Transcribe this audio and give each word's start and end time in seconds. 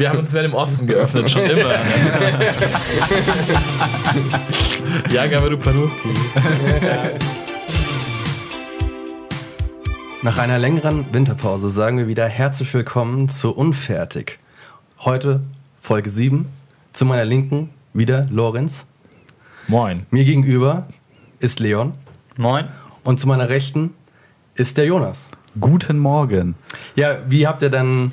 Wir 0.00 0.08
haben 0.08 0.20
uns 0.20 0.32
mehr 0.32 0.46
im 0.46 0.54
Osten 0.54 0.86
geöffnet, 0.86 1.30
schon 1.30 1.42
immer. 1.42 1.74
ja, 5.12 5.26
Gabaru 5.26 5.58
Panuski. 5.58 6.08
Nach 10.22 10.38
einer 10.38 10.58
längeren 10.58 11.04
Winterpause 11.12 11.68
sagen 11.68 11.98
wir 11.98 12.08
wieder 12.08 12.26
herzlich 12.26 12.72
willkommen 12.72 13.28
zu 13.28 13.54
Unfertig. 13.54 14.38
Heute 15.00 15.42
Folge 15.82 16.08
7. 16.08 16.48
Zu 16.94 17.04
meiner 17.04 17.26
Linken 17.26 17.68
wieder 17.92 18.26
Lorenz. 18.30 18.86
Moin. 19.68 20.06
Mir 20.10 20.24
gegenüber 20.24 20.86
ist 21.40 21.60
Leon. 21.60 21.92
Moin. 22.38 22.68
Und 23.04 23.20
zu 23.20 23.28
meiner 23.28 23.50
Rechten 23.50 23.92
ist 24.54 24.78
der 24.78 24.86
Jonas. 24.86 25.28
Guten 25.60 25.98
Morgen. 25.98 26.54
Ja, 26.94 27.18
wie 27.28 27.46
habt 27.46 27.60
ihr 27.60 27.68
dann 27.68 28.12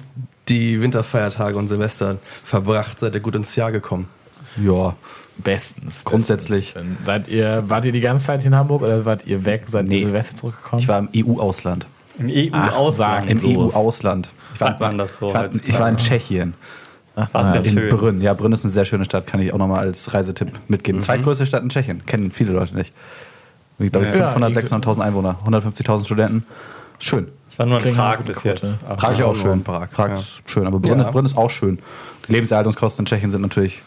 die 0.49 0.81
Winterfeiertage 0.81 1.57
und 1.57 1.67
Silvester 1.67 2.17
verbracht? 2.43 2.99
Seid 2.99 3.15
ihr 3.15 3.21
gut 3.21 3.35
ins 3.35 3.55
Jahr 3.55 3.71
gekommen? 3.71 4.07
Ja, 4.61 4.95
Bestens. 5.37 6.03
grundsätzlich. 6.03 6.73
Dann 6.73 6.97
Seid 7.03 7.27
ihr, 7.27 7.63
wart 7.67 7.85
ihr 7.85 7.91
die 7.91 7.99
ganze 8.01 8.25
Zeit 8.27 8.43
in 8.45 8.55
Hamburg 8.55 8.81
oder 8.81 9.05
wart 9.05 9.25
ihr 9.27 9.45
weg? 9.45 9.63
Seid 9.67 9.87
Nee. 9.87 9.99
ihr 9.99 10.05
Silvester 10.07 10.35
zurückgekommen? 10.35 10.81
Ich 10.81 10.87
war 10.87 10.99
im 10.99 11.09
EU-Ausland. 11.15 11.85
Im 12.17 12.27
EU-Ausland. 12.53 13.29
Im. 13.29 13.45
EU-Ausland. 13.45 14.29
Ich 14.53 14.59
Sagt 14.59 14.79
man 14.79 14.97
das 14.97 15.17
so 15.17 15.27
Ich 15.27 15.33
war, 15.35 15.49
ich 15.53 15.79
war 15.79 15.89
in 15.89 15.97
Tschechien. 15.97 16.53
Ach, 17.15 17.29
Was 17.31 17.51
denn? 17.51 17.65
In 17.65 17.73
Schön. 17.73 17.89
Brünn. 17.95 18.21
Ja, 18.21 18.33
Brünn 18.33 18.51
ist 18.53 18.63
eine 18.63 18.71
sehr 18.71 18.85
schöne 18.85 19.05
Stadt, 19.05 19.27
kann 19.27 19.39
ich 19.39 19.53
auch 19.53 19.57
nochmal 19.57 19.79
als 19.79 20.13
Reisetipp 20.13 20.51
mitgeben. 20.67 21.01
Zweitgrößte 21.01 21.45
Stadt 21.45 21.61
in 21.63 21.69
Tschechien. 21.69 22.05
Kennen 22.05 22.31
viele 22.31 22.53
Leute 22.53 22.75
nicht. 22.75 22.93
Ich 23.79 23.91
glaube, 23.91 24.07
Ja. 24.07 24.13
500, 24.31 24.53
Ja, 24.55 24.61
600.000 24.61 25.01
Einwohner, 25.01 25.37
150.000 25.45 26.05
Studenten. 26.05 26.45
Schön. 26.99 27.27
Ich 27.57 27.59
war 27.59 27.65
nur 27.65 27.83
in 27.83 27.95
Prag 27.95 28.17
bis 28.17 28.43
jetzt. 28.43 28.61
Quote. 28.61 28.77
Aber 28.85 28.95
Prag 28.97 29.13
ist 29.13 29.21
auch 29.23 29.35
schön. 29.35 29.51
in 29.53 29.63
Prag, 29.63 29.89
Prag 29.89 30.09
ja. 30.09 30.17
ist 30.19 30.41
schön, 30.45 30.67
aber 30.67 30.79
Brünn, 30.79 30.99
Ja. 30.99 31.09
Brünn 31.09 31.25
ist 31.25 31.35
auch 31.35 31.49
schön. 31.49 31.79
Die 32.27 32.33
Lebenserhaltungskosten 32.33 33.01
in 33.01 33.05
Tschechien 33.07 33.31
sind 33.31 33.41
natürlich 33.41 33.81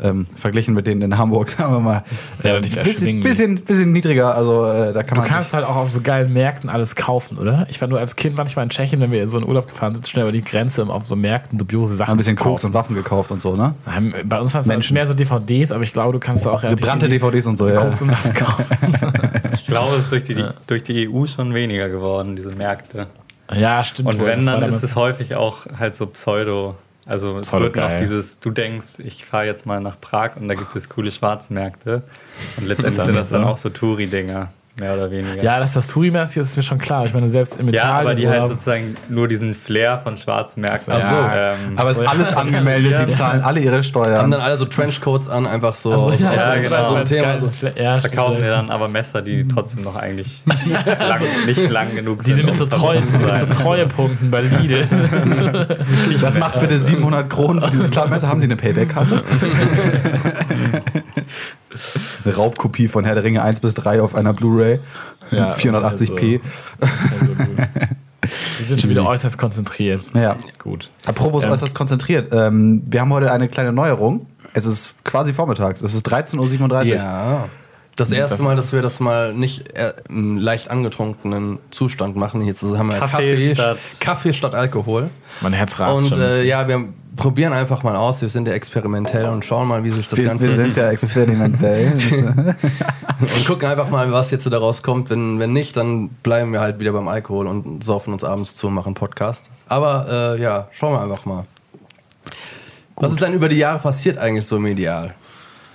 ähm, 0.00 0.26
verglichen 0.36 0.72
mit 0.74 0.86
denen 0.86 1.02
in 1.02 1.18
Hamburg, 1.18 1.50
sagen 1.58 1.72
wir 1.72 1.80
mal, 1.80 2.04
Relativ 2.44 2.78
ein 2.78 2.84
bisschen, 2.84 3.20
bisschen, 3.20 3.56
bisschen 3.56 3.90
niedriger. 3.90 4.36
Also 4.36 4.66
äh, 4.66 4.92
da 4.92 5.02
kann 5.02 5.16
Du 5.16 5.22
man 5.22 5.28
kannst 5.28 5.52
halt 5.52 5.64
auch 5.66 5.74
auf 5.74 5.90
so 5.90 6.00
geilen 6.00 6.32
Märkten 6.32 6.70
alles 6.70 6.94
kaufen, 6.94 7.36
oder? 7.38 7.66
Ich 7.68 7.80
war 7.80 7.88
nur 7.88 7.98
als 7.98 8.14
Kind 8.14 8.36
manchmal 8.36 8.62
in 8.62 8.70
Tschechien, 8.70 9.00
wenn 9.00 9.10
wir 9.10 9.26
so 9.26 9.38
in 9.38 9.44
Urlaub 9.44 9.66
gefahren 9.66 9.96
sind, 9.96 10.06
schnell 10.06 10.22
über 10.22 10.30
die 10.30 10.44
Grenze, 10.44 10.84
um 10.84 10.90
auf 10.92 11.04
so 11.04 11.16
Märkten 11.16 11.58
dubiose 11.58 11.96
Sachen 11.96 12.12
ein 12.12 12.16
bisschen. 12.16 12.36
Koks 12.36 12.64
und 12.64 12.74
Waffen 12.74 12.94
gekauft 12.94 13.32
und 13.32 13.42
so, 13.42 13.56
ne? 13.56 13.74
Bei 14.24 14.40
uns 14.40 14.54
waren 14.54 14.60
es 14.60 14.68
Menschen. 14.68 14.94
mehr 14.94 15.08
so 15.08 15.14
DVDs, 15.14 15.72
aber 15.72 15.82
ich 15.82 15.92
glaube, 15.92 16.12
du 16.12 16.20
kannst 16.20 16.46
da 16.46 16.50
auch 16.52 16.62
relativ 16.62 16.84
Gebrannte 16.84 17.08
DVDs 17.08 17.46
und 17.46 17.58
so, 17.58 17.68
ja. 17.68 17.80
Koks 17.80 18.00
und 18.02 18.10
Waffen 18.12 18.34
kaufen. 18.34 18.64
Ich 19.68 19.74
glaube, 19.74 19.96
es 19.96 20.04
ist 20.04 20.12
durch 20.12 20.24
die, 20.24 20.44
durch 20.66 20.82
die 20.82 21.08
EU 21.10 21.26
schon 21.26 21.52
weniger 21.52 21.90
geworden, 21.90 22.36
diese 22.36 22.52
Märkte. 22.52 23.06
ja, 23.52 23.84
stimmt. 23.84 24.08
Und 24.08 24.24
wenn, 24.24 24.46
dann 24.46 24.62
ist 24.62 24.82
es 24.82 24.96
häufig 24.96 25.34
auch 25.34 25.66
halt 25.78 25.94
so 25.94 26.06
Pseudo. 26.06 26.76
Also 27.04 27.38
es 27.38 27.48
Pseudo 27.48 27.64
wird 27.64 27.76
noch 27.76 27.88
geil. 27.88 28.00
dieses, 28.00 28.40
du 28.40 28.50
denkst, 28.50 28.98
ich 28.98 29.26
fahre 29.26 29.44
jetzt 29.44 29.66
mal 29.66 29.80
nach 29.80 30.00
Prag 30.00 30.36
und 30.36 30.48
da 30.48 30.54
gibt 30.54 30.74
es 30.74 30.88
coole 30.88 31.10
Schwarzmärkte. 31.10 32.02
Und 32.56 32.66
letztendlich 32.66 33.04
sind 33.04 33.14
ja 33.14 33.20
das 33.20 33.28
dann 33.28 33.44
auch 33.44 33.58
so 33.58 33.68
Touri-Dinger, 33.68 34.48
mehr 34.78 34.94
oder 34.94 35.10
weniger. 35.10 35.42
Ja, 35.42 35.58
dass 35.58 35.72
das 35.74 35.88
Touri-mäßig 35.88 36.36
ist, 36.40 36.50
ist 36.50 36.56
mir 36.56 36.62
schon 36.62 36.78
klar. 36.78 37.04
Ich 37.06 37.12
meine, 37.14 37.28
selbst 37.28 37.58
im 37.58 37.68
Ja, 37.68 37.82
Italien. 37.84 38.00
aber 38.06 38.14
die 38.14 38.28
halt 38.28 38.46
sozusagen 38.46 38.94
nur 39.08 39.26
diesen 39.28 39.54
Flair 39.54 40.00
von 40.02 40.16
Schwarzmärkten. 40.16 40.94
Ach 40.96 41.10
so. 41.10 41.14
ähm, 41.16 41.76
Aber 41.78 41.90
es 41.90 41.98
ist 41.98 42.06
alles 42.08 42.32
angemeldet, 42.34 43.08
die 43.08 43.12
zahlen 43.12 43.42
alle 43.42 43.60
ihre 43.60 43.74
Haben 43.76 43.82
Steuern. 43.82 44.30
dann 44.30 44.40
alle 44.40 44.56
so 44.56 44.64
Trenchcoats 44.64 45.28
an, 45.28 45.46
einfach 45.46 45.74
so. 45.74 45.90
Also, 45.92 46.06
aus- 46.06 46.20
ja, 46.20 46.30
aus- 46.30 46.36
ja, 46.36 46.54
genau. 46.56 46.88
So 46.90 46.94
ein 46.94 47.04
Thema. 47.04 47.40
So. 47.40 47.66
ja, 47.76 47.98
verkaufen 47.98 48.40
wir 48.42 48.50
dann 48.50 48.70
aber 48.70 48.88
Messer, 48.88 49.20
die 49.22 49.46
trotzdem 49.48 49.82
noch 49.84 49.96
eigentlich 49.96 50.42
lang, 51.08 51.20
nicht 51.46 51.70
lang 51.70 51.94
genug 51.94 52.22
Die 52.22 52.34
sind 52.34 52.46
mit 52.46 52.56
so, 52.56 52.66
Treu, 52.66 53.00
verboten 53.00 53.06
zu 53.06 53.18
mit 53.26 53.36
so. 53.54 53.62
Treuepunkten 53.62 54.30
bei 54.30 54.40
Lidl. 54.42 54.86
Das 56.22 56.38
macht 56.38 56.60
bitte 56.60 56.78
700 56.78 57.28
Kronen 57.30 57.62
für 57.62 57.70
diese 57.70 57.88
Klappmesser. 57.90 58.28
Haben 58.28 58.40
Sie 58.40 58.46
eine 58.46 58.56
Payback-Karte? 58.56 59.22
eine 62.24 62.34
Raubkopie 62.34 62.88
von 62.88 63.04
Herr 63.04 63.14
der 63.14 63.24
Ringe 63.24 63.42
1 63.42 63.60
bis 63.60 63.74
3 63.74 64.00
auf 64.02 64.14
einer 64.14 64.32
Blu-ray. 64.32 64.80
Ja, 65.30 65.52
480p. 65.54 66.40
Also 66.80 67.34
gut. 67.34 67.68
Die 68.60 68.64
sind 68.64 68.80
schon 68.80 68.90
wieder 68.90 69.06
äußerst 69.06 69.38
konzentriert. 69.38 70.02
Ja. 70.14 70.36
Gut. 70.58 70.90
Apropos 71.06 71.44
Ähm. 71.44 71.50
äußerst 71.50 71.74
konzentriert. 71.74 72.32
Ähm, 72.32 72.82
wir 72.86 73.00
haben 73.00 73.12
heute 73.12 73.30
eine 73.32 73.48
kleine 73.48 73.72
Neuerung. 73.72 74.26
Es 74.54 74.66
ist 74.66 74.94
quasi 75.04 75.32
vormittags. 75.32 75.82
Es 75.82 75.94
ist 75.94 76.06
13.37 76.10 76.88
Uhr. 76.90 76.96
Ja. 76.96 77.48
Das 77.98 78.12
erste 78.12 78.42
Mal, 78.42 78.54
dass 78.54 78.72
wir 78.72 78.80
das 78.80 79.00
mal 79.00 79.34
nicht 79.34 79.76
äh, 79.76 79.92
im 80.08 80.38
leicht 80.38 80.70
angetrunkenen 80.70 81.58
Zustand 81.72 82.14
machen. 82.14 82.42
Jetzt 82.46 82.62
haben 82.62 82.88
wir 82.92 82.98
Kaffee 82.98 83.10
Kaffee, 83.10 83.54
statt- 83.54 83.78
Kaffee 83.98 84.32
statt 84.32 84.54
Alkohol. 84.54 85.10
Mein 85.40 85.52
Herz 85.52 85.78
rast 85.80 85.92
Und 85.94 86.08
schon. 86.10 86.20
äh, 86.20 86.44
ja, 86.44 86.68
wir 86.68 86.88
probieren 87.16 87.52
einfach 87.52 87.82
mal 87.82 87.96
aus. 87.96 88.22
Wir 88.22 88.28
sind 88.28 88.46
ja 88.46 88.54
experimentell 88.54 89.24
und 89.26 89.44
schauen 89.44 89.66
mal, 89.66 89.82
wie 89.82 89.90
sich 89.90 90.06
das 90.06 90.16
Wir, 90.16 90.26
Ganze. 90.28 90.46
wir 90.46 90.54
sind 90.54 90.76
ja 90.76 90.90
experimentell. 90.90 91.92
und 93.20 93.46
gucken 93.46 93.68
einfach 93.68 93.90
mal, 93.90 94.12
was 94.12 94.30
jetzt 94.30 94.44
so 94.44 94.50
daraus 94.50 94.84
kommt. 94.84 95.10
Wenn, 95.10 95.40
wenn 95.40 95.52
nicht, 95.52 95.76
dann 95.76 96.08
bleiben 96.22 96.52
wir 96.52 96.60
halt 96.60 96.78
wieder 96.78 96.92
beim 96.92 97.08
Alkohol 97.08 97.48
und 97.48 97.82
saufen 97.82 98.12
uns 98.12 98.22
abends 98.22 98.54
zu 98.54 98.68
und 98.68 98.74
machen 98.74 98.94
Podcast. 98.94 99.50
Aber 99.68 100.36
äh, 100.38 100.40
ja, 100.40 100.68
schauen 100.72 100.92
wir 100.92 101.02
einfach 101.02 101.26
mal. 101.26 101.46
Was 102.94 103.12
ist 103.12 103.22
denn 103.22 103.32
über 103.32 103.48
die 103.48 103.56
Jahre 103.56 103.80
passiert 103.80 104.18
eigentlich 104.18 104.46
so 104.46 104.58
medial? 104.60 105.14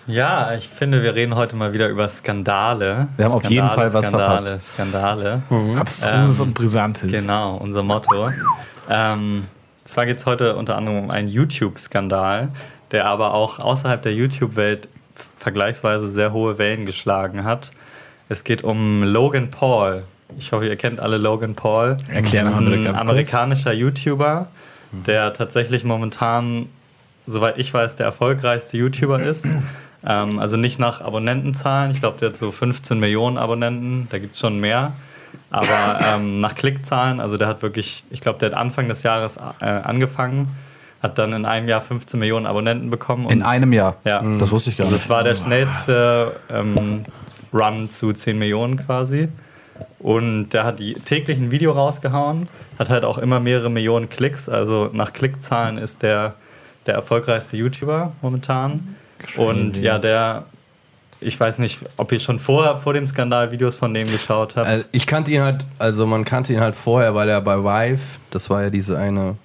Ja, 0.08 0.54
ich 0.54 0.68
finde, 0.68 1.02
wir 1.02 1.16
reden 1.16 1.36
heute 1.36 1.56
mal 1.56 1.74
wieder 1.74 1.88
über 1.88 2.10
Skandale. 2.10 3.08
Wir 3.16 3.26
haben 3.26 3.34
auf 3.34 3.44
jeden 3.44 3.68
Skandale, 3.70 3.76
Fall 3.76 3.94
was 3.94 4.06
Skandale, 4.08 4.40
verpasst. 4.40 4.68
Skandale. 4.70 5.42
Abstruses 5.78 6.40
ähm, 6.40 6.48
und 6.48 6.54
Brisantes. 6.54 7.12
Genau, 7.12 7.56
unser 7.56 7.84
Motto. 7.84 8.32
Ähm, 8.90 9.48
zwar 9.86 10.06
geht 10.06 10.18
es 10.18 10.26
heute 10.26 10.56
unter 10.58 10.76
anderem 10.76 11.06
um 11.06 11.12
einen 11.12 11.30
YouTube-Skandal, 11.30 12.50
der 12.92 13.06
aber 13.06 13.34
auch 13.34 13.60
außerhalb 13.60 14.02
der 14.02 14.14
YouTube-Welt 14.14 14.90
vergleichsweise 15.38 16.08
sehr 16.10 16.34
hohe 16.34 16.58
Wellen 16.58 16.86
geschlagen 16.86 17.44
hat. 17.44 17.72
Es 18.30 18.44
geht 18.44 18.64
um 18.64 19.04
Logan 19.04 19.52
Paul. 19.52 20.04
Ich 20.38 20.52
hoffe, 20.52 20.68
ihr 20.68 20.76
kennt 20.76 21.00
alle 21.00 21.18
Logan 21.18 21.54
Paul. 21.54 21.98
Erklär 22.10 22.44
Das 22.44 22.54
ist 22.54 22.60
ein 22.60 22.72
ganz 22.84 22.98
kurz. 22.98 23.02
amerikanischer 23.02 23.74
YouTuber, 23.74 24.48
der 24.92 25.34
tatsächlich 25.34 25.84
momentan, 25.84 26.68
soweit 27.26 27.58
ich 27.58 27.74
weiß, 27.74 27.96
der 27.96 28.06
erfolgreichste 28.08 28.78
YouTuber 28.78 29.22
ist. 29.22 29.46
Ähm, 30.08 30.40
also 30.40 30.58
nicht 30.58 30.80
nach 30.80 31.02
Abonnentenzahlen. 31.02 31.92
Ich 31.92 32.00
glaube, 32.00 32.18
der 32.20 32.30
hat 32.30 32.38
so 32.38 32.52
15 32.52 33.00
Millionen 33.00 33.38
Abonnenten. 33.38 34.08
Da 34.12 34.20
gibt 34.20 34.34
es 34.36 34.40
schon 34.40 34.60
mehr. 34.60 34.94
Aber 35.50 36.00
ähm, 36.16 36.42
nach 36.42 36.56
Klickzahlen, 36.56 37.20
also 37.20 37.38
der 37.38 37.48
hat 37.48 37.62
wirklich, 37.62 38.04
ich 38.10 38.22
glaube, 38.22 38.40
der 38.40 38.52
hat 38.52 38.58
Anfang 38.58 38.88
des 38.88 39.04
Jahres 39.04 39.38
äh, 39.60 39.66
angefangen, 39.66 40.56
hat 41.02 41.18
dann 41.18 41.34
in 41.34 41.46
einem 41.46 41.68
Jahr 41.68 41.82
15 41.82 42.20
Millionen 42.20 42.46
Abonnenten 42.46 42.90
bekommen. 42.90 43.30
In 43.30 43.42
einem 43.42 43.74
Jahr. 43.74 43.98
Ja. 44.06 44.22
Das 44.40 44.52
wusste 44.52 44.70
ich 44.70 44.78
gar 44.78 44.86
Also 44.86 44.96
nicht. 44.96 45.06
das 45.06 45.10
war 45.10 45.24
der 45.24 45.36
schnellste 45.36 46.36
ähm, 46.50 47.06
Run 47.54 47.90
zu 47.90 48.14
10 48.14 48.38
Millionen 48.38 48.78
quasi. 48.78 49.30
Und 50.00 50.50
der 50.50 50.66
hat 50.66 50.80
die 50.80 50.94
täglich 50.94 51.38
ein 51.40 51.50
Video 51.52 51.72
rausgehauen, 51.72 52.48
hat 52.78 52.90
halt 52.90 53.06
auch 53.06 53.18
immer 53.18 53.40
mehrere 53.40 53.70
Millionen 53.70 54.10
Klicks. 54.10 54.50
Also 54.50 54.90
nach 54.94 55.14
Klickzahlen 55.14 55.78
ist 55.78 56.04
der 56.04 56.36
der 56.86 56.96
erfolgreichste 56.96 57.58
YouTuber 57.58 58.12
momentan. 58.22 58.96
Und 59.38 59.78
ja, 59.78 59.98
der, 60.00 60.46
ich 61.20 61.40
weiß 61.40 61.60
nicht, 61.60 61.80
ob 61.98 62.12
ihr 62.12 62.20
schon 62.20 62.40
vorher 62.40 62.78
vor 62.78 62.94
dem 62.94 63.08
Skandal 63.08 63.52
Videos 63.52 63.76
von 63.76 63.94
dem 63.94 64.10
geschaut 64.10 64.56
habt. 64.56 64.68
Also 64.68 64.86
ich 64.92 65.08
kannte 65.08 65.32
ihn 65.32 65.42
halt, 65.42 65.66
also 65.80 66.06
man 66.06 66.26
kannte 66.26 66.54
ihn 66.54 66.60
halt 66.60 66.76
vorher, 66.76 67.16
weil 67.16 67.30
er 67.30 67.42
bei 67.42 67.58
Vive, 67.58 68.02
das 68.32 68.50
war 68.50 68.64
ja 68.64 68.70
diese 68.70 68.98
eine 68.98 69.36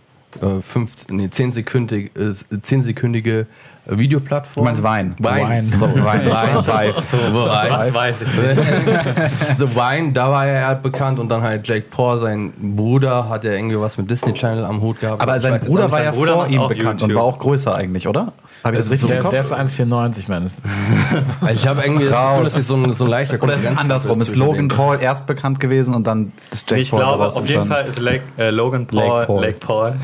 äh, 0.40 0.60
fünf, 0.60 0.92
nee, 1.10 1.30
10 1.30 1.52
sekündige, 1.52 2.10
äh, 2.20 2.60
10 2.60 2.82
sekündige 2.82 3.46
Videoplattform. 3.88 4.64
Du 4.64 4.68
meinst 4.70 4.82
Wein? 4.82 5.14
Wein. 5.18 5.42
Wein. 5.48 5.62
So, 5.62 5.80
Wein. 5.86 6.30
Wein. 6.30 6.56
Vive. 6.66 6.94
Was 7.34 7.94
weiß 7.94 8.22
ich 8.22 8.28
nicht. 8.28 9.56
so 9.58 9.74
Wein, 9.74 10.12
da 10.14 10.30
war 10.30 10.46
er 10.46 10.66
halt 10.66 10.82
bekannt 10.82 11.18
und 11.18 11.28
dann 11.30 11.42
halt 11.42 11.66
Jake 11.66 11.86
Paul, 11.90 12.18
sein 12.18 12.52
Bruder, 12.76 13.28
hat 13.28 13.44
ja 13.44 13.52
irgendwie 13.52 13.80
was 13.80 13.96
mit 13.98 14.10
Disney 14.10 14.34
Channel 14.34 14.64
am 14.64 14.80
Hut 14.80 15.00
gehabt. 15.00 15.22
Aber 15.22 15.36
Ich 15.36 15.42
sein 15.42 15.58
Bruder 15.60 15.90
war 15.90 16.04
ja 16.04 16.10
Bruder 16.10 16.34
vor 16.34 16.46
ihm 16.48 16.68
bekannt 16.68 17.00
YouTube. 17.00 17.02
und 17.10 17.14
war 17.14 17.22
auch 17.22 17.38
größer 17.38 17.74
eigentlich, 17.74 18.06
oder? 18.08 18.32
Habe 18.64 18.74
ich 18.76 18.78
das 18.80 18.86
ist 18.86 18.92
richtig 18.92 19.00
so 19.00 19.06
im 19.06 19.12
Der, 19.12 19.22
Kopf? 19.22 19.30
der 19.30 19.40
ist 19.40 19.54
1,94 19.54 20.24
meines 20.28 20.56
Wissens. 20.56 21.52
Ich 21.52 21.66
habe 21.68 21.82
irgendwie 21.82 22.08
das. 22.08 22.18
Gefühl, 22.30 22.44
dass 22.44 22.56
es 22.56 22.66
so 22.66 22.74
ein, 22.76 22.92
so 22.92 23.04
ein 23.04 23.10
leichter 23.10 23.42
Oder 23.42 23.54
ist 23.54 23.70
es 23.70 23.78
andersrum? 23.78 24.20
Ist 24.20 24.34
Logan. 24.36 24.68
Paul 24.68 24.98
erst 25.00 25.26
bekannt 25.26 25.60
gewesen 25.60 25.94
und 25.94 26.06
dann 26.06 26.32
das 26.50 26.64
Jack 26.68 26.80
Ich 26.80 26.90
Paul 26.90 27.00
glaube, 27.00 27.18
daraus 27.18 27.36
auf 27.36 27.48
jeden? 27.48 27.66
Fall 27.66 27.86
ist 27.86 27.98
Lake, 28.00 28.22
äh, 28.36 28.50
Logan 28.50 28.86
Paul, 28.86 28.98
Lake 29.20 29.26
Paul. 29.26 29.40
Lake 29.42 29.58
Paul, 29.60 29.94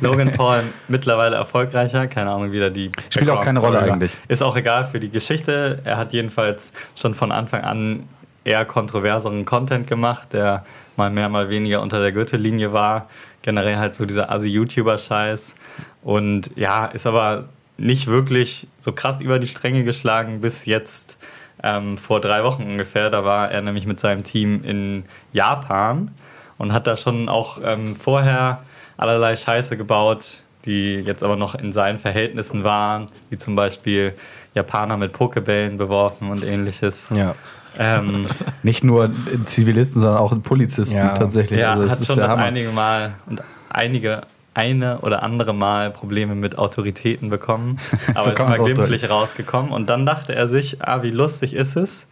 Logan 0.00 0.32
Paul 0.32 0.62
mittlerweile 0.88 1.36
erfolgreicher. 1.36 2.06
Keine 2.08 2.30
Ahnung, 2.30 2.50
wie 2.52 2.58
da 2.60 2.70
die. 2.70 2.90
Spielt 3.22 3.38
auch 3.38 3.44
keine 3.44 3.60
Rolle 3.60 3.80
eigentlich. 3.80 4.16
Ist 4.28 4.42
auch 4.42 4.56
egal 4.56 4.86
für 4.86 5.00
die 5.00 5.10
Geschichte. 5.10 5.80
Er 5.84 5.96
hat 5.96 6.12
jedenfalls 6.12 6.72
schon 6.94 7.14
von 7.14 7.32
Anfang 7.32 7.62
an 7.62 8.08
eher 8.44 8.64
kontroverseren 8.64 9.44
Content 9.44 9.86
gemacht, 9.86 10.32
der 10.32 10.64
mal 10.96 11.10
mehr, 11.10 11.28
mal 11.28 11.48
weniger 11.48 11.80
unter 11.80 12.00
der 12.00 12.12
Gürtellinie 12.12 12.72
war. 12.72 13.08
Generell 13.42 13.76
halt 13.76 13.94
so 13.94 14.04
dieser 14.04 14.30
Assi-YouTuber-Scheiß. 14.30 15.56
Und 16.02 16.50
ja, 16.56 16.86
ist 16.86 17.06
aber 17.06 17.48
nicht 17.78 18.06
wirklich 18.06 18.68
so 18.78 18.92
krass 18.92 19.20
über 19.20 19.38
die 19.38 19.46
Stränge 19.46 19.84
geschlagen 19.84 20.40
bis 20.40 20.66
jetzt 20.66 21.16
ähm, 21.62 21.98
vor 21.98 22.20
drei 22.20 22.44
Wochen 22.44 22.62
ungefähr. 22.64 23.10
Da 23.10 23.24
war 23.24 23.50
er 23.50 23.62
nämlich 23.62 23.86
mit 23.86 24.00
seinem 24.00 24.24
Team 24.24 24.62
in 24.64 25.04
Japan 25.32 26.10
und 26.58 26.72
hat 26.72 26.86
da 26.86 26.96
schon 26.96 27.28
auch 27.28 27.60
ähm, 27.64 27.96
vorher 27.96 28.62
allerlei 28.96 29.36
Scheiße 29.36 29.76
gebaut, 29.76 30.41
die 30.64 30.96
jetzt 30.96 31.22
aber 31.22 31.36
noch 31.36 31.54
in 31.54 31.72
seinen 31.72 31.98
Verhältnissen 31.98 32.64
waren, 32.64 33.08
wie 33.30 33.36
zum 33.36 33.54
Beispiel 33.54 34.14
Japaner 34.54 34.96
mit 34.96 35.12
Pokebällen 35.12 35.76
beworfen 35.78 36.30
und 36.30 36.44
ähnliches. 36.44 37.08
Ja. 37.14 37.34
Ähm, 37.78 38.26
Nicht 38.62 38.84
nur 38.84 39.10
Zivilisten, 39.46 40.00
sondern 40.00 40.18
auch 40.18 40.34
Polizisten 40.42 40.96
Ja. 40.96 41.14
tatsächlich. 41.14 41.60
ja, 41.60 41.72
also, 41.72 41.90
hat 41.90 42.00
ist 42.00 42.06
schon 42.06 42.16
der 42.16 42.24
das 42.26 42.32
Hammer. 42.32 42.42
einige 42.44 42.68
Mal 42.70 43.14
und 43.26 43.42
einige 43.70 44.22
eine 44.54 44.98
oder 45.00 45.22
andere 45.22 45.54
Mal 45.54 45.90
Probleme 45.90 46.34
mit 46.34 46.58
Autoritäten 46.58 47.30
bekommen, 47.30 47.78
aber 48.14 48.32
ist 48.32 48.38
man's 48.38 48.38
immer 48.38 48.48
ausdrücken. 48.50 48.74
glimpflich 48.74 49.08
rausgekommen. 49.10 49.72
Und 49.72 49.88
dann 49.88 50.04
dachte 50.04 50.34
er 50.34 50.48
sich, 50.48 50.82
ah, 50.82 51.02
wie 51.02 51.10
lustig 51.10 51.54
ist 51.54 51.76
es, 51.76 52.06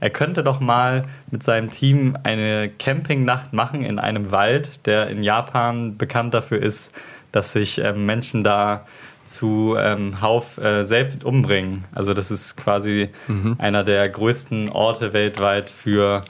er 0.00 0.10
könnte 0.10 0.42
doch 0.42 0.58
mal 0.58 1.04
mit 1.30 1.44
seinem 1.44 1.70
Team 1.70 2.18
eine 2.24 2.68
Campingnacht 2.68 3.52
machen 3.52 3.84
in 3.84 4.00
einem 4.00 4.32
Wald, 4.32 4.84
der 4.86 5.08
in 5.08 5.22
Japan 5.22 5.96
bekannt 5.96 6.34
dafür 6.34 6.60
ist, 6.60 6.92
dass 7.34 7.52
sich 7.52 7.78
ähm, 7.78 8.06
Menschen 8.06 8.44
da 8.44 8.86
zu 9.26 9.74
ähm, 9.78 10.20
Hauf 10.20 10.58
äh, 10.58 10.84
selbst 10.84 11.24
umbringen. 11.24 11.84
Also 11.92 12.14
das 12.14 12.30
ist 12.30 12.56
quasi 12.56 13.08
einer 13.58 13.82
der 13.82 14.08
größten 14.08 14.68
Orte 14.68 15.12
weltweit 15.12 15.70
für, 15.70 16.22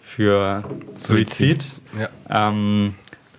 für 0.00 0.64
Suizid. 0.94 1.62
Ja. 1.98 2.48
Ähm, 2.48 2.94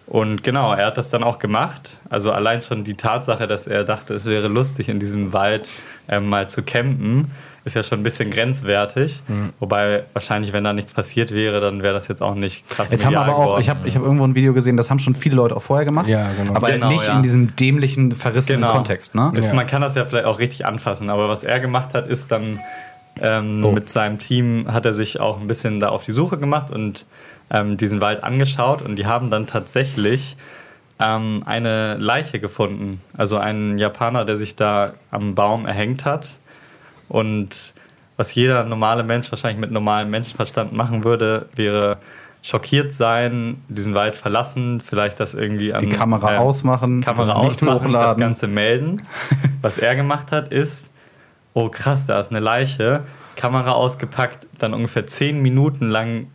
und 0.06 0.44
genau, 0.44 0.74
er 0.74 0.88
hat 0.88 0.98
das 0.98 1.10
dann 1.10 1.24
auch 1.24 1.38
gemacht. 1.38 2.00
Also 2.10 2.32
allein 2.32 2.62
schon 2.62 2.84
die 2.84 2.96
Tatsache, 2.96 3.48
dass 3.48 3.68
er 3.68 3.84
dachte, 3.84 4.16
es 4.16 4.26
wäre 4.26 4.48
lustig, 4.48 4.90
in 4.90 5.00
diesem 5.00 5.34
Wald 5.34 5.70
ähm, 6.08 6.30
mal 6.30 6.50
zu 6.50 6.64
campen, 6.64 7.32
ist 7.66 7.76
ja 7.76 7.84
schon 7.84 8.00
ein 8.00 8.04
bisschen 8.04 8.32
grenzwertig. 8.32 9.22
Mhm. 9.28 9.54
Wobei 9.60 10.04
wahrscheinlich, 10.14 10.54
wenn 10.54 10.64
da 10.64 10.74
nichts 10.74 10.94
passiert 10.94 11.32
wäre, 11.32 11.60
dann 11.62 11.82
wäre 11.84 11.94
das 11.94 12.08
jetzt 12.08 12.22
auch 12.22 12.36
nicht 12.36 12.68
krass 12.70 12.92
Jetzt 12.92 13.06
haben 13.06 13.12
medial 13.14 13.26
aber 13.30 13.36
auch, 13.38 13.44
geworden. 13.46 13.62
ich 13.62 13.70
habe 13.70 13.88
ich 13.88 13.96
hab 13.96 14.04
irgendwo 14.04 14.24
ein 14.26 14.36
Video 14.36 14.54
gesehen, 14.54 14.78
das 14.78 14.90
haben 14.90 15.00
schon 15.00 15.16
viele 15.16 15.36
Leute 15.36 15.56
auch 15.56 15.62
vorher 15.62 15.86
gemacht. 15.86 16.08
Ja, 16.08 16.30
genau. 16.38 16.56
Aber 16.56 16.72
Genau, 16.72 16.90
nicht 16.90 17.06
ja. 17.06 17.16
in 17.18 17.24
diesem 17.24 17.56
dämlichen, 17.56 18.12
verrissenen 18.14 18.62
Genau. 18.62 18.74
Kontext, 18.74 19.16
ne? 19.16 19.32
Ist, 19.36 19.48
Ja. 19.48 19.54
Man 19.54 19.68
kann 19.68 19.82
das 19.82 19.96
ja 19.96 20.06
vielleicht 20.06 20.26
auch 20.26 20.40
richtig 20.40 20.66
anfassen, 20.66 21.10
aber 21.10 21.28
was 21.30 21.44
er 21.44 21.60
gemacht 21.60 21.94
hat, 21.94 22.08
ist 22.08 22.32
dann 22.32 22.60
ähm, 23.22 23.64
Oh. 23.66 23.72
mit 23.72 23.90
seinem 23.90 24.18
Team 24.20 24.66
hat 24.72 24.86
er 24.86 24.94
sich 24.94 25.20
auch 25.20 25.40
ein 25.42 25.48
bisschen 25.48 25.80
da 25.80 25.90
auf 25.90 26.04
die 26.04 26.14
Suche 26.14 26.38
gemacht 26.38 26.72
und 26.72 27.06
ähm, 27.52 27.76
diesen 27.78 28.00
Wald 28.00 28.24
angeschaut 28.24 28.82
und 28.82 28.96
die 28.96 29.06
haben 29.06 29.30
dann 29.30 29.48
tatsächlich 29.48 30.38
ähm, 31.00 31.44
eine 31.46 31.96
Leiche 31.96 32.40
gefunden. 32.40 33.02
Also 33.18 33.38
einen 33.38 33.78
Japaner, 33.78 34.24
der 34.26 34.38
sich 34.38 34.56
da 34.56 34.94
am 35.12 35.34
Baum 35.36 35.66
erhängt 35.66 36.06
hat 36.06 36.30
und 37.10 37.74
was 38.16 38.34
jeder 38.36 38.64
normale 38.64 39.04
Mensch 39.04 39.32
wahrscheinlich 39.32 39.60
mit 39.60 39.72
normalem 39.72 40.10
Menschenverstand 40.10 40.74
machen 40.74 41.04
würde, 41.04 41.48
wäre 41.56 41.98
schockiert 42.42 42.94
sein, 42.94 43.62
diesen 43.68 43.94
Wald 43.96 44.16
verlassen, 44.16 44.82
vielleicht 44.82 45.20
das 45.20 45.34
irgendwie 45.34 45.74
an 45.74 45.82
Die 45.82 45.90
Kamera 45.90 46.36
äh, 46.36 46.38
ausmachen, 46.38 47.02
Kamera 47.02 47.34
das 47.34 47.62
nicht 47.62 47.64
ausmachen, 47.64 47.94
das. 47.94 48.18
Ganze 48.18 48.48
melden. 48.48 49.02
Was 49.62 49.78
er 49.78 49.96
gemacht 49.96 50.32
hat, 50.32 50.52
ist, 50.52 50.90
oh 51.54 51.70
krass, 51.70 52.06
da 52.06 52.20
ist 52.20 52.32
eine 52.32 52.40
Leiche, 52.40 53.04
Kamera 53.36 53.72
ausgepackt, 53.72 54.48
dann 54.58 54.74
ungefähr 54.74 55.08
zehn 55.08 55.42
Minuten 55.42 55.90
lang 55.90 56.28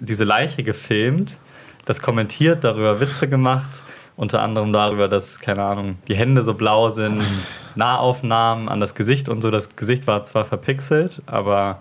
diese 0.00 0.24
Leiche 0.24 0.62
gefilmt, 0.62 1.38
das 1.84 2.00
kommentiert, 2.00 2.64
darüber 2.64 3.00
Witze 3.00 3.28
gemacht, 3.28 3.82
unter 4.22 4.40
anderem 4.40 4.72
darüber, 4.72 5.08
dass, 5.08 5.40
keine 5.40 5.64
Ahnung, 5.64 5.96
die 6.06 6.14
Hände 6.14 6.42
so 6.42 6.54
blau 6.54 6.90
sind, 6.90 7.24
Nahaufnahmen 7.74 8.68
an 8.68 8.78
das 8.78 8.94
Gesicht 8.94 9.28
und 9.28 9.42
so. 9.42 9.50
Das 9.50 9.74
Gesicht 9.74 10.06
war 10.06 10.22
zwar 10.22 10.44
verpixelt, 10.44 11.22
aber 11.26 11.80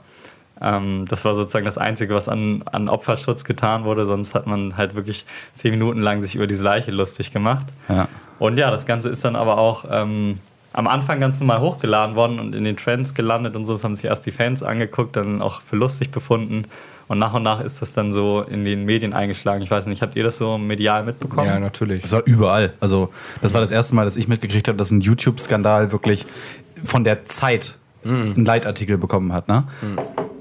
ähm, 0.59 1.05
das 1.07 1.23
war 1.23 1.35
sozusagen 1.35 1.65
das 1.65 1.77
Einzige, 1.77 2.15
was 2.15 2.27
an, 2.27 2.63
an 2.65 2.89
Opferschutz 2.89 3.43
getan 3.43 3.83
wurde. 3.83 4.07
Sonst 4.07 4.33
hat 4.33 4.47
man 4.47 4.75
halt 4.75 4.95
wirklich 4.95 5.27
zehn 5.53 5.69
Minuten 5.69 6.01
lang 6.01 6.19
sich 6.23 6.33
über 6.33 6.47
diese 6.47 6.63
Leiche 6.63 6.89
lustig 6.89 7.31
gemacht. 7.31 7.67
Ja. 7.87 8.07
Und 8.39 8.57
ja, 8.57 8.71
das 8.71 8.87
Ganze 8.87 9.09
ist 9.09 9.23
dann 9.23 9.35
aber 9.35 9.59
auch 9.59 9.85
ähm, 9.91 10.39
am 10.73 10.87
Anfang 10.87 11.19
ganz 11.19 11.39
normal 11.39 11.61
hochgeladen 11.61 12.15
worden 12.15 12.39
und 12.39 12.55
in 12.55 12.63
den 12.63 12.75
Trends 12.75 13.13
gelandet 13.13 13.55
und 13.55 13.65
so. 13.65 13.73
Das 13.73 13.83
haben 13.83 13.95
sich 13.95 14.05
erst 14.05 14.25
die 14.25 14.31
Fans 14.31 14.63
angeguckt, 14.63 15.15
dann 15.15 15.43
auch 15.43 15.61
für 15.61 15.75
lustig 15.75 16.09
befunden. 16.09 16.65
Und 17.11 17.19
nach 17.19 17.33
und 17.33 17.43
nach 17.43 17.59
ist 17.59 17.81
das 17.81 17.91
dann 17.91 18.13
so 18.13 18.41
in 18.41 18.63
den 18.63 18.85
Medien 18.85 19.11
eingeschlagen. 19.11 19.61
Ich 19.61 19.69
weiß 19.69 19.87
nicht, 19.87 20.01
habt 20.01 20.15
ihr 20.15 20.23
das 20.23 20.37
so 20.37 20.57
medial 20.57 21.03
mitbekommen? 21.03 21.45
Ja, 21.45 21.59
natürlich. 21.59 22.01
Das 22.01 22.13
war 22.13 22.23
überall. 22.25 22.71
Also, 22.79 23.09
das 23.41 23.53
war 23.53 23.59
das 23.59 23.69
erste 23.69 23.95
Mal, 23.95 24.05
dass 24.05 24.15
ich 24.15 24.29
mitgekriegt 24.29 24.69
habe, 24.69 24.77
dass 24.77 24.91
ein 24.91 25.01
YouTube-Skandal 25.01 25.91
wirklich 25.91 26.25
von 26.85 27.03
der 27.03 27.25
Zeit 27.25 27.75
Mhm. 28.05 28.33
einen 28.37 28.45
Leitartikel 28.45 28.97
bekommen 28.97 29.33
hat, 29.33 29.49
ne? 29.49 29.65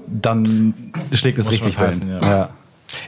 Dann 0.07 0.73
schlägt 1.11 1.37
es 1.39 1.45
Muss 1.45 1.53
richtig 1.55 1.77
rein. 1.77 2.07
ja. 2.07 2.21
Ja. 2.29 2.49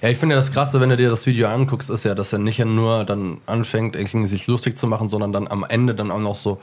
Ja, 0.01 0.09
ich 0.09 0.17
finde 0.17 0.35
ja 0.35 0.39
das 0.41 0.51
Krasse, 0.51 0.79
wenn 0.79 0.89
du 0.89 0.95
dir 0.97 1.09
das 1.09 1.25
Video 1.25 1.47
anguckst, 1.47 1.89
ist 1.89 2.05
ja, 2.05 2.15
dass 2.15 2.31
er 2.33 2.39
nicht 2.39 2.63
nur 2.63 3.03
dann 3.05 3.39
anfängt, 3.45 3.95
irgendwie 3.97 4.27
sich 4.27 4.47
lustig 4.47 4.77
zu 4.77 4.87
machen, 4.87 5.09
sondern 5.09 5.31
dann 5.33 5.47
am 5.47 5.65
Ende 5.67 5.95
dann 5.95 6.11
auch 6.11 6.19
noch 6.19 6.35
so, 6.35 6.61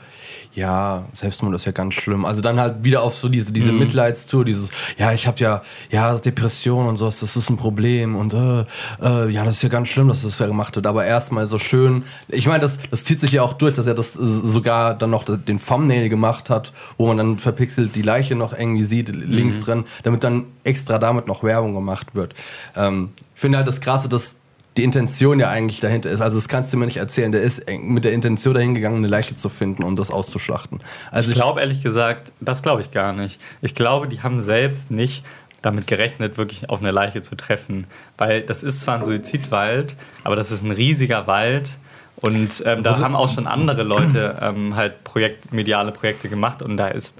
ja, 0.53 1.05
Selbstmord 1.13 1.55
ist 1.55 1.65
ja 1.65 1.71
ganz 1.71 1.93
schlimm. 1.93 2.25
Also 2.25 2.41
dann 2.41 2.59
halt 2.59 2.83
wieder 2.83 3.03
auf 3.03 3.15
so 3.15 3.29
diese, 3.29 3.51
diese 3.51 3.71
Mitleidstour, 3.71 4.43
dieses, 4.43 4.69
ja, 4.97 5.13
ich 5.13 5.25
habe 5.27 5.39
ja, 5.39 5.61
ja, 5.89 6.17
Depression 6.17 6.87
und 6.87 6.97
so, 6.97 7.05
das 7.05 7.21
ist 7.21 7.49
ein 7.49 7.57
Problem 7.57 8.15
und 8.15 8.33
äh, 8.33 8.65
äh, 9.01 9.29
ja, 9.29 9.45
das 9.45 9.57
ist 9.57 9.63
ja 9.63 9.69
ganz 9.69 9.87
schlimm, 9.87 10.09
dass 10.09 10.23
das 10.23 10.39
ja 10.39 10.47
gemacht 10.47 10.75
wird. 10.75 10.87
Aber 10.87 11.05
erstmal 11.05 11.47
so 11.47 11.57
schön, 11.57 12.03
ich 12.27 12.47
meine, 12.47 12.59
das, 12.59 12.77
das 12.89 13.03
zieht 13.03 13.21
sich 13.21 13.31
ja 13.31 13.43
auch 13.43 13.53
durch, 13.53 13.75
dass 13.75 13.87
er 13.87 13.93
das 13.93 14.15
äh, 14.15 14.19
sogar 14.19 14.93
dann 14.93 15.09
noch 15.09 15.23
den 15.23 15.59
Thumbnail 15.59 16.09
gemacht 16.09 16.49
hat, 16.49 16.73
wo 16.97 17.07
man 17.07 17.17
dann 17.17 17.39
verpixelt 17.39 17.95
die 17.95 18.01
Leiche 18.01 18.35
noch 18.35 18.51
irgendwie 18.51 18.83
sieht, 18.83 19.09
links 19.09 19.61
drin, 19.61 19.85
damit 20.03 20.23
dann 20.23 20.45
extra 20.63 20.99
damit 20.99 21.27
noch 21.27 21.43
Werbung 21.43 21.73
gemacht 21.73 22.13
wird. 22.13 22.35
Ähm, 22.75 23.11
ich 23.35 23.41
finde 23.41 23.57
halt 23.57 23.67
das 23.67 23.81
Krasse, 23.81 24.09
dass 24.09 24.37
die 24.77 24.83
Intention 24.83 25.39
ja 25.39 25.49
eigentlich 25.49 25.79
dahinter 25.79 26.09
ist. 26.09 26.21
Also 26.21 26.37
das 26.37 26.47
kannst 26.47 26.71
du 26.71 26.77
mir 26.77 26.85
nicht 26.85 26.97
erzählen. 26.97 27.31
Der 27.31 27.41
ist 27.41 27.63
mit 27.81 28.05
der 28.05 28.13
Intention 28.13 28.53
dahin 28.53 28.73
gegangen, 28.73 28.97
eine 28.97 29.07
Leiche 29.07 29.35
zu 29.35 29.49
finden 29.49 29.83
und 29.83 29.99
das 29.99 30.11
auszuschlachten. 30.11 30.81
Also 31.11 31.31
Ich 31.31 31.35
glaube 31.35 31.59
ehrlich 31.59 31.83
gesagt, 31.83 32.31
das 32.39 32.63
glaube 32.63 32.81
ich 32.81 32.91
gar 32.91 33.11
nicht. 33.11 33.39
Ich 33.61 33.75
glaube, 33.75 34.07
die 34.07 34.21
haben 34.21 34.41
selbst 34.41 34.89
nicht 34.89 35.25
damit 35.61 35.87
gerechnet, 35.87 36.37
wirklich 36.37 36.69
auf 36.69 36.79
eine 36.79 36.91
Leiche 36.91 37.21
zu 37.21 37.35
treffen. 37.35 37.85
Weil 38.17 38.41
das 38.41 38.63
ist 38.63 38.81
zwar 38.81 38.95
ein 38.95 39.03
Suizidwald, 39.03 39.95
aber 40.23 40.35
das 40.35 40.51
ist 40.51 40.63
ein 40.63 40.71
riesiger 40.71 41.27
Wald. 41.27 41.69
Und 42.15 42.63
ähm, 42.65 42.83
da 42.83 42.99
haben 42.99 43.15
auch 43.15 43.33
schon 43.33 43.47
andere 43.47 43.83
Leute 43.83 44.37
ähm, 44.41 44.75
halt 44.75 45.03
Projekt, 45.03 45.51
mediale 45.51 45.91
Projekte 45.91 46.29
gemacht. 46.29 46.61
Und 46.61 46.77
da 46.77 46.87
ist, 46.87 47.15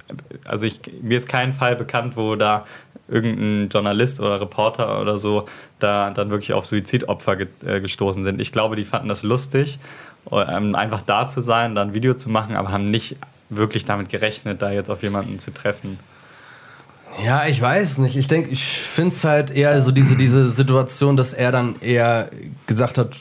also 0.45 0.65
ich, 0.65 0.79
mir 1.01 1.17
ist 1.17 1.27
kein 1.27 1.53
Fall 1.53 1.75
bekannt, 1.75 2.15
wo 2.15 2.35
da 2.35 2.65
irgendein 3.07 3.69
Journalist 3.69 4.19
oder 4.19 4.39
Reporter 4.39 5.01
oder 5.01 5.17
so 5.17 5.47
da 5.83 6.11
dann 6.11 6.29
wirklich 6.29 6.53
auf 6.53 6.65
Suizidopfer 6.65 7.35
ge 7.35 7.47
äh, 7.65 7.81
gestoßen 7.81 8.23
sind. 8.23 8.39
Ich 8.39 8.51
glaube, 8.51 8.75
die 8.75 8.85
fanden 8.85 9.09
das 9.09 9.23
lustig, 9.23 9.79
ähm, 10.31 10.75
einfach 10.75 11.01
da 11.01 11.27
zu 11.27 11.41
sein, 11.41 11.75
da 11.75 11.81
ein 11.81 11.93
Video 11.93 12.13
zu 12.13 12.29
machen, 12.29 12.55
aber 12.55 12.71
haben 12.71 12.91
nicht 12.91 13.17
wirklich 13.49 13.85
damit 13.85 14.09
gerechnet, 14.09 14.61
da 14.61 14.71
jetzt 14.71 14.89
auf 14.89 15.03
jemanden 15.03 15.39
zu 15.39 15.51
treffen. 15.53 15.99
Ja, 17.25 17.45
ich 17.45 17.61
weiß 17.61 17.97
nicht. 17.97 18.15
Ich 18.15 18.27
denke, 18.27 18.49
ich 18.49 18.65
finde 18.65 19.13
es 19.13 19.23
halt 19.23 19.51
eher 19.51 19.81
so 19.81 19.91
diese, 19.91 20.15
diese 20.15 20.49
Situation, 20.49 21.17
dass 21.17 21.33
er 21.33 21.51
dann 21.51 21.75
eher 21.81 22.29
gesagt 22.67 22.97
hat, 22.97 23.17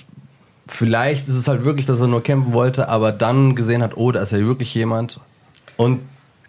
vielleicht 0.68 1.28
ist 1.28 1.34
es 1.34 1.49
halt 1.49 1.64
wirklich, 1.64 1.87
dass 1.87 2.00
er 2.00 2.06
nur 2.06 2.23
campen 2.23 2.52
wollte, 2.52 2.88
aber 2.88 3.11
dann 3.11 3.56
gesehen 3.56 3.82
hat, 3.82 3.96
oh, 3.96 4.12
da 4.12 4.23
ist 4.23 4.32
ja 4.32 4.38
wirklich 4.38 4.73
jemand. 4.75 5.18
Und 5.76 6.00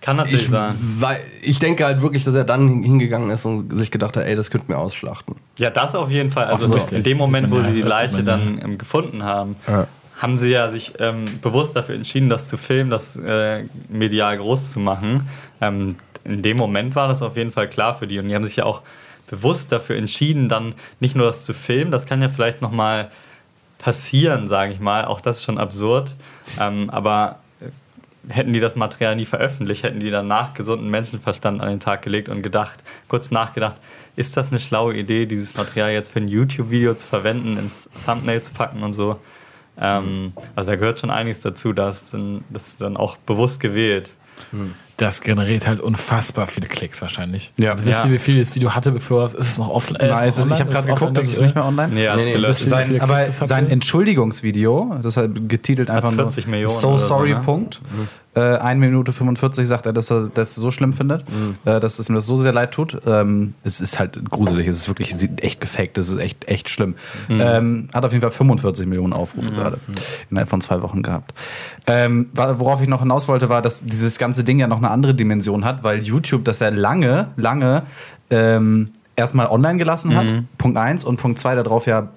Kann 0.02 0.18
natürlich 0.18 0.44
ich, 0.46 0.50
sein. 0.50 0.76
weil, 1.00 1.20
ich 1.42 1.60
denke 1.60 1.86
halt 1.86 2.02
wirklich, 2.02 2.24
dass 2.24 2.34
er 2.36 2.44
dann 2.44 2.68
hin- 2.68 2.84
hingegangen 2.84 3.30
ist 3.30 3.46
und 3.46 3.72
sich 3.78 3.92
gedacht 3.92 4.18
hat, 4.18 4.26
ey, 4.26 4.36
das 4.36 4.50
könnte 4.50 4.72
mir 4.72 4.78
ausschlachten. 4.80 5.36
Ja, 5.58 5.70
das 5.70 5.94
auf 5.96 6.10
jeden 6.10 6.32
Fall. 6.32 6.46
Also 6.46 6.66
Offensichtlich. 6.66 6.98
in 6.98 7.04
dem 7.04 7.18
Moment, 7.18 7.52
wo 7.52 7.62
sie 7.62 7.72
die 7.72 7.82
Leiche 7.84 8.24
dann 8.24 8.60
ähm, 8.64 8.78
gefunden 8.80 9.24
haben, 9.24 9.56
Ja. 9.68 9.86
haben 10.20 10.40
sie 10.40 10.50
ja 10.50 10.70
sich 10.72 10.94
ähm, 11.00 11.26
bewusst 11.42 11.76
dafür 11.76 11.94
entschieden, 11.96 12.30
das 12.30 12.48
zu 12.48 12.58
filmen, 12.58 12.90
das 12.90 13.16
äh, 13.16 13.66
medial 13.90 14.38
groß 14.40 14.72
zu 14.72 14.80
machen. 14.80 15.30
Ähm, 15.62 15.96
in 16.24 16.42
dem 16.42 16.58
Moment 16.58 16.96
war 16.96 17.08
das 17.08 17.22
auf 17.22 17.38
jeden 17.38 17.52
Fall 17.52 17.68
klar 17.70 17.96
für 17.98 18.08
die 18.08 18.18
und 18.20 18.28
die 18.28 18.34
haben 18.36 18.44
sich 18.44 18.56
ja 18.56 18.66
auch 18.66 18.82
bewusst 19.30 19.72
dafür 19.72 19.96
entschieden, 19.98 20.50
dann 20.50 20.74
nicht 21.00 21.16
nur 21.16 21.28
das 21.28 21.46
zu 21.46 21.54
filmen, 21.54 21.90
das 21.92 22.06
kann 22.06 22.22
ja 22.22 22.28
vielleicht 22.30 22.62
noch 22.62 22.72
mal 22.72 23.10
passieren, 23.78 24.48
sage 24.48 24.74
ich 24.74 24.80
mal. 24.80 25.06
Auch 25.06 25.22
das 25.22 25.38
ist 25.38 25.44
schon 25.44 25.58
absurd. 25.58 26.14
Ähm, 26.60 26.90
aber 26.90 27.38
hätten 28.30 28.54
die 28.54 28.60
das 28.60 28.76
Material 28.76 29.16
nie 29.16 29.26
veröffentlicht, 29.26 29.84
hätten 29.84 30.00
die 30.00 30.12
danach 30.12 30.54
gesunden 30.54 30.90
Menschenverstand 30.90 31.62
an 31.62 31.70
den 31.70 31.80
Tag 31.80 32.02
gelegt 32.02 32.30
und 32.30 32.42
gedacht, 32.42 32.84
kurz 33.08 33.32
nachgedacht, 33.32 33.78
ist 34.16 34.38
das 34.38 34.50
eine 34.50 34.60
schlaue 34.60 34.96
Idee, 34.96 35.26
dieses 35.26 35.56
Material 35.56 35.92
jetzt 35.92 36.12
für 36.12 36.20
ein 36.20 36.28
YouTube-Video 36.28 36.94
zu 36.94 37.08
verwenden, 37.08 37.58
ins 37.58 37.90
Thumbnail 38.06 38.42
zu 38.42 38.52
packen 38.52 38.84
und 38.84 38.94
so. 38.94 39.20
Ähm, 39.80 40.34
also 40.56 40.72
da 40.72 40.76
gehört 40.76 41.00
schon 41.00 41.10
einiges 41.10 41.42
dazu, 41.42 41.74
das 41.74 42.04
ist 42.04 42.14
dann, 42.14 42.44
das 42.50 42.68
ist 42.68 42.82
dann 42.82 42.98
auch 42.98 43.18
bewusst 43.18 43.60
gewählt. 43.60 44.10
Das 44.98 45.22
generiert 45.22 45.68
halt 45.68 45.80
unfassbar 45.80 46.48
viele 46.48 46.68
Klicks 46.68 47.02
wahrscheinlich. 47.02 47.54
Ja. 47.58 47.72
Also 47.72 47.86
wisst 47.86 48.00
Ja. 48.00 48.06
ihr, 48.06 48.12
wie 48.14 48.20
viel 48.20 48.40
das 48.40 48.56
Video 48.56 48.76
hatte, 48.76 48.92
bevor 48.92 49.24
es 49.24 49.34
ist 49.34 49.48
es 49.50 49.58
noch 49.58 49.70
offline? 49.70 50.00
Äh, 50.02 50.10
Nein, 50.10 50.30
ist 50.30 50.38
es 50.38 50.46
ich 50.48 50.60
habe 50.60 50.72
gerade 50.72 50.88
geguckt, 50.88 51.18
das 51.18 51.26
ist 51.26 51.42
nicht 51.42 51.56
mehr 51.56 51.66
online. 51.66 51.94
Nee, 51.94 52.08
alles 52.08 52.26
nee, 52.28 52.34
gelöscht. 52.34 52.62
das- 52.62 52.70
Sein- 52.70 53.02
aber 53.02 53.24
sein 53.26 53.70
Entschuldigungsvideo, 53.70 54.98
das 55.02 55.18
ist 55.18 55.30
getitelt 55.48 55.90
einfach 55.90 56.14
40 56.14 56.46
nur 56.46 56.52
Millionen 56.52 56.76
So 56.78 56.90
oder 56.90 57.00
so, 57.00 57.08
sorry, 57.08 57.34
ne? 57.34 57.42
Punkt. 57.42 57.82
Äh, 58.34 58.40
1 58.60 58.80
Minute 58.80 59.12
45 59.12 59.68
sagt 59.68 59.86
er, 59.86 59.92
dass 59.92 60.10
er 60.10 60.30
das 60.34 60.56
so 60.56 60.72
schlimm 60.72 60.94
findet, 60.94 61.26
äh, 61.66 61.82
dass 61.82 62.00
es 62.00 62.08
mir 62.08 62.16
das 62.16 62.26
so 62.26 62.38
sehr 62.38 62.54
leid 62.54 62.72
tut. 62.72 62.98
Ähm, 63.06 63.56
es 63.66 63.82
ist 63.82 64.00
halt 64.00 64.24
gruselig, 64.32 64.68
es 64.70 64.78
ist 64.78 64.88
wirklich 64.88 65.14
sieht 65.14 65.44
echt 65.44 65.60
gefaked, 65.60 65.98
es 65.98 66.08
ist 66.08 66.18
echt, 66.18 66.48
echt 66.48 66.70
schlimm. 66.70 66.96
Ähm, 67.30 67.90
hat 67.94 68.06
auf 68.06 68.14
jeden 68.14 68.22
Fall 68.22 68.32
45 68.32 68.86
Millionen 68.88 69.12
Aufrufe 69.12 69.52
gerade 69.52 69.80
innerhalb 70.30 70.48
von 70.48 70.62
zwei 70.62 70.82
Wochen 70.82 71.02
gehabt. 71.02 71.34
Ähm, 71.88 72.30
worauf 72.34 72.82
ich 72.82 72.88
noch 72.88 73.02
hinaus 73.02 73.28
wollte, 73.28 73.50
war, 73.50 73.62
dass 73.62 73.84
dieses 73.84 74.18
ganze 74.18 74.46
Ding 74.46 74.60
ja 74.60 74.68
noch 74.68 74.78
eine 74.78 74.91
andere 74.92 75.14
Dimension 75.14 75.66
hat, 75.66 75.84
weil 75.84 76.02
YouTube 76.04 76.46
das 76.46 76.60
ja 76.60 76.70
lange, 76.70 77.30
lange 77.38 77.84
ähm, 78.30 78.90
erstmal 79.16 79.48
online 79.48 79.78
gelassen 79.78 80.16
hat. 80.16 80.28
Punkt 80.58 80.78
eins 80.78 81.04
und 81.04 81.18
Punkt 81.18 81.40
zwei 81.40 81.56
darauf 81.56 81.86
ja 81.88 82.10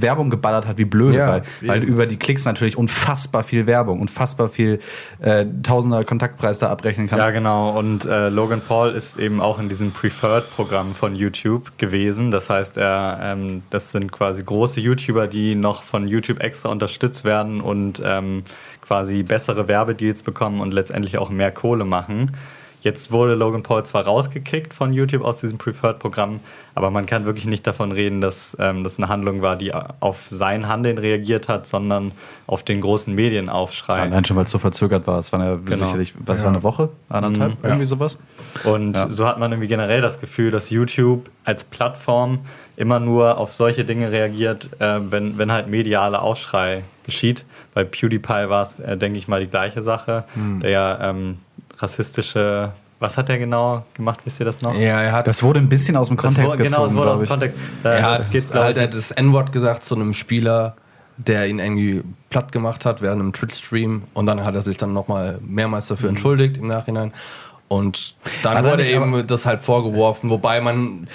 Werbung 0.00 0.30
geballert 0.30 0.66
hat 0.66 0.78
wie 0.78 0.84
blöde, 0.84 1.16
Ja, 1.16 1.28
weil, 1.28 1.42
weil 1.62 1.82
über 1.82 2.06
die 2.06 2.16
Klicks 2.16 2.44
natürlich 2.44 2.76
unfassbar 2.76 3.42
viel 3.42 3.66
Werbung, 3.66 4.00
unfassbar 4.00 4.48
viel 4.48 4.80
äh, 5.20 5.46
Tausender 5.62 6.04
Kontaktpreis 6.04 6.58
da 6.58 6.70
abrechnen 6.70 7.06
kannst. 7.06 7.24
Ja, 7.24 7.30
genau. 7.30 7.78
Und 7.78 8.04
äh, 8.04 8.28
Logan 8.28 8.60
Paul 8.60 8.90
ist 8.90 9.18
eben 9.18 9.40
auch 9.40 9.58
in 9.58 9.68
diesem 9.68 9.92
Preferred-Programm 9.92 10.94
von 10.94 11.14
YouTube 11.14 11.78
gewesen. 11.78 12.30
Das 12.30 12.50
heißt, 12.50 12.76
er, 12.76 13.20
ähm, 13.22 13.62
das 13.70 13.92
sind 13.92 14.10
quasi 14.10 14.42
große 14.42 14.80
YouTuber, 14.80 15.26
die 15.26 15.54
noch 15.54 15.82
von 15.82 16.08
YouTube 16.08 16.40
extra 16.40 16.70
unterstützt 16.70 17.24
werden 17.24 17.60
und 17.60 18.02
ähm, 18.04 18.44
quasi 18.86 19.22
bessere 19.22 19.66
Werbedeals 19.68 20.22
bekommen 20.22 20.60
und 20.60 20.72
letztendlich 20.74 21.18
auch 21.18 21.30
mehr 21.30 21.50
Kohle 21.50 21.84
machen. 21.84 22.32
Jetzt 22.82 23.10
wurde 23.10 23.34
Logan 23.34 23.62
Paul 23.62 23.82
zwar 23.86 24.04
rausgekickt 24.04 24.74
von 24.74 24.92
YouTube 24.92 25.24
aus 25.24 25.40
diesem 25.40 25.56
Preferred-Programm, 25.56 26.40
aber 26.74 26.90
man 26.90 27.06
kann 27.06 27.24
wirklich 27.24 27.46
nicht 27.46 27.66
davon 27.66 27.92
reden, 27.92 28.20
dass 28.20 28.54
ähm, 28.60 28.84
das 28.84 28.98
eine 28.98 29.08
Handlung 29.08 29.40
war, 29.40 29.56
die 29.56 29.72
auf 29.72 30.26
sein 30.30 30.68
Handeln 30.68 30.98
reagiert 30.98 31.48
hat, 31.48 31.66
sondern 31.66 32.12
auf 32.46 32.62
den 32.62 32.82
großen 32.82 33.14
Medienaufschrei. 33.14 34.02
Allein 34.02 34.26
schon, 34.26 34.36
weil 34.36 34.44
es 34.44 34.50
so 34.50 34.58
verzögert 34.58 35.06
war. 35.06 35.18
Es 35.18 35.32
war 35.32 35.42
ja 35.42 35.54
Genau. 35.56 35.76
sicherlich, 35.78 36.12
was 36.26 36.42
war 36.42 36.48
eine 36.50 36.62
Woche? 36.62 36.90
Anderthalb? 37.08 37.56
Irgendwie 37.64 37.86
sowas? 37.86 38.18
Und 38.64 38.92
Ja. 38.94 39.08
so 39.10 39.26
hat 39.26 39.38
man 39.38 39.50
irgendwie 39.50 39.68
generell 39.68 40.02
das 40.02 40.20
Gefühl, 40.20 40.50
dass 40.50 40.68
YouTube 40.68 41.30
als 41.46 41.64
Plattform 41.64 42.40
immer 42.76 43.00
nur 43.00 43.38
auf 43.38 43.54
solche 43.54 43.86
Dinge 43.86 44.10
reagiert, 44.12 44.68
äh, 44.78 45.00
wenn, 45.10 45.38
wenn 45.38 45.50
halt 45.50 45.68
medialer 45.68 46.20
Aufschrei 46.20 46.84
geschieht. 47.06 47.46
Bei 47.74 47.84
PewDiePie 47.84 48.48
war 48.48 48.62
es, 48.62 48.78
äh, 48.80 48.96
denke 48.96 49.18
ich 49.18 49.26
mal, 49.28 49.40
die 49.40 49.48
gleiche 49.48 49.82
Sache. 49.82 50.24
Hm. 50.34 50.60
Der 50.60 50.70
ja 50.70 51.10
ähm, 51.10 51.38
rassistische, 51.78 52.72
was 53.00 53.18
hat 53.18 53.28
er 53.28 53.38
genau 53.38 53.84
gemacht, 53.94 54.20
wisst 54.24 54.40
ihr 54.40 54.46
das 54.46 54.62
noch? 54.62 54.74
Ja, 54.74 55.02
er 55.02 55.12
hat 55.12 55.26
Das 55.26 55.42
wurde 55.42 55.58
ein 55.60 55.68
bisschen 55.68 55.96
aus 55.96 56.08
dem 56.08 56.16
Das 56.16 56.24
Kontext 56.26 56.50
wurde- 56.52 56.62
genau, 56.62 56.84
es 56.84 56.90
gezogen, 56.90 56.96
wurde 56.96 57.10
aus 57.10 57.18
glaube 57.18 57.40
dem 57.40 57.48
ich. 57.48 57.56
Kontext. 57.56 57.56
Äh, 57.84 57.88
er 57.88 58.10
hat 58.10 58.30
geht, 58.30 58.54
halt 58.54 58.76
er 58.76 58.84
hat 58.84 58.94
das 58.94 59.10
N-Wort 59.10 59.52
gesagt 59.52 59.84
zu 59.84 59.94
einem 59.94 60.14
Spieler, 60.14 60.76
der 61.16 61.46
ihn 61.48 61.58
irgendwie 61.58 62.02
platt 62.30 62.50
gemacht 62.52 62.84
hat 62.84 63.02
während 63.02 63.20
einem 63.20 63.32
Twitch-Stream. 63.32 64.04
Und 64.14 64.26
dann 64.26 64.44
hat 64.44 64.54
er 64.54 64.62
sich 64.62 64.76
dann 64.78 64.92
nochmal 64.92 65.38
mehrmals 65.46 65.86
dafür 65.88 66.08
entschuldigt 66.08 66.56
im 66.56 66.66
Nachhinein. 66.68 67.12
Und 67.68 68.14
dann 68.42 68.58
Hat 68.58 68.64
wurde 68.64 68.86
eben 68.86 69.26
das 69.26 69.46
halt 69.46 69.62
vorgeworfen, 69.62 70.28
wobei 70.30 70.60
man 70.60 71.08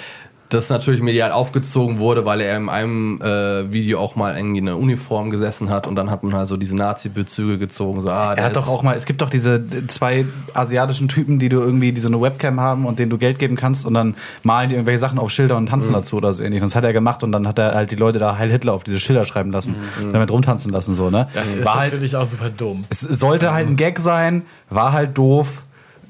das 0.50 0.68
natürlich 0.68 1.00
medial 1.00 1.32
aufgezogen 1.32 1.98
wurde, 1.98 2.24
weil 2.26 2.40
er 2.40 2.56
in 2.56 2.68
einem 2.68 3.20
äh, 3.22 3.72
Video 3.72 3.98
auch 4.00 4.16
mal 4.16 4.36
irgendwie 4.36 4.58
in 4.58 4.68
einer 4.68 4.76
Uniform 4.76 5.30
gesessen 5.30 5.70
hat 5.70 5.86
und 5.86 5.94
dann 5.96 6.10
hat 6.10 6.22
man 6.22 6.34
halt 6.34 6.48
so 6.48 6.56
diese 6.56 6.74
Nazi-Bezüge 6.76 7.56
gezogen. 7.58 8.02
So, 8.02 8.10
ah, 8.10 8.34
Er 8.34 8.44
hat 8.44 8.52
ist- 8.52 8.56
doch 8.56 8.68
auch 8.68 8.82
mal, 8.82 8.96
es 8.96 9.06
gibt 9.06 9.22
doch 9.22 9.30
diese 9.30 9.64
zwei 9.86 10.26
asiatischen 10.52 11.08
Typen, 11.08 11.38
die 11.38 11.48
du 11.48 11.60
irgendwie, 11.60 11.92
die 11.92 12.00
so 12.00 12.08
eine 12.08 12.20
Webcam 12.20 12.60
haben 12.60 12.84
und 12.84 12.98
denen 12.98 13.10
du 13.10 13.16
Geld 13.18 13.38
geben 13.38 13.56
kannst 13.56 13.86
und 13.86 13.94
dann 13.94 14.16
malen 14.42 14.68
die 14.68 14.74
irgendwelche 14.74 14.98
Sachen 14.98 15.18
auf 15.18 15.30
Schilder 15.30 15.56
und 15.56 15.68
tanzen 15.68 15.92
dazu 15.92 16.16
oder 16.16 16.32
so 16.32 16.42
ähnlich. 16.42 16.60
Und 16.62 16.68
das 16.70 16.74
hat 16.74 16.84
er 16.84 16.92
gemacht 16.92 17.22
und 17.22 17.32
dann 17.32 17.46
hat 17.46 17.58
er 17.58 17.74
halt 17.74 17.90
die 17.92 17.96
Leute 17.96 18.18
da 18.18 18.36
Heil 18.36 18.50
Hitler 18.50 18.72
auf 18.74 18.82
diese 18.84 19.00
Schilder 19.00 19.24
schreiben 19.24 19.52
lassen, 19.52 19.76
damit 20.12 20.30
rumtanzen 20.30 20.72
lassen, 20.72 20.94
so, 20.94 21.10
ne? 21.10 21.28
Das 21.32 21.54
ist 21.54 21.64
war 21.64 21.76
halt, 21.80 21.92
natürlich 21.92 22.16
auch 22.16 22.26
super 22.26 22.50
dumm. 22.50 22.84
es 22.90 23.00
sollte 23.00 23.54
halt 23.54 23.68
ein 23.68 23.76
Gag 23.76 24.00
sein, 24.00 24.42
war 24.68 24.92
halt 24.92 25.16
doof. 25.16 25.62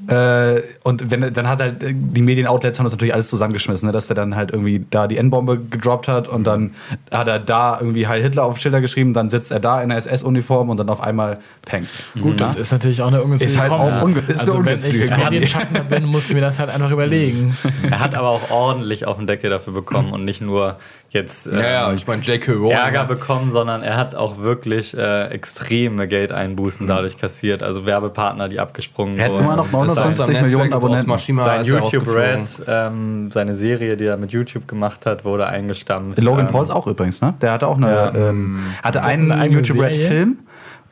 Äh, 0.08 0.62
und 0.82 1.10
wenn, 1.10 1.32
dann 1.32 1.48
hat 1.48 1.60
halt 1.60 1.82
äh, 1.82 1.92
die 1.94 2.22
Medienoutlets 2.22 2.78
haben 2.78 2.84
das 2.84 2.92
natürlich 2.92 3.12
alles 3.14 3.28
zusammengeschmissen, 3.28 3.86
ne? 3.86 3.92
dass 3.92 4.06
der 4.06 4.16
dann 4.16 4.34
halt 4.34 4.50
irgendwie 4.50 4.84
da 4.90 5.06
die 5.06 5.18
N-Bombe 5.18 5.58
gedroppt 5.58 6.08
hat 6.08 6.26
und 6.26 6.44
dann 6.44 6.74
hat 7.10 7.28
er 7.28 7.38
da 7.38 7.78
irgendwie 7.78 8.06
Heil 8.06 8.22
Hitler 8.22 8.44
auf 8.44 8.58
Schilder 8.58 8.80
geschrieben, 8.80 9.12
dann 9.12 9.28
sitzt 9.28 9.50
er 9.52 9.60
da 9.60 9.82
in 9.82 9.90
der 9.90 9.98
SS-Uniform 9.98 10.70
und 10.70 10.78
dann 10.78 10.88
auf 10.88 11.00
einmal 11.02 11.38
peng. 11.66 11.86
Gut, 12.20 12.40
das 12.40 12.56
ist 12.56 12.72
natürlich 12.72 13.02
auch 13.02 13.08
eine 13.08 13.22
ungünstige 13.22 13.52
Ist 13.52 13.58
halt 13.60 13.72
auch 13.72 14.02
unge- 14.02 14.26
ist 14.26 14.40
eine 14.40 14.52
Also 14.52 14.52
wenn 14.64 14.74
ungünstige 14.76 15.04
ich. 15.04 15.16
Medienschaffender 15.30 15.82
bin, 15.84 16.04
muss 16.06 16.28
ich 16.28 16.34
mir 16.34 16.40
das 16.40 16.58
halt 16.58 16.70
einfach 16.70 16.90
überlegen. 16.90 17.56
er 17.90 18.00
hat 18.00 18.14
aber 18.14 18.28
auch 18.28 18.50
ordentlich 18.50 19.06
auf 19.06 19.18
den 19.18 19.26
Deckel 19.26 19.50
dafür 19.50 19.72
bekommen 19.74 20.12
und 20.12 20.24
nicht 20.24 20.40
nur 20.40 20.78
jetzt 21.10 21.46
Ja, 21.46 21.60
ja, 21.60 21.90
ähm, 21.90 21.96
ich. 21.96 22.06
Rowling. 22.08 22.70
Ärger 22.70 23.00
hat- 23.00 23.08
bekommen, 23.08 23.50
sondern 23.50 23.82
er 23.82 23.96
hat 23.96 24.14
auch 24.14 24.38
wirklich 24.38 24.96
äh, 24.96 25.26
extreme 25.28 26.06
Geldeinbußen 26.08 26.86
dadurch 26.86 27.16
kassiert. 27.18 27.62
Also 27.62 27.84
Werbepartner, 27.86 28.48
die 28.48 28.58
abgesprungen 28.60 29.18
Er 29.18 29.26
hat 29.26 29.32
wurden. 29.32 29.44
immer 29.44 29.56
noch 29.56 29.66
ist 29.66 29.74
aus 29.74 29.86
59 29.96 30.26
seinem 30.26 30.42
Millionen 30.44 30.62
Netzwerk 30.64 30.72
aus 30.72 30.84
Abonnenten. 30.84 31.10
Maschima 31.10 31.44
Sein 31.44 31.64
YouTube 31.64 31.82
rausgeflogen. 32.06 32.22
Red, 32.22 32.48
ähm, 32.68 33.30
seine 33.32 33.54
Serie, 33.54 33.96
die 33.96 34.04
er 34.06 34.16
mit 34.16 34.30
YouTube 34.32 34.68
gemacht 34.68 35.04
hat, 35.06 35.24
wurde 35.24 35.46
eingestampft. 35.46 36.20
Logan 36.20 36.46
ähm, 36.46 36.52
Pauls 36.52 36.70
auch 36.70 36.86
übrigens, 36.86 37.20
ne? 37.20 37.34
Der 37.42 37.52
hatte 37.52 37.66
auch 37.66 37.76
eine, 37.76 37.90
Ja. 37.90 38.14
ähm, 38.14 38.60
hatte 38.82 39.02
einen 39.02 39.30
eine 39.32 39.42
eigene 39.42 39.60
YouTube 39.62 39.82
Red? 39.82 39.96
Film 39.96 40.38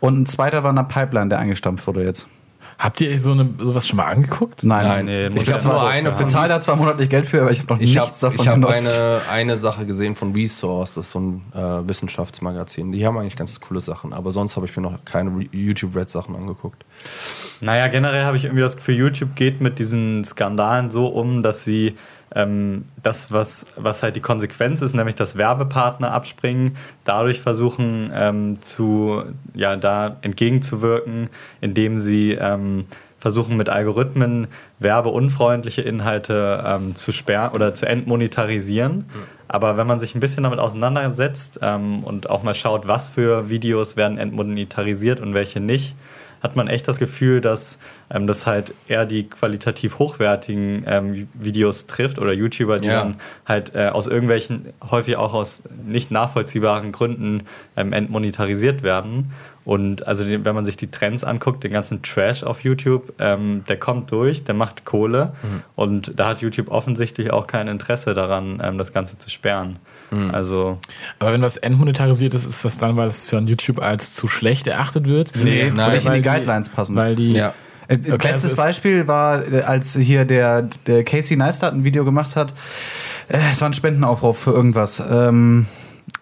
und 0.00 0.20
ein 0.20 0.26
zweiter 0.26 0.62
war 0.64 0.70
in 0.70 0.76
der 0.76 0.82
Pipeline, 0.84 1.28
der 1.28 1.38
eingestampft 1.38 1.86
wurde 1.86 2.02
jetzt. 2.04 2.26
Habt 2.78 3.00
ihr 3.00 3.10
euch 3.10 3.22
so 3.22 3.32
eine, 3.32 3.48
sowas 3.58 3.88
schon 3.88 3.96
mal 3.96 4.06
angeguckt? 4.06 4.62
Nein, 4.62 4.86
Nein, 4.86 5.04
nee, 5.06 5.26
ich 5.26 5.48
habe 5.48 5.58
ich 5.58 5.64
nur 5.64 5.72
mal 5.74 5.88
eine 5.88 6.12
von 6.12 6.24
bezahlt 6.24 6.48
da 6.48 6.60
zwar 6.60 6.76
monatlich 6.76 7.08
Geld 7.08 7.26
für, 7.26 7.42
aber 7.42 7.50
ich 7.50 7.58
habe 7.58 7.74
noch 7.74 7.80
Ich 7.80 7.98
habe 7.98 8.06
nichts 8.06 8.20
davon 8.20 8.40
ich 8.40 8.46
hab 8.46 8.54
genutzt. 8.54 8.96
eine, 8.96 9.20
eine 9.28 9.58
Sache 9.58 9.84
gesehen 9.84 10.14
von 10.14 10.32
Resource, 10.32 10.94
das 10.94 11.06
ist 11.06 11.12
so 11.12 11.18
ein 11.18 11.42
äh, 11.54 11.88
Wissenschaftsmagazin. 11.88 12.92
Die 12.92 13.04
haben 13.04 13.18
eigentlich 13.18 13.34
ganz 13.34 13.58
coole 13.58 13.80
Sachen, 13.80 14.12
aber 14.12 14.30
sonst 14.30 14.54
habe 14.54 14.66
ich 14.66 14.76
mir 14.76 14.82
noch 14.82 15.04
keine 15.04 15.44
YouTube 15.50 15.96
Red 15.96 16.08
Sachen 16.08 16.36
angeguckt. 16.36 16.84
Naja, 17.60 17.88
generell 17.88 18.22
habe 18.22 18.36
ich 18.36 18.44
irgendwie 18.44 18.62
das 18.62 18.76
Gefühl, 18.76 18.94
YouTube 18.94 19.34
geht 19.34 19.60
mit 19.60 19.80
diesen 19.80 20.22
Skandalen 20.22 20.92
so 20.92 21.08
um, 21.08 21.42
dass 21.42 21.64
sie 21.64 21.96
ähm, 22.38 22.84
das, 23.02 23.32
was, 23.32 23.66
was 23.76 24.02
halt 24.02 24.16
die 24.16 24.20
Konsequenz 24.20 24.80
ist, 24.80 24.94
nämlich 24.94 25.16
dass 25.16 25.36
Werbepartner 25.36 26.12
abspringen, 26.12 26.76
dadurch 27.04 27.40
versuchen 27.40 28.10
ähm, 28.14 28.62
zu, 28.62 29.24
ja, 29.54 29.76
da 29.76 30.16
entgegenzuwirken, 30.22 31.28
indem 31.60 31.98
sie 31.98 32.32
ähm, 32.32 32.86
versuchen 33.18 33.56
mit 33.56 33.68
Algorithmen 33.68 34.46
werbeunfreundliche 34.78 35.82
Inhalte 35.82 36.62
ähm, 36.64 36.94
zu 36.94 37.12
sperren 37.12 37.52
oder 37.52 37.74
zu 37.74 37.86
entmonetarisieren. 37.86 39.06
Aber 39.48 39.76
wenn 39.76 39.86
man 39.86 39.98
sich 39.98 40.14
ein 40.14 40.20
bisschen 40.20 40.44
damit 40.44 40.60
auseinandersetzt 40.60 41.58
ähm, 41.62 42.04
und 42.04 42.30
auch 42.30 42.44
mal 42.44 42.54
schaut, 42.54 42.86
was 42.86 43.08
für 43.08 43.50
Videos 43.50 43.96
werden 43.96 44.18
entmonetarisiert 44.18 45.20
und 45.20 45.34
welche 45.34 45.58
nicht, 45.58 45.96
hat 46.42 46.56
man 46.56 46.68
echt 46.68 46.86
das 46.88 46.98
Gefühl, 46.98 47.40
dass 47.40 47.78
ähm, 48.10 48.26
das 48.26 48.46
halt 48.46 48.74
eher 48.86 49.06
die 49.06 49.28
qualitativ 49.28 49.98
hochwertigen 49.98 50.84
ähm, 50.86 51.28
Videos 51.34 51.86
trifft 51.86 52.18
oder 52.18 52.32
YouTuber, 52.32 52.78
die 52.78 52.88
Ja. 52.88 53.02
dann 53.02 53.16
halt 53.46 53.74
äh, 53.74 53.88
aus 53.88 54.06
irgendwelchen, 54.06 54.66
häufig 54.90 55.16
auch 55.16 55.34
aus 55.34 55.62
nicht 55.84 56.10
nachvollziehbaren 56.10 56.92
Gründen 56.92 57.42
ähm, 57.76 57.92
entmonetarisiert 57.92 58.82
werden. 58.82 59.32
Und 59.68 60.06
also 60.06 60.24
den, 60.24 60.46
wenn 60.46 60.54
man 60.54 60.64
sich 60.64 60.78
die 60.78 60.90
Trends 60.90 61.24
anguckt, 61.24 61.62
den 61.62 61.72
ganzen 61.72 62.00
Trash 62.00 62.42
auf 62.42 62.64
YouTube, 62.64 63.12
ähm, 63.18 63.64
der 63.68 63.76
kommt 63.76 64.10
durch, 64.10 64.42
der 64.42 64.54
macht 64.54 64.86
Kohle 64.86 65.32
und 65.76 66.12
da 66.16 66.28
hat 66.28 66.40
YouTube 66.40 66.70
offensichtlich 66.70 67.30
auch 67.32 67.46
kein 67.46 67.68
Interesse 67.68 68.14
daran, 68.14 68.62
ähm, 68.64 68.78
das 68.78 68.94
Ganze 68.94 69.18
zu 69.18 69.28
sperren. 69.28 69.76
Also 70.32 70.78
Aber 71.18 71.34
wenn 71.34 71.42
was 71.42 71.58
entmonetarisiert 71.58 72.32
ist, 72.32 72.46
ist 72.46 72.64
das 72.64 72.78
dann, 72.78 72.96
weil 72.96 73.08
es 73.08 73.20
von 73.28 73.46
YouTube 73.46 73.82
als 73.82 74.14
zu 74.14 74.26
schlecht 74.26 74.66
erachtet 74.66 75.04
wird? 75.06 75.32
Nee, 75.36 75.70
nein. 75.70 75.92
Nicht 75.92 76.06
in 76.06 76.12
weil 76.12 76.22
die 76.22 76.28
Guidelines 76.28 76.70
passen. 76.70 76.96
Weil 76.96 77.14
die, 77.14 77.32
Ja. 77.32 77.52
Äh, 77.88 77.98
Okay, 77.98 78.16
Bestes 78.16 78.44
also 78.52 78.56
Beispiel 78.56 79.06
war, 79.06 79.46
äh, 79.52 79.60
als 79.62 79.94
hier 79.94 80.24
der, 80.24 80.62
der 80.86 81.04
Casey 81.04 81.36
Neistat 81.36 81.74
ein 81.74 81.84
Video 81.84 82.06
gemacht 82.06 82.36
hat. 82.36 82.54
Äh, 83.28 83.36
Es 83.52 83.60
war 83.60 83.68
ein 83.68 83.74
Spendenaufruf 83.74 84.38
für 84.38 84.52
irgendwas. 84.52 85.02
Ähm, 85.10 85.66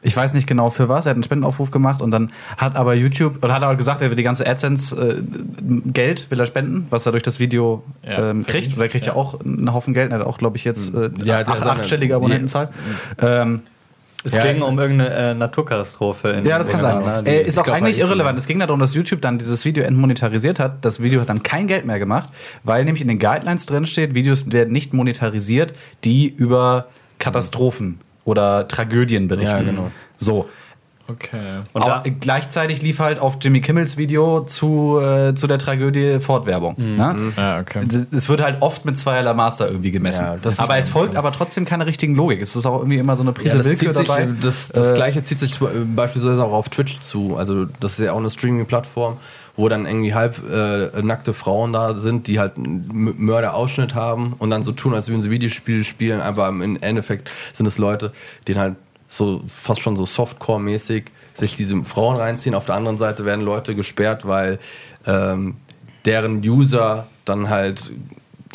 ich 0.06 0.16
weiß 0.16 0.34
nicht 0.34 0.46
genau 0.46 0.70
für 0.70 0.88
was. 0.88 1.04
Er 1.06 1.10
hat 1.10 1.16
einen 1.16 1.25
Spendenaufruf 1.25 1.70
gemacht 1.72 2.00
und 2.00 2.10
dann 2.12 2.30
hat 2.56 2.76
aber 2.76 2.94
YouTube 2.94 3.42
oder 3.44 3.54
hat 3.54 3.62
aber 3.62 3.75
gesagt, 3.75 4.02
er 4.02 4.08
will 4.10 4.16
die 4.16 4.22
ganze 4.22 4.46
AdSense 4.46 4.94
äh, 4.96 5.16
Geld 5.92 6.30
will 6.30 6.38
er 6.38 6.46
spenden, 6.46 6.86
was 6.90 7.04
er 7.06 7.12
durch 7.12 7.25
das 7.25 7.40
Video 7.40 7.82
Ja, 8.04 8.30
ähm, 8.30 8.46
kriegt. 8.46 8.76
Und 8.76 8.80
er 8.82 8.88
kriegt 8.88 9.06
ja. 9.06 9.14
auch 9.14 9.40
einen 9.40 9.72
Haufen 9.75 9.94
Geld. 9.94 10.12
Er 10.12 10.20
hat 10.20 10.26
auch, 10.26 10.38
glaube 10.38 10.56
ich, 10.56 10.64
jetzt 10.64 10.94
äh, 10.94 11.10
Ja, 11.25 11.40
acht, 11.40 11.66
achtstellige 11.66 12.14
Abonnentenzahl. 12.14 12.70
Ähm, 13.20 13.62
es 14.25 14.32
Ja, 14.32 14.44
ging 14.44 14.62
um 14.62 14.78
irgendeine 14.78 15.10
äh, 15.14 15.34
Naturkatastrophe. 15.34 16.30
In 16.30 16.46
Ja, 16.46 16.58
das 16.58 16.68
kann 16.68 16.80
sein. 16.80 16.98
ne, 17.04 17.18
Äh, 17.30 17.42
die- 17.42 17.48
ist 17.48 17.58
auch 17.58 17.64
glaub, 17.64 17.76
eigentlich 17.76 17.98
irrelevant. 17.98 18.38
Es 18.38 18.46
ging 18.46 18.58
darum, 18.60 18.78
dass 18.80 18.94
YouTube 18.94 19.20
dann 19.22 19.38
dieses 19.38 19.64
Video 19.64 19.82
entmonetarisiert 19.84 20.58
hat. 20.60 20.84
Das 20.84 21.02
Video 21.02 21.20
hat 21.20 21.28
dann 21.28 21.42
kein 21.42 21.66
Geld 21.66 21.84
mehr 21.84 21.98
gemacht, 21.98 22.28
weil 22.64 22.84
nämlich 22.84 23.02
in 23.02 23.08
den 23.08 23.18
Guidelines 23.18 23.66
drin 23.66 23.86
steht, 23.86 24.14
Videos 24.14 24.50
werden 24.52 24.72
nicht 24.72 24.92
monetarisiert, 24.94 25.75
die 26.04 26.26
über 26.28 26.86
Katastrophen 27.18 27.98
oder 28.26 28.68
Tragödien 28.68 29.28
berichten. 29.28 29.50
Ja, 29.56 29.62
genau. 29.62 29.90
So. 30.18 30.47
Okay. 31.09 31.61
Und 31.73 31.83
Aber 31.85 32.02
gleichzeitig 32.11 32.83
lief 32.83 32.99
halt 32.99 33.21
auf 33.21 33.38
Jimmy 33.40 33.61
Kimmels 33.61 33.97
Video 33.97 34.40
zu, 34.40 34.99
äh, 35.00 35.37
zu 35.37 35.47
der 35.47 35.59
Tragödie 35.59 36.18
Fortwerbung. 36.18 36.75
Ne? 36.76 37.33
Ja, 37.37 37.61
okay. 37.61 37.87
Es 38.11 38.28
wird 38.28 38.42
halt 38.42 38.61
oft 38.61 38.85
mit 38.85 38.99
zweierlei 38.99 39.33
Master 39.33 39.68
irgendwie 39.68 39.92
gemessen. 39.92 40.25
Ja, 40.25 40.37
das 40.42 40.59
aber 40.59 40.78
es 40.78 40.88
folgt 40.88 41.14
aber 41.14 41.30
trotzdem 41.30 41.64
keine 41.64 41.87
richtigen 41.87 42.16
Logik. 42.16 42.42
Es 42.42 42.56
ist 42.56 42.66
auch 42.66 42.78
irgendwie 42.80 42.99
immer 42.99 43.16
so 43.16 43.23
eine 43.23 43.30
Prise 43.33 43.50
Ja, 43.50 43.54
das, 43.59 43.66
Willkür 43.68 43.92
sich, 43.92 44.09
dabei. 44.09 44.28
das, 44.40 44.68
das 44.71 44.88
Äh, 44.88 44.95
gleiche 44.95 45.23
zieht 45.23 45.38
sich 45.38 45.52
zum- 45.54 45.68
äh, 45.68 45.71
beispielsweise 45.95 46.42
auch 46.45 46.52
auf 46.52 46.71
Twitch 46.71 46.99
zu. 46.99 47.37
Also 47.37 47.66
das 47.78 48.00
ist 48.00 48.04
ja 48.04 48.11
auch 48.12 48.18
eine 48.18 48.28
Streaming-Plattform, 48.30 49.18
wo 49.56 49.68
dann 49.68 49.86
irgendwie 49.86 50.14
halb 50.14 50.40
äh, 50.50 51.02
nackte 51.02 51.32
Frauen 51.32 51.72
da 51.72 51.94
sind, 51.94 52.26
die 52.26 52.38
halt 52.38 52.56
einen 52.56 53.14
Mörderausschnitt 53.18 53.94
haben 53.94 54.34
und 54.38 54.50
dann 54.50 54.62
so 54.62 54.72
tun, 54.72 54.94
als 54.94 55.08
würden 55.08 55.20
sie 55.20 55.30
Videospiele 55.30 55.84
spielen. 55.84 56.20
Aber 56.20 56.48
im 56.48 56.76
Endeffekt 56.80 57.30
sind 57.54 57.66
es 57.66 57.78
Leute, 57.78 58.12
die 58.46 58.58
halt 58.58 58.76
so 59.08 59.42
fast 59.46 59.82
schon 59.82 59.96
so 59.96 60.04
Softcore-mäßig 60.04 61.04
sich 61.34 61.54
diese 61.54 61.82
Frauen 61.84 62.16
reinziehen. 62.16 62.54
Auf 62.54 62.66
der 62.66 62.75
anderen 62.75 62.98
Seite 62.98 63.25
werden 63.25 63.44
Leute 63.44 63.75
gesperrt, 63.75 64.26
weil 64.26 64.58
ähm, 65.06 65.56
deren 66.04 66.38
User 66.38 67.06
dann 67.25 67.48
halt 67.48 67.92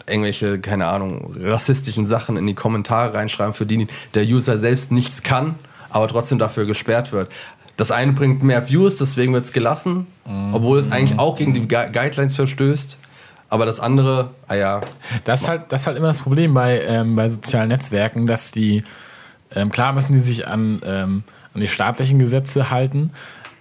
irgendwelche, 0.08 0.60
keine 0.60 0.88
Ahnung, 0.88 1.36
rassistischen 1.40 2.06
Sachen 2.06 2.38
in 2.38 2.48
die 2.48 2.54
Kommentare 2.54 3.14
reinschreiben, 3.14 3.54
für 3.54 3.66
die 3.66 3.88
der 4.14 4.24
User 4.24 4.58
selbst 4.58 4.92
nichts 4.92 5.24
kann, 5.24 5.56
aber 5.90 6.08
trotzdem 6.08 6.40
dafür 6.40 6.66
gesperrt 6.66 7.12
wird. 7.12 7.32
Das 7.78 7.92
eine 7.92 8.12
bringt 8.14 8.44
mehr 8.44 8.68
Views, 8.70 8.98
deswegen 8.98 9.34
wird 9.34 9.46
es 9.46 9.54
gelassen, 9.54 10.08
obwohl 10.52 10.78
es 10.80 10.92
eigentlich 10.92 11.18
auch 11.18 11.36
gegen 11.36 11.54
die 11.54 11.68
Gu- 11.68 11.92
Guidelines 11.92 12.36
verstößt. 12.36 12.98
Aber 13.50 13.66
das 13.66 13.80
andere, 13.80 14.30
ah 14.48 14.56
ja, 14.56 14.82
Das 15.26 15.42
ist 15.42 15.48
halt, 15.50 15.64
das 15.70 15.82
ist 15.82 15.88
halt 15.88 15.98
immer 15.98 16.08
das 16.08 16.22
Problem 16.22 16.54
bei, 16.54 16.82
ähm, 16.84 17.16
bei 17.16 17.28
sozialen 17.28 17.68
Netzwerken, 17.70 18.26
dass 18.28 18.52
die, 18.52 18.84
ähm, 19.54 19.72
klar 19.72 19.92
müssen 19.94 20.14
die 20.14 20.20
sich 20.20 20.48
an, 20.48 20.82
ähm, 20.86 21.24
an 21.54 21.60
die 21.62 21.68
staatlichen 21.68 22.18
Gesetze 22.20 22.70
halten, 22.72 23.12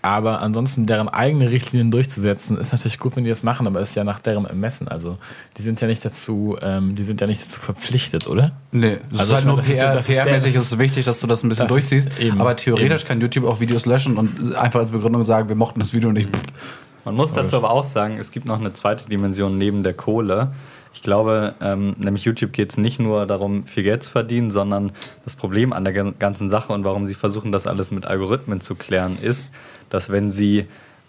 aber 0.02 0.40
ansonsten 0.40 0.86
deren 0.86 1.08
eigene 1.08 1.50
Richtlinien 1.50 1.90
durchzusetzen, 1.90 2.56
ist 2.58 2.72
natürlich 2.72 2.98
gut, 2.98 3.16
wenn 3.16 3.24
die 3.24 3.30
das 3.30 3.42
machen, 3.42 3.66
aber 3.66 3.80
ist 3.80 3.94
ja 3.94 4.02
nach 4.04 4.18
deren 4.18 4.46
Ermessen. 4.46 4.88
Also 4.88 5.18
die 5.58 5.62
sind 5.62 5.80
ja 5.80 5.86
nicht 5.86 6.04
dazu, 6.04 6.56
ähm, 6.62 6.96
die 6.96 7.04
sind 7.04 7.20
ja 7.20 7.26
nicht 7.26 7.42
dazu 7.44 7.60
verpflichtet, 7.60 8.26
oder? 8.26 8.52
Nee, 8.72 8.98
das 9.10 9.20
Also 9.20 9.32
ist 9.32 9.36
halt 9.36 9.46
nur 9.46 9.60
ja- 9.60 9.90
PR, 9.90 9.98
ist 9.98 10.06
PR-mäßig 10.08 10.56
es 10.56 10.78
wichtig, 10.78 11.04
dass 11.04 11.20
du 11.20 11.26
das 11.26 11.42
ein 11.44 11.48
bisschen 11.48 11.66
das 11.66 11.72
durchziehst. 11.72 12.18
eben- 12.18 12.40
aber 12.40 12.56
theoretisch 12.56 13.00
eben. 13.02 13.08
kann 13.08 13.20
YouTube 13.20 13.44
auch 13.44 13.60
Videos 13.60 13.84
löschen 13.86 14.16
und 14.16 14.54
einfach 14.56 14.80
als 14.80 14.90
Begründung 14.90 15.22
sagen, 15.24 15.48
wir 15.48 15.56
mochten 15.56 15.80
das 15.80 15.92
Video 15.92 16.12
nicht. 16.12 16.28
Man 17.04 17.14
muss 17.14 17.32
dazu 17.32 17.56
aber 17.56 17.70
auch 17.70 17.84
sagen, 17.84 18.18
es 18.18 18.30
gibt 18.30 18.44
noch 18.46 18.58
eine 18.60 18.72
zweite 18.74 19.08
Dimension 19.08 19.56
neben 19.58 19.82
der 19.82 19.94
Kohle. 19.94 20.52
Ich 20.92 21.02
glaube, 21.02 21.54
ähm, 21.60 21.94
nämlich 21.98 22.24
YouTube 22.24 22.52
geht 22.52 22.70
es 22.70 22.76
nicht 22.76 22.98
nur 23.00 23.26
darum, 23.26 23.64
viel 23.66 23.84
Geld 23.84 24.02
zu 24.02 24.10
verdienen, 24.10 24.50
sondern 24.50 24.92
das 25.24 25.36
Problem 25.36 25.72
an 25.72 25.84
der 25.84 25.92
gan- 25.92 26.14
ganzen 26.18 26.48
Sache 26.48 26.72
und 26.72 26.84
warum 26.84 27.06
sie 27.06 27.14
versuchen, 27.14 27.52
das 27.52 27.66
alles 27.66 27.90
mit 27.90 28.06
Algorithmen 28.06 28.60
zu 28.60 28.74
klären, 28.74 29.16
ist, 29.20 29.50
dass 29.88 30.10
wenn 30.10 30.30
sie 30.30 30.66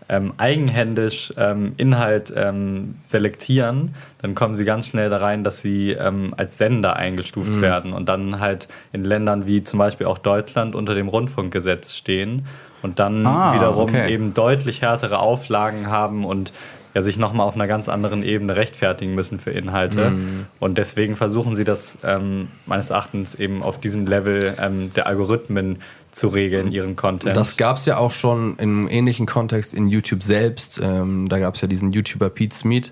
ähm, 0.10 0.34
eigenhändisch 0.38 1.34
ähm, 1.38 1.74
Inhalt 1.78 2.34
ähm, 2.36 2.96
selektieren, 3.08 3.96
dann 4.22 4.36
kommen 4.36 4.56
sie 4.58 4.66
ganz 4.66 4.88
schnell 4.88 5.10
da 5.10 5.18
rein, 5.18 5.44
dass 5.44 5.62
sie 5.62 5.92
ähm, 5.92 6.34
als 6.38 6.58
Sender 6.58 6.96
eingestuft 6.98 7.62
werden 7.62 7.94
und 7.94 8.08
dann 8.10 8.40
halt 8.40 8.68
in 8.94 9.04
Ländern 9.06 9.46
wie 9.46 9.64
zum 9.64 9.80
Beispiel 9.80 10.08
auch 10.08 10.18
Deutschland 10.18 10.76
unter 10.76 10.96
dem 10.96 11.08
Rundfunkgesetz 11.08 11.96
stehen 11.96 12.46
und 12.82 13.00
dann 13.00 13.26
Ah, 13.26 13.54
wiederum 13.54 13.84
okay. 13.90 14.12
eben 14.14 14.34
deutlich 14.34 14.82
härtere 14.82 15.20
Auflagen 15.20 15.88
haben 15.88 16.26
und 16.26 16.52
ja, 16.94 17.02
sich 17.02 17.18
nochmal 17.18 17.48
auf 17.48 17.56
einer 17.56 17.68
ganz 17.68 17.90
anderen 17.90 18.24
Ebene 18.24 18.56
rechtfertigen 18.56 19.16
müssen 19.16 19.40
für 19.40 19.52
Inhalte. 19.52 20.14
Und 20.60 20.78
deswegen 20.78 21.16
versuchen 21.16 21.56
sie 21.56 21.64
das 21.64 21.98
ähm, 22.04 22.50
meines 22.66 22.90
Erachtens 22.90 23.36
eben 23.36 23.64
auf 23.64 23.80
diesem 23.80 24.08
Level 24.08 24.56
ähm, 24.60 24.92
der 24.94 25.08
Algorithmen 25.08 25.80
zu 26.12 26.28
regeln, 26.28 26.72
ihren 26.72 26.96
Content. 26.96 27.36
das 27.38 27.58
gab 27.58 27.78
es 27.78 27.86
ja 27.86 27.98
auch 27.98 28.12
schon 28.12 28.58
im 28.58 28.90
ähnlichen 28.90 29.26
Kontext 29.26 29.74
in 29.74 29.88
YouTube 29.88 30.24
selbst. 30.24 30.80
Ähm, 30.84 31.30
da 31.30 31.40
gab 31.40 31.56
es 31.56 31.62
ja 31.62 31.68
diesen 31.68 31.94
YouTuber 31.94 32.30
Pete 32.30 32.54
Smith, 32.54 32.92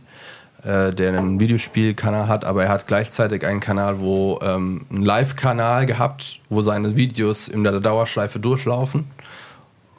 äh, 0.64 0.94
der 0.94 1.18
einen 1.18 1.40
Videospielkanal 1.40 2.28
hat, 2.28 2.46
aber 2.46 2.64
er 2.64 2.70
hat 2.70 2.88
gleichzeitig 2.88 3.46
einen 3.46 3.60
Kanal, 3.60 4.00
wo 4.00 4.40
ähm, 4.42 4.86
einen 4.90 5.04
Live-Kanal 5.04 5.86
gehabt, 5.86 6.40
wo 6.50 6.62
seine 6.62 6.96
Videos 6.96 7.48
in 7.50 7.64
der 7.64 7.80
Dauerschleife 7.80 8.40
durchlaufen. 8.40 9.08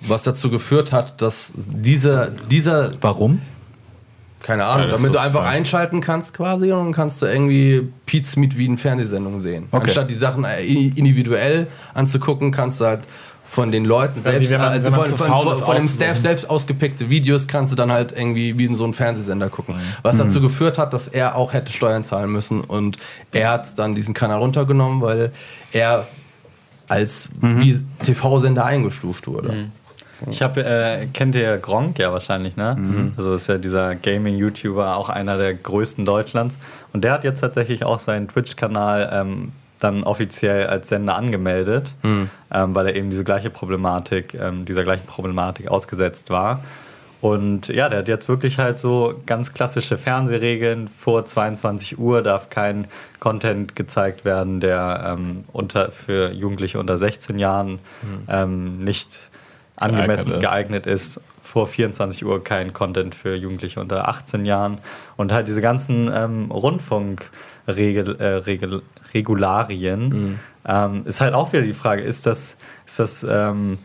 Was 0.01 0.23
dazu 0.23 0.51
geführt 0.51 0.93
hat, 0.93 1.21
dass 1.21 1.53
dieser, 1.57 2.29
dieser 2.29 2.93
Warum? 3.03 3.43
Keine 4.51 4.65
Ahnung, 4.65 4.89
Ja, 4.89 4.97
damit 4.97 5.15
du 5.15 5.21
einfach 5.21 5.45
fein. 5.45 5.59
einschalten 5.59 6.01
kannst 6.01 6.35
quasi 6.35 6.73
und 6.73 6.85
dann 6.87 6.93
kannst 6.93 7.23
du 7.23 7.27
irgendwie 7.27 7.89
Pete 8.07 8.27
Smith 8.27 8.57
wie 8.57 8.67
in 8.67 8.79
Fernsehsendung 8.79 9.39
sehen. 9.39 9.69
Okay. 9.71 9.85
Anstatt 9.85 10.11
die 10.11 10.15
Sachen 10.17 10.45
äh, 10.45 10.61
individuell 10.65 11.69
anzugucken, 11.95 12.51
kannst 12.51 12.81
du 12.81 12.87
halt 12.87 13.01
von 13.45 13.71
den 13.71 13.85
Leuten 13.85 14.19
Also 14.19 14.31
selbst, 14.31 14.51
man- 14.53 14.61
also 14.61 14.91
man 14.91 15.01
von, 15.01 15.09
zu 15.09 15.17
von, 15.17 15.27
von, 15.29 15.53
ist, 15.53 15.61
von 15.63 15.77
dem. 15.77 15.89
Staff 15.89 16.19
selbst 16.19 16.51
ausgepickte 16.51 17.09
Videos 17.09 17.47
kannst 17.49 17.71
du 17.71 17.77
dann 17.77 17.93
halt 17.93 18.11
irgendwie 18.13 18.59
wie 18.59 18.65
in 18.65 18.75
so 18.75 18.83
einen 18.85 18.95
Fernsehsender 18.95 19.49
gucken. 19.51 19.77
Was 20.03 20.15
Mhm. 20.15 20.19
dazu 20.19 20.41
geführt 20.41 20.79
hat, 20.79 20.93
dass 20.95 21.07
er 21.07 21.37
auch 21.37 21.53
hätte 21.53 21.73
Steuern 21.73 22.03
zahlen 22.03 22.31
müssen 22.33 22.61
und 22.61 22.97
er 23.33 23.51
hat 23.51 23.79
dann 23.79 23.95
diesen 23.95 24.15
Kanal 24.15 24.39
runtergenommen, 24.39 25.01
weil 25.01 25.31
er 25.73 26.07
als 26.89 27.29
Mhm. 27.41 27.87
TV-Sender 28.03 28.65
eingestuft 28.65 29.27
wurde. 29.29 29.69
Ich 30.31 30.43
habe, 30.43 30.65
äh, 30.65 31.07
kennt 31.07 31.35
ihr 31.35 31.57
Gronk 31.59 31.99
ja 31.99 32.13
wahrscheinlich, 32.13 32.57
ne? 32.57 32.77
Mhm. 32.79 33.13
Also 33.17 33.35
ist 33.35 33.47
ja 33.47 33.59
dieser 33.59 33.95
Gaming-YouTuber, 33.95 34.97
auch 34.97 35.09
einer 35.09 35.37
der 35.37 35.55
größten 35.55 36.05
Deutschlands. 36.05 36.59
Und 36.93 37.05
der 37.05 37.13
hat 37.13 37.25
jetzt 37.25 37.41
tatsächlich 37.41 37.85
auch 37.85 37.99
seinen 37.99 38.29
Twitch-Kanal 38.29 39.11
ähm, 39.13 39.53
dann 39.79 40.03
offiziell 40.05 40.67
als 40.67 40.89
Sender 40.91 41.17
angemeldet, 41.17 41.93
Mhm. 42.03 42.29
ähm, 42.53 42.75
weil 42.75 42.89
er 42.89 42.97
eben 42.97 43.09
diese 43.11 43.25
gleiche 43.25 43.49
Problematik, 43.51 44.35
ähm, 44.35 44.65
dieser 44.67 44.85
gleichen 44.85 45.07
Problematik 45.07 45.69
ausgesetzt 45.69 46.29
war. 46.29 46.63
Und 47.23 47.69
ja, 47.69 47.89
der 47.91 48.01
hat 48.01 48.09
jetzt 48.09 48.29
wirklich 48.29 48.59
halt 48.59 48.79
so 48.79 49.15
ganz 49.27 49.53
klassische 49.53 49.99
Fernsehregeln. 49.99 50.89
Vor 50.89 51.25
22 51.25 51.99
Uhr 51.99 52.23
darf 52.23 52.49
kein 52.49 52.87
Content 53.21 53.77
gezeigt 53.77 54.25
werden, 54.25 54.61
der 54.61 55.17
ähm, 55.19 55.45
unter, 55.53 55.93
für 55.93 56.31
Jugendliche 56.33 56.79
unter 56.81 56.97
16 56.97 57.39
Jahren 57.39 57.79
ähm, 58.29 58.83
nicht 58.85 59.30
angemessen 59.81 60.31
Geeignet 60.31 60.37
ist. 60.37 60.41
geeignet 60.41 60.87
ist. 60.87 61.21
Vor 61.43 61.67
24 61.67 62.25
Uhr 62.25 62.45
kein 62.45 62.73
Content 62.73 63.15
für 63.15 63.35
Jugendliche 63.35 63.81
unter 63.81 64.09
18 64.09 64.45
Jahren. 64.45 64.79
Und 65.17 65.33
halt 65.33 65.49
diese 65.49 65.61
ganzen 65.61 66.09
ähm, 66.15 66.51
Rundfunkregel, 66.51 68.17
äh, 68.21 68.43
Regularien 69.15 70.39
ähm, 70.67 71.03
ist 71.07 71.21
halt 71.21 71.35
auch 71.35 71.53
wieder 71.53 71.63
die 71.63 71.75
Frage, 71.75 72.03
ist 72.03 72.27
das, 72.27 72.57
ist 72.87 72.99
das 72.99 73.27
ähm, 73.29 73.79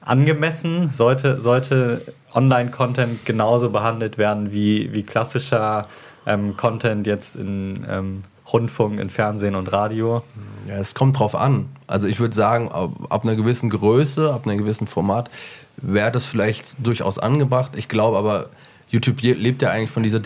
angemessen? 0.00 0.90
Sollte, 0.92 1.40
sollte 1.40 2.02
Online-Content 2.34 3.24
genauso 3.24 3.70
behandelt 3.70 4.18
werden 4.18 4.52
wie, 4.52 4.92
wie 4.92 5.02
klassischer 5.02 5.86
ähm, 6.26 6.56
Content 6.56 7.06
jetzt 7.06 7.36
in 7.36 7.86
ähm, 7.88 8.24
Rundfunk, 8.52 9.00
in 9.00 9.10
Fernsehen 9.10 9.54
und 9.54 9.72
Radio? 9.72 10.22
Ja, 10.68 10.74
es 10.76 10.94
kommt 10.94 11.18
drauf 11.18 11.34
an. 11.34 11.66
Also 11.86 12.06
ich 12.06 12.20
würde 12.20 12.34
sagen, 12.34 12.70
ab, 12.70 12.90
ab 13.10 13.24
einer 13.24 13.34
gewissen 13.36 13.70
Größe, 13.70 14.32
ab 14.32 14.46
einem 14.46 14.58
gewissen 14.58 14.86
Format 14.86 15.30
wäre 15.76 16.10
das 16.12 16.24
vielleicht 16.24 16.74
durchaus 16.78 17.18
angebracht. 17.18 17.72
Ich 17.76 17.88
glaube 17.88 18.16
aber, 18.18 18.48
YouTube 18.88 19.20
lebt 19.20 19.62
ja 19.62 19.70
eigentlich 19.70 19.90
von 19.90 20.02
dieser 20.04 20.20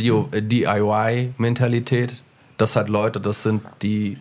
DIY-Mentalität, 1.01 2.23
dass 2.59 2.77
halt 2.77 2.89
Leute 2.89 3.21
das 3.21 3.43
sind, 3.43 3.63
die 3.83 4.19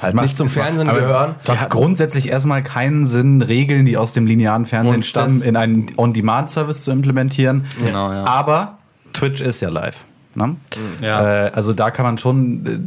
halt 0.00 0.14
Macht- 0.14 0.24
nicht 0.26 0.36
zum 0.36 0.46
macht- 0.46 0.54
Fernsehen 0.54 0.88
aber- 0.88 1.00
gehören. 1.00 1.34
Es 1.40 1.48
macht 1.48 1.70
grundsätzlich 1.70 2.28
erstmal 2.28 2.62
keinen 2.62 3.06
Sinn, 3.06 3.42
Regeln, 3.42 3.86
die 3.86 3.96
aus 3.96 4.12
dem 4.12 4.26
linearen 4.26 4.66
Fernsehen 4.66 5.02
stammen, 5.02 5.42
in 5.42 5.56
einen 5.56 5.86
On-Demand-Service 5.96 6.84
zu 6.84 6.90
implementieren. 6.92 7.64
Genau, 7.82 8.12
ja. 8.12 8.24
Aber 8.26 8.78
Twitch 9.12 9.40
ist 9.40 9.60
ja 9.60 9.70
live. 9.70 10.04
Ne? 10.34 10.56
Ja. 11.00 11.46
Äh, 11.46 11.50
also 11.50 11.72
da 11.72 11.90
kann 11.90 12.04
man 12.04 12.18
schon, 12.18 12.66
äh, 12.66 12.78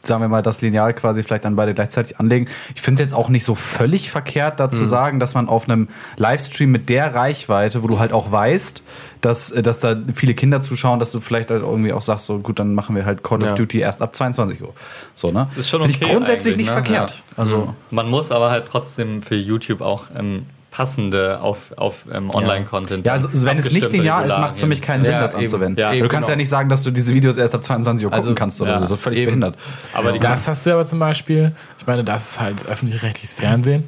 sagen 0.00 0.22
wir 0.22 0.28
mal, 0.28 0.42
das 0.42 0.60
Lineal 0.60 0.94
quasi 0.94 1.22
vielleicht 1.22 1.44
dann 1.44 1.56
beide 1.56 1.74
gleichzeitig 1.74 2.18
anlegen. 2.20 2.46
Ich 2.74 2.82
finde 2.82 3.02
es 3.02 3.10
jetzt 3.10 3.16
auch 3.16 3.28
nicht 3.28 3.44
so 3.44 3.54
völlig 3.54 4.10
verkehrt, 4.10 4.60
da 4.60 4.70
zu 4.70 4.84
sagen, 4.84 5.18
dass 5.20 5.34
man 5.34 5.48
auf 5.48 5.68
einem 5.68 5.88
Livestream 6.16 6.70
mit 6.70 6.88
der 6.88 7.14
Reichweite, 7.14 7.82
wo 7.82 7.88
du 7.88 7.98
halt 7.98 8.12
auch 8.12 8.30
weißt, 8.30 8.82
dass, 9.20 9.50
äh, 9.50 9.62
dass 9.62 9.80
da 9.80 9.96
viele 10.14 10.34
Kinder 10.34 10.60
zuschauen, 10.60 11.00
dass 11.00 11.10
du 11.10 11.20
vielleicht 11.20 11.50
halt 11.50 11.62
irgendwie 11.62 11.92
auch 11.92 12.02
sagst, 12.02 12.26
so 12.26 12.38
gut, 12.38 12.58
dann 12.58 12.74
machen 12.74 12.94
wir 12.94 13.04
halt 13.04 13.22
Call 13.24 13.42
Ja. 13.42 13.50
of 13.50 13.56
Duty 13.56 13.80
erst 13.80 14.00
ab 14.02 14.14
22 14.14 14.62
Uhr. 14.62 14.72
So, 15.14 15.32
ne? 15.32 15.46
Das 15.48 15.58
ist 15.58 15.68
schon 15.68 15.80
Finde 15.82 15.96
okay 15.96 16.04
ich 16.06 16.12
grundsätzlich 16.12 16.56
nicht 16.56 16.66
ne? 16.66 16.72
verkehrt. 16.72 17.10
Ja. 17.10 17.42
Also, 17.42 17.74
Man 17.90 18.08
muss 18.08 18.30
aber 18.30 18.50
halt 18.50 18.66
trotzdem 18.70 19.22
für 19.22 19.34
YouTube 19.36 19.80
auch 19.80 20.04
ähm, 20.16 20.46
passende 20.70 21.40
auf, 21.40 21.72
auf 21.76 22.04
ähm, 22.12 22.30
Online-Content. 22.30 23.06
Ja, 23.06 23.14
also 23.14 23.28
wenn 23.32 23.58
es 23.58 23.70
nicht 23.72 23.90
linear 23.92 24.24
ist, 24.26 24.36
macht 24.38 24.54
es 24.54 24.60
für 24.60 24.66
mich 24.66 24.82
keinen 24.82 25.04
Sinn, 25.04 25.14
Ja, 25.14 25.20
das 25.20 25.34
eben. 25.34 25.44
anzuwenden. 25.44 25.80
Ja, 25.80 25.90
du 25.90 25.96
eben, 25.96 26.08
kannst 26.08 26.28
ja 26.28 26.34
genau. 26.34 26.42
nicht 26.42 26.48
sagen, 26.50 26.68
dass 26.68 26.82
du 26.82 26.90
diese 26.90 27.14
Videos 27.14 27.36
erst 27.36 27.54
ab 27.54 27.64
22 27.64 28.04
Uhr 28.04 28.10
gucken 28.10 28.22
Also, 28.24 28.34
kannst 28.34 28.60
oder 28.60 28.72
ja, 28.72 28.76
so. 28.78 28.82
Das 28.84 28.90
ist 28.92 29.00
völlig 29.02 29.18
eben. 29.20 29.26
behindert. 29.26 29.56
Aber 29.94 30.12
die 30.12 30.18
Das 30.18 30.46
hast 30.46 30.66
du 30.66 30.72
aber 30.72 30.84
zum 30.84 30.98
Beispiel, 30.98 31.52
ich 31.78 31.86
meine, 31.86 32.04
das 32.04 32.32
ist 32.32 32.40
halt 32.40 32.66
öffentlich-rechtliches 32.66 33.34
Fernsehen, 33.34 33.84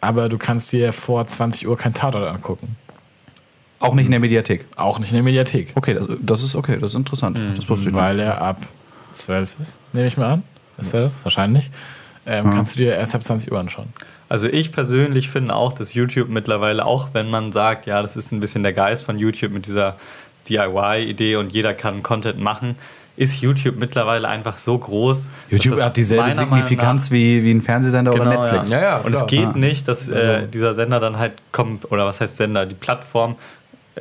aber 0.00 0.28
du 0.28 0.38
kannst 0.38 0.72
dir 0.72 0.92
vor 0.92 1.26
20 1.26 1.68
Uhr 1.68 1.76
kein 1.76 1.92
Tatort 1.94 2.26
angucken. 2.26 2.76
Auch 3.78 3.94
nicht 3.94 4.06
in 4.06 4.12
der 4.12 4.20
Mediathek. 4.20 4.64
Auch 4.76 4.98
nicht 5.00 5.10
in 5.10 5.16
der 5.16 5.24
Mediathek. 5.24 5.72
Okay, 5.74 5.94
das, 5.94 6.06
das 6.20 6.42
ist 6.42 6.54
okay, 6.54 6.78
das 6.80 6.92
ist 6.92 6.96
interessant. 6.96 7.36
Das 7.56 7.68
wusste 7.68 7.88
ich 7.88 7.94
Weil 7.94 8.20
er 8.20 8.40
ab 8.40 8.58
12 9.12 9.56
ist, 9.60 9.78
nehme 9.92 10.06
ich 10.06 10.16
mal 10.16 10.32
an. 10.34 10.42
Ist 10.78 10.94
er 10.94 11.02
das? 11.02 11.24
Wahrscheinlich. 11.24 11.70
ähm, 12.24 12.50
kannst 12.50 12.74
du 12.74 12.78
dir 12.78 12.94
erst 12.94 13.14
ab 13.16 13.24
20 13.24 13.50
Uhr 13.52 13.58
anschauen. 13.58 13.88
Also 14.32 14.48
ich 14.48 14.72
persönlich 14.72 15.28
finde 15.28 15.54
auch, 15.54 15.74
dass 15.74 15.92
YouTube 15.92 16.30
mittlerweile, 16.30 16.86
auch 16.86 17.08
wenn 17.12 17.28
man 17.28 17.52
sagt, 17.52 17.84
ja, 17.84 18.00
das 18.00 18.16
ist 18.16 18.32
ein 18.32 18.40
bisschen 18.40 18.62
der 18.62 18.72
Geist 18.72 19.04
von 19.04 19.18
YouTube 19.18 19.52
mit 19.52 19.66
dieser 19.66 19.96
DIY-Idee 20.48 21.36
und 21.36 21.52
jeder 21.52 21.74
kann 21.74 22.02
Content 22.02 22.38
machen, 22.40 22.76
ist 23.16 23.42
YouTube 23.42 23.76
mittlerweile 23.76 24.26
einfach 24.26 24.56
so 24.56 24.78
groß. 24.78 25.30
YouTube 25.50 25.82
hat 25.82 25.98
dieselbe 25.98 26.32
Signifikanz 26.32 27.10
wie, 27.10 27.42
wie 27.44 27.50
ein 27.52 27.60
Fernsehsender 27.60 28.14
oder 28.14 28.24
Genau, 28.24 28.40
Netflix. 28.42 28.70
Ja, 28.70 28.80
ja, 28.80 28.96
und 28.98 29.14
es 29.14 29.26
geht 29.26 29.48
Ah. 29.48 29.52
nicht, 29.54 29.86
dass 29.86 30.08
äh, 30.08 30.14
Also- 30.14 30.46
dieser 30.46 30.72
Sender 30.74 30.98
dann 30.98 31.18
halt 31.18 31.32
kommt, 31.52 31.92
oder 31.92 32.06
was 32.06 32.22
heißt 32.22 32.38
Sender, 32.38 32.64
die 32.64 32.74
Plattform 32.74 33.36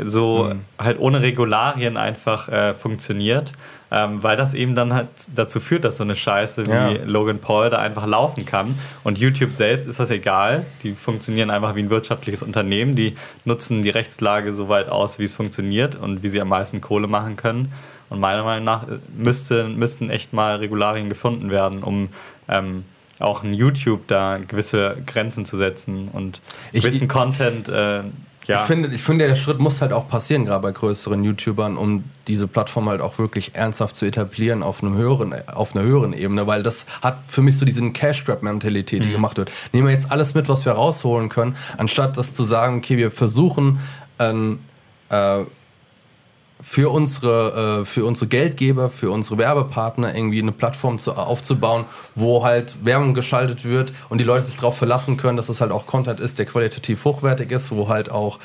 so 0.02 0.50
Mhm. 0.54 0.62
halt 0.80 0.98
ohne 1.00 1.22
Regularien 1.22 1.98
einfach 1.98 2.48
äh, 2.48 2.74
funktioniert, 2.74 3.52
ähm, 3.92 4.24
weil 4.24 4.38
das 4.38 4.54
eben 4.54 4.74
dann 4.74 4.94
halt 4.94 5.08
dazu 5.36 5.60
führt, 5.60 5.84
dass 5.84 5.98
so 5.98 6.04
eine 6.04 6.16
Scheiße 6.16 6.66
wie 6.66 6.72
Ja. 6.72 6.92
Logan 7.06 7.40
Paul 7.40 7.70
da 7.70 7.78
einfach 7.80 8.08
laufen 8.08 8.46
kann. 8.46 8.80
Und 9.04 9.18
YouTube 9.18 9.52
selbst 9.52 9.86
ist 9.88 10.00
das 10.00 10.10
egal, 10.10 10.66
die 10.84 10.94
funktionieren 10.94 11.50
einfach 11.50 11.76
wie 11.76 11.82
ein 11.82 11.90
wirtschaftliches 11.90 12.42
Unternehmen, 12.42 12.96
die 12.96 13.16
nutzen 13.46 13.84
die 13.84 13.90
Rechtslage 13.90 14.54
so 14.54 14.70
weit 14.70 14.88
aus, 14.90 15.20
wie 15.20 15.26
es 15.26 15.34
funktioniert 15.34 15.96
und 15.96 16.24
wie 16.24 16.30
sie 16.30 16.40
am 16.42 16.48
meisten 16.50 16.80
Kohle 16.82 17.08
machen 17.08 17.36
können. 17.36 17.74
Und 18.10 18.20
meiner 18.20 18.44
Meinung 18.44 18.66
nach 18.66 18.88
äh, 18.88 19.00
müsste, 19.16 19.66
müssten 19.66 20.10
echt 20.10 20.34
mal 20.34 20.56
Regularien 20.58 21.10
gefunden 21.10 21.50
werden, 21.52 21.84
um 21.84 22.10
ähm, 22.50 22.84
auch 23.20 23.44
in 23.44 23.54
YouTube 23.54 24.08
da 24.08 24.38
gewisse 24.38 24.98
Grenzen 25.06 25.46
zu 25.46 25.56
setzen 25.58 26.08
und 26.12 26.42
Ich- 26.72 26.84
gewissen 26.84 27.08
Content, 27.08 27.70
äh, 27.70 28.02
ja. 28.48 28.62
Ich 28.62 28.68
finde, 28.68 28.90
ich 28.90 29.02
finde, 29.02 29.28
der 29.28 29.36
Schritt 29.36 29.60
muss 29.60 29.82
halt 29.82 29.94
auch 29.94 30.08
passieren, 30.08 30.46
gerade 30.46 30.62
bei 30.62 30.72
größeren 30.72 31.24
YouTubern, 31.24 31.78
um 31.78 32.04
diese 32.28 32.48
Plattform 32.48 32.90
halt 32.90 33.02
auch 33.02 33.18
wirklich 33.18 33.56
ernsthaft 33.56 33.96
zu 33.96 34.06
etablieren 34.06 34.64
auf, 34.64 34.84
einem 34.84 34.96
höheren, 34.96 35.36
auf 35.48 35.76
einer 35.76 35.86
höheren 35.86 36.14
Ebene, 36.14 36.48
weil 36.48 36.64
das 36.64 36.86
hat 37.02 37.20
für 37.28 37.42
mich 37.42 37.58
so 37.58 37.66
diesen 37.66 37.94
Cash-Grab-Mentalität, 37.94 39.04
die 39.04 39.12
gemacht 39.12 39.38
wird. 39.38 39.52
Nehmen 39.74 39.88
wir 39.88 39.94
jetzt 39.94 40.12
alles 40.12 40.34
mit, 40.34 40.50
was 40.50 40.66
wir 40.66 40.74
rausholen 40.74 41.30
können, 41.30 41.56
anstatt 41.78 42.18
das 42.18 42.36
zu 42.36 42.44
sagen, 42.44 42.78
okay, 42.78 42.98
wir 42.98 43.12
versuchen, 43.12 43.80
ähm, 44.20 44.60
äh, 45.10 45.44
für 46.62 46.92
unsere, 46.92 47.82
äh, 47.82 47.86
für 47.86 48.06
unsere 48.06 48.28
Geldgeber, 48.28 48.90
für 48.90 49.12
unsere 49.12 49.38
Werbepartner 49.38 50.16
irgendwie 50.16 50.42
eine 50.42 50.52
Plattform 50.52 50.98
zu, 51.00 51.14
aufzubauen, 51.14 51.86
wo 52.16 52.44
halt 52.44 52.86
Werbung 52.86 53.14
geschaltet 53.14 53.66
wird 53.66 53.94
und 54.10 54.20
die 54.20 54.26
Leute 54.26 54.46
sich 54.46 54.56
darauf 54.56 54.78
verlassen 54.78 55.18
können, 55.18 55.38
dass 55.38 55.50
es 55.50 55.62
halt 55.62 55.72
auch 55.72 55.86
Content 55.88 56.20
ist, 56.20 56.40
der 56.40 56.46
qualitativ 56.46 57.04
hochwertig 57.06 57.52
ist, 57.52 57.72
wo 57.72 57.90
halt 57.90 58.12
auch 58.12 58.40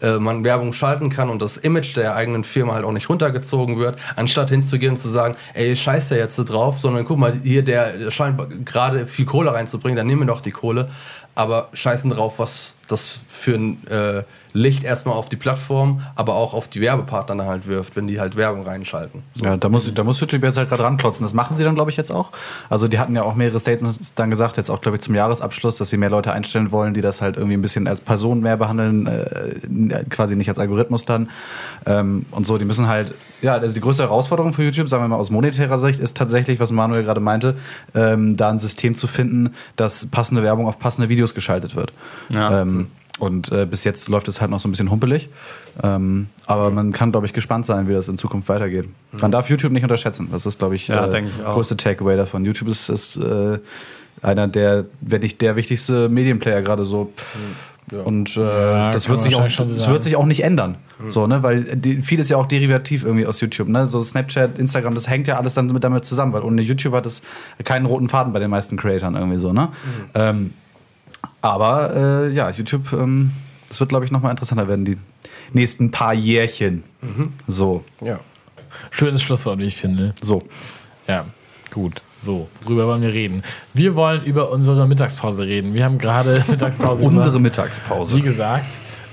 äh, 0.00 0.18
man 0.18 0.44
Werbung 0.44 0.72
schalten 0.72 1.10
kann 1.10 1.28
und 1.28 1.42
das 1.42 1.56
Image 1.56 1.96
der 1.96 2.14
eigenen 2.14 2.44
Firma 2.44 2.74
halt 2.74 2.84
auch 2.84 2.92
nicht 2.92 3.08
runtergezogen 3.08 3.78
wird, 3.78 3.98
anstatt 4.16 4.50
hinzugehen 4.50 4.94
und 4.94 5.00
zu 5.00 5.08
sagen, 5.08 5.36
ey, 5.54 5.74
scheiß 5.76 6.08
da 6.08 6.14
jetzt 6.14 6.36
drauf, 6.36 6.78
sondern 6.78 7.04
guck 7.04 7.18
mal, 7.18 7.32
hier, 7.42 7.62
der 7.62 8.10
scheint 8.10 8.64
gerade 8.64 9.06
viel 9.06 9.24
Kohle 9.24 9.52
reinzubringen, 9.52 9.96
dann 9.96 10.06
nehmen 10.06 10.22
wir 10.22 10.26
doch 10.26 10.40
die 10.40 10.52
Kohle, 10.52 10.90
aber 11.34 11.68
scheißen 11.72 12.10
drauf, 12.10 12.38
was 12.38 12.77
das 12.88 13.20
für 13.28 13.54
ein 13.54 13.86
äh, 13.86 14.22
Licht 14.52 14.82
erstmal 14.82 15.14
auf 15.14 15.28
die 15.28 15.36
Plattform, 15.36 16.02
aber 16.14 16.34
auch 16.34 16.54
auf 16.54 16.68
die 16.68 16.80
Werbepartner 16.80 17.46
halt 17.46 17.68
wirft, 17.68 17.96
wenn 17.96 18.06
die 18.06 18.18
halt 18.18 18.36
Werbung 18.36 18.64
reinschalten. 18.64 19.22
Ja, 19.34 19.56
da 19.56 19.68
muss, 19.68 19.92
da 19.92 20.04
muss 20.04 20.20
YouTube 20.20 20.42
jetzt 20.42 20.56
halt 20.56 20.68
gerade 20.68 20.82
ranklotzen. 20.84 21.24
Das 21.24 21.34
machen 21.34 21.56
sie 21.56 21.64
dann, 21.64 21.74
glaube 21.74 21.90
ich, 21.90 21.96
jetzt 21.96 22.10
auch. 22.10 22.30
Also 22.68 22.88
die 22.88 22.98
hatten 22.98 23.14
ja 23.14 23.22
auch 23.22 23.34
mehrere 23.34 23.60
Statements 23.60 24.14
dann 24.14 24.30
gesagt, 24.30 24.56
jetzt 24.56 24.70
auch, 24.70 24.80
glaube 24.80 24.96
ich, 24.96 25.02
zum 25.02 25.14
Jahresabschluss, 25.14 25.76
dass 25.76 25.90
sie 25.90 25.96
mehr 25.96 26.10
Leute 26.10 26.32
einstellen 26.32 26.72
wollen, 26.72 26.94
die 26.94 27.00
das 27.00 27.20
halt 27.20 27.36
irgendwie 27.36 27.56
ein 27.56 27.62
bisschen 27.62 27.86
als 27.86 28.00
Person 28.00 28.40
mehr 28.40 28.56
behandeln, 28.56 29.06
äh, 29.06 30.04
quasi 30.08 30.34
nicht 30.34 30.48
als 30.48 30.58
Algorithmus 30.58 31.04
dann. 31.04 31.28
Ähm, 31.86 32.26
und 32.30 32.46
so, 32.46 32.58
die 32.58 32.64
müssen 32.64 32.88
halt, 32.88 33.14
ja, 33.42 33.54
also 33.54 33.74
die 33.74 33.80
größte 33.80 34.02
Herausforderung 34.02 34.54
für 34.54 34.64
YouTube, 34.64 34.88
sagen 34.88 35.04
wir 35.04 35.08
mal 35.08 35.16
aus 35.16 35.30
monetärer 35.30 35.78
Sicht, 35.78 36.00
ist 36.00 36.16
tatsächlich, 36.16 36.58
was 36.58 36.72
Manuel 36.72 37.04
gerade 37.04 37.20
meinte, 37.20 37.56
ähm, 37.94 38.36
da 38.36 38.50
ein 38.50 38.58
System 38.58 38.94
zu 38.94 39.06
finden, 39.06 39.54
dass 39.76 40.06
passende 40.06 40.42
Werbung 40.42 40.66
auf 40.66 40.78
passende 40.78 41.08
Videos 41.08 41.34
geschaltet 41.34 41.76
wird. 41.76 41.92
Ja. 42.30 42.62
Ähm, 42.62 42.77
und 43.18 43.50
äh, 43.52 43.66
bis 43.66 43.84
jetzt 43.84 44.08
läuft 44.08 44.28
es 44.28 44.40
halt 44.40 44.50
noch 44.50 44.60
so 44.60 44.68
ein 44.68 44.70
bisschen 44.70 44.90
humpelig. 44.90 45.28
Ähm, 45.82 46.28
aber 46.46 46.70
man 46.70 46.92
kann, 46.92 47.10
glaube 47.10 47.26
ich, 47.26 47.32
gespannt 47.32 47.66
sein, 47.66 47.88
wie 47.88 47.92
das 47.92 48.08
in 48.08 48.18
Zukunft 48.18 48.48
weitergeht. 48.48 48.88
Man 49.20 49.30
darf 49.30 49.50
YouTube 49.50 49.72
nicht 49.72 49.82
unterschätzen. 49.82 50.28
Das 50.30 50.46
ist, 50.46 50.58
glaube 50.58 50.76
ich, 50.76 50.88
Ja, 50.88 51.06
äh, 51.06 51.24
ich 51.24 51.44
größte 51.44 51.76
Takeaway 51.76 52.16
davon. 52.16 52.44
YouTube 52.44 52.68
ist, 52.68 52.88
ist 52.88 53.16
äh, 53.16 53.58
einer 54.22 54.48
der, 54.48 54.86
wenn 55.00 55.22
nicht 55.22 55.40
der 55.40 55.56
wichtigste 55.56 56.08
Medienplayer 56.08 56.62
gerade 56.62 56.84
so. 56.84 57.12
Und 58.04 58.36
äh, 58.36 58.40
Ja, 58.40 58.92
das, 58.92 59.08
wird 59.08 59.22
sich 59.22 59.34
auch, 59.34 59.46
das 59.46 59.88
wird 59.88 60.02
sich 60.02 60.16
auch 60.16 60.26
nicht 60.26 60.44
ändern. 60.44 60.76
So, 61.08 61.26
ne? 61.26 61.42
Weil 61.42 61.62
die, 61.76 62.02
vieles 62.02 62.28
ja 62.28 62.36
auch 62.36 62.46
derivativ 62.46 63.04
irgendwie 63.04 63.26
aus 63.26 63.40
YouTube. 63.40 63.68
Ne? 63.68 63.86
So 63.86 64.00
Snapchat, 64.02 64.58
Instagram, 64.58 64.94
das 64.94 65.08
hängt 65.08 65.26
ja 65.26 65.38
alles 65.38 65.54
dann 65.54 65.68
mit 65.68 65.84
damit 65.84 66.04
zusammen, 66.04 66.32
weil 66.32 66.42
ohne 66.42 66.60
YouTube 66.60 66.92
hat 66.92 67.06
es 67.06 67.22
keinen 67.64 67.86
roten 67.86 68.08
Faden 68.08 68.32
bei 68.32 68.40
den 68.40 68.50
meisten 68.50 68.76
Creatoren 68.76 69.14
irgendwie 69.14 69.38
so. 69.38 69.52
Ne? 69.52 69.68
Ähm, 70.14 70.52
aber 71.42 72.26
äh, 72.28 72.32
ja, 72.32 72.50
YouTube, 72.50 72.92
ähm, 72.92 73.32
das 73.68 73.80
wird, 73.80 73.90
glaube 73.90 74.04
ich, 74.04 74.10
nochmal 74.10 74.30
interessanter 74.30 74.68
werden, 74.68 74.84
die 74.84 74.98
nächsten 75.52 75.90
paar 75.90 76.14
Jährchen. 76.14 76.84
So, 77.46 77.84
Ja. 78.00 78.20
Schönes 78.90 79.22
Schlusswort, 79.22 79.58
wie 79.58 79.64
ich 79.64 79.76
finde. 79.76 80.14
so. 80.22 80.42
Ja, 81.06 81.24
gut. 81.72 82.02
So, 82.20 82.48
worüber 82.64 82.86
wollen 82.86 83.00
wir 83.02 83.12
reden? 83.12 83.42
Wir 83.74 83.94
wollen 83.94 84.24
über 84.24 84.50
unsere 84.50 84.86
Mittagspause 84.88 85.44
reden. 85.46 85.72
Wir 85.72 85.84
haben 85.84 85.98
gerade 85.98 86.44
Mittagspause 86.48 87.02
Unsere 87.02 87.26
gemacht. 87.30 87.42
Mittagspause. 87.42 88.16
Wie 88.16 88.22
gesagt, 88.22 88.66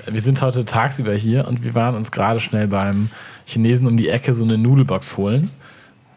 wir 0.07 0.21
sind 0.21 0.41
heute 0.41 0.65
tagsüber 0.65 1.13
hier 1.13 1.47
und 1.47 1.63
wir 1.63 1.73
waren 1.75 1.95
uns 1.95 2.11
gerade 2.11 2.39
schnell 2.39 2.67
beim 2.67 3.09
Chinesen 3.45 3.87
um 3.87 3.95
die 3.95 4.09
Ecke 4.09 4.33
so 4.33 4.43
eine 4.43 4.57
Nudelbox 4.57 5.17
holen 5.17 5.49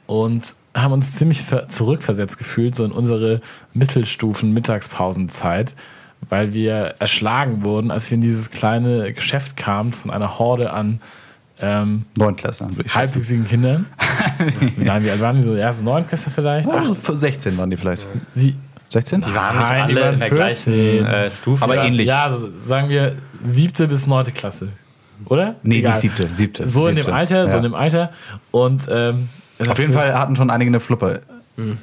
und 0.06 0.54
haben 0.74 0.92
uns 0.92 1.16
ziemlich 1.16 1.42
ver- 1.42 1.68
zurückversetzt 1.68 2.38
gefühlt, 2.38 2.76
so 2.76 2.84
in 2.84 2.92
unsere 2.92 3.40
Mittelstufen-Mittagspausenzeit, 3.74 5.74
weil 6.28 6.52
wir 6.52 6.94
erschlagen 6.98 7.64
wurden, 7.64 7.90
als 7.90 8.10
wir 8.10 8.16
in 8.16 8.22
dieses 8.22 8.50
kleine 8.50 9.12
Geschäft 9.12 9.56
kamen 9.56 9.92
von 9.92 10.10
einer 10.10 10.38
Horde 10.38 10.72
an 10.72 11.00
ähm, 11.60 12.04
schätzen. 12.40 12.76
halbwüchsigen 12.94 13.44
Kindern. 13.46 13.86
Nein, 14.76 15.04
wie 15.04 15.10
alt 15.10 15.20
waren 15.20 15.36
die 15.36 15.42
so? 15.42 15.54
Ja, 15.54 15.72
so 15.72 15.82
Neunklässler 15.82 16.32
vielleicht? 16.32 16.68
Für 16.96 17.16
16 17.16 17.56
waren 17.58 17.70
die 17.70 17.76
vielleicht. 17.76 18.06
sie, 18.28 18.54
16? 18.90 19.22
Die 19.22 19.34
waren 19.34 19.56
Nein, 19.56 19.86
nicht 19.86 19.98
die 19.98 20.02
alle 20.02 20.04
waren 20.04 20.14
in 20.14 20.20
der 20.20 20.28
14. 20.28 20.72
gleichen 20.72 21.06
äh, 21.06 21.30
Stufe. 21.30 21.64
Aber 21.64 21.76
ähnlich. 21.84 22.06
Ja, 22.06 22.36
sagen 22.58 22.88
wir 22.88 23.16
siebte 23.42 23.88
bis 23.88 24.06
neunte 24.06 24.30
Klasse. 24.32 24.68
Oder? 25.24 25.56
Nee, 25.64 25.78
Egal. 25.78 25.92
nicht 25.92 26.00
siebte, 26.02 26.28
siebte. 26.32 26.68
So 26.68 26.86
in 26.86 26.94
siebte. 26.94 27.10
dem 27.10 27.14
Alter, 27.14 27.46
so 27.46 27.50
Ja. 27.52 27.56
in 27.56 27.62
dem 27.64 27.74
Alter. 27.74 28.12
Und 28.52 28.82
ähm, 28.88 29.28
Auf 29.66 29.78
jeden 29.78 29.92
Fall 29.92 30.14
hatten 30.18 30.36
schon 30.36 30.50
einige 30.50 30.68
eine 30.70 30.80
Fluppe. 30.80 31.22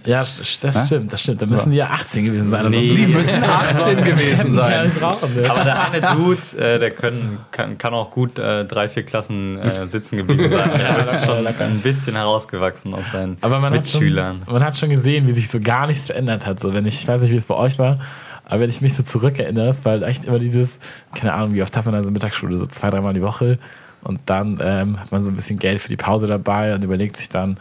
Ja, 0.06 0.22
st- 0.22 0.62
das 0.62 0.80
Hä? 0.80 0.86
stimmt, 0.86 1.12
das 1.12 1.20
stimmt. 1.20 1.42
Da 1.42 1.46
müssen 1.48 1.72
die 1.72 1.78
ja 1.80 1.88
18 1.90 2.24
gewesen 2.24 2.50
sein. 2.50 2.70
Nee. 2.72 2.94
Die 2.96 3.08
müssen 3.08 3.44
18 3.44 3.98
gewesen 4.06 4.48
Ja, 4.48 4.52
sein. 4.54 4.90
rauchen, 5.02 5.36
ne? 5.36 5.52
Aber 5.52 5.66
der 5.66 5.92
eine 5.92 6.02
Dude, 6.16 6.40
äh, 6.58 6.80
der 6.80 6.92
können, 6.92 7.40
kann, 7.52 7.78
kann 7.78 7.94
auch 7.94 8.10
gut 8.10 8.40
äh, 8.40 8.64
drei, 8.64 8.88
vier 8.88 9.04
Klassen 9.04 9.60
äh, 9.60 9.86
sitzen 9.88 10.16
geblieben 10.16 10.50
sein. 10.50 10.70
Der 10.78 11.20
ist 11.20 11.26
schon 11.26 11.46
ein 11.46 11.80
bisschen 11.82 12.16
herausgewachsen 12.16 12.94
aus 12.94 13.12
seinen 13.12 13.36
Aber 13.42 13.60
man 13.60 13.74
hat, 13.74 13.90
schon, 13.90 14.00
Mitschülern. 14.00 14.42
man 14.50 14.64
hat 14.64 14.78
schon 14.78 14.90
gesehen, 14.92 15.28
wie 15.28 15.34
sich 15.34 15.50
so 15.50 15.60
gar 15.60 15.88
nichts 15.88 16.06
verändert 16.06 16.46
hat. 16.46 16.62
So, 16.62 16.74
wenn 16.74 16.86
ich, 16.86 17.02
ich 17.02 17.08
weiß 17.10 17.20
nicht, 17.20 17.32
wie 17.32 17.36
es 17.36 17.46
bei 17.46 17.56
euch 17.56 17.78
war, 17.78 18.00
aber 18.46 18.62
wenn 18.62 18.70
ich 18.70 18.80
mich 18.80 18.94
so 18.96 19.04
zurückerinnere, 19.04 19.68
es 19.68 19.84
war 19.84 19.92
halt 19.92 20.04
echt 20.04 20.24
immer 20.24 20.40
dieses, 20.40 20.80
keine 21.14 21.34
Ahnung, 21.34 21.54
wie 21.54 21.62
oft 21.62 21.76
hat 21.76 21.84
man 21.84 21.96
da 21.96 22.02
so 22.02 22.12
Mittagsschule, 22.12 22.58
so 22.58 22.66
zwei, 22.68 22.92
dreimal 22.92 23.14
die 23.14 23.22
Woche. 23.22 23.60
Und 24.06 24.20
dann 24.28 24.60
ähm, 24.62 25.00
hat 25.00 25.12
man 25.12 25.24
so 25.24 25.32
ein 25.32 25.36
bisschen 25.36 25.58
Geld 25.60 25.82
für 25.82 25.90
die 25.90 25.98
Pause 25.98 26.28
dabei 26.28 26.76
und 26.76 26.84
überlegt 26.84 27.18
sich 27.18 27.28
dann, 27.28 27.58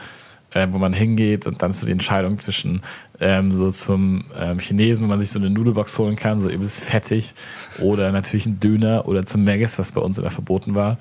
äh, 0.53 0.69
wo 0.71 0.79
man 0.79 0.93
hingeht. 0.93 1.47
Und 1.47 1.63
dann 1.63 1.71
ist 1.71 1.81
so 1.81 1.87
die 1.87 1.93
Entscheidung 1.93 2.39
zwischen 2.39 2.83
ähm, 3.19 3.53
so 3.53 3.71
zum 3.71 4.27
ähm, 4.39 4.59
Chinesen, 4.59 5.05
wo 5.05 5.09
man 5.09 5.19
sich 5.19 5.31
so 5.31 5.39
eine 5.39 5.49
Nudelbox 5.49 5.99
holen 5.99 6.17
kann, 6.17 6.41
so 6.41 6.51
übelst 6.51 6.85
fettig, 6.85 7.35
oder 7.81 8.13
natürlich 8.13 8.45
ein 8.45 8.61
Döner 8.61 9.09
oder 9.09 9.25
zum 9.25 9.45
Maggis, 9.45 9.79
was 9.79 9.93
bei 9.93 10.03
uns 10.03 10.19
immer 10.19 10.31
verboten 10.31 10.75
war. 10.75 10.99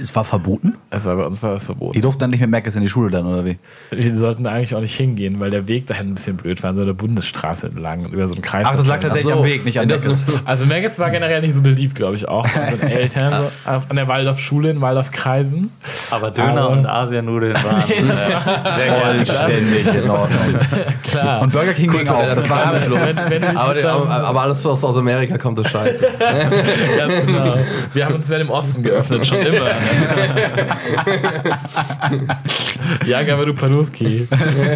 Es 0.00 0.14
war 0.14 0.24
verboten? 0.24 0.74
Also 0.90 1.14
bei 1.16 1.24
uns 1.24 1.42
war 1.42 1.52
das 1.52 1.66
verboten. 1.66 1.92
Die 1.94 2.00
durften 2.00 2.20
dann 2.20 2.30
nicht 2.30 2.40
mit 2.40 2.50
Mac 2.50 2.66
in 2.66 2.80
die 2.80 2.88
Schule 2.88 3.10
dann, 3.10 3.26
oder 3.26 3.44
wie? 3.44 3.58
Wir 3.90 4.14
sollten 4.14 4.44
da 4.44 4.50
eigentlich 4.50 4.74
auch 4.74 4.80
nicht 4.80 4.96
hingehen, 4.96 5.38
weil 5.40 5.50
der 5.50 5.68
Weg 5.68 5.86
dahin 5.86 6.08
ein 6.08 6.14
bisschen 6.14 6.36
blöd 6.36 6.62
war, 6.62 6.74
so 6.74 6.84
der 6.84 6.92
Bundesstraße 6.92 7.68
entlang 7.68 8.04
und 8.04 8.12
über 8.12 8.26
so 8.26 8.34
einen 8.34 8.42
Kreis. 8.42 8.66
Ach, 8.68 8.76
das 8.76 8.86
lag 8.86 8.98
tatsächlich 8.98 9.32
so. 9.32 9.40
am 9.40 9.44
Weg, 9.44 9.64
nicht 9.64 9.78
an 9.78 9.86
Meckes. 9.86 10.24
Also 10.44 10.66
Meggis 10.66 10.98
war 10.98 11.10
generell 11.10 11.40
nicht 11.40 11.54
so 11.54 11.62
beliebt, 11.62 11.94
glaube 11.94 12.16
ich, 12.16 12.26
auch. 12.28 12.46
Von 12.48 12.62
unseren 12.62 12.88
Eltern 12.88 13.32
so, 13.64 13.70
an 13.88 13.96
der 13.96 14.08
Waldorfschule 14.08 14.70
in 14.70 14.80
Waldorfkreisen. 14.80 15.70
Aber 16.10 16.30
Döner 16.30 16.62
Aber- 16.62 16.70
und 16.70 16.86
Asianudeln 16.86 17.54
waren 17.54 17.80
sehr 17.86 17.96
geil. 17.98 19.24
Vollständig 19.26 19.86
in 20.04 20.10
Ordnung. 20.10 20.58
Klar. 21.02 21.42
Und 21.42 21.52
Burger 21.52 21.72
King 21.74 21.90
ging 21.90 22.08
auch. 22.08 22.26
Das 22.34 22.48
war 22.50 22.66
aber, 22.66 22.80
wenn, 22.80 23.30
wenn 23.30 23.56
Aber, 23.56 23.84
aber, 23.84 24.10
aber 24.10 24.40
alles, 24.42 24.64
was 24.64 24.82
aus 24.84 24.96
Amerika 24.96 25.38
kommt, 25.38 25.58
ist 25.58 25.70
scheiße. 25.70 26.04
Ganz 26.98 27.26
genau. 27.26 27.54
Wir 27.92 28.04
haben 28.04 28.14
uns 28.14 28.28
mehr 28.28 28.40
im 28.40 28.50
Osten 28.50 28.82
geöffnet, 28.82 29.26
schon 29.26 29.38
immer. 29.38 29.66
ja, 33.06 33.22
Gabadu 33.22 33.54
Panuski. 33.54 34.28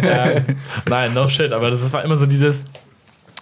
ja. 0.03 0.41
Nein, 0.87 1.13
no 1.13 1.27
shit, 1.27 1.53
aber 1.53 1.69
das 1.69 1.93
war 1.93 2.03
immer 2.03 2.15
so 2.15 2.25
dieses. 2.25 2.65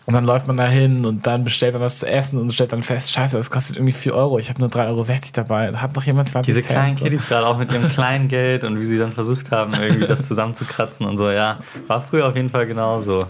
Und 0.06 0.16
dann 0.16 0.26
läuft 0.26 0.48
man 0.48 0.58
da 0.58 0.68
hin 0.68 1.06
und 1.06 1.28
dann 1.28 1.44
bestellt 1.44 1.74
man 1.74 1.84
was 1.84 2.00
zu 2.00 2.10
essen 2.10 2.40
und 2.40 2.52
stellt 2.52 2.74
dann 2.74 2.82
fest, 2.82 3.12
scheiße, 3.12 3.38
das 3.38 3.52
kostet 3.52 3.78
irgendwie 3.78 3.94
4 3.94 4.16
Euro. 4.16 4.40
Ich 4.40 4.50
habe 4.50 4.60
nur 4.60 4.70
3,60 4.70 4.88
Euro 4.88 5.06
dabei. 5.34 5.70
Da 5.70 5.82
hat 5.84 5.96
noch 5.96 6.02
jemand 6.04 6.30
20 6.30 6.52
Diese 6.52 6.66
kleinen 6.66 6.98
Cent. 6.98 7.08
Kiddies 7.08 7.28
gerade 7.28 7.46
auch 7.46 7.60
mit 7.60 7.72
ihrem 7.72 7.90
kleinen 7.90 8.28
Geld 8.28 8.64
und 8.64 8.80
wie 8.80 8.86
sie 8.86 8.98
dann 8.98 9.14
versucht 9.14 9.52
haben, 9.52 9.76
irgendwie 9.76 10.08
das 10.08 10.28
zusammenzukratzen 10.28 11.06
und 11.06 11.20
so, 11.20 11.30
ja. 11.30 11.60
War 11.86 12.02
früher 12.02 12.28
auf 12.28 12.36
jeden 12.36 12.50
Fall 12.50 12.66
genauso. 12.66 13.28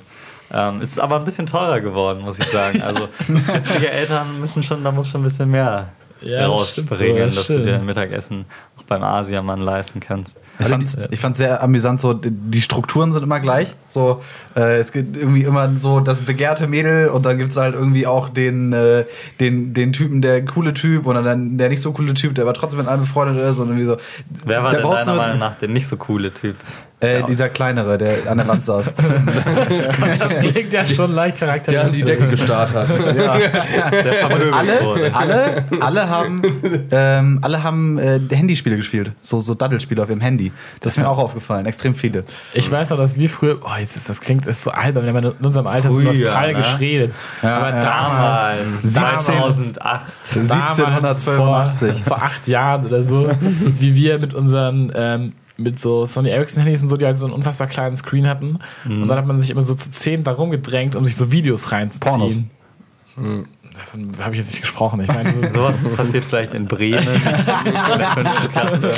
Ähm, 0.54 0.80
ist 0.82 0.98
aber 1.02 1.18
ein 1.18 1.26
bisschen 1.26 1.48
teurer 1.48 1.82
geworden, 1.82 2.22
muss 2.22 2.40
ich 2.40 2.46
sagen. 2.46 2.82
Also 2.82 3.10
jetzige 3.54 3.92
Eltern 3.92 4.40
müssen 4.40 4.64
schon, 4.64 4.82
da 4.82 4.94
muss 4.94 5.10
schon 5.10 5.20
ein 5.20 5.26
bisschen 5.26 5.52
mehr 5.52 5.90
Ja, 6.22 6.48
das 6.48 6.72
stimmt 6.72 6.92
rausspringen, 6.92 7.16
wohl, 7.18 7.26
das 7.28 7.36
dass 7.36 7.48
du 7.48 7.64
dir 7.64 7.76
ein 7.76 7.86
Mittagessen 7.86 8.46
auch 8.78 8.84
beim 8.84 9.04
Asiamann 9.04 9.62
leisten 9.62 10.00
kannst. 10.00 10.38
Ich 10.60 10.68
fand's, 10.68 10.98
ich 11.12 11.20
fand's 11.20 11.38
sehr 11.38 11.64
amüsant, 11.64 12.02
so 12.02 12.14
die- 12.14 12.62
Strukturen 12.62 13.14
sind 13.14 13.24
immer 13.24 13.40
gleich. 13.40 13.74
So, 13.88 14.22
äh, 14.56 14.78
es 14.78 14.92
gibt 14.92 15.16
irgendwie 15.16 15.44
immer 15.44 15.70
so 15.78 16.02
das 16.02 16.20
begehrte 16.22 16.68
Mädel 16.68 17.08
und 17.08 17.26
dann 17.26 17.38
gibt's 17.38 17.56
halt 17.56 17.74
irgendwie 17.76 18.06
auch 18.06 18.28
den, 18.30 18.74
äh, 18.74 19.06
den, 19.40 19.74
den 19.74 19.94
Typen, 19.94 20.22
der 20.22 20.44
coole 20.44 20.74
Typ 20.74 21.06
oder 21.06 21.24
dann 21.24 21.58
der 21.58 21.70
nicht 21.70 21.82
so 21.82 21.94
coole 21.94 22.14
Typ, 22.14 22.36
der 22.36 22.44
aber 22.44 22.54
trotzdem 22.54 22.80
mit 22.80 22.90
einem 22.90 23.02
befreundet 23.04 23.38
ist 23.50 23.58
und 23.60 23.68
irgendwie 23.70 23.86
so. 23.86 23.96
Wer 24.46 24.64
war 24.64 24.72
denn 24.72 24.82
deiner 24.82 25.16
Meinung 25.16 25.40
nach 25.40 25.56
der 25.56 25.70
nicht 25.70 25.88
so 25.88 25.96
coole 25.96 26.34
Typ? 26.34 26.56
Äh, 27.02 27.24
dieser 27.24 27.48
kleinere, 27.48 27.98
der 27.98 28.30
an 28.30 28.40
der 28.40 28.48
Wand 28.48 28.66
saß. 28.66 28.92
Das 30.20 30.40
klingt 30.40 30.74
ja 30.74 30.86
schon 30.86 31.14
leicht 31.14 31.40
Der 31.40 31.50
an 31.50 31.60
die 31.62 31.72
charakteristisch. 31.72 32.06
Decke 32.06 32.28
gestarrt 32.28 32.74
hat. 32.74 32.90
Der 33.92 34.14
vermöbelt 34.14 34.54
alle, 34.54 35.16
alle, 35.16 35.64
alle 35.80 36.10
haben, 36.10 36.42
ähm, 36.92 37.40
alle 37.42 37.64
haben 37.64 37.98
äh, 37.98 38.20
Handyspiele 38.30 38.76
gespielt. 38.76 39.14
So, 39.22 39.40
so 39.40 39.54
Daddelspiele 39.54 40.04
auf 40.04 40.10
ihrem 40.10 40.22
Handy. 40.22 40.52
Das 40.82 40.94
ist 40.94 41.00
mir 41.00 41.08
auch 41.08 41.18
aufgefallen. 41.18 41.66
Extrem 41.66 41.96
viele. 41.96 42.24
Ich 42.54 42.70
weiß 42.70 42.90
noch, 42.90 42.98
dass 42.98 43.18
wir 43.18 43.30
früher, 43.30 43.60
oh, 43.62 43.78
jetzt 43.80 43.96
ist 43.96 44.10
das 44.10 44.20
klingt 44.20 44.48
das 44.48 44.58
ist 44.58 44.64
so 44.64 44.72
albern, 44.72 45.06
wir 45.06 45.14
haben 45.14 45.24
in 45.24 45.46
unserem 45.46 45.68
Alter 45.68 45.92
so 45.92 46.02
nostalgisch 46.02 46.74
ne? 46.74 46.80
geredet. 46.80 47.16
Aber 47.42 47.70
ja. 47.70 47.80
damals, 47.80 48.94
Damals, 48.94 49.26
17, 49.26 49.74
2008. 49.76 50.12
damals 50.50 51.28
1782. 51.28 52.04
Vor, 52.04 52.18
vor 52.18 52.24
acht 52.24 52.48
Jahren 52.48 52.86
oder 52.86 53.04
so, 53.04 53.30
wie 53.40 53.96
wir 53.96 54.20
mit 54.20 54.34
unseren 54.34 54.92
ähm, 54.96 55.34
mit 55.60 55.80
so 55.80 56.06
Sony 56.06 56.30
Ericsson 56.30 56.64
Handys 56.64 56.82
und 56.84 56.90
so, 56.90 56.98
die 56.98 57.06
halt 57.06 57.18
so 57.18 57.26
einen 57.26 57.34
unfassbar 57.34 57.68
kleinen 57.68 57.96
Screen 57.96 58.28
hatten. 58.28 58.60
Und 58.86 59.08
dann 59.08 59.18
hat 59.18 59.26
man 59.26 59.38
sich 59.40 59.50
immer 59.50 59.62
so 59.62 59.76
zu 59.76 59.92
zehn 59.92 60.24
da 60.24 60.32
rumgedrängt, 60.32 60.96
um 60.96 61.06
sich 61.06 61.16
so 61.16 61.32
Videos 61.32 61.72
reinzuziehen. 61.72 62.10
Pornos. 62.12 62.40
Davon 63.76 64.14
habe 64.20 64.32
ich 64.34 64.40
jetzt 64.40 64.50
nicht 64.52 64.62
gesprochen. 64.62 65.00
Ich 65.02 65.08
meine, 65.08 65.32
so, 65.32 65.42
Sowas 65.54 65.78
passiert 65.96 66.26
vielleicht 66.26 66.54
in 66.54 66.66
Bremen 66.66 66.98
in 67.66 67.72
der 67.74 68.12
fünften 68.12 68.50
Klasse. 68.50 68.94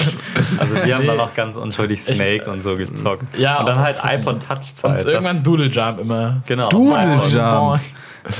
Also 0.58 0.76
wir 0.76 0.96
haben 0.96 1.02
Nee. 1.02 1.08
da 1.08 1.16
noch 1.16 1.34
ganz 1.36 1.56
unschuldig 1.56 2.02
Snake 2.02 2.50
und 2.50 2.62
so 2.64 2.76
gezockt. 2.76 3.24
Ja, 3.38 3.60
und 3.60 3.68
dann 3.70 3.80
halt 3.80 4.02
iPod 4.04 4.40
Touch 4.48 4.58
und 4.60 4.76
Zeit. 4.76 5.06
irgendwann 5.06 5.44
Doodle 5.44 5.68
Jump 5.68 6.00
immer. 6.00 6.42
genau. 6.48 6.70
Doodle. 6.70 7.22
Jump. 7.30 7.80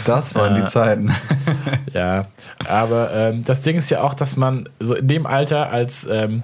Das 0.06 0.34
waren 0.36 0.56
Ja. 0.56 0.62
die 0.62 0.68
Zeiten. 0.68 1.12
Ja, 1.94 2.28
aber 2.66 3.12
ähm, 3.14 3.44
das 3.44 3.62
Ding 3.64 3.76
ist 3.76 3.90
ja 3.90 4.02
auch, 4.02 4.14
dass 4.14 4.38
man 4.38 4.70
so 4.80 4.96
in 4.96 5.08
dem 5.08 5.26
Alter 5.26 5.70
als, 5.72 6.08
ähm, 6.10 6.42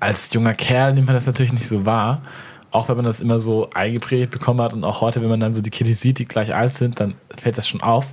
als 0.00 0.32
junger 0.32 0.54
Kerl 0.54 0.94
nimmt 0.94 1.06
man 1.06 1.14
das 1.14 1.26
natürlich 1.26 1.52
nicht 1.52 1.68
so 1.68 1.86
wahr. 1.86 2.22
Auch 2.70 2.88
wenn 2.88 2.96
man 2.96 3.04
das 3.04 3.20
immer 3.20 3.38
so 3.38 3.70
eingeprägt 3.70 4.30
bekommen 4.30 4.60
hat 4.60 4.74
und 4.74 4.84
auch 4.84 5.00
heute, 5.00 5.22
wenn 5.22 5.30
man 5.30 5.40
dann 5.40 5.54
so 5.54 5.62
die 5.62 5.70
Kiddies 5.70 6.00
sieht, 6.00 6.18
die 6.18 6.26
gleich 6.26 6.54
alt 6.54 6.74
sind, 6.74 7.00
dann 7.00 7.14
fällt 7.34 7.56
das 7.56 7.66
schon 7.66 7.80
auf, 7.80 8.12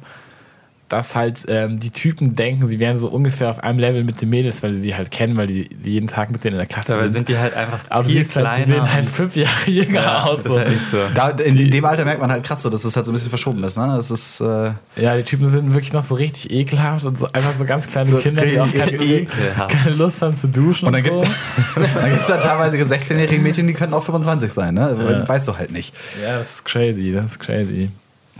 dass 0.87 1.15
halt 1.15 1.45
ähm, 1.47 1.79
die 1.79 1.89
Typen 1.89 2.35
denken, 2.35 2.67
sie 2.67 2.79
wären 2.79 2.97
so 2.97 3.07
ungefähr 3.07 3.49
auf 3.49 3.59
einem 3.63 3.79
Level 3.79 4.03
mit 4.03 4.21
den 4.21 4.29
Mädels, 4.29 4.61
weil 4.61 4.73
sie 4.75 4.83
die 4.83 4.95
halt 4.95 5.09
kennen, 5.09 5.35
weil 5.35 5.47
die, 5.47 5.67
die 5.67 5.93
jeden 5.93 6.07
Tag 6.07 6.29
mit 6.31 6.43
denen 6.43 6.53
in 6.53 6.57
der 6.59 6.67
Klasse 6.67 6.91
Dabei 6.91 7.03
sind. 7.05 7.13
sind 7.13 7.29
die 7.29 7.37
halt 7.37 7.55
einfach 7.55 7.79
aber 7.89 8.05
viel 8.05 8.17
siehst 8.23 8.35
halt, 8.35 8.45
die 8.57 8.63
kleiner. 8.63 8.83
sehen 8.85 8.93
halt 8.93 9.05
und- 9.07 9.11
fünf 9.11 9.35
Jahre 9.35 9.69
jünger 9.71 10.01
ja, 10.01 10.23
aus. 10.23 10.43
So. 10.43 10.59
halt 10.59 10.77
so. 10.91 10.97
Da, 11.15 11.29
in, 11.29 11.57
in 11.57 11.71
dem 11.71 11.85
Alter 11.85 12.05
merkt 12.05 12.21
man 12.21 12.31
halt 12.31 12.43
krass 12.43 12.61
so, 12.61 12.69
dass 12.69 12.83
es 12.85 12.95
halt 12.95 13.07
so 13.07 13.11
ein 13.11 13.13
bisschen 13.13 13.29
verschoben 13.29 13.63
ist. 13.63 13.77
Ne? 13.77 13.93
Das 13.95 14.11
ist 14.11 14.39
äh, 14.41 14.71
Ja, 14.95 15.17
die 15.17 15.23
Typen 15.23 15.47
sind 15.47 15.73
wirklich 15.73 15.91
noch 15.93 16.03
so 16.03 16.15
richtig 16.15 16.51
ekelhaft 16.51 17.05
und 17.05 17.17
so 17.17 17.29
einfach 17.33 17.53
so 17.53 17.65
ganz 17.65 17.87
kleine 17.87 18.15
Kinder, 18.19 18.45
die 18.45 18.59
auch 18.59 18.71
keine, 18.71 18.91
Ekelhaft. 18.91 19.69
keine 19.75 19.95
Lust 19.95 20.21
haben 20.21 20.35
zu 20.35 20.47
duschen. 20.47 20.87
Und 20.87 20.93
dann 20.93 21.03
so. 21.03 21.19
gibt 21.21 21.31
dann 21.95 22.09
gibt's 22.11 22.27
da 22.27 22.37
teilweise 22.37 22.77
16-jährige 22.77 23.41
Mädchen, 23.41 23.65
die 23.65 23.73
können 23.73 23.93
auch 23.95 24.03
25 24.03 24.53
sein. 24.53 24.75
Ne? 24.75 24.95
Ja. 24.99 25.27
Weißt 25.27 25.47
du 25.47 25.57
halt 25.57 25.71
nicht. 25.71 25.95
Ja, 26.23 26.37
das 26.37 26.55
ist 26.55 26.65
crazy, 26.65 27.11
das 27.11 27.25
ist 27.31 27.39
crazy. 27.39 27.89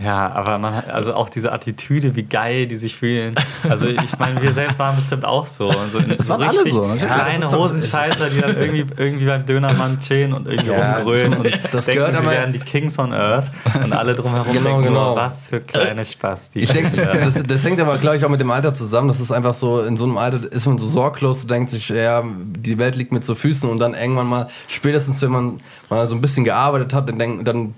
Ja, 0.04 0.30
aber 0.34 0.58
man 0.58 0.76
hat 0.76 0.90
also 0.90 1.14
auch 1.14 1.30
diese 1.30 1.54
Attitüde, 1.54 2.18
wie 2.18 2.24
geil 2.24 2.68
die 2.68 2.76
sich 2.76 2.98
fühlen. 2.98 3.34
Also 3.70 3.88
ich 3.88 4.20
meine, 4.20 4.42
wir 4.42 4.52
selbst 4.52 4.78
waren 4.78 4.98
bestimmt 4.98 5.24
auch 5.24 5.48
so. 5.48 5.70
Und 5.70 5.92
so 5.92 6.00
Das 6.02 6.28
waren 6.28 6.44
alle 6.44 6.70
so, 6.70 6.86
natürlich. 6.86 7.14
Kleine 7.14 7.50
Hosenscheißer, 7.50 8.30
die 8.30 8.42
dann 8.42 8.58
irgendwie, 8.58 8.86
irgendwie 8.98 9.26
beim 9.26 9.46
Dönermann 9.46 10.00
chillen 10.02 10.34
und 10.34 10.48
irgendwie 10.48 10.72
Ja, 10.72 10.98
rumgrölen 10.98 11.34
und 11.34 11.60
das 11.72 11.86
denken, 11.86 12.14
sie 12.14 12.26
wären 12.26 12.52
die 12.52 12.60
Kings 12.60 13.00
on 13.00 13.14
Earth 13.14 13.46
und 13.82 13.94
alle 13.94 14.16
drumherum 14.16 14.52
Genau, 14.54 14.66
denken 14.70 14.84
genau. 14.84 15.08
nur, 15.10 15.16
was 15.16 15.48
für 15.50 15.62
kleine 15.62 16.04
Spasti. 16.04 16.60
Ich 16.60 16.72
denke, 16.72 16.98
das, 16.98 17.42
das 17.42 17.64
hängt 17.64 17.80
aber, 17.80 17.98
glaube 17.98 18.18
ich, 18.18 18.26
auch 18.26 18.30
mit 18.30 18.42
dem 18.42 18.52
Alter 18.52 18.74
zusammen. 18.74 19.08
Das 19.08 19.22
ist 19.22 19.32
einfach 19.32 19.54
so, 19.54 19.82
in 19.82 19.96
so 19.96 20.04
einem 20.04 20.18
Alter 20.18 20.52
ist 20.52 20.66
man 20.68 20.78
so 20.78 20.88
sorglos, 20.88 21.42
du 21.42 21.48
denkst 21.48 21.72
sich, 21.72 21.90
ja, 21.90 22.22
die 22.26 22.78
Welt 22.78 22.98
liegt 22.98 23.14
mit 23.14 23.24
so 23.24 23.34
Füßen 23.34 23.70
und 23.70 23.80
dann 23.80 23.94
irgendwann 23.94 24.28
mal, 24.28 24.50
spätestens 24.68 25.22
wenn 25.22 25.32
man 25.32 25.62
mal 25.90 26.06
so 26.08 26.16
ein 26.16 26.22
bisschen 26.22 26.44
gearbeitet 26.44 26.94
hat, 26.94 27.08
dann, 27.08 27.18
denk, 27.18 27.46
dann 27.46 27.74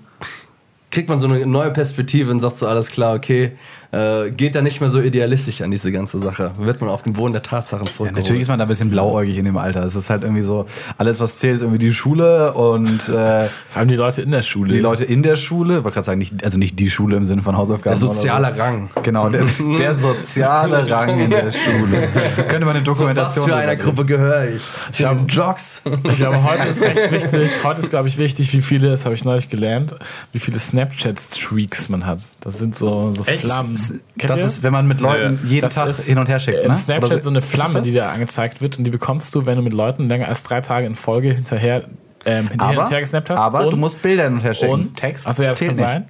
kriegt 0.98 1.08
man 1.08 1.20
so 1.20 1.28
eine 1.28 1.46
neue 1.46 1.70
Perspektive 1.70 2.28
und 2.32 2.40
sagt 2.40 2.58
so, 2.58 2.66
alles 2.66 2.88
klar, 2.88 3.14
okay, 3.14 3.52
äh, 3.90 4.30
geht 4.30 4.54
da 4.54 4.60
nicht 4.62 4.80
mehr 4.80 4.90
so 4.90 5.00
idealistisch 5.00 5.62
an 5.62 5.70
diese 5.70 5.90
ganze 5.90 6.18
Sache. 6.18 6.50
Wird 6.58 6.80
man 6.80 6.90
auf 6.90 7.02
den 7.04 7.14
Boden 7.14 7.32
der 7.32 7.42
Tatsachen 7.42 7.86
Ja, 7.86 7.92
zurückgeholt. 7.92 8.22
natürlich 8.24 8.42
ist 8.42 8.48
man 8.48 8.58
da 8.58 8.66
ein 8.66 8.68
bisschen 8.68 8.90
blauäugig 8.90 9.38
in 9.38 9.46
dem 9.46 9.56
Alter. 9.56 9.82
Es 9.84 9.94
ist 9.96 10.10
halt 10.10 10.22
irgendwie 10.22 10.42
so, 10.42 10.66
alles 10.98 11.20
was 11.20 11.38
zählt, 11.38 11.54
ist 11.56 11.60
irgendwie 11.62 11.78
die 11.78 11.92
Schule 11.94 12.52
und 12.52 13.08
äh, 13.08 13.44
Vor 13.68 13.80
allem 13.80 13.88
die 13.88 13.96
Leute 13.96 14.20
in 14.22 14.30
der 14.30 14.42
Schule. 14.42 14.72
die 14.72 14.80
Leute 14.80 15.04
in 15.04 15.22
der 15.22 15.36
Schule, 15.36 15.84
wollte 15.84 15.94
gerade 15.94 16.04
sagen, 16.04 16.18
nicht, 16.18 16.44
also 16.44 16.58
nicht 16.58 16.78
die 16.78 16.90
Schule 16.90 17.16
im 17.16 17.24
Sinne 17.24 17.40
von 17.42 17.56
Hausaufgaben. 17.56 17.98
der 17.98 18.08
soziale 18.08 18.54
so. 18.54 18.60
Rang. 18.62 18.90
Genau, 19.02 19.28
der, 19.30 19.44
der 19.78 19.94
soziale 19.94 20.90
Rang 20.90 21.20
in 21.20 21.30
der 21.30 21.50
Schule. 21.52 22.08
Könnte 22.48 22.66
man 22.66 22.76
eine 22.76 22.84
Zu 22.84 22.90
was 22.90 22.98
Dokumentation 22.98 23.48
für 23.48 23.56
einer 23.56 23.76
Gruppe 23.76 24.04
gehöre 24.04 24.48
ich? 24.50 24.62
Zu 24.92 25.02
Ja. 25.04 25.14
den 25.14 25.26
Jocks. 25.28 25.80
Ich 26.04 26.16
glaube, 26.16 26.42
heute 26.50 26.68
ist 26.68 26.82
recht 26.82 27.10
wichtig. 27.10 27.50
Heute 27.64 27.80
ist, 27.80 27.90
glaube 27.90 28.08
ich, 28.08 28.18
wichtig, 28.18 28.52
wie 28.52 28.60
viele, 28.62 28.90
das 28.90 29.04
habe 29.06 29.14
ich 29.14 29.24
neulich 29.24 29.48
gelernt, 29.48 29.94
wie 30.32 30.38
viele 30.40 30.58
Snapchat-Streaks 30.58 31.88
man 31.88 32.04
hat. 32.06 32.18
Das 32.40 32.58
sind 32.58 32.74
so, 32.74 33.12
so? 33.12 33.24
Flammen. 33.24 33.77
Kennt 34.18 34.30
Das 34.30 34.42
ist, 34.44 34.62
wenn 34.62 34.72
man 34.72 34.86
mit 34.86 35.00
Leuten 35.00 35.40
jeden 35.44 35.62
Das 35.62 35.74
Tag 35.74 35.88
ist, 35.88 36.04
hin 36.06 36.18
und 36.18 36.28
her 36.28 36.40
schickt. 36.40 36.58
In 36.64 36.70
Ne? 36.70 36.76
Snapchat 36.78 37.12
Oder 37.12 37.22
so 37.22 37.30
eine 37.30 37.40
Flamme, 37.42 37.74
so? 37.74 37.80
die 37.80 37.92
da 37.92 38.10
angezeigt 38.10 38.60
wird 38.60 38.78
und 38.78 38.84
die 38.84 38.90
bekommst 38.90 39.34
du, 39.34 39.46
wenn 39.46 39.56
du 39.56 39.62
mit 39.62 39.72
Leuten 39.72 40.08
länger 40.08 40.28
als 40.28 40.42
drei 40.42 40.60
Tage 40.60 40.86
in 40.86 40.94
Folge 40.94 41.32
hinterher, 41.32 41.84
ähm, 42.24 42.48
hinterher 42.48 42.74
aber, 42.74 42.82
und 42.84 42.90
her 42.90 43.00
gesnappt 43.00 43.30
hast. 43.30 43.40
aber 43.40 43.64
und, 43.64 43.72
du 43.72 43.76
musst 43.76 44.02
Bilder 44.02 44.24
hin 44.24 44.34
und 44.34 44.42
her 44.44 44.54
schicken. 44.54 44.72
und 44.72 44.94
Text 44.96 45.26
also 45.26 45.42
ja, 45.42 45.50
das 45.50 45.58
zählt 45.58 45.76
kann 45.76 45.78
nicht. 45.78 45.88
sein. 45.88 46.06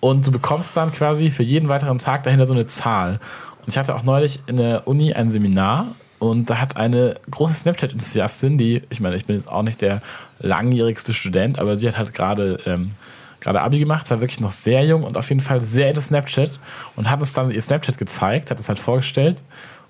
Und 0.00 0.26
du 0.26 0.30
bekommst 0.32 0.76
dann 0.76 0.92
quasi 0.92 1.30
für 1.30 1.42
jeden 1.42 1.68
weiteren 1.68 1.98
Tag 1.98 2.22
dahinter 2.22 2.46
so 2.46 2.54
eine 2.54 2.66
Zahl. 2.66 3.18
Und 3.60 3.68
ich 3.68 3.76
hatte 3.76 3.94
auch 3.94 4.02
neulich 4.02 4.40
in 4.46 4.56
der 4.56 4.88
Uni 4.88 5.12
ein 5.12 5.28
Seminar 5.30 5.88
und 6.18 6.48
da 6.48 6.58
hat 6.58 6.76
eine 6.76 7.16
große 7.30 7.52
Snapchat-Enthusiastin, 7.54 8.56
die, 8.58 8.82
ich 8.90 9.00
meine, 9.00 9.16
ich 9.16 9.26
bin 9.26 9.36
jetzt 9.36 9.48
auch 9.48 9.62
nicht 9.62 9.80
der 9.82 10.00
langjährigste 10.38 11.12
Student, 11.12 11.58
aber 11.58 11.76
sie 11.76 11.86
hat 11.88 11.98
halt 11.98 12.14
gerade 12.14 12.58
ähm, 12.66 12.92
gerade 13.40 13.60
Abi 13.60 13.78
gemacht, 13.78 14.10
war 14.10 14.20
wirklich 14.20 14.40
noch 14.40 14.50
sehr 14.50 14.84
jung 14.84 15.04
und 15.04 15.16
auf 15.16 15.28
jeden 15.28 15.40
Fall 15.40 15.60
sehr 15.60 15.88
into 15.88 16.00
Snapchat 16.00 16.58
und 16.96 17.10
hat 17.10 17.20
uns 17.20 17.32
dann 17.32 17.50
ihr 17.50 17.62
Snapchat 17.62 17.98
gezeigt, 17.98 18.50
hat 18.50 18.60
es 18.60 18.68
halt 18.68 18.78
vorgestellt 18.78 19.42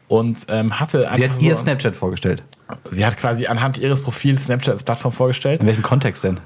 und 0.09 0.47
ähm, 0.49 0.79
hatte 0.81 1.09
Sie 1.15 1.29
hat 1.29 1.37
so, 1.37 1.47
ihr 1.47 1.57
Snapchat 1.57 1.97
vorgestellt. 1.97 2.43
sie 2.91 3.05
hat 3.05 3.17
quasi 3.17 3.47
anhand 3.47 3.79
ihres 3.79 4.03
Profils 4.03 4.45
Snapchat 4.45 4.73
als 4.73 4.83
Plattform 4.83 5.13
vorgestellt 5.13 5.63
In 5.63 5.69
welchem 5.69 5.83
Kontext 5.83 6.25
denn? 6.25 6.41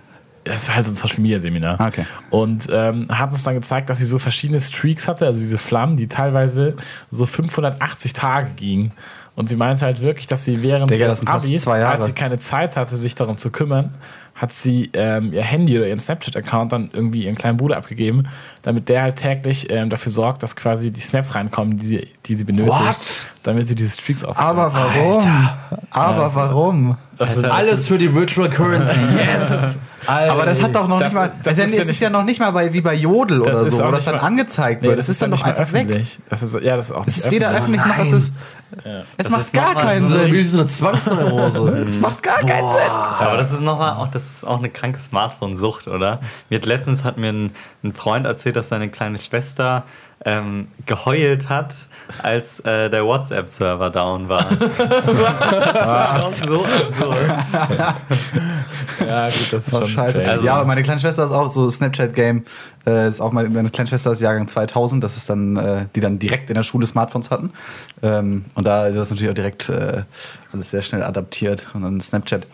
das 0.44 0.68
war 0.68 0.76
halt 0.76 0.84
so 0.84 0.92
ein 0.92 0.96
Social 0.96 1.20
Media 1.20 1.38
Seminar. 1.38 1.80
Ah, 1.80 1.88
okay. 1.88 2.04
Und 2.30 2.68
ähm, 2.70 3.06
hat 3.10 3.32
uns 3.32 3.42
dann 3.44 3.54
gezeigt, 3.54 3.90
dass 3.90 3.98
sie 3.98 4.06
so 4.06 4.18
verschiedene 4.18 4.60
Streaks 4.60 5.08
hatte, 5.08 5.26
also 5.26 5.40
diese 5.40 5.58
Flammen, 5.58 5.96
die 5.96 6.06
teilweise 6.06 6.76
so 7.10 7.26
580 7.26 8.12
Tage 8.12 8.50
gingen. 8.54 8.92
Und 9.36 9.48
sie 9.48 9.56
meinte 9.56 9.84
halt 9.84 10.00
wirklich, 10.00 10.26
dass 10.26 10.44
sie 10.44 10.62
während 10.62 10.90
Digga, 10.90 11.06
ihres 11.06 11.26
Abis, 11.26 11.66
als 11.66 12.04
sie 12.04 12.12
keine 12.12 12.38
Zeit 12.38 12.76
hatte, 12.76 12.96
sich 12.96 13.14
darum 13.14 13.38
zu 13.38 13.50
kümmern, 13.50 13.94
hat 14.34 14.52
sie 14.52 14.90
ähm, 14.94 15.32
ihr 15.32 15.42
Handy 15.42 15.76
oder 15.76 15.86
ihren 15.86 16.00
Snapchat-Account 16.00 16.72
dann 16.72 16.90
irgendwie 16.92 17.24
ihren 17.24 17.36
kleinen 17.36 17.56
Bruder 17.56 17.76
abgegeben, 17.76 18.28
damit 18.64 18.88
der 18.88 19.02
halt 19.02 19.16
täglich 19.16 19.70
ähm, 19.70 19.88
dafür 19.90 20.10
sorgt, 20.10 20.42
dass 20.42 20.56
quasi 20.56 20.90
die 20.90 21.00
Snaps 21.00 21.34
reinkommen, 21.36 21.76
die 21.76 21.86
sie, 21.86 22.08
die 22.26 22.34
sie 22.34 22.44
benötigt, 22.44 22.70
What? 22.76 23.26
damit 23.44 23.68
sie 23.68 23.74
diese 23.76 23.90
Streaks 23.94 24.24
aufbaut. 24.24 24.44
Aber 24.44 24.72
warum? 24.74 25.48
Aber 25.90 26.34
warum? 26.34 26.96
das 27.16 27.36
sind, 27.36 27.44
Alles 27.44 27.86
für 27.86 27.96
die 27.98 28.12
Virtual 28.12 28.50
Currency. 28.50 28.98
Yes! 29.16 29.76
Aber 30.06 30.44
das 30.44 30.60
hat 30.62 30.74
doch 30.74 30.86
noch 30.86 30.98
Das 30.98 31.12
nicht 31.12 31.14
mal. 31.14 31.28
ist- 31.28 31.38
Das, 31.44 31.56
das 31.56 31.58
ist, 31.58 31.58
ja, 31.58 31.64
ist 31.64 31.70
es 31.70 31.76
ja 31.76 31.82
ist 31.82 31.88
nicht- 31.88 32.00
ja 32.00 32.10
noch 32.10 32.24
nicht 32.24 32.40
mal 32.40 32.50
bei, 32.50 32.72
wie 32.74 32.80
bei 32.82 32.92
Jodel 32.94 33.40
oder 33.40 33.52
ist 33.52 33.70
so, 33.72 33.86
wo 33.86 33.90
das 33.90 34.04
dann 34.04 34.16
mal- 34.16 34.20
angezeigt 34.22 34.82
nee, 34.82 34.88
wird. 34.88 34.98
das 34.98 35.08
ist 35.08 35.22
dann 35.22 35.30
doch 35.30 35.42
einfach 35.42 35.72
weg. 35.72 35.86
öffentlich. 35.86 36.18
Das 36.28 36.42
ist, 36.42 36.54
ja, 36.60 36.76
das 36.76 36.86
ist 36.90 36.92
auch 36.92 37.04
Das 37.06 37.16
nicht 37.16 37.24
ist 37.24 37.30
weder 37.30 37.50
öffentlich 37.50 37.84
noch 37.86 37.98
es 37.98 38.12
ist. 38.12 38.34
Es 38.76 38.82
Das 39.16 39.30
macht 39.30 39.40
ist 39.42 39.52
gar 39.54 39.72
keinen 39.74 40.02
so 40.06 40.18
Sinn. 40.18 40.32
wie 40.32 40.42
so 40.42 40.60
eine 40.60 40.68
Zwangsneurose. 40.68 41.78
Es 41.88 41.98
macht 42.00 42.22
gar 42.22 42.40
keinen 42.40 42.68
Sinn. 42.68 42.90
Aber 42.90 43.36
das 43.38 43.52
ist 43.52 43.60
nochmal 43.60 43.92
auch, 43.96 44.10
das 44.10 44.24
ist 44.38 44.46
auch 44.46 44.58
eine 44.58 44.68
kranke 44.68 44.98
Smartphone-Sucht, 44.98 45.86
oder? 45.88 46.20
Mir 46.50 46.60
letztens 46.60 47.04
hat 47.04 47.16
mir 47.16 47.28
ein, 47.32 47.52
ein 47.82 47.92
Freund 47.94 48.26
erzählt, 48.26 48.53
dass 48.56 48.68
seine 48.68 48.88
kleine 48.88 49.18
Schwester 49.18 49.84
ähm, 50.26 50.68
geheult 50.86 51.48
hat, 51.50 51.74
als 52.22 52.60
äh, 52.60 52.88
der 52.88 53.04
WhatsApp-Server 53.04 53.90
down 53.90 54.28
war. 54.28 54.46
das 54.78 55.86
war 55.86 56.22
auch 56.24 56.28
so 56.28 56.64
absurd. 56.64 57.16
Ja, 59.06 59.26
gut, 59.28 59.52
das 59.52 59.66
ist 59.66 59.74
Oh, 59.74 59.80
schon 59.80 59.88
scheiße. 59.88 60.24
Also- 60.24 60.46
ja, 60.46 60.54
aber 60.54 60.64
meine 60.64 60.82
kleine 60.82 61.00
Schwester 61.00 61.24
ist 61.24 61.32
auch 61.32 61.48
so 61.48 61.68
Snapchat-Game. 61.68 62.44
Äh, 62.86 63.08
ist 63.08 63.20
auch 63.20 63.32
meine, 63.32 63.48
meine 63.50 63.68
kleine 63.70 63.88
Schwester 63.88 64.12
ist 64.12 64.20
Jahrgang 64.20 64.48
2000. 64.48 65.02
Das 65.02 65.16
ist 65.16 65.28
dann, 65.28 65.56
äh, 65.56 65.86
die 65.94 66.00
dann 66.00 66.18
direkt 66.18 66.48
in 66.48 66.54
der 66.54 66.62
Schule 66.62 66.86
Smartphones 66.86 67.30
hatten. 67.30 67.50
Ähm, 68.02 68.46
und 68.54 68.66
da 68.66 68.86
ist 68.86 68.96
das 68.96 69.10
natürlich 69.10 69.30
auch 69.30 69.34
direkt 69.34 69.68
äh, 69.68 70.04
alles 70.52 70.70
sehr 70.70 70.82
schnell 70.82 71.02
adaptiert 71.02 71.66
und 71.74 71.82
dann 71.82 72.00
Snapchat. 72.00 72.46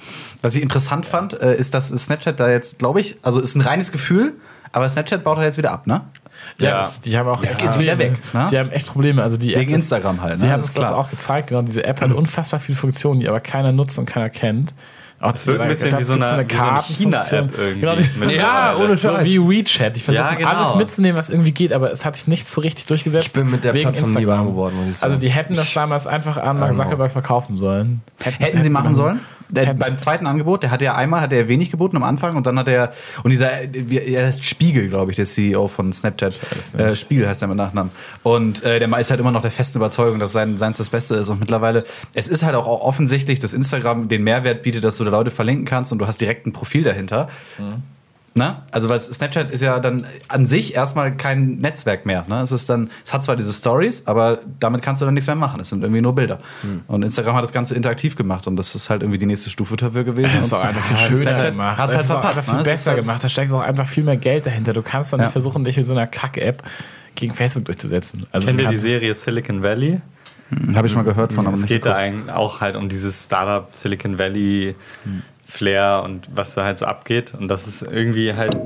Was 0.43 0.55
ich 0.55 0.63
interessant 0.63 1.07
fand, 1.07 1.41
äh, 1.41 1.55
ist, 1.57 1.75
dass 1.75 1.89
Snapchat 1.89 2.41
da 2.41 2.49
jetzt, 2.49 2.79
glaube 2.79 3.01
ich, 3.01 3.17
also 3.23 3.39
ist 3.39 3.55
ein 3.55 3.61
reines 3.61 3.93
Gefühl. 3.93 4.33
Aber 4.73 4.89
Snapchat 4.89 5.25
baut 5.25 5.39
er 5.39 5.45
jetzt 5.45 5.59
wieder 5.59 5.73
ab, 5.73 5.87
ne? 5.87 6.03
Ja, 6.59 6.69
Ja. 6.69 6.79
das, 6.79 7.01
die 7.01 7.17
haben 7.19 7.29
auch 7.29 7.43
Es 7.43 7.55
echt 7.55 7.65
ist 7.65 7.79
wieder 7.79 7.99
weg, 7.99 8.19
ne? 8.33 8.47
Die 8.51 8.59
haben 8.59 8.71
echt 8.71 8.87
Probleme. 8.87 9.23
Also 9.23 9.37
die 9.37 9.49
Wegen 9.49 9.71
App 9.73 9.77
Instagram 9.77 10.21
halt, 10.23 10.33
ne? 10.33 10.37
Sie 10.39 10.47
haben 10.51 10.57
Das 10.61 10.67
uns 10.67 10.77
ist 10.77 10.79
das 10.79 10.93
auch 10.93 11.11
gezeigt. 11.11 11.49
Genau, 11.49 11.63
diese 11.63 11.85
App 11.85 12.01
hat 12.01 12.13
unfassbar 12.13 12.61
viele 12.61 12.77
Funktionen, 12.77 13.21
die 13.21 13.29
aber 13.29 13.41
keiner 13.41 13.73
nutzt 13.73 13.99
und 13.99 14.07
keiner 14.07 14.31
kennt. 14.31 14.75
Auch 15.23 15.35
Es 15.35 15.47
wirkt 15.47 15.61
ein 15.61 15.69
bisschen 15.69 15.99
wie 15.99 16.03
so 16.03 16.15
eine- 16.15 16.25
so 16.25 16.33
eine 16.33 16.47
Kartenfunktion. 16.47 17.13
China-App 17.51 17.59
irgendwie. 17.59 17.81
Genau, 17.81 17.97
die, 17.97 18.09
Mit 18.19 18.33
Ja, 18.37 18.75
ohne 18.81 18.97
so 18.97 19.11
Scheiß. 19.11 19.25
wie 19.27 19.39
WeChat. 19.39 19.97
Die 19.97 20.01
versuchen 20.01 20.25
Ja, 20.25 20.35
genau. 20.35 20.49
alles 20.51 20.77
mitzunehmen, 20.77 21.19
was 21.19 21.29
irgendwie 21.29 21.53
geht, 21.53 21.75
aber 21.75 21.91
es 21.93 22.07
hat 22.07 22.17
sich 22.17 22.27
nicht 22.27 22.49
so 22.49 22.63
richtig 22.63 22.87
durchgesetzt. 22.87 23.27
Ich 23.27 23.33
bin 23.35 23.51
mit 23.51 23.63
der 23.63 23.75
wegen 23.75 23.91
Plattform 23.93 24.13
nie 24.13 24.21
Instagram. 24.21 24.39
warm 24.39 24.47
geworden, 24.49 24.77
muss 24.79 24.89
ich 24.89 24.97
sagen. 24.97 25.13
Also 25.13 25.21
die 25.21 25.29
hätten 25.31 25.57
das 25.57 25.75
damals 25.75 26.07
einfach 26.07 26.39
an 26.39 26.59
Mark 26.59 26.71
Genau. 26.71 26.85
Zuckerberg 26.85 27.11
verkaufen 27.11 27.59
sollen. 27.59 28.01
Hätten 28.23 28.63
sie 28.63 28.71
machen 28.71 28.95
sollen? 28.95 29.21
Der, 29.53 29.75
beim 29.75 29.99
zweiten 29.99 30.27
Angebot, 30.27 30.63
der 30.63 30.71
hatte 30.71 30.85
ja 30.85 30.95
einmal 30.95 31.21
hat 31.21 31.33
er 31.33 31.49
wenig 31.49 31.71
geboten 31.71 31.97
am 31.97 32.03
Anfang 32.05 32.37
und 32.37 32.47
dann 32.47 32.59
hat 32.59 32.69
er 32.69 32.93
und 33.23 33.31
dieser 33.31 33.51
wie- 33.73 33.99
er 33.99 34.27
heißt 34.29 34.45
Spiegel, 34.45 34.89
glaube 34.89 35.11
ich, 35.13 35.17
der 35.17 35.25
CEO 35.27 35.69
von 35.69 35.93
Snapchat. 35.93 36.35
Äh, 36.79 36.95
Spiegel 36.97 37.29
heißt 37.29 37.43
er 37.43 37.49
mit 37.49 37.57
Nachnamen. 37.57 37.91
Und 38.23 38.63
äh, 38.63 38.79
der 38.79 38.99
ist 38.99 39.11
halt 39.11 39.21
immer 39.21 39.31
noch 39.33 39.43
der 39.43 39.51
festen 39.51 39.79
Überzeugung, 39.79 40.19
dass 40.19 40.33
sein 40.33 40.59
seins 40.59 40.77
das 40.79 40.91
Beste 40.91 41.17
ist 41.17 41.29
und 41.29 41.41
mittlerweile 41.41 41.85
es 42.15 42.29
ist 42.29 42.43
halt 42.43 42.55
auch 42.55 42.67
offensichtlich, 42.67 43.39
dass 43.39 43.53
Instagram 43.53 44.09
den 44.09 44.23
Mehrwert 44.25 44.63
bietet, 44.63 44.85
dass 44.85 44.97
du 44.97 45.05
da 45.05 45.11
Leute 45.11 45.31
verlinken 45.31 45.65
kannst 45.65 45.93
und 45.93 45.99
du 45.99 46.07
hast 46.07 46.21
direkt 46.21 46.47
ein 46.47 46.53
Profil 46.53 46.83
dahinter. 46.85 47.29
Ne? 48.33 48.63
Also 48.71 48.89
weil 48.89 49.01
Snapchat 49.01 49.51
ist 49.51 49.61
ja 49.61 49.81
dann 49.81 50.07
an 50.29 50.47
sich 50.47 50.77
erstmal 50.77 51.17
kein 51.17 51.57
Netzwerk 51.57 52.07
mehr. 52.07 52.25
Ne? 52.29 52.41
Es 52.43 52.53
ist 52.53 52.69
dann, 52.71 52.91
es 53.05 53.13
hat 53.13 53.25
zwar 53.25 53.35
diese 53.35 53.53
Stories, 53.53 54.07
aber 54.07 54.39
damit 54.61 54.83
kannst 54.83 55.03
du 55.03 55.05
dann 55.05 55.15
nichts 55.15 55.27
mehr 55.27 55.35
machen. 55.35 55.61
Es 55.61 55.71
sind 55.71 55.83
irgendwie 55.83 56.01
nur 56.01 56.15
Bilder. 56.15 56.39
Und 56.87 57.03
Instagram 57.03 57.35
hat 57.35 57.43
das 57.43 57.53
Ganze 57.53 57.75
interaktiv 57.75 58.15
gemacht 58.15 58.47
und 58.47 58.55
das 58.57 58.77
ist 58.77 58.89
halt 58.89 59.03
irgendwie 59.03 59.19
die 59.19 59.27
nächste 59.27 59.51
Stufe 59.51 59.77
dafür 59.77 60.05
gewesen. 60.05 60.37
Das 60.37 60.47
ist 60.47 60.53
Und 60.53 60.59
auch 60.61 60.65
einfach 60.65 60.83
viel 60.85 60.97
schöner 61.09 61.23
Snapchat 61.23 61.51
gemacht. 61.51 61.79
Hat 61.79 61.91
halt 61.97 62.07
verpasst. 62.07 62.39
einfach 62.39 62.53
viel 62.55 62.63
ne? 62.63 62.63
Besser 62.71 62.91
halt- 62.93 63.01
gemacht. 63.01 63.25
Da 63.25 63.29
steckt 63.29 63.53
auch 63.53 63.61
einfach 63.63 63.89
viel 63.89 64.05
mehr 64.05 64.17
Geld 64.17 64.47
dahinter. 64.47 64.75
Du 64.75 64.83
kannst 64.83 65.13
dann 65.13 65.19
Ja. 65.21 65.27
nicht 65.27 65.33
versuchen, 65.33 65.65
dich 65.65 65.77
mit 65.77 65.87
so 65.87 65.93
einer 65.93 66.07
Kack-App 66.07 66.63
gegen 67.17 67.35
Facebook 67.35 67.65
durchzusetzen. 67.65 68.27
Also 68.31 68.47
Kennt 68.47 68.61
ihr 68.61 68.69
die 68.69 68.77
Serie 68.77 69.13
Silicon 69.13 69.61
Valley? 69.65 70.01
Habe 70.75 70.87
ich 70.87 70.93
schon 70.93 71.03
mal 71.05 71.09
gehört 71.11 71.33
von, 71.33 71.47
aber 71.47 71.55
Es 71.55 71.63
nicht 71.63 71.69
geht 71.69 71.85
da 71.87 71.99
auch 72.35 72.61
halt 72.61 72.77
um 72.77 72.89
dieses 72.89 73.25
Startup 73.25 73.69
Silicon 73.75 74.19
Valley 74.19 74.75
Flair 75.51 76.03
und 76.05 76.29
was 76.35 76.55
da 76.55 76.65
halt 76.65 76.79
so 76.79 76.87
abgeht. 76.87 77.35
Und 77.39 77.49
das 77.49 77.67
ist 77.67 77.83
irgendwie 77.83 78.35
halt 78.35 78.57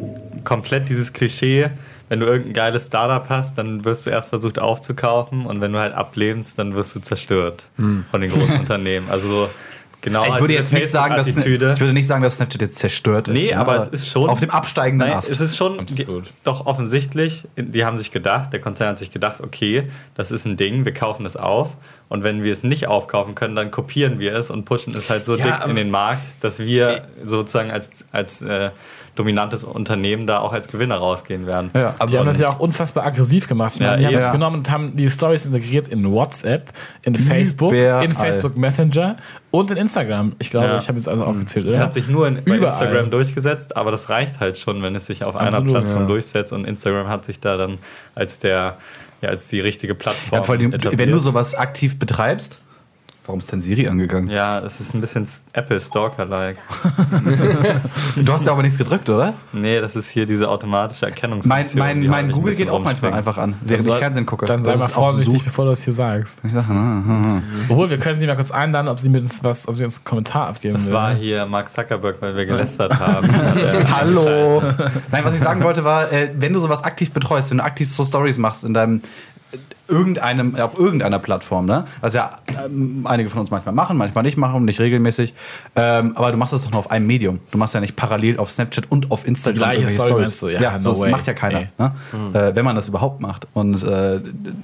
komplett 0.45 0.89
dieses 0.89 1.13
Klischee. 1.13 1.71
Wenn 2.09 2.21
du 2.21 2.27
irgendein 2.27 2.53
geiles 2.53 2.87
Startup 2.87 3.29
hast, 3.29 3.57
dann 3.57 3.85
wirst 3.85 4.07
du 4.07 4.11
erst 4.11 4.29
versucht 4.29 4.59
aufzukaufen 4.59 5.47
und 5.47 5.61
wenn 5.61 5.73
du 5.73 5.79
halt 5.79 5.95
ablehnst, 5.95 6.59
dann 6.59 6.75
wirst 6.75 6.95
du 6.95 7.01
zerstört 7.01 7.65
von 8.11 8.21
den 8.21 8.31
großen 8.31 8.59
Unternehmen. 8.61 9.09
Also 9.11 9.29
so 9.29 9.49
genau 10.05 10.23
Ich 10.23 10.31
halt 10.31 10.41
würde 10.41 10.55
jetzt 10.55 10.73
nicht 10.73 10.91
sagen, 10.91 11.17
dass 11.17 11.27
ich 11.27 11.37
würde 11.37 11.93
nicht 11.93 12.07
sagen, 12.07 12.23
dass 12.23 12.37
Snapchat 12.37 12.61
jetzt 12.61 12.79
zerstört 12.79 13.29
ist. 13.29 13.35
Nee, 13.35 13.47
ne? 13.47 13.59
aber 13.59 13.77
es 13.77 13.89
ist 13.89 14.07
schon. 14.07 14.29
auf 14.29 14.39
dem 14.39 14.51
absteigenden 14.51 15.09
Nein, 15.09 15.17
Ast. 15.17 15.31
es 15.31 15.41
ist 15.41 15.57
schon 15.57 15.81
Absolut. 15.81 16.33
doch 16.45 16.67
offensichtlich. 16.67 17.49
Die 17.57 17.85
haben 17.85 17.99
sich 17.99 18.13
gedacht, 18.13 18.53
der 18.53 18.61
Konzern 18.61 18.91
hat 18.91 18.99
sich 18.99 19.11
gedacht, 19.11 19.41
okay, 19.41 19.91
das 20.15 20.31
ist 20.31 20.45
ein 20.45 20.57
Ding, 20.57 20.85
wir 20.85 20.95
kaufen 20.95 21.27
es 21.27 21.37
auf. 21.37 21.77
Und 22.09 22.23
wenn 22.23 22.45
wir 22.45 22.53
es 22.53 22.63
nicht 22.63 22.87
aufkaufen 22.87 23.35
können, 23.35 23.57
dann 23.57 23.71
kopieren 23.71 24.19
wir 24.19 24.35
es 24.37 24.51
und 24.51 24.67
pushen 24.67 24.95
es 24.95 25.09
halt 25.09 25.25
so 25.25 25.37
Ja, 25.37 25.59
dick 25.59 25.71
in 25.71 25.75
den 25.75 25.91
Markt, 25.91 26.27
dass 26.41 26.59
wir 26.59 27.09
sozusagen 27.23 27.71
als, 27.71 27.91
als 28.13 28.43
äh, 28.43 28.71
dominantes 29.17 29.63
Unternehmen 29.65 30.27
da 30.27 30.41
auch 30.41 30.53
als 30.53 30.69
Gewinner 30.69 30.97
rausgehen 30.97 31.47
werden. 31.47 31.71
Ja. 31.75 31.95
Die 32.07 32.19
haben 32.19 32.27
das 32.27 32.41
ja 32.41 32.49
auch 32.49 32.59
unfassbar 32.59 33.07
aggressiv 33.07 33.47
gemacht. 33.49 33.79
Meine, 33.79 33.93
Ja, 33.93 33.97
die 33.97 34.07
haben 34.07 34.13
ja. 34.15 34.21
das 34.21 34.33
genommen 34.33 34.57
und 34.57 34.71
haben 34.71 34.97
die 34.97 35.09
Stories 35.09 35.47
integriert 35.47 35.89
in 35.89 36.11
WhatsApp, 36.11 36.73
in 37.03 37.15
Facebook, 37.15 37.73
Überall. 37.73 38.05
in 38.05 38.13
Facebook 38.13 38.59
Messenger 38.59 39.17
und 39.51 39.71
in 39.71 39.77
Instagram. 39.77 40.35
Ich 40.39 40.51
glaube, 40.51 40.67
Ja. 40.67 40.79
ich 40.79 40.89
habe 40.89 40.99
jetzt 40.99 41.09
also 41.09 41.25
aufgezählt, 41.25 41.67
Es 41.67 41.77
oder? 41.77 41.85
hat 41.85 41.95
sich 41.95 42.09
nur 42.09 42.27
in, 42.27 42.43
bei. 42.45 42.57
Instagram 42.57 43.11
durchgesetzt, 43.11 43.77
aber 43.77 43.91
das 43.93 44.09
reicht 44.09 44.41
halt 44.41 44.59
schon, 44.59 44.83
wenn 44.83 44.97
es 44.97 45.07
sich 45.07 45.23
auf 45.23 45.37
einer 45.37 45.49
Absolut, 45.59 45.75
Plattform 45.75 46.03
ja. 46.03 46.09
durchsetzt 46.09 46.53
und 46.53 46.65
Instagram 46.65 47.09
hat 47.09 47.25
sich 47.25 47.39
da 47.41 47.57
dann 47.57 47.79
als 48.15 48.41
der 48.41 48.79
ja, 49.21 49.31
als 49.31 49.49
die 49.49 49.61
richtige 49.61 49.95
Plattform 49.95 50.39
ja, 50.39 50.43
vor 50.43 50.55
allem, 50.57 50.73
wenn 50.73 51.11
du 51.11 51.19
sowas 51.19 51.55
aktiv 51.55 51.99
betreibst, 51.99 52.61
warum 53.27 53.41
ist 53.41 53.51
denn 53.51 53.61
Siri 53.61 53.89
angegangen? 53.89 54.29
Ja, 54.29 54.61
es 54.61 54.81
ist 54.81 54.95
ein 54.95 55.01
bisschen 55.01 55.27
Apple 55.53 55.81
Stalker-like. 55.81 56.57
Du 58.17 58.33
hast 58.33 58.47
ja 58.47 58.53
aber 58.53 58.63
nichts 58.63 58.79
gedrückt, 58.79 59.09
oder? 59.11 59.35
Nee, 59.53 59.81
das 59.81 59.97
ist 59.97 60.09
hier 60.11 60.27
diese 60.27 60.49
automatische 60.49 61.05
Mein, 61.07 61.13
Erkennungsfunktion. 61.15 61.79
mein, 61.79 61.99
mein 62.01 62.09
habe 62.11 62.21
ich 62.21 62.25
ein 62.29 62.33
Google 62.33 62.55
geht 62.55 62.71
auch 62.71 62.83
manchmal 62.83 63.13
einfach 63.15 63.39
an, 63.39 63.55
während 63.63 63.85
ich 63.87 63.91
Soll- 63.91 63.99
Fernsehen 63.99 64.27
gucke. 64.27 64.47
Dann 64.47 64.63
sei 64.63 64.77
mal 64.77 64.89
vorsichtig, 64.89 65.43
bevor 65.45 65.65
du 65.65 65.71
das 65.71 65.83
hier 65.83 65.93
sagst. 65.93 66.41
Ich 66.45 66.53
sag, 66.53 66.69
hm, 66.69 67.05
hm, 67.07 67.25
hm. 67.25 67.43
Obwohl, 67.69 67.91
wir 67.91 67.99
können 67.99 68.21
sie 68.21 68.27
mal 68.27 68.37
kurz 68.37 68.51
einladen, 68.51 68.89
ob 68.89 69.01
sie 69.01 69.09
mir 69.09 69.21
uns 69.21 69.43
was, 69.43 69.67
ob 69.69 69.77
sie 69.77 69.85
uns 69.85 69.99
einen 69.99 70.05
Kommentar 70.05 70.49
abgeben 70.49 70.75
Das 70.75 70.87
will. 70.87 70.93
war 70.93 71.15
hier 71.15 71.47
Mark 71.47 71.71
Zuckerberg, 71.71 72.17
weil 72.21 72.37
wir 72.37 72.47
gelästert 72.47 72.99
haben. 73.01 73.29
Hallo. 73.95 74.63
Nein, 75.11 75.25
was 75.25 75.35
ich 75.35 75.41
sagen 75.41 75.63
wollte 75.63 75.85
war, 75.85 76.13
äh, 76.13 76.31
wenn 76.39 76.53
du 76.53 76.61
sowas 76.61 76.85
aktiv 76.85 77.11
betreust, 77.13 77.51
wenn 77.51 77.59
du 77.59 77.65
aktiv 77.65 77.91
so 77.91 78.05
Stories 78.05 78.39
machst 78.39 78.65
in 78.65 78.75
deinem 78.75 79.01
irgendeinem 79.89 80.57
auf 80.57 80.79
irgendeiner 80.79 81.19
Plattform, 81.19 81.67
ne? 81.67 81.85
Was 82.01 82.15
ja 82.15 82.37
ähm, 82.65 83.03
einige 83.07 83.29
von 83.29 83.41
uns 83.41 83.51
manchmal 83.51 83.75
machen, 83.75 83.97
manchmal 83.97 84.25
nicht 84.25 84.37
machen, 84.37 84.65
nicht 84.65 84.81
regelmäßig. 84.81 85.35
Ähm, 85.77 86.17
aber 86.17 86.31
du 86.33 86.37
machst 86.39 86.53
das 86.53 86.63
doch 86.63 86.71
nur 86.71 86.79
auf 86.81 86.91
einem 86.91 87.07
Medium. 87.07 87.41
Du 87.51 87.59
machst 87.59 87.75
ja 87.75 87.81
nicht 87.81 87.97
parallel 87.97 88.39
auf 88.39 88.51
Snapchat 88.51 88.91
und 88.91 89.11
auf 89.11 89.27
Instagram 89.27 89.59
gleiche 89.59 89.83
irgendwelche 89.83 89.95
Story 89.97 90.09
Stories. 90.09 90.29
meinst 90.29 90.43
du? 90.43 90.49
Ja, 90.49 90.61
Ja, 90.61 90.73
no 90.73 90.79
so, 90.79 90.91
das 90.91 91.01
way. 91.03 91.11
macht 91.11 91.27
ja 91.27 91.33
keiner, 91.35 91.61
Ey. 91.61 91.69
ne? 91.79 91.93
Äh, 92.33 92.55
wenn 92.57 92.65
man 92.65 92.77
das 92.77 92.89
überhaupt 92.89 93.21
macht. 93.21 93.47
Und 93.53 93.83
äh, 93.83 94.21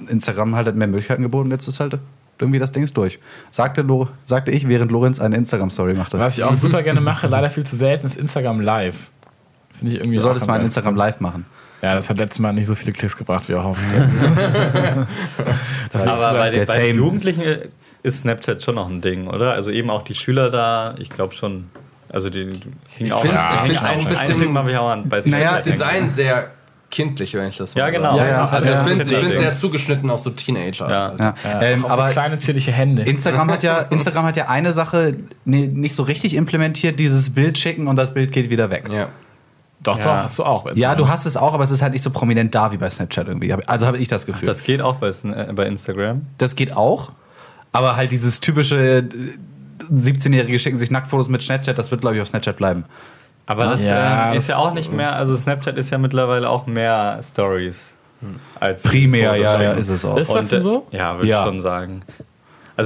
Instagram 0.07 0.55
halt 0.55 0.67
hat 0.67 0.75
mehr 0.75 0.87
Möglichkeiten 0.87 1.21
geboten. 1.21 1.51
Jetzt 1.51 1.67
ist 1.67 1.79
halt 1.79 1.97
irgendwie 2.39 2.59
das 2.59 2.71
Ding 2.71 2.85
durch. 2.93 3.19
Sagte, 3.51 3.83
Lo 3.83 4.07
sagte 4.25 4.51
ich, 4.51 4.67
während 4.67 4.91
Lorenz 4.91 5.19
eine 5.19 5.35
Instagram-Story 5.37 5.93
machte. 5.93 6.17
Was 6.19 6.37
ich 6.37 6.43
auch 6.43 6.55
super 6.55 6.81
gerne 6.81 6.99
mache, 6.99 7.27
leider 7.27 7.49
viel 7.51 7.63
zu 7.63 7.75
selten, 7.75 8.07
ist 8.07 8.15
Instagram 8.17 8.59
Live. 8.59 9.11
Finde 9.71 9.93
ich 9.93 9.99
irgendwie 9.99 10.17
Du 10.17 10.21
solltest 10.23 10.47
mal 10.47 10.55
ein 10.55 10.59
am 10.61 10.65
Instagram 10.65 10.95
live 10.95 11.19
machen. 11.19 11.45
Ja, 11.81 11.95
das 11.95 12.09
hat 12.09 12.17
letztes 12.17 12.39
Mal 12.39 12.53
nicht 12.53 12.67
so 12.67 12.75
viele 12.75 12.91
Klicks 12.91 13.17
gebracht, 13.17 13.49
wie 13.49 13.53
erhofft. 13.53 13.81
das 15.91 16.07
Aber 16.07 16.33
bei 16.33 16.49
den, 16.51 16.65
bei 16.65 16.79
den 16.87 16.97
Jugendlichen 16.97 17.43
ist 18.03 18.19
Snapchat 18.19 18.61
schon 18.61 18.75
noch 18.75 18.89
ein 18.89 19.01
Ding, 19.01 19.27
oder? 19.27 19.53
Also 19.53 19.71
eben 19.71 19.89
auch 19.89 20.03
die 20.03 20.15
Schüler 20.15 20.49
da, 20.49 20.95
ich 20.99 21.09
glaube 21.09 21.33
schon. 21.33 21.69
Also 22.09 22.29
die, 22.29 22.45
die 22.45 22.61
hingen 22.97 23.11
auch 23.13 23.21
find's- 23.21 23.37
an- 23.39 23.53
ich 23.53 23.61
hingen 23.61 23.65
find's 23.67 23.81
auch 23.81 23.91
ein 23.91 23.99
an- 24.17 24.27
bisschen- 24.27 24.51
mal 24.53 24.75
auch 24.77 24.89
an 24.89 25.07
bei 25.09 25.21
Naja, 25.25 25.53
das 25.55 25.63
Design 25.63 26.09
sehr 26.09 26.51
kindlich, 26.89 27.33
wenn 27.35 27.47
ich 27.47 27.55
das 27.57 27.73
mal 27.73 27.81
Ja, 27.81 27.89
genau. 27.89 28.17
sage. 28.17 28.29
Ja, 28.29 28.31
ja, 28.31 28.41
also 28.49 28.69
ja. 28.69 28.81
ich 28.81 28.87
finde 28.87 29.15
Ja. 29.15 29.21
ich 29.21 29.27
es 29.33 29.37
sehr 29.39 29.53
zugeschnitten 29.53 30.09
auf 30.09 30.19
so 30.19 30.29
Teenager. 30.31 30.89
Ja. 30.89 31.13
Ja. 31.17 31.35
Ja, 31.43 31.61
Ähm, 31.61 31.85
auch 31.85 31.91
aber 31.91 32.07
so 32.07 32.11
kleine 32.11 32.37
zierliche 32.37 32.73
Hände. 32.73 33.03
Instagram 33.03 33.49
hat 33.49 33.63
ja 33.63 33.77
Instagram 33.91 34.25
hat 34.25 34.35
ja 34.35 34.49
eine 34.49 34.73
Sache 34.73 35.15
nee, 35.45 35.67
nicht 35.67 35.95
so 35.95 36.03
richtig 36.03 36.33
implementiert, 36.35 36.99
dieses 36.99 37.33
Bild 37.33 37.57
schicken 37.57 37.87
und 37.87 37.95
das 37.95 38.13
Bild 38.13 38.33
geht 38.33 38.49
wieder 38.49 38.69
weg. 38.69 38.89
Ja. 38.91 39.07
Doch, 39.83 39.97
Ja. 39.97 40.03
doch, 40.03 40.23
hast 40.23 40.37
du 40.39 40.43
auch. 40.43 40.63
bei 40.63 40.73
Ja, 40.73 40.95
du 40.95 41.07
hast 41.07 41.25
es 41.25 41.37
auch, 41.37 41.53
aber 41.53 41.63
es 41.63 41.71
ist 41.71 41.81
halt 41.81 41.93
nicht 41.93 42.01
so 42.03 42.09
prominent 42.11 42.53
da 42.55 42.71
wie 42.71 42.77
bei 42.77 42.89
Snapchat 42.89 43.27
irgendwie. 43.27 43.53
Also 43.67 43.87
habe 43.87 43.97
ich 43.97 44.07
das 44.07 44.25
Gefühl. 44.25 44.47
Das 44.47 44.63
geht 44.63 44.81
auch 44.81 44.95
bei, 44.97 45.09
äh, 45.09 45.51
bei 45.53 45.65
Instagram. 45.65 46.21
Das 46.37 46.55
geht 46.55 46.75
auch, 46.75 47.11
aber 47.71 47.95
halt 47.95 48.11
dieses 48.11 48.39
typische 48.41 48.99
äh, 48.99 49.03
17-Jährige 49.91 50.59
schicken 50.59 50.77
sich 50.77 50.91
Nacktfotos 50.91 51.27
mit 51.29 51.41
Snapchat, 51.41 51.77
das 51.77 51.91
wird 51.91 52.01
glaube 52.01 52.15
ich 52.17 52.21
auf 52.21 52.27
Snapchat 52.27 52.57
bleiben. 52.57 52.85
Aber 53.47 53.65
das 53.65 53.81
Ja, 53.81 54.27
ähm, 54.29 54.35
das- 54.35 54.43
ist 54.43 54.49
ja 54.51 54.57
auch 54.57 54.73
nicht 54.73 54.93
mehr, 54.93 55.15
also 55.15 55.35
Snapchat 55.35 55.77
ist 55.77 55.89
ja 55.89 55.97
mittlerweile 55.97 56.47
auch 56.49 56.67
mehr 56.67 57.19
Stories. 57.23 57.93
Als 58.59 58.83
Primär, 58.83 59.29
Fotos. 59.31 59.43
ja, 59.43 59.61
ja, 59.63 59.71
ist 59.71 59.89
es 59.89 60.05
auch. 60.05 60.15
Ist 60.15 60.33
das 60.33 60.49
denn 60.49 60.59
so? 60.59 60.85
Ja, 60.91 61.15
würde 61.17 61.27
Ja. 61.27 61.39
ich 61.41 61.45
schon 61.47 61.59
sagen. 61.59 62.03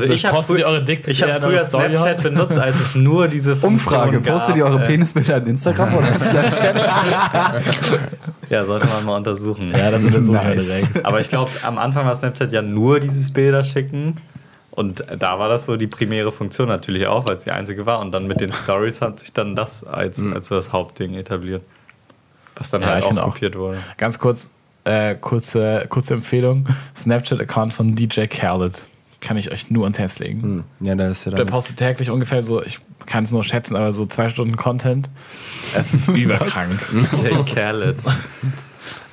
Also 0.02 0.14
ich 0.14 0.26
habe 0.26 0.58
ihr 0.60 0.66
eure 0.66 0.84
Dickpics 0.84 1.18
ich 1.18 1.22
hab 1.24 1.30
eher 1.30 1.38
in 1.38 1.44
früher 1.44 1.64
Snapchat 1.64 2.24
benutzt, 2.24 2.58
als 2.58 2.80
es 2.80 2.96
nur 2.96 3.28
diese 3.28 3.56
Funktion 3.56 3.74
Umfrage, 4.00 4.22
gab, 4.22 4.34
postet 4.34 4.56
ihr 4.58 4.66
eure 4.66 4.84
äh, 4.84 4.88
Penisbilder 4.88 5.38
in 5.38 5.48
Instagram 5.48 5.96
oder 5.96 6.08
Snapchat? 6.08 6.76
Ja, 8.50 8.64
sollte 8.66 8.86
man 8.88 9.06
mal 9.06 9.18
untersuchen. 9.18 9.72
Ja, 9.72 9.90
das 9.90 10.04
ist 10.04 10.26
so 10.26 10.32
Nice. 10.32 10.68
direkt. 10.92 11.06
Aber 11.06 11.20
ich 11.20 11.30
glaube, 11.30 11.50
am 11.64 11.78
Anfang 11.80 12.06
war 12.06 12.14
Snapchat 12.14 12.52
ja 12.52 12.62
nur 12.62 13.00
dieses 13.00 13.34
Bilder 13.34 13.64
schicken. 13.64 14.18
Und 14.72 15.04
da 15.18 15.40
war 15.40 15.50
das 15.50 15.66
so 15.66 15.78
die 15.78 15.88
primäre 15.88 16.32
Funktion 16.32 16.68
natürlich 16.68 17.08
auch, 17.08 17.28
weil 17.28 17.38
es 17.38 17.46
die 17.46 17.52
einzige 17.52 17.86
war. 17.86 18.00
Und 18.02 18.12
dann 18.12 18.28
mit 18.28 18.42
den 18.42 18.52
Stories 18.54 19.02
hat 19.02 19.20
sich 19.20 19.32
dann 19.34 19.56
das 19.56 19.84
als, 19.86 20.22
als 20.34 20.50
so 20.50 20.56
das 20.56 20.72
Hauptding 20.74 21.16
etabliert. 21.16 21.64
Was 22.56 22.70
dann 22.72 22.82
Ja, 22.82 22.90
halt 22.90 23.00
ich 23.00 23.04
auch 23.06 23.08
finde 23.10 23.24
auch. 23.24 23.34
kopiert 23.34 23.56
wurde. 23.58 23.78
Ganz 23.98 24.20
kurz, 24.20 24.52
äh, 24.84 25.16
kurze, 25.16 25.86
kurze 25.90 26.14
Empfehlung: 26.16 26.68
Snapchat-Account 26.96 27.74
von 27.74 27.96
DJ 27.96 28.26
Khaled. 28.28 28.86
Kann 29.26 29.38
ich 29.38 29.52
euch 29.52 29.72
nur 29.72 29.86
ans 29.86 29.98
Herz 29.98 30.20
legen. 30.20 30.42
Hm. 30.44 30.64
Ja, 30.82 30.94
da 30.94 31.08
ist 31.08 31.26
ja 31.26 31.32
Der 31.32 31.46
postet 31.46 31.78
täglich 31.78 32.12
ungefähr 32.12 32.44
so, 32.44 32.64
ich 32.64 32.80
kann 33.08 33.24
es 33.24 33.32
nur 33.32 33.44
schätzen, 33.44 33.76
aber 33.76 33.92
so 33.92 34.06
zwei 34.06 34.30
Stunden 34.30 34.56
Content. 34.56 35.10
Es 35.76 35.96
ist 35.96 36.08
überkrank. 36.10 36.80
Der 37.24 37.44
Khaled. 37.44 37.98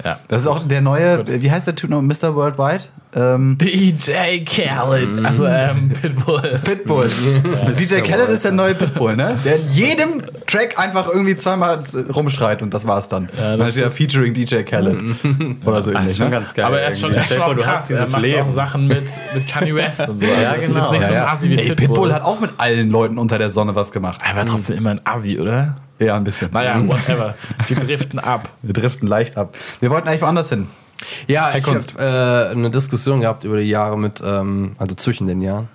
ja. 0.04 0.20
Das 0.28 0.42
ist 0.42 0.48
auch 0.48 0.68
der 0.68 0.82
neue, 0.82 1.40
wie 1.40 1.50
heißt 1.50 1.66
der 1.66 1.74
Typ 1.74 1.88
noch, 1.88 2.02
Mr. 2.02 2.34
Worldwide? 2.34 2.84
Ähm, 3.14 3.58
DJ 3.60 4.42
Khaled. 4.44 5.24
Also 5.24 5.46
ähm, 5.46 5.90
Pitbull. 5.90 6.60
Pitbull. 6.64 7.10
DJ 7.78 8.00
Khaled 8.00 8.30
ist 8.30 8.44
der 8.44 8.52
neue 8.52 8.74
Pitbull, 8.76 9.16
ne? 9.16 9.38
Der 9.44 9.56
in 9.56 9.68
jedem 9.70 10.22
Track 10.46 10.78
einfach 10.78 11.08
irgendwie 11.08 11.36
zweimal 11.36 11.82
rumschreit 12.14 12.62
und 12.62 12.72
das 12.72 12.86
war's 12.86 13.08
dann. 13.08 13.28
Ja, 13.38 13.56
das 13.58 13.70
ist 13.70 13.80
ja 13.80 13.90
featuring 13.90 14.32
DJ 14.32 14.62
Khaled. 14.62 14.96
Oder 15.64 15.82
so 15.82 15.90
Das 15.90 16.00
ähnlich, 16.00 16.16
schon 16.16 16.26
ne? 16.26 16.30
ganz 16.32 16.54
geil. 16.54 16.64
Aber 16.64 16.80
er 16.80 16.90
ist 16.90 17.00
schon, 17.00 17.12
er 17.12 17.22
Stell 17.24 17.38
schon 17.38 17.56
krass. 17.58 17.76
hast 17.82 17.90
Er 17.90 18.06
macht 18.08 18.22
Leben. 18.22 18.42
auch 18.42 18.50
Sachen 18.50 18.86
mit, 18.88 19.04
mit 19.34 19.46
Kanye 19.48 19.74
West 19.74 20.08
und 20.08 20.16
so. 20.16 20.26
Also 20.26 20.40
Ja, 20.42 20.54
das 20.56 20.66
ist 20.68 20.72
genau. 20.74 20.84
jetzt 20.84 20.92
nicht 20.92 21.06
so 21.06 21.12
Ja, 21.12 21.20
ein 21.20 21.26
ja. 21.26 21.32
Assi 21.34 21.50
wie 21.50 21.54
Ey, 21.58 21.68
Pitbull. 21.68 21.76
Pitbull 21.86 22.14
hat 22.14 22.22
auch 22.22 22.40
mit 22.40 22.50
allen 22.58 22.90
Leuten 22.90 23.18
unter 23.18 23.38
der 23.38 23.50
Sonne 23.50 23.74
was 23.74 23.92
gemacht. 23.92 24.20
er 24.26 24.36
war 24.36 24.46
trotzdem 24.46 24.78
immer 24.78 24.90
ein 24.90 25.00
Assi, 25.04 25.38
oder? 25.38 25.76
Ja, 25.98 26.16
ein 26.16 26.24
bisschen. 26.24 26.48
Naja, 26.52 26.82
whatever. 26.88 27.34
Wir 27.68 27.76
driften 27.76 28.18
ab. 28.18 28.48
Wir 28.62 28.72
driften 28.72 29.06
leicht 29.06 29.36
ab. 29.36 29.54
Wir 29.80 29.90
wollten 29.90 30.08
eigentlich 30.08 30.22
woanders 30.22 30.48
hin. 30.48 30.66
Ja, 31.26 31.50
ich 31.50 31.62
habe 31.64 31.72
Kunst. 31.72 31.94
äh, 31.98 32.02
eine 32.02 32.70
Diskussion 32.70 33.20
gehabt 33.20 33.44
über 33.44 33.58
die 33.58 33.68
Jahre 33.68 33.98
mit, 33.98 34.22
ähm, 34.24 34.76
also 34.78 34.94
zwischen 34.94 35.26
den 35.26 35.42
Jahren, 35.42 35.68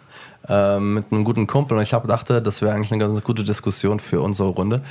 ähm, 0.49 0.95
mit 0.95 1.05
einem 1.11 1.23
guten 1.23 1.47
Kumpel 1.47 1.78
und 1.78 1.84
ich 1.84 1.93
habe 1.93 2.07
dachte, 2.07 2.41
das 2.41 2.61
wäre 2.61 2.73
eigentlich 2.73 2.91
eine 2.91 3.03
ganz 3.03 3.23
gute 3.23 3.43
Diskussion 3.43 3.99
für 3.99 4.21
unsere 4.21 4.49
Runde. 4.49 4.82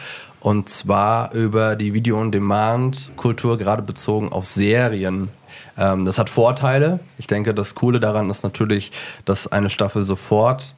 Und 0.41 0.69
zwar 0.69 1.33
über 1.33 1.77
die 1.77 1.93
Video-on-Demand-Kultur, 1.93 3.59
gerade 3.59 3.83
bezogen 3.83 4.31
auf 4.31 4.45
Serien. 4.45 5.29
Ähm, 5.79 6.05
das 6.05 6.19
hat 6.19 6.31
Vorteile. 6.31 7.01
Ich 7.19 7.27
denke, 7.27 7.55
das 7.55 7.75
Coole 7.75 8.01
daran 8.01 8.31
ist 8.31 8.45
natürlich, 8.45 8.93
dass 9.25 9.51
eine 9.51 9.71
Staffel 9.71 10.05
sofort 10.05 10.75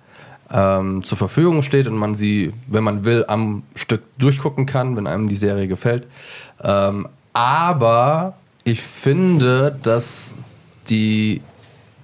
ähm, 0.51 1.03
zur 1.03 1.19
Verfügung 1.19 1.63
steht 1.63 1.87
und 1.87 1.97
man 1.97 2.15
sie, 2.15 2.53
wenn 2.67 2.85
man 2.85 3.05
will, 3.05 3.25
am 3.29 3.65
Stück 3.75 4.03
durchgucken 4.19 4.67
kann, 4.67 4.97
wenn 4.97 5.07
einem 5.07 5.29
die 5.29 5.37
Serie 5.37 5.69
gefällt. 5.69 6.07
Ähm, 6.63 7.09
aber 7.33 8.35
ich 8.71 8.83
finde, 8.83 9.79
dass 9.83 10.35
die 10.89 11.41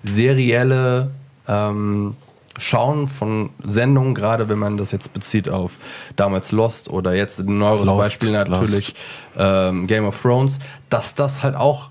serielle 0.02 1.10
ähm, 1.46 2.16
Schauen 2.56 3.08
von 3.08 3.50
Sendungen, 3.64 4.14
gerade 4.14 4.48
wenn 4.48 4.58
man 4.58 4.76
das 4.76 4.92
jetzt 4.92 5.12
bezieht 5.12 5.48
auf 5.48 5.76
damals 6.14 6.52
Lost 6.52 6.88
oder 6.88 7.12
jetzt 7.12 7.40
ein 7.40 7.58
neueres 7.58 7.86
Lost, 7.86 7.98
Beispiel 7.98 8.30
natürlich 8.30 8.94
ähm, 9.36 9.86
Game 9.88 10.04
of 10.04 10.20
Thrones, 10.22 10.60
dass 10.88 11.14
das 11.14 11.42
halt 11.42 11.56
auch 11.56 11.90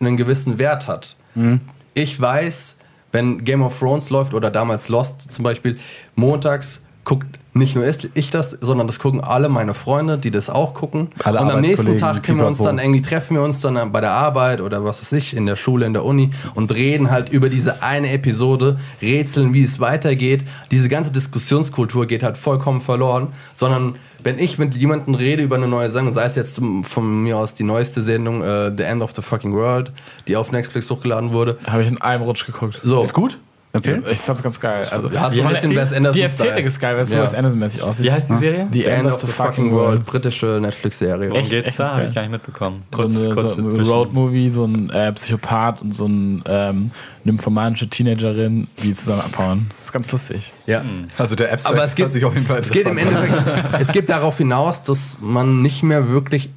einen 0.00 0.16
gewissen 0.16 0.58
Wert 0.58 0.86
hat. 0.86 1.16
Ich 1.94 2.20
weiß, 2.20 2.76
wenn 3.10 3.44
Game 3.44 3.62
of 3.62 3.76
Thrones 3.78 4.08
läuft 4.10 4.34
oder 4.34 4.52
damals 4.52 4.88
Lost 4.88 5.32
zum 5.32 5.42
Beispiel, 5.42 5.80
montags 6.14 6.83
guckt 7.04 7.38
nicht 7.56 7.76
nur 7.76 7.86
ich 7.86 8.30
das, 8.30 8.50
sondern 8.50 8.88
das 8.88 8.98
gucken 8.98 9.22
alle 9.22 9.48
meine 9.48 9.74
Freunde, 9.74 10.18
die 10.18 10.32
das 10.32 10.50
auch 10.50 10.74
gucken. 10.74 11.12
Alle 11.22 11.40
und 11.40 11.50
am 11.52 11.60
nächsten 11.60 11.96
Tag 11.96 12.24
können 12.24 12.38
wir 12.38 12.48
uns 12.48 12.58
dann 12.58 12.80
irgendwie 12.80 13.00
treffen 13.00 13.36
wir 13.36 13.44
uns 13.44 13.60
dann 13.60 13.92
bei 13.92 14.00
der 14.00 14.10
Arbeit 14.10 14.60
oder 14.60 14.84
was 14.84 15.00
weiß 15.00 15.12
ich, 15.12 15.36
in 15.36 15.46
der 15.46 15.54
Schule, 15.54 15.86
in 15.86 15.92
der 15.92 16.04
Uni 16.04 16.32
und 16.54 16.74
reden 16.74 17.12
halt 17.12 17.28
über 17.28 17.48
diese 17.48 17.82
eine 17.82 18.10
Episode, 18.10 18.80
rätseln, 19.00 19.54
wie 19.54 19.62
es 19.62 19.78
weitergeht. 19.78 20.44
Diese 20.72 20.88
ganze 20.88 21.12
Diskussionskultur 21.12 22.06
geht 22.06 22.24
halt 22.24 22.38
vollkommen 22.38 22.80
verloren, 22.80 23.28
sondern 23.54 23.96
wenn 24.24 24.38
ich 24.40 24.58
mit 24.58 24.74
jemandem 24.74 25.14
rede 25.14 25.42
über 25.42 25.54
eine 25.54 25.68
neue 25.68 25.90
Sendung, 25.90 26.12
sei 26.12 26.24
es 26.24 26.34
jetzt 26.34 26.60
von 26.82 27.22
mir 27.22 27.36
aus 27.36 27.54
die 27.54 27.62
neueste 27.62 28.02
Sendung 28.02 28.42
äh, 28.42 28.72
The 28.76 28.82
End 28.82 29.00
of 29.00 29.12
the 29.14 29.22
Fucking 29.22 29.52
World, 29.52 29.92
die 30.26 30.36
auf 30.36 30.50
Netflix 30.50 30.90
hochgeladen 30.90 31.32
wurde. 31.32 31.58
Habe 31.70 31.82
ich 31.82 31.88
in 31.88 32.00
einem 32.00 32.22
Rutsch 32.22 32.46
geguckt. 32.46 32.80
So. 32.82 33.02
Ist 33.02 33.14
gut? 33.14 33.38
Empfehlen? 33.74 34.04
Ich 34.08 34.18
fand's 34.18 34.40
ganz 34.42 34.60
geil. 34.60 34.86
Also, 34.90 35.08
Ja, 35.10 35.24
so 35.24 35.30
die, 35.30 35.42
ein 35.42 35.48
bisschen 35.52 35.70
Wes 35.74 35.92
Anderson 35.92 36.12
die 36.12 36.22
Ästhetik 36.22 36.52
Style. 36.54 36.66
ist 36.68 36.80
geil, 36.80 36.94
weil 36.94 37.02
es 37.02 37.10
Ja. 37.10 37.18
so 37.18 37.22
Wes 37.24 37.34
Anderson-mäßig 37.34 37.82
aussieht. 37.82 38.06
Wie 38.06 38.12
heißt 38.12 38.30
die 38.30 38.36
Serie? 38.36 38.68
The 38.72 38.84
End, 38.84 39.06
of 39.10 39.20
the, 39.20 39.26
fucking 39.26 39.72
world. 39.72 40.06
britische 40.06 40.58
Netflix-Serie. 40.62 41.28
Worum 41.30 41.42
Echt- 41.42 41.50
geht's 41.50 41.68
echt 41.70 41.80
da? 41.80 41.92
Habe 41.96 42.06
ich 42.06 42.14
gar 42.14 42.22
nicht 42.22 42.30
mitbekommen. 42.30 42.84
So 42.94 43.02
eine, 43.02 43.10
so 43.10 43.56
ein 43.76 43.80
Roadmovie, 43.80 44.48
so 44.48 44.64
ein 44.64 44.90
äh, 44.90 45.12
Psychopath 45.12 45.82
und 45.82 45.92
so 45.94 46.06
ein 46.06 46.44
ähm, 46.46 46.92
nymphomanische 47.24 47.88
Teenagerin, 47.90 48.68
die 48.82 48.94
zusammen 48.94 49.22
abhauen. 49.22 49.66
Das 49.78 49.88
ist 49.88 49.92
ganz 49.92 50.12
lustig. 50.12 50.52
Ja. 50.66 50.82
Also 51.18 51.34
der 51.34 51.52
Abstract 51.52 51.76
Aber 51.76 51.84
es 51.84 51.94
geht, 51.96 52.12
sich 52.12 52.24
auf 52.24 52.34
jeden 52.34 52.46
Fall 52.46 52.60
es 52.60 52.70
geht 52.70 52.86
im. 52.86 52.96
Endeffekt, 52.96 53.32
es 53.80 53.88
geht 53.88 54.08
darauf 54.08 54.38
hinaus, 54.38 54.84
dass 54.84 55.16
man 55.20 55.62
nicht 55.62 55.82
mehr 55.82 56.08
wirklich 56.08 56.48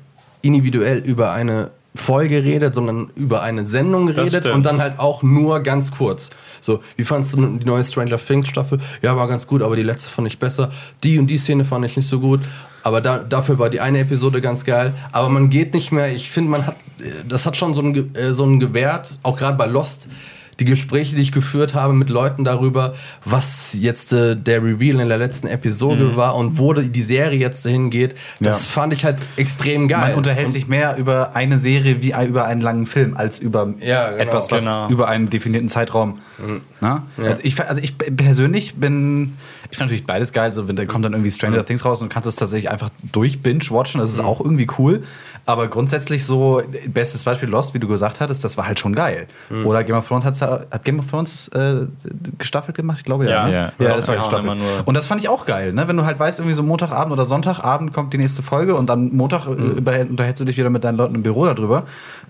individuell 0.44 1.00
über 1.00 1.32
eine 1.32 1.72
Folge 1.96 2.44
redet, 2.44 2.76
sondern 2.76 3.10
über 3.16 3.42
eine 3.42 3.66
Sendung 3.66 4.08
redet 4.08 4.46
und 4.46 4.64
dann 4.68 4.80
halt 4.80 5.00
auch 5.00 5.24
nur 5.24 5.62
ganz 5.62 5.90
kurz. 5.92 6.30
So, 6.62 6.82
wie 6.96 7.04
fandst 7.04 7.36
du 7.36 7.58
die 7.58 7.66
neue 7.66 7.84
Stranger 7.84 8.18
Things 8.18 8.50
Staffel? 8.50 8.80
Ja, 9.02 9.16
war 9.16 9.28
ganz 9.28 9.48
gut, 9.48 9.62
aber 9.62 9.76
die 9.76 9.84
letzte 9.84 10.10
fand 10.10 10.28
ich 10.28 10.40
besser. 10.40 10.72
Die 11.04 11.20
und 11.20 11.28
die 11.28 11.38
Szene 11.38 11.66
fand 11.66 11.86
ich 11.86 11.96
nicht 11.98 12.08
so 12.08 12.20
gut. 12.20 12.42
Aber 12.84 13.02
da, 13.02 13.18
dafür 13.18 13.60
war 13.60 13.70
die 13.70 13.82
eine 13.82 14.00
Episode 14.00 14.40
ganz 14.40 14.64
geil. 14.64 14.94
Aber 15.12 15.30
man 15.30 15.50
geht 15.50 15.74
nicht 15.74 15.92
mehr, 15.92 16.14
ich 16.14 16.32
finde, 16.32 16.52
man 16.52 16.68
hat, 16.68 16.76
äh, 17.00 17.24
das 17.28 17.46
hat 17.46 17.58
schon 17.58 17.74
so 17.74 17.82
einen, 17.82 18.16
äh, 18.16 18.34
so 18.34 18.44
einen 18.44 18.60
Gewährt, 18.60 19.20
auch 19.24 19.38
gerade 19.38 19.58
bei 19.58 19.66
Lost, 19.66 20.08
die 20.60 20.66
Gespräche, 20.66 21.16
die 21.16 21.22
ich 21.22 21.32
geführt 21.32 21.76
habe 21.76 21.94
mit 21.94 22.10
Leuten 22.10 22.44
darüber, 22.44 22.96
was 23.26 23.70
jetzt 23.74 24.12
äh, 24.14 24.36
der 24.36 24.64
Reveal 24.64 25.00
in 25.00 25.08
der 25.10 25.18
letzten 25.18 25.48
Episode 25.48 26.16
war 26.16 26.36
und 26.36 26.58
wo 26.58 26.74
die 26.74 27.02
Serie 27.02 27.38
jetzt 27.40 27.64
hingeht, 27.66 28.16
das 28.40 28.66
Ja. 28.66 28.72
fand 28.72 28.94
ich 28.94 29.06
halt 29.06 29.18
extrem 29.36 29.88
geil. 29.88 30.10
Man 30.10 30.16
unterhält 30.16 30.48
und, 30.48 30.52
sich 30.52 30.68
mehr 30.68 30.98
über 30.98 31.36
eine 31.36 31.58
Serie 31.60 32.02
wie 32.02 32.14
über 32.28 32.46
einen 32.46 32.62
langen 32.62 32.86
Film 32.88 33.16
als 33.16 33.40
über 33.40 33.74
Ja, 33.80 34.10
genau. 34.10 34.22
etwas, 34.24 34.50
was 34.52 34.64
Genau. 34.64 34.90
über 34.90 35.08
einen 35.08 35.30
definierten 35.30 35.70
Zeitraum. 35.70 36.20
Na? 36.82 37.04
Also, 37.18 37.42
ich, 37.44 37.60
also 37.68 37.82
ich 37.82 37.98
persönlich 37.98 38.76
bin, 38.76 39.38
ich 39.72 39.78
finde 39.78 39.86
natürlich 39.86 40.06
beides 40.06 40.34
geil. 40.34 40.54
So, 40.54 40.68
wenn 40.68 40.76
da 40.76 40.86
kommt 40.86 41.06
dann 41.06 41.14
irgendwie 41.14 41.32
Stranger 41.32 41.66
Things 41.66 41.84
raus 41.86 42.02
und 42.02 42.10
du 42.10 42.14
kannst 42.14 42.28
es 42.28 42.36
tatsächlich 42.36 42.70
einfach 42.72 42.90
durch 43.12 43.42
binge-watchen. 43.42 44.00
Das 44.00 44.12
ist 44.12 44.20
auch 44.20 44.40
irgendwie 44.40 44.68
cool. 44.78 45.04
Aber 45.46 45.68
grundsätzlich 45.70 46.26
so, 46.26 46.62
bestes 46.88 47.24
Beispiel 47.24 47.48
Lost, 47.50 47.74
wie 47.74 47.80
du 47.80 47.88
gesagt 47.88 48.20
hattest, 48.20 48.44
das 48.44 48.58
war 48.58 48.68
halt 48.68 48.80
schon 48.80 48.94
geil. 48.94 49.28
Oder 49.64 49.84
Game 49.86 49.96
of 49.96 50.06
Thrones 50.08 50.26
hat's 50.26 50.42
ja- 50.42 50.47
hat 50.48 50.84
Game 50.86 51.00
of 51.00 51.10
Thrones 51.10 51.48
äh, 51.50 51.86
gestaffelt 52.38 52.76
gemacht? 52.78 52.98
Ich 53.00 53.04
glaube 53.06 53.26
ja. 53.26 53.32
Ja. 53.32 53.46
ne? 53.48 53.54
Ja. 53.80 53.86
ja 53.88 53.96
das 53.96 54.08
war 54.08 54.16
Ja, 54.16 54.22
gestaffelt. 54.22 54.58
Und 54.86 54.94
das 54.94 55.06
fand 55.06 55.22
ich 55.22 55.30
auch 55.30 55.46
geil, 55.46 55.74
ne? 55.74 55.88
Wenn 55.88 55.98
du 55.98 56.06
halt 56.06 56.20
weißt, 56.20 56.40
irgendwie 56.40 56.56
so 56.56 56.64
Montagabend 56.64 57.12
oder 57.14 57.26
Sonntagabend 57.26 57.94
kommt 57.94 58.14
die 58.14 58.18
nächste 58.18 58.42
Folge 58.44 58.76
und 58.76 58.90
am 58.90 59.10
Montag 59.10 59.48
äh, 59.48 59.52
über- 59.52 60.00
unterhältst 60.02 60.40
du 60.42 60.46
dich 60.46 60.58
wieder 60.58 60.70
mit 60.70 60.84
deinen 60.84 60.98
Leuten 60.98 61.16
im 61.16 61.24
Büro 61.24 61.46
darüber. 61.46 61.84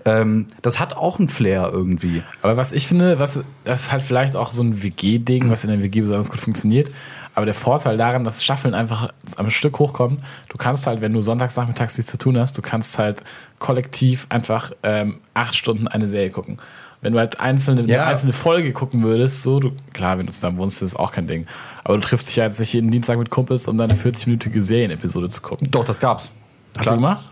Ähm, 0.04 0.46
das 0.62 0.78
hat 0.78 0.96
auch 0.96 1.18
einen 1.18 1.28
Flair 1.28 1.70
irgendwie. 1.72 2.22
Aber 2.42 2.56
was 2.56 2.72
ich 2.72 2.86
finde, 2.88 3.18
was, 3.18 3.40
das 3.64 3.80
ist 3.82 3.92
halt 3.92 4.02
vielleicht 4.02 4.36
auch 4.36 4.52
so 4.52 4.62
ein 4.62 4.82
WG-Ding, 4.82 5.50
was 5.50 5.64
in 5.64 5.70
der 5.70 5.82
WG 5.82 6.00
besonders 6.00 6.30
gut 6.30 6.40
funktioniert. 6.40 6.90
Aber 7.34 7.46
der 7.46 7.54
Vorteil 7.54 7.96
daran, 7.96 8.24
dass 8.24 8.42
Staffeln 8.42 8.74
einfach 8.74 9.10
am 9.36 9.48
Stück 9.50 9.78
hochkommen, 9.78 10.24
du 10.48 10.56
kannst 10.56 10.88
halt, 10.88 11.00
wenn 11.00 11.12
du 11.12 11.20
sonntags 11.20 11.56
nachmittags 11.56 11.96
nichts 11.96 12.10
zu 12.10 12.18
tun 12.18 12.36
hast, 12.36 12.58
du 12.58 12.62
kannst 12.62 12.98
halt 12.98 13.22
kollektiv 13.60 14.26
einfach 14.28 14.72
ähm, 14.82 15.18
acht 15.34 15.54
Stunden 15.54 15.86
eine 15.86 16.08
Serie 16.08 16.30
gucken. 16.30 16.58
Wenn 17.00 17.12
du 17.12 17.18
halt 17.20 17.38
einzelne, 17.40 17.82
eine 17.82 17.92
Ja. 17.92 18.06
einzelne 18.06 18.32
Folge 18.32 18.72
gucken 18.72 19.02
würdest, 19.04 19.42
so, 19.42 19.60
du, 19.60 19.70
klar, 19.92 20.18
wenn 20.18 20.26
du 20.26 20.32
zusammen 20.32 20.58
wohnst, 20.58 20.82
ist 20.82 20.94
das 20.94 20.98
auch 20.98 21.12
kein 21.12 21.26
Ding. 21.28 21.46
Aber 21.84 21.94
du 21.96 22.00
triffst 22.02 22.28
dich 22.28 22.36
ja 22.36 22.44
jetzt 22.44 22.58
nicht 22.58 22.72
jeden 22.72 22.90
Dienstag 22.90 23.18
mit 23.18 23.30
Kumpels, 23.30 23.68
um 23.68 23.78
dann 23.78 23.90
eine 23.90 23.98
40-minütige 23.98 24.60
Serienepisode 24.60 25.28
zu 25.28 25.40
gucken. 25.40 25.70
Doch, 25.70 25.84
das 25.84 26.00
gab's. 26.00 26.32
Hast 26.76 26.86
du 26.90 26.94
gemacht? 26.94 27.24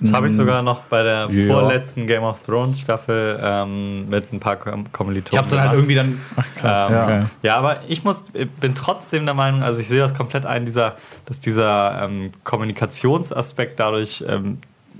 Das 0.00 0.12
habe 0.12 0.28
ich 0.28 0.34
sogar 0.34 0.62
noch 0.62 0.82
bei 0.82 1.02
der 1.02 1.28
Ja. 1.30 1.52
vorletzten 1.52 2.06
Game 2.06 2.22
of 2.22 2.40
Thrones 2.44 2.80
Staffel 2.80 3.38
ähm, 3.42 4.08
mit 4.08 4.32
ein 4.32 4.38
paar 4.40 4.56
Kom 4.56 4.90
Kommilitonen. 4.92 5.32
Ich 5.32 5.38
hab's 5.38 5.50
dann 5.50 5.60
halt 5.60 5.72
gemacht. 5.72 5.90
irgendwie 5.90 5.94
dann. 5.96 6.20
Krass, 6.56 6.88
Ähm, 6.88 6.94
ja. 6.94 7.04
okay. 7.04 7.22
Ja, 7.42 7.56
aber 7.56 7.80
ich 7.88 8.04
muss, 8.04 8.24
bin 8.60 8.74
trotzdem 8.76 9.24
der 9.24 9.34
Meinung, 9.34 9.62
also 9.62 9.80
ich 9.80 9.88
sehe 9.88 9.98
das 9.98 10.14
komplett 10.14 10.46
ein, 10.46 10.64
dieser, 10.66 10.96
dass 11.26 11.40
dieser 11.40 12.02
ähm, 12.04 12.30
Kommunikationsaspekt 12.44 13.78
dadurch 13.80 14.24
ähm, 14.28 14.58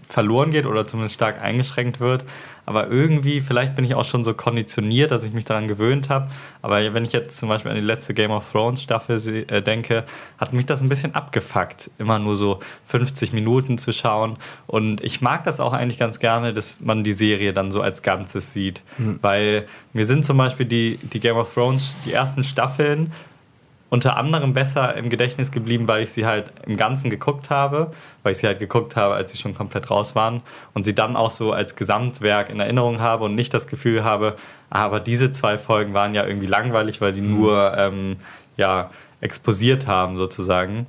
verloren 0.08 0.50
geht 0.50 0.66
oder 0.66 0.86
zumindest 0.86 1.14
stark 1.14 1.40
eingeschränkt 1.42 2.00
wird. 2.00 2.24
Aber 2.68 2.90
irgendwie, 2.90 3.40
vielleicht 3.40 3.74
bin 3.76 3.86
ich 3.86 3.94
auch 3.94 4.04
schon 4.04 4.24
so 4.24 4.34
konditioniert, 4.34 5.10
dass 5.10 5.24
ich 5.24 5.32
mich 5.32 5.46
daran 5.46 5.68
gewöhnt 5.68 6.10
habe. 6.10 6.30
Aber 6.60 6.92
wenn 6.92 7.02
ich 7.02 7.12
jetzt 7.12 7.38
zum 7.38 7.48
Beispiel 7.48 7.70
an 7.70 7.78
die 7.78 7.82
letzte 7.82 8.12
Game 8.12 8.30
of 8.30 8.52
Thrones 8.52 8.82
Staffel 8.82 9.46
äh, 9.48 9.62
denke, 9.62 10.04
hat 10.36 10.52
mich 10.52 10.66
das 10.66 10.82
ein 10.82 10.90
bisschen 10.90 11.14
abgefuckt, 11.14 11.90
immer 11.96 12.18
nur 12.18 12.36
so 12.36 12.60
50 12.84 13.32
Minuten 13.32 13.78
zu 13.78 13.94
schauen. 13.94 14.36
Und 14.66 15.02
ich 15.02 15.22
mag 15.22 15.44
das 15.44 15.60
auch 15.60 15.72
eigentlich 15.72 15.98
ganz 15.98 16.18
gerne, 16.18 16.52
dass 16.52 16.82
man 16.82 17.04
die 17.04 17.14
Serie 17.14 17.54
dann 17.54 17.72
so 17.72 17.80
als 17.80 18.02
Ganzes 18.02 18.52
sieht. 18.52 18.82
Weil 19.22 19.66
mir 19.94 20.04
sind 20.04 20.26
zum 20.26 20.36
Beispiel 20.36 20.66
die, 20.66 20.98
die 21.02 21.20
Game 21.20 21.36
of 21.36 21.54
Thrones, 21.54 21.96
die 22.04 22.12
ersten 22.12 22.44
Staffeln, 22.44 23.14
unter 23.90 24.16
anderem 24.16 24.52
besser 24.52 24.94
im 24.96 25.08
Gedächtnis 25.08 25.50
geblieben, 25.50 25.88
weil 25.88 26.02
ich 26.02 26.12
sie 26.12 26.26
halt 26.26 26.52
im 26.66 26.76
Ganzen 26.76 27.10
geguckt 27.10 27.48
habe, 27.48 27.92
weil 28.22 28.32
ich 28.32 28.38
sie 28.38 28.46
halt 28.46 28.58
geguckt 28.58 28.96
habe, 28.96 29.14
als 29.14 29.32
sie 29.32 29.38
schon 29.38 29.54
komplett 29.54 29.90
raus 29.90 30.14
waren 30.14 30.42
und 30.74 30.84
sie 30.84 30.94
dann 30.94 31.16
auch 31.16 31.30
so 31.30 31.52
als 31.52 31.74
Gesamtwerk 31.74 32.50
in 32.50 32.60
Erinnerung 32.60 33.00
habe 33.00 33.24
und 33.24 33.34
nicht 33.34 33.54
das 33.54 33.66
Gefühl 33.66 34.04
habe, 34.04 34.36
aber 34.70 35.00
diese 35.00 35.30
zwei 35.30 35.56
Folgen 35.56 35.94
waren 35.94 36.14
ja 36.14 36.26
irgendwie 36.26 36.46
langweilig, 36.46 37.00
weil 37.00 37.12
die 37.12 37.22
nur 37.22 37.74
ähm, 37.78 38.16
ja, 38.58 38.90
exposiert 39.20 39.86
haben 39.86 40.16
sozusagen. 40.16 40.86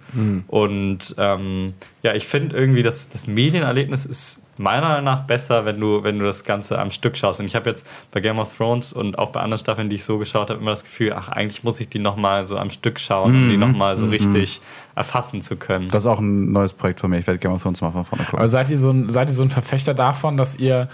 Und 0.48 1.16
ähm, 1.18 1.74
ja, 2.04 2.14
ich 2.16 2.28
finde 2.28 2.58
irgendwie, 2.58 2.84
dass 2.84 3.10
das 3.10 3.28
Medienerlebnis 3.28 4.06
ist 4.06 4.42
meiner 4.60 4.90
Meinung 4.90 5.06
nach 5.06 5.24
besser, 5.24 5.64
wenn 5.66 5.80
du, 5.80 6.04
wenn 6.04 6.20
du 6.20 6.26
das 6.26 6.44
Ganze 6.44 6.78
am 6.78 6.92
Stück 6.92 7.18
schaust. 7.18 7.40
Und 7.40 7.46
ich 7.46 7.56
habe 7.56 7.70
jetzt 7.70 7.88
bei 8.12 8.20
Game 8.20 8.40
of 8.40 8.56
Thrones 8.56 8.92
und 8.92 9.18
auch 9.18 9.32
bei 9.32 9.40
anderen 9.40 9.60
Staffeln, 9.60 9.90
die 9.90 9.96
ich 9.96 10.04
so 10.04 10.18
geschaut 10.18 10.50
habe, 10.50 10.60
immer 10.60 10.72
das 10.72 10.84
Gefühl, 10.84 11.14
ach, 11.14 11.30
eigentlich 11.30 11.64
muss 11.64 11.80
ich 11.80 11.88
die 11.88 12.00
nochmal 12.00 12.46
so 12.46 12.58
am 12.58 12.70
Stück 12.70 13.00
schauen, 13.00 13.34
um 13.34 13.50
die 13.50 13.58
nochmal 13.58 13.96
so 13.96 14.08
richtig 14.08 14.60
erfassen 14.96 15.42
zu 15.42 15.56
können. 15.56 15.88
Das 15.90 16.04
ist 16.04 16.08
auch 16.08 16.20
ein 16.20 16.52
neues 16.52 16.74
Projekt 16.74 17.00
von 17.00 17.10
mir. 17.10 17.20
Ich 17.20 17.28
werde 17.28 17.40
Game 17.40 17.54
of 17.54 17.64
Thrones 17.64 17.80
mal 17.80 17.92
von 17.92 18.04
vorne 18.04 18.26
gucken. 18.26 18.40
Aber 18.40 18.50
seid 18.50 18.70
ihr 18.70 18.78
so 18.78 18.92
ein, 18.92 19.10
seid 19.10 19.30
ihr 19.30 19.34
so 19.34 19.44
ein 19.44 19.50
Verfechter 19.50 19.94
davon, 19.94 20.36
dass 20.36 20.58
ihr 20.60 20.90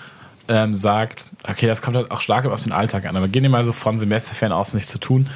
ähm, 0.47 0.75
sagt, 0.75 1.31
okay, 1.49 1.65
das 1.65 1.81
kommt 1.81 1.97
halt 1.97 2.11
auch 2.11 2.21
stark 2.21 2.45
auf 2.45 2.61
den 2.61 2.71
Alltag 2.71 3.05
an, 3.05 3.15
aber 3.17 3.27
gehen 3.27 3.41
wir 3.41 3.49
mal 3.49 3.63
so 3.63 3.71
von 3.71 3.97
Semesterferien 3.97 4.53
aus 4.53 4.75
nichts 4.75 4.91
zu 4.91 4.99
tun. 4.99 5.27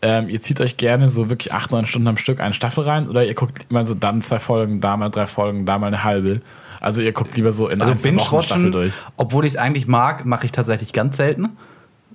Ähm, 0.00 0.30
ihr 0.30 0.40
zieht 0.40 0.62
euch 0.62 0.78
gerne 0.78 1.10
so 1.10 1.28
wirklich 1.28 1.52
acht, 1.52 1.72
neun 1.72 1.84
Stunden 1.84 2.08
am 2.08 2.16
Stück 2.16 2.40
eine 2.40 2.54
Staffel 2.54 2.84
rein 2.84 3.08
oder 3.08 3.24
ihr 3.26 3.34
guckt 3.34 3.66
immer 3.68 3.84
so 3.84 3.94
dann 3.94 4.22
zwei 4.22 4.38
Folgen, 4.38 4.80
da 4.80 4.96
mal 4.96 5.10
drei 5.10 5.26
Folgen, 5.26 5.66
da 5.66 5.78
mal 5.78 5.88
eine 5.88 6.04
halbe. 6.04 6.40
Also 6.86 7.02
ihr 7.02 7.12
guckt 7.12 7.36
lieber 7.36 7.52
so 7.52 7.68
in 7.68 7.80
Also 7.80 7.92
einzelnen 7.92 8.20
Wochen 8.20 8.42
Staffel 8.42 8.70
durch. 8.70 8.92
obwohl 9.16 9.44
ich 9.44 9.54
es 9.54 9.58
eigentlich 9.58 9.86
mag, 9.88 10.24
mache 10.24 10.46
ich 10.46 10.52
tatsächlich 10.52 10.92
ganz 10.92 11.16
selten. 11.16 11.50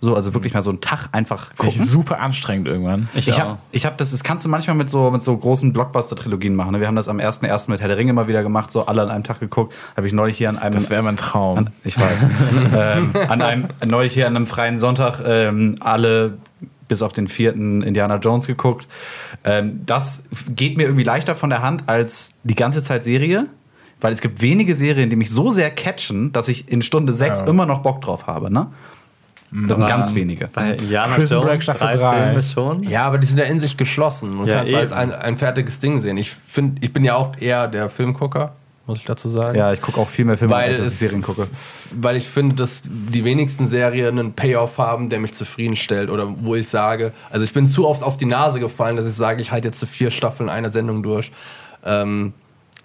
So, 0.04 0.16
also 0.16 0.34
wirklich 0.34 0.56
mal 0.56 0.64
so 0.64 0.72
einen 0.72 0.82
Tag 0.82 1.10
einfach 1.12 1.50
Finde 1.54 1.68
ich 1.68 1.74
gucken. 1.78 1.86
super 1.86 2.20
anstrengend 2.20 2.68
irgendwann. 2.68 3.08
Ich, 3.14 3.28
Ich 3.28 3.40
habe, 3.40 3.60
ich 3.72 3.86
hab 3.86 4.00
das, 4.00 4.10
das 4.10 4.24
kannst 4.24 4.44
du 4.44 4.50
manchmal 4.50 4.76
mit 4.76 4.90
so, 4.90 5.12
mit 5.12 5.22
so 5.22 5.38
großen 5.38 5.74
Blockbuster-Trilogien 5.74 6.56
machen. 6.56 6.72
Ne? 6.72 6.80
Wir 6.80 6.88
haben 6.88 6.96
das 6.96 7.08
am 7.08 7.20
1.1. 7.20 7.70
mit 7.70 7.82
Herr 7.82 7.88
der 7.88 7.98
Ringe 7.98 8.12
mal 8.14 8.28
wieder 8.28 8.42
gemacht, 8.42 8.72
so 8.72 8.88
alle 8.88 9.04
an 9.04 9.12
einem 9.12 9.24
Tag 9.24 9.40
geguckt. 9.40 9.76
Habe 9.96 10.08
ich 10.08 10.14
neulich 10.14 10.38
hier 10.38 10.50
an 10.50 10.58
einem. 10.58 10.74
Das 10.74 10.90
wäre 10.90 11.04
mein 11.04 11.18
Traum. 11.18 11.60
an, 11.60 11.70
ich 11.84 12.00
weiß. 12.00 12.28
ähm, 12.76 13.12
an 13.30 13.42
einem, 13.44 13.68
neulich 13.86 14.14
hier 14.14 14.26
an 14.26 14.36
einem 14.36 14.48
freien 14.48 14.80
Sonntag 14.80 15.20
ähm, 15.24 15.76
alle 15.82 16.40
bis 16.88 17.04
auf 17.04 17.14
den 17.14 17.28
vierten 17.28 17.84
Indiana 17.84 18.16
Jones 18.16 18.48
geguckt. 18.48 18.88
Ähm, 19.44 19.82
das 19.86 20.24
geht 20.50 20.78
mir 20.78 20.84
irgendwie 20.84 21.04
leichter 21.04 21.36
von 21.36 21.52
der 21.52 21.62
Hand 21.62 21.84
als 21.86 22.34
die 22.44 22.56
ganze 22.56 22.84
Zeit 22.84 23.04
Serie. 23.04 23.48
Weil 24.02 24.14
es 24.14 24.22
gibt 24.22 24.42
wenige 24.42 24.76
Serien, 24.76 25.10
die 25.10 25.16
mich 25.16 25.30
so 25.30 25.52
sehr 25.52 25.70
catchen, 25.72 26.34
dass 26.34 26.48
ich 26.48 26.68
in 26.70 26.82
Stunde 26.82 27.14
6 27.14 27.42
Ja. 27.42 27.48
immer 27.48 27.66
noch 27.66 27.80
Bock 27.80 28.02
drauf 28.02 28.28
habe. 28.28 28.52
Ne? 28.52 28.68
Das 29.54 29.78
sind 29.78 29.88
ganz 29.88 30.16
wenige. 30.16 30.48
Bei 30.48 30.72
Indiana 30.76 31.14
Prison 31.14 31.38
Jones 31.40 31.46
Break 31.50 31.62
Staffel 31.64 31.88
drei 31.88 31.96
drei. 31.98 32.26
Filme 32.28 32.44
schon. 32.44 32.84
Ja, 32.84 33.04
aber 33.04 33.18
die 33.18 33.28
sind 33.28 33.38
ja 33.38 33.44
in 33.46 33.60
sich 33.60 33.76
geschlossen 33.78 34.40
und 34.40 34.48
Ja, 34.48 34.58
kannst 34.60 34.74
als 34.74 34.92
eben. 34.92 35.00
ein, 35.00 35.12
ein 35.14 35.38
fertiges 35.38 35.80
Ding 35.80 36.00
sehen. 36.00 36.16
Ich 36.18 36.32
finde, 36.32 36.82
ich 36.84 36.94
bin 36.94 37.04
ja 37.04 37.16
auch 37.16 37.36
eher 37.38 37.68
der 37.68 37.90
Filmgucker, 37.90 38.54
muss 38.88 39.00
ich 39.00 39.04
dazu 39.06 39.28
sagen. 39.28 39.58
Ja, 39.58 39.74
ich 39.74 39.82
gucke 39.82 40.00
auch 40.00 40.08
viel 40.08 40.24
mehr 40.24 40.38
Filme, 40.38 40.54
Weil 40.54 40.70
als 40.70 40.78
dass 40.80 40.94
ich 40.94 41.00
Serien 41.00 41.22
gucke. 41.22 41.48
Weil 41.94 42.16
ich 42.16 42.30
finde, 42.30 42.56
dass 42.56 42.82
die 42.86 43.26
wenigsten 43.26 43.68
Serien 43.68 44.18
einen 44.18 44.32
Payoff 44.34 44.78
haben, 44.78 45.10
der 45.10 45.20
mich 45.20 45.34
zufriedenstellt 45.34 46.10
oder 46.10 46.34
wo 46.40 46.56
ich 46.56 46.70
sage, 46.70 47.12
also 47.30 47.44
ich 47.44 47.52
bin 47.52 47.68
zu 47.68 47.86
oft 47.90 48.04
auf 48.04 48.16
die 48.16 48.26
Nase 48.26 48.62
gefallen, 48.62 48.96
dass 48.96 49.06
ich 49.06 49.16
sage, 49.16 49.42
ich 49.42 49.52
halte 49.52 49.68
jetzt 49.68 49.82
so 49.82 49.86
vier 49.86 50.12
Staffeln 50.12 50.48
einer 50.50 50.70
Sendung 50.70 51.04
durch. 51.04 51.30
Ähm, 51.86 52.32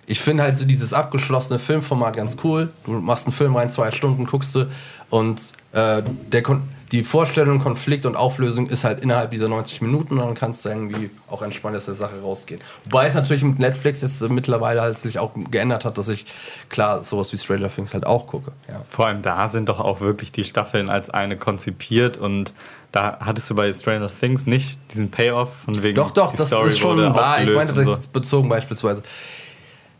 ich 0.06 0.20
finde 0.20 0.44
halt 0.44 0.56
so 0.56 0.64
dieses 0.64 0.92
abgeschlossene 0.92 1.58
Filmformat 1.58 2.16
ganz 2.16 2.36
cool. 2.44 2.70
Du 2.84 2.92
machst 2.92 3.26
einen 3.26 3.34
Film 3.34 3.56
rein, 3.56 3.70
zwei 3.70 3.90
Stunden 3.90 4.26
guckst 4.26 4.54
du 4.54 4.66
und 5.10 5.40
äh, 5.72 6.02
der 6.32 6.42
Kon 6.42 6.62
die 6.92 7.02
Vorstellung, 7.02 7.58
Konflikt 7.58 8.06
und 8.06 8.14
Auflösung 8.14 8.68
ist 8.68 8.84
halt 8.84 9.00
innerhalb 9.00 9.32
dieser 9.32 9.48
90 9.48 9.82
Minuten 9.82 10.18
und 10.18 10.26
dann 10.26 10.34
kannst 10.34 10.64
du 10.64 10.68
irgendwie 10.68 11.10
auch 11.28 11.42
entspannt 11.42 11.76
aus 11.76 11.86
der 11.86 11.94
Sache 11.94 12.20
rausgehen. 12.22 12.60
Wobei 12.84 13.08
es 13.08 13.14
natürlich 13.14 13.42
mit 13.42 13.58
Netflix 13.58 14.02
jetzt 14.02 14.22
mittlerweile 14.28 14.82
halt 14.82 14.96
sich 14.96 15.18
auch 15.18 15.32
geändert 15.50 15.84
hat, 15.84 15.98
dass 15.98 16.08
ich 16.08 16.26
klar 16.68 17.02
sowas 17.02 17.32
wie 17.32 17.38
Stranger 17.38 17.68
Things 17.68 17.92
halt 17.92 18.06
auch 18.06 18.28
gucke. 18.28 18.52
Ja. 18.68 18.82
Vor 18.88 19.08
allem 19.08 19.22
da 19.22 19.48
sind 19.48 19.68
doch 19.68 19.80
auch 19.80 20.00
wirklich 20.00 20.30
die 20.30 20.44
Staffeln 20.44 20.88
als 20.88 21.10
eine 21.10 21.36
konzipiert 21.36 22.18
und 22.18 22.52
da 22.92 23.18
hattest 23.20 23.50
du 23.50 23.56
bei 23.56 23.72
Stranger 23.72 24.08
Things 24.08 24.46
nicht 24.46 24.78
diesen 24.92 25.10
Payoff 25.10 25.50
von 25.64 25.82
wegen 25.82 25.96
Doch, 25.96 26.12
doch, 26.12 26.34
das 26.34 26.46
Story 26.46 26.68
ist 26.68 26.78
schon 26.78 26.98
wahr. 27.14 27.42
Ich 27.42 27.52
meine, 27.52 27.72
das 27.72 27.84
so. 27.84 27.94
ist 27.94 28.12
bezogen 28.12 28.48
beispielsweise. 28.48 29.02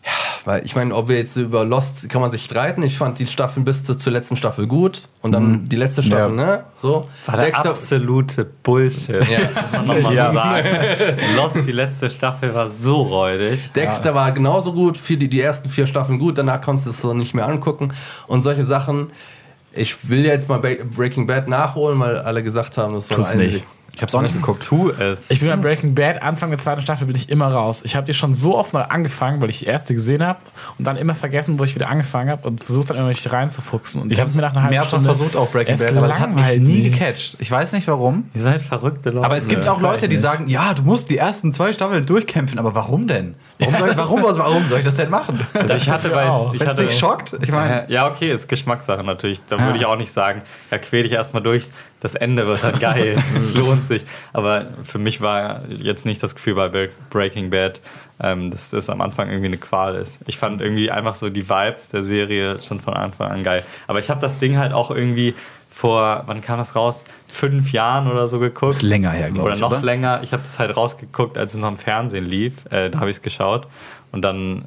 Ja, 0.07 0.13
weil 0.45 0.65
ich 0.65 0.77
meine, 0.77 0.95
ob 0.95 1.09
wir 1.09 1.17
jetzt 1.17 1.37
über 1.37 1.65
Lost, 1.65 2.09
kann 2.09 2.21
man 2.21 2.31
sich 2.31 2.45
streiten. 2.45 2.83
Ich 2.85 2.97
fand 2.97 3.19
die 3.19 3.27
Staffeln 3.27 3.65
bis 3.65 3.83
zur, 3.83 3.99
zur 3.99 4.13
letzten 4.13 4.37
Staffel 4.37 4.69
gut 4.69 5.09
und 5.21 5.33
dann 5.33 5.69
die 5.69 5.75
letzte 5.75 6.05
Staffel, 6.05 6.39
Ja. 6.39 6.45
ne? 6.47 6.65
So. 6.79 7.09
War 7.27 7.37
der 7.37 7.47
Dexter- 7.47 7.71
absolute 7.71 8.45
Bullshit. 8.63 9.29
Ja. 9.29 9.39
Muss 9.73 9.73
man 9.73 9.87
nochmal 9.89 10.15
Ja. 10.15 10.29
so 10.29 10.35
sagen. 10.35 10.69
Lost, 11.37 11.57
die 11.67 11.73
letzte 11.73 12.09
Staffel 12.09 12.55
war 12.55 12.69
so 12.69 13.03
räudig. 13.03 13.73
Dexter 13.73 14.15
war 14.15 14.31
genauso 14.31 14.73
gut, 14.73 14.97
für 14.97 15.17
die, 15.17 15.29
die 15.29 15.41
ersten 15.41 15.69
vier 15.69 15.89
Staffeln 15.89 16.21
gut, 16.21 16.39
danach 16.39 16.61
konntest 16.61 16.87
du 16.87 16.91
es 16.91 17.03
so 17.03 17.13
nicht 17.13 17.35
mehr 17.35 17.47
angucken. 17.49 17.93
Und 18.29 18.43
solche 18.43 18.65
Sachen. 18.65 19.11
Ich 19.79 20.09
will 20.09 20.25
jetzt 20.25 20.49
mal 20.49 20.59
Breaking 20.59 21.27
Bad 21.27 21.49
nachholen, 21.49 21.99
weil 22.01 22.19
alle 22.21 22.43
gesagt 22.43 22.79
haben, 22.79 22.95
das 22.95 23.09
soll 23.09 23.17
Tu's 23.19 23.33
eigentlich- 23.33 23.55
nicht. 23.55 23.65
Ich 23.97 24.03
habe 24.03 24.09
es 24.11 24.15
auch 24.15 24.21
nicht 24.23 24.35
geguckt. 24.35 24.63
Tu 24.63 24.91
es. 24.91 25.31
Ich 25.31 25.41
bin 25.41 25.49
bei 25.49 25.57
Breaking 25.57 25.95
Bad, 25.95 26.23
Anfang 26.23 26.51
der 26.51 26.59
zweiten 26.59 26.83
Staffel 26.83 27.07
bin 27.07 27.17
ich 27.17 27.31
immer 27.31 27.49
raus. 27.49 27.81
Ich 27.85 27.97
habe 27.97 28.07
die 28.07 28.13
schon 28.13 28.35
so 28.35 28.57
oft 28.59 28.75
neu 28.75 28.83
angefangen, 28.83 29.41
weil 29.41 29.49
ich 29.49 29.61
die 29.61 29.65
erste 29.65 29.95
gesehen 29.95 30.23
habe 30.25 30.39
und 30.79 30.87
dann 30.87 30.97
immer 30.99 31.15
vergessen, 31.15 31.59
wo 31.59 31.65
ich 31.65 31.75
wieder 31.75 31.89
angefangen 31.89 32.29
habe 32.31 32.47
und 32.47 32.63
versucht 32.63 32.91
dann 32.91 32.99
immer 32.99 33.07
mich 33.09 33.33
reinzufuchsen. 33.33 34.03
Und 34.03 34.13
Ich 34.13 34.19
habe 34.19 34.27
hab's 34.27 34.35
mir 34.37 34.43
nach 34.43 34.53
einer 34.55 34.65
halben 34.65 34.87
Stunde 34.87 35.07
versucht, 35.07 35.35
auch 35.35 35.51
Breaking 35.51 35.75
es 35.75 35.81
Bad, 35.87 35.97
aber 35.97 36.09
es 36.11 36.19
hat 36.19 36.35
mich 36.35 36.59
nie 36.61 36.91
gecatcht. 36.91 37.37
Ich 37.41 37.51
weiß 37.51 37.73
nicht 37.73 37.89
warum. 37.89 38.31
Ihr 38.35 38.43
seid 38.43 38.61
verrückte 38.63 39.11
Leute. 39.11 39.25
Aber 39.25 39.37
es 39.39 39.49
gibt 39.49 39.67
auch 39.67 39.81
Leute, 39.81 40.09
die 40.09 40.19
sagen, 40.19 40.47
ja, 40.49 40.75
du 40.75 40.83
musst 40.83 41.09
die 41.09 41.17
ersten 41.17 41.53
zwei 41.53 41.73
Staffeln 41.73 42.05
durchkämpfen. 42.05 42.59
Aber 42.59 42.75
warum 42.75 43.07
denn? 43.09 43.35
Warum 43.59 43.75
soll, 43.77 43.91
ich, 43.93 43.97
warum, 43.97 44.23
warum 44.23 44.67
soll 44.69 44.81
ich 44.81 44.85
das 44.85 44.97
denn 44.97 45.09
machen? 45.09 45.41
Also 45.55 45.75
ich 45.77 45.89
hatte 45.89 46.11
bei. 46.11 46.27
auch. 46.29 46.53
Ich 46.53 46.61
Wenn 46.61 46.67
es 46.67 46.73
hatte, 46.75 46.85
nicht 46.85 46.99
schockt? 46.99 47.35
Ich 47.41 47.51
meine, 47.51 47.87
Ja, 47.89 48.07
okay, 48.09 48.31
ist 48.31 48.47
Geschmackssache 48.49 49.03
natürlich. 49.03 49.41
Da 49.49 49.57
Ah. 49.57 49.65
würde 49.65 49.79
ich 49.79 49.87
auch 49.87 49.97
nicht 49.97 50.13
sagen, 50.13 50.43
ja, 50.71 50.77
quäl 50.77 51.05
dich 51.05 51.13
erstmal 51.13 51.43
durch, 51.43 51.65
das 52.01 52.15
Ende 52.15 52.47
wird 52.47 52.63
dann 52.63 52.79
geil, 52.79 53.17
es 53.37 53.55
lohnt 53.55 53.87
sich. 53.87 54.05
Aber 54.33 54.67
für 54.85 54.99
mich 54.99 55.21
war 55.21 55.63
jetzt 55.69 56.05
nicht 56.07 56.23
das 56.23 56.35
Gefühl 56.35 56.55
bei 56.55 56.67
Bre- 56.67 56.91
Breaking 57.11 57.51
Bad, 57.51 57.81
ähm, 58.21 58.51
dass 58.51 58.71
das 58.71 58.89
am 58.91 59.01
Anfang 59.01 59.29
irgendwie 59.29 59.47
eine 59.47 59.57
Qual 59.59 59.95
ist. 59.95 60.21
Ich 60.27 60.39
fand 60.39 60.61
irgendwie 60.61 60.91
einfach 60.91 61.15
so 61.15 61.29
die 61.31 61.49
Vibes 61.49 61.89
der 61.91 62.03
Serie 62.03 62.63
schon 62.63 62.81
von 62.81 62.95
Anfang 62.95 63.31
an 63.31 63.43
geil. 63.43 63.63
Aber 63.87 63.99
ich 63.99 64.11
habe 64.11 64.21
das 64.21 64.39
Ding 64.39 64.57
halt 64.59 64.73
auch 64.73 64.91
irgendwie 64.91 65.35
vor, 65.69 66.23
wann 66.27 66.41
kam 66.41 66.59
das 66.59 66.75
raus? 66.75 67.05
Fünf 67.27 67.73
Jahren 67.73 68.11
oder 68.11 68.29
so 68.29 68.39
geguckt. 68.39 68.73
Ist 68.73 68.83
länger 68.83 69.11
her, 69.11 69.31
glaub 69.31 69.45
Oder 69.47 69.55
ich, 69.57 69.61
noch 69.61 69.73
oder? 69.73 69.83
länger. 69.83 70.21
Ich 70.23 70.33
habe 70.33 70.43
das 70.43 70.59
halt 70.59 70.75
rausgeguckt, 70.75 71.37
als 71.37 71.53
es 71.53 71.61
noch 71.61 71.69
im 71.69 71.77
Fernsehen 71.77 72.25
lief. 72.25 72.55
Äh, 72.71 72.89
da 72.89 73.01
habe 73.01 73.11
ich 73.11 73.17
es 73.17 73.23
geschaut. 73.23 73.67
Und 74.11 74.23
dann, 74.23 74.65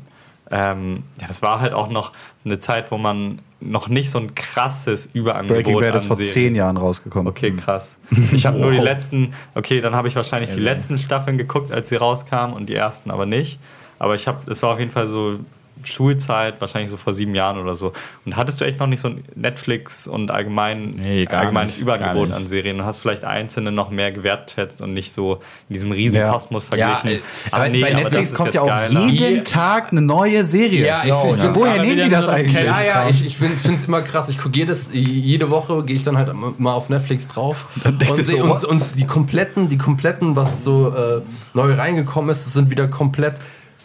ähm, 0.51 1.03
ja, 1.19 1.27
das 1.27 1.41
war 1.41 1.61
halt 1.61 1.73
auch 1.73 1.89
noch 1.89 2.11
eine 2.45 2.59
Zeit, 2.59 2.91
wo 2.91 2.99
man 2.99 3.39
noch 3.62 3.89
nicht 3.89 4.10
so 4.10 4.20
ein 4.20 4.36
krasses 4.36 5.10
Überangebot 5.14 5.64
Breaking 5.64 5.80
Bad 5.82 5.95
ist 5.95 6.05
vor 6.05 6.16
Serien- 6.16 6.34
zehn 6.34 6.55
Jahren 6.55 6.78
rausgekommen. 6.78 7.28
Okay, 7.28 7.51
krass. 7.51 7.97
Ich 8.32 8.45
habe 8.45 8.57
nur 8.57 8.72
die 8.72 8.78
Wow. 8.78 8.86
letzten, 8.86 9.34
okay, 9.55 9.82
dann 9.82 9.93
habe 9.95 10.07
ich 10.07 10.16
wahrscheinlich 10.16 10.51
die 10.51 10.60
letzten 10.60 10.97
Staffeln 10.97 11.38
geguckt, 11.38 11.72
als 11.72 11.89
sie 11.89 11.95
rauskamen 11.97 12.55
und 12.55 12.68
die 12.68 12.76
ersten 12.76 13.12
aber 13.12 13.26
nicht. 13.26 13.60
Aber 13.99 14.16
ich 14.16 14.28
habe, 14.28 14.49
es 14.49 14.62
war 14.64 14.74
auf 14.74 14.80
jeden 14.80 14.91
Fall 14.91 15.07
so 15.07 15.39
Schulzeit, 15.84 16.59
wahrscheinlich 16.61 16.91
so 16.91 16.97
vor 16.97 17.13
sieben 17.13 17.36
Jahren 17.36 17.57
oder 17.57 17.75
so. 17.75 17.93
Und 18.25 18.36
hattest 18.36 18.59
du 18.61 18.65
echt 18.65 18.80
noch 18.80 18.88
nicht 18.88 19.01
so 19.01 19.09
ein 19.09 19.23
Netflix 19.36 20.07
und 20.07 20.32
allgemein, 20.32 20.89
Nee, 20.89 21.27
allgemeines 21.27 21.77
nicht, 21.80 21.88
nicht. 21.88 22.34
an 22.34 22.47
Serien 22.47 22.80
und 22.80 22.86
hast 22.86 22.99
vielleicht 22.99 23.23
einzelne 23.23 23.71
noch 23.71 23.89
mehr 23.89 24.11
gewertschätzt 24.11 24.82
und 24.82 24.93
nicht 24.93 25.11
so 25.13 25.36
in 25.69 25.73
diesem 25.73 25.91
riesen 25.91 26.17
Ja. 26.17 26.32
Kosmos 26.32 26.65
verglichen. 26.65 27.09
Ja, 27.11 27.15
äh, 27.17 27.19
Aber 27.51 27.69
nee, 27.69 27.82
bei 27.82 27.93
Netflix 27.93 28.34
kommt 28.34 28.53
ja 28.53 28.61
auch 28.61 28.67
geiler. 28.67 29.05
jeden. 29.07 29.43
Tag 29.43 29.91
eine 29.91 30.01
neue 30.01 30.45
Serie. 30.45 30.86
Ja, 30.86 31.03
ich 31.05 31.13
find- 31.13 31.36
ich 31.36 31.41
find- 31.41 31.55
Woher 31.55 31.82
nehmen 31.82 31.91
wieder 31.95 32.03
die 32.05 32.09
das 32.11 32.27
eigentlich? 32.27 32.53
Ja, 32.53 32.82
ja, 32.84 33.09
ich, 33.09 33.25
ich 33.25 33.38
finde 33.38 33.57
es 33.73 33.86
immer 33.86 34.01
krass. 34.01 34.30
Ich 34.30 34.38
gucke 34.38 34.57
jedes, 34.57 34.89
jede 34.93 35.49
Woche 35.49 35.84
gehe 35.84 35.95
ich 35.95 36.03
dann 36.03 36.17
halt 36.17 36.32
mal 36.59 36.73
auf 36.73 36.89
Netflix 36.89 37.27
drauf 37.27 37.65
und, 37.86 38.01
seh, 38.15 38.23
so, 38.23 38.43
und, 38.43 38.65
und 38.65 38.84
die 38.95 39.07
kompletten, 39.07 39.69
die 39.69 39.77
kompletten, 39.77 40.36
was 40.36 40.63
so 40.63 40.89
äh, 40.93 41.21
neu 41.53 41.73
reingekommen 41.73 42.30
ist, 42.30 42.51
sind 42.53 42.69
wieder 42.69 42.88
komplett 42.88 43.36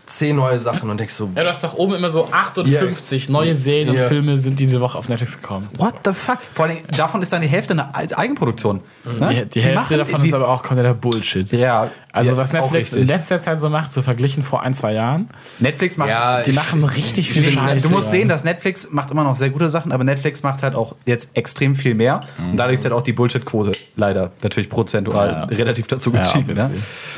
zehn 0.07 0.37
neue 0.37 0.59
Sachen 0.61 0.91
und 0.91 0.99
denkst 1.01 1.15
so, 1.15 1.31
Ja, 1.35 1.43
du 1.43 1.49
hast 1.49 1.65
doch 1.65 1.75
oben 1.75 1.95
immer 1.95 2.11
so 2.11 2.29
58 2.31 3.29
neue 3.29 3.57
Serien 3.57 3.89
und 3.91 3.97
Ja. 3.97 4.07
Filme 4.09 4.39
sind 4.39 4.59
diese 4.61 4.81
Woche 4.81 4.99
auf 4.99 5.09
Netflix 5.09 5.41
gekommen. 5.41 5.69
What 5.77 5.95
the 6.05 6.13
fuck? 6.13 6.39
Vor 6.53 6.67
allem, 6.67 6.79
davon 6.97 7.23
ist 7.23 7.33
dann 7.33 7.41
die 7.43 7.49
Hälfte 7.49 7.73
eine 7.73 7.95
Ei- 7.95 8.09
Eigenproduktion. 8.17 8.81
Ne? 9.05 9.45
Die, 9.45 9.51
die 9.51 9.61
Hälfte 9.63 9.81
machen- 9.81 9.99
davon 9.99 10.21
die, 10.21 10.29
ist 10.29 10.35
aber 10.35 10.49
auch 10.49 10.63
kompletter 10.63 10.95
Bullshit. 10.95 11.51
Ja, 11.53 11.91
Also 12.13 12.33
ja, 12.33 12.37
was 12.37 12.53
Netflix 12.53 12.93
in 12.93 13.07
letzter 13.07 13.41
Zeit 13.41 13.61
so 13.61 13.69
macht, 13.69 13.93
so 13.93 14.03
verglichen 14.03 14.43
vor 14.43 14.63
ein, 14.63 14.73
zwei 14.75 14.93
Jahren, 14.93 15.29
Netflix 15.59 15.97
macht. 15.97 16.11
Ja, 16.11 16.43
die 16.43 16.51
ich- 16.51 16.57
machen 16.57 16.85
richtig 16.85 17.31
viel 17.31 17.45
Scheiße. 17.51 17.89
du 17.89 17.95
musst 17.95 18.11
sehen, 18.11 18.29
dass 18.29 18.45
Netflix 18.45 18.89
macht 18.93 19.11
immer 19.11 19.25
noch 19.25 19.37
sehr 19.37 19.51
gute 19.51 19.69
Sachen, 19.71 19.91
aber 19.93 20.05
Netflix 20.05 20.43
macht 20.43 20.63
halt 20.63 20.75
auch 20.75 20.95
jetzt 21.07 21.37
extrem 21.37 21.75
viel 21.75 21.95
mehr. 21.95 22.21
Und 22.39 22.57
dadurch 22.57 22.79
ist 22.79 22.85
halt 22.85 22.95
auch 22.95 23.03
die 23.03 23.13
Bullshit-Quote 23.13 23.73
leider 23.97 24.33
natürlich 24.43 24.69
prozentual 24.71 25.29
Ja. 25.29 25.45
relativ 25.45 25.87
dazu 25.89 26.13
Ja, 26.13 26.19
gestiegen. 26.19 26.55
ne? 26.55 26.71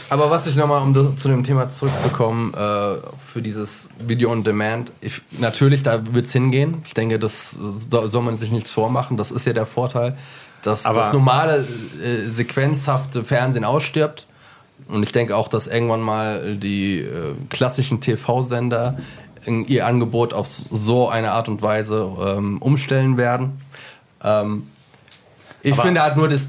Aber 0.09 0.31
was 0.31 0.47
ich 0.47 0.55
nochmal, 0.57 0.83
um 0.83 1.17
zu 1.17 1.29
dem 1.29 1.43
Thema 1.45 1.69
zurückzukommen, 1.69 2.55
äh, 2.55 2.59
für 3.25 3.43
dieses 3.43 3.89
Video 3.99 4.31
on 4.31 4.43
Demand, 4.45 4.93
ich, 5.01 5.23
natürlich, 5.33 5.83
da 5.83 6.01
wird 6.15 6.27
es 6.27 6.33
hingehen. 6.33 6.83
Ich 6.87 6.95
denke, 6.95 7.19
das 7.19 7.57
so, 7.91 8.07
soll 8.07 8.23
man 8.23 8.37
sich 8.37 8.51
nichts 8.51 8.71
vormachen. 8.71 9.17
Das 9.17 9.31
ist 9.31 9.47
ja 9.47 9.53
der 9.53 9.67
Vorteil, 9.67 10.17
dass 10.63 10.85
Aber- 10.87 11.01
das 11.01 11.13
normale, 11.13 11.59
äh, 12.03 12.29
sequenzhafte 12.29 13.23
Fernsehen 13.25 13.65
ausstirbt. 13.65 14.27
Und 14.89 15.03
ich 15.03 15.13
denke 15.13 15.35
auch, 15.37 15.49
dass 15.49 15.67
irgendwann 15.67 16.01
mal 16.03 16.57
die 16.57 17.01
äh, 17.01 17.35
klassischen 17.51 18.01
TV-Sender 18.01 18.99
ihr 19.69 19.87
Angebot 19.87 20.35
auf 20.35 20.49
so 20.49 21.09
eine 21.09 21.31
Art 21.33 21.49
und 21.49 21.63
Weise 21.63 22.11
ähm, 22.21 22.59
umstellen 22.61 23.17
werden. 23.17 23.61
Ähm, 24.23 24.67
ich 25.63 25.73
Aber- 25.73 25.83
finde 25.83 26.03
halt 26.03 26.17
nur, 26.17 26.29
das, 26.29 26.47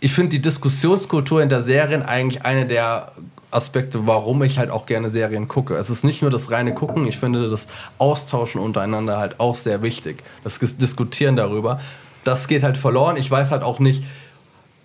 ich 0.00 0.12
finde 0.12 0.30
die 0.30 0.40
Diskussionskultur 0.42 1.42
in 1.42 1.48
der 1.48 1.62
Serien 1.62 2.02
eigentlich 2.02 2.44
eine 2.44 2.66
der 2.66 3.12
Aspekte, 3.50 4.06
warum 4.06 4.42
ich 4.42 4.58
halt 4.58 4.70
auch 4.70 4.86
gerne 4.86 5.10
Serien 5.10 5.48
gucke. 5.48 5.74
Es 5.76 5.90
ist 5.90 6.04
nicht 6.04 6.22
nur 6.22 6.30
das 6.30 6.50
reine 6.50 6.74
Gucken, 6.74 7.06
ich 7.06 7.18
finde 7.18 7.48
das 7.48 7.66
Austauschen 7.98 8.60
untereinander 8.60 9.18
halt 9.18 9.40
auch 9.40 9.54
sehr 9.54 9.82
wichtig. 9.82 10.22
Das 10.44 10.58
Diskutieren 10.58 11.36
darüber. 11.36 11.80
Das 12.24 12.48
geht 12.48 12.62
halt 12.62 12.76
verloren. 12.76 13.16
Ich 13.16 13.30
weiß 13.30 13.50
halt 13.50 13.62
auch 13.62 13.78
nicht, 13.78 14.04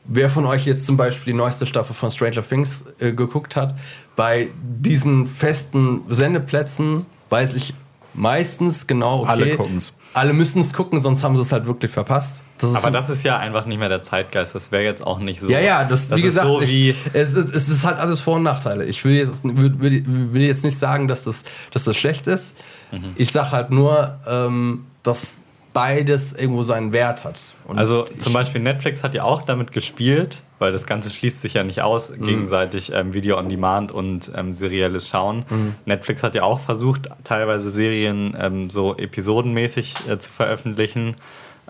wer 0.05 0.29
von 0.29 0.45
euch 0.45 0.65
jetzt 0.65 0.85
zum 0.85 0.97
Beispiel 0.97 1.33
die 1.33 1.37
neueste 1.37 1.65
Staffel 1.65 1.93
von 1.93 2.11
Stranger 2.11 2.47
Things 2.47 2.85
äh, 2.99 3.11
geguckt 3.11 3.55
hat. 3.55 3.75
Bei 4.15 4.47
diesen 4.61 5.25
festen 5.25 6.01
Sendeplätzen 6.09 7.05
weiß 7.29 7.55
ich 7.55 7.73
meistens 8.13 8.87
genau, 8.87 9.21
okay, 9.21 9.31
Alle 9.31 9.57
gucken's. 9.57 9.93
Alle 10.13 10.33
müssen 10.33 10.61
es 10.61 10.73
gucken, 10.73 11.01
sonst 11.01 11.23
haben 11.23 11.35
sie 11.35 11.41
es 11.41 11.51
halt 11.51 11.65
wirklich 11.65 11.91
verpasst. 11.91 12.43
Das 12.59 12.69
ist 12.69 12.75
Aber 12.77 12.91
das 12.91 13.09
ist 13.09 13.23
ja 13.23 13.37
einfach 13.37 13.65
nicht 13.65 13.79
mehr 13.79 13.89
der 13.89 14.01
Zeitgeist. 14.01 14.53
Das 14.53 14.71
wäre 14.71 14.83
jetzt 14.83 15.05
auch 15.05 15.19
nicht 15.19 15.41
so. 15.41 15.49
ja, 15.49 15.59
ja, 15.59 15.83
das, 15.85 16.11
wie 16.11 16.15
ist 16.15 16.23
gesagt, 16.23 16.47
so 16.47 16.61
ich, 16.61 16.69
wie, 16.69 16.95
es, 17.13 17.33
ist, 17.33 17.53
es 17.53 17.67
ist 17.67 17.83
halt 17.83 17.97
alles 17.97 18.21
Vor- 18.21 18.35
und 18.35 18.43
Nachteile. 18.43 18.85
Ich 18.85 19.03
will 19.03 19.15
jetzt, 19.15 19.43
will, 19.43 19.75
will, 19.79 20.41
jetzt 20.41 20.63
nicht 20.63 20.77
sagen, 20.77 21.07
dass 21.07 21.23
das, 21.23 21.43
dass 21.71 21.83
das 21.83 21.97
schlecht 21.97 22.27
ist. 22.27 22.55
Mhm. 22.91 23.13
Ich 23.15 23.31
sage 23.31 23.51
halt 23.51 23.71
nur, 23.71 24.19
ähm, 24.27 24.85
dass 25.01 25.37
beides 25.73 26.33
irgendwo 26.33 26.63
seinen 26.63 26.93
Wert 26.93 27.23
hat. 27.23 27.39
Und 27.65 27.79
Also 27.79 28.03
zum 28.19 28.33
Beispiel 28.33 28.61
Netflix 28.61 29.03
hat 29.03 29.15
ja 29.15 29.23
auch 29.23 29.41
damit 29.41 29.71
gespielt, 29.71 30.37
weil 30.63 30.71
das 30.71 30.85
Ganze 30.87 31.09
schließt 31.09 31.41
sich 31.41 31.53
ja 31.55 31.63
nicht 31.63 31.81
aus, 31.81 32.09
Mhm. 32.09 32.23
gegenseitig 32.23 32.91
ähm, 32.93 33.13
Video 33.13 33.37
on 33.37 33.49
Demand 33.49 33.91
und 33.91 34.31
ähm, 34.35 34.55
serielles 34.55 35.07
Schauen. 35.09 35.45
Mhm. 35.49 35.75
Netflix 35.85 36.23
hat 36.23 36.33
ja 36.35 36.43
auch 36.43 36.59
versucht, 36.61 37.09
teilweise 37.25 37.69
Serien 37.69 38.35
ähm, 38.39 38.69
so 38.69 38.95
episodenmäßig 38.97 39.95
äh, 40.09 40.17
zu 40.17 40.31
veröffentlichen. 40.31 41.15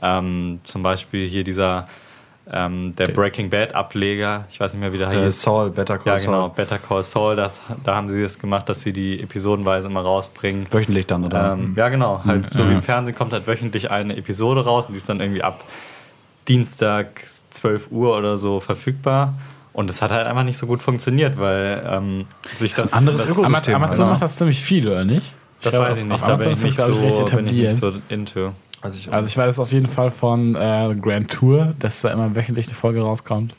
Ähm, 0.01 0.59
zum 0.63 0.83
Beispiel 0.83 1.27
hier 1.27 1.43
dieser 1.43 1.87
ähm, 2.51 2.93
der 2.97 3.07
Breaking 3.07 3.49
Bad 3.49 3.73
Ableger, 3.73 4.45
ich 4.51 4.59
weiß 4.59 4.73
nicht 4.73 4.81
mehr, 4.81 4.91
wie 4.91 4.97
der 4.97 5.09
Äh, 5.11 5.23
hieß. 5.25 5.41
Saul, 5.43 5.69
Better 5.69 5.97
Call 5.97 6.17
Ja, 6.17 6.25
genau, 6.25 6.41
Saul. 6.47 6.51
Better 6.55 6.77
Call 6.77 7.01
Saul, 7.03 7.35
das, 7.37 7.61
da 7.85 7.95
haben 7.95 8.09
sie 8.09 8.21
das 8.21 8.37
gemacht, 8.37 8.67
dass 8.67 8.81
sie 8.81 8.91
die 8.91 9.21
episodenweise 9.21 9.87
immer 9.87 10.01
rausbringen. 10.01 10.67
Wöchentlich 10.69 11.07
dann, 11.07 11.23
oder? 11.23 11.53
Ähm, 11.53 11.73
ja, 11.77 11.87
genau. 11.87 12.21
Halt, 12.25 12.53
so 12.53 12.67
wie 12.69 12.73
im 12.73 12.81
Fernsehen 12.81 13.15
kommt 13.15 13.31
halt 13.31 13.47
wöchentlich 13.47 13.89
eine 13.91 14.17
Episode 14.17 14.65
raus 14.65 14.87
und 14.87 14.93
die 14.93 14.97
ist 14.97 15.07
dann 15.07 15.21
irgendwie 15.21 15.41
ab 15.41 15.63
Dienstag 16.47 17.21
12 17.63 17.91
Uhr 17.91 18.17
oder 18.17 18.37
so 18.37 18.59
verfügbar. 18.59 19.35
Und 19.71 19.89
es 19.89 20.01
hat 20.01 20.11
halt 20.11 20.27
einfach 20.27 20.43
nicht 20.43 20.57
so 20.57 20.67
gut 20.67 20.81
funktioniert, 20.83 21.39
weil 21.39 21.81
ähm, 21.89 22.25
sich 22.55 22.73
das. 22.75 22.91
ein 22.93 22.99
anderes 22.99 23.21
das, 23.21 23.31
Ökosystem. 23.31 23.75
Amazon 23.75 24.09
macht 24.09 24.21
das 24.21 24.35
ziemlich 24.37 24.61
viel, 24.61 24.87
oder 24.87 25.05
nicht? 25.05 25.33
das 25.61 25.67
Ich 25.67 25.71
glaube, 25.71 25.89
weiß 25.89 25.97
ich 25.97 26.03
nicht. 26.03 26.13
Auf 26.13 26.21
Da 26.21 26.27
Amazon 26.27 26.43
bin 26.43 26.51
ich 26.51 26.53
ist 26.53 26.61
das, 26.61 26.69
nicht, 26.69 26.75
glaube 26.75 26.91
ich, 26.93 26.99
recht 26.99 27.29
so, 27.29 27.35
bin 27.35 27.47
ich 27.47 27.53
nicht 27.53 27.63
etabliert. 27.63 27.99
so 28.09 28.13
into. 28.13 28.51
also 28.81 28.97
ich, 28.99 29.11
Also 29.11 29.27
ich 29.27 29.37
weiß 29.37 29.59
auf 29.59 29.71
jeden 29.71 29.87
Fall 29.87 30.11
von 30.11 30.55
äh, 30.55 30.93
Grand 31.01 31.31
Tour, 31.31 31.73
dass 31.79 32.01
da 32.01 32.11
immer 32.11 32.35
wöchentlich 32.35 32.67
eine 32.67 32.75
Folge 32.75 33.01
rauskommt. 33.01 33.55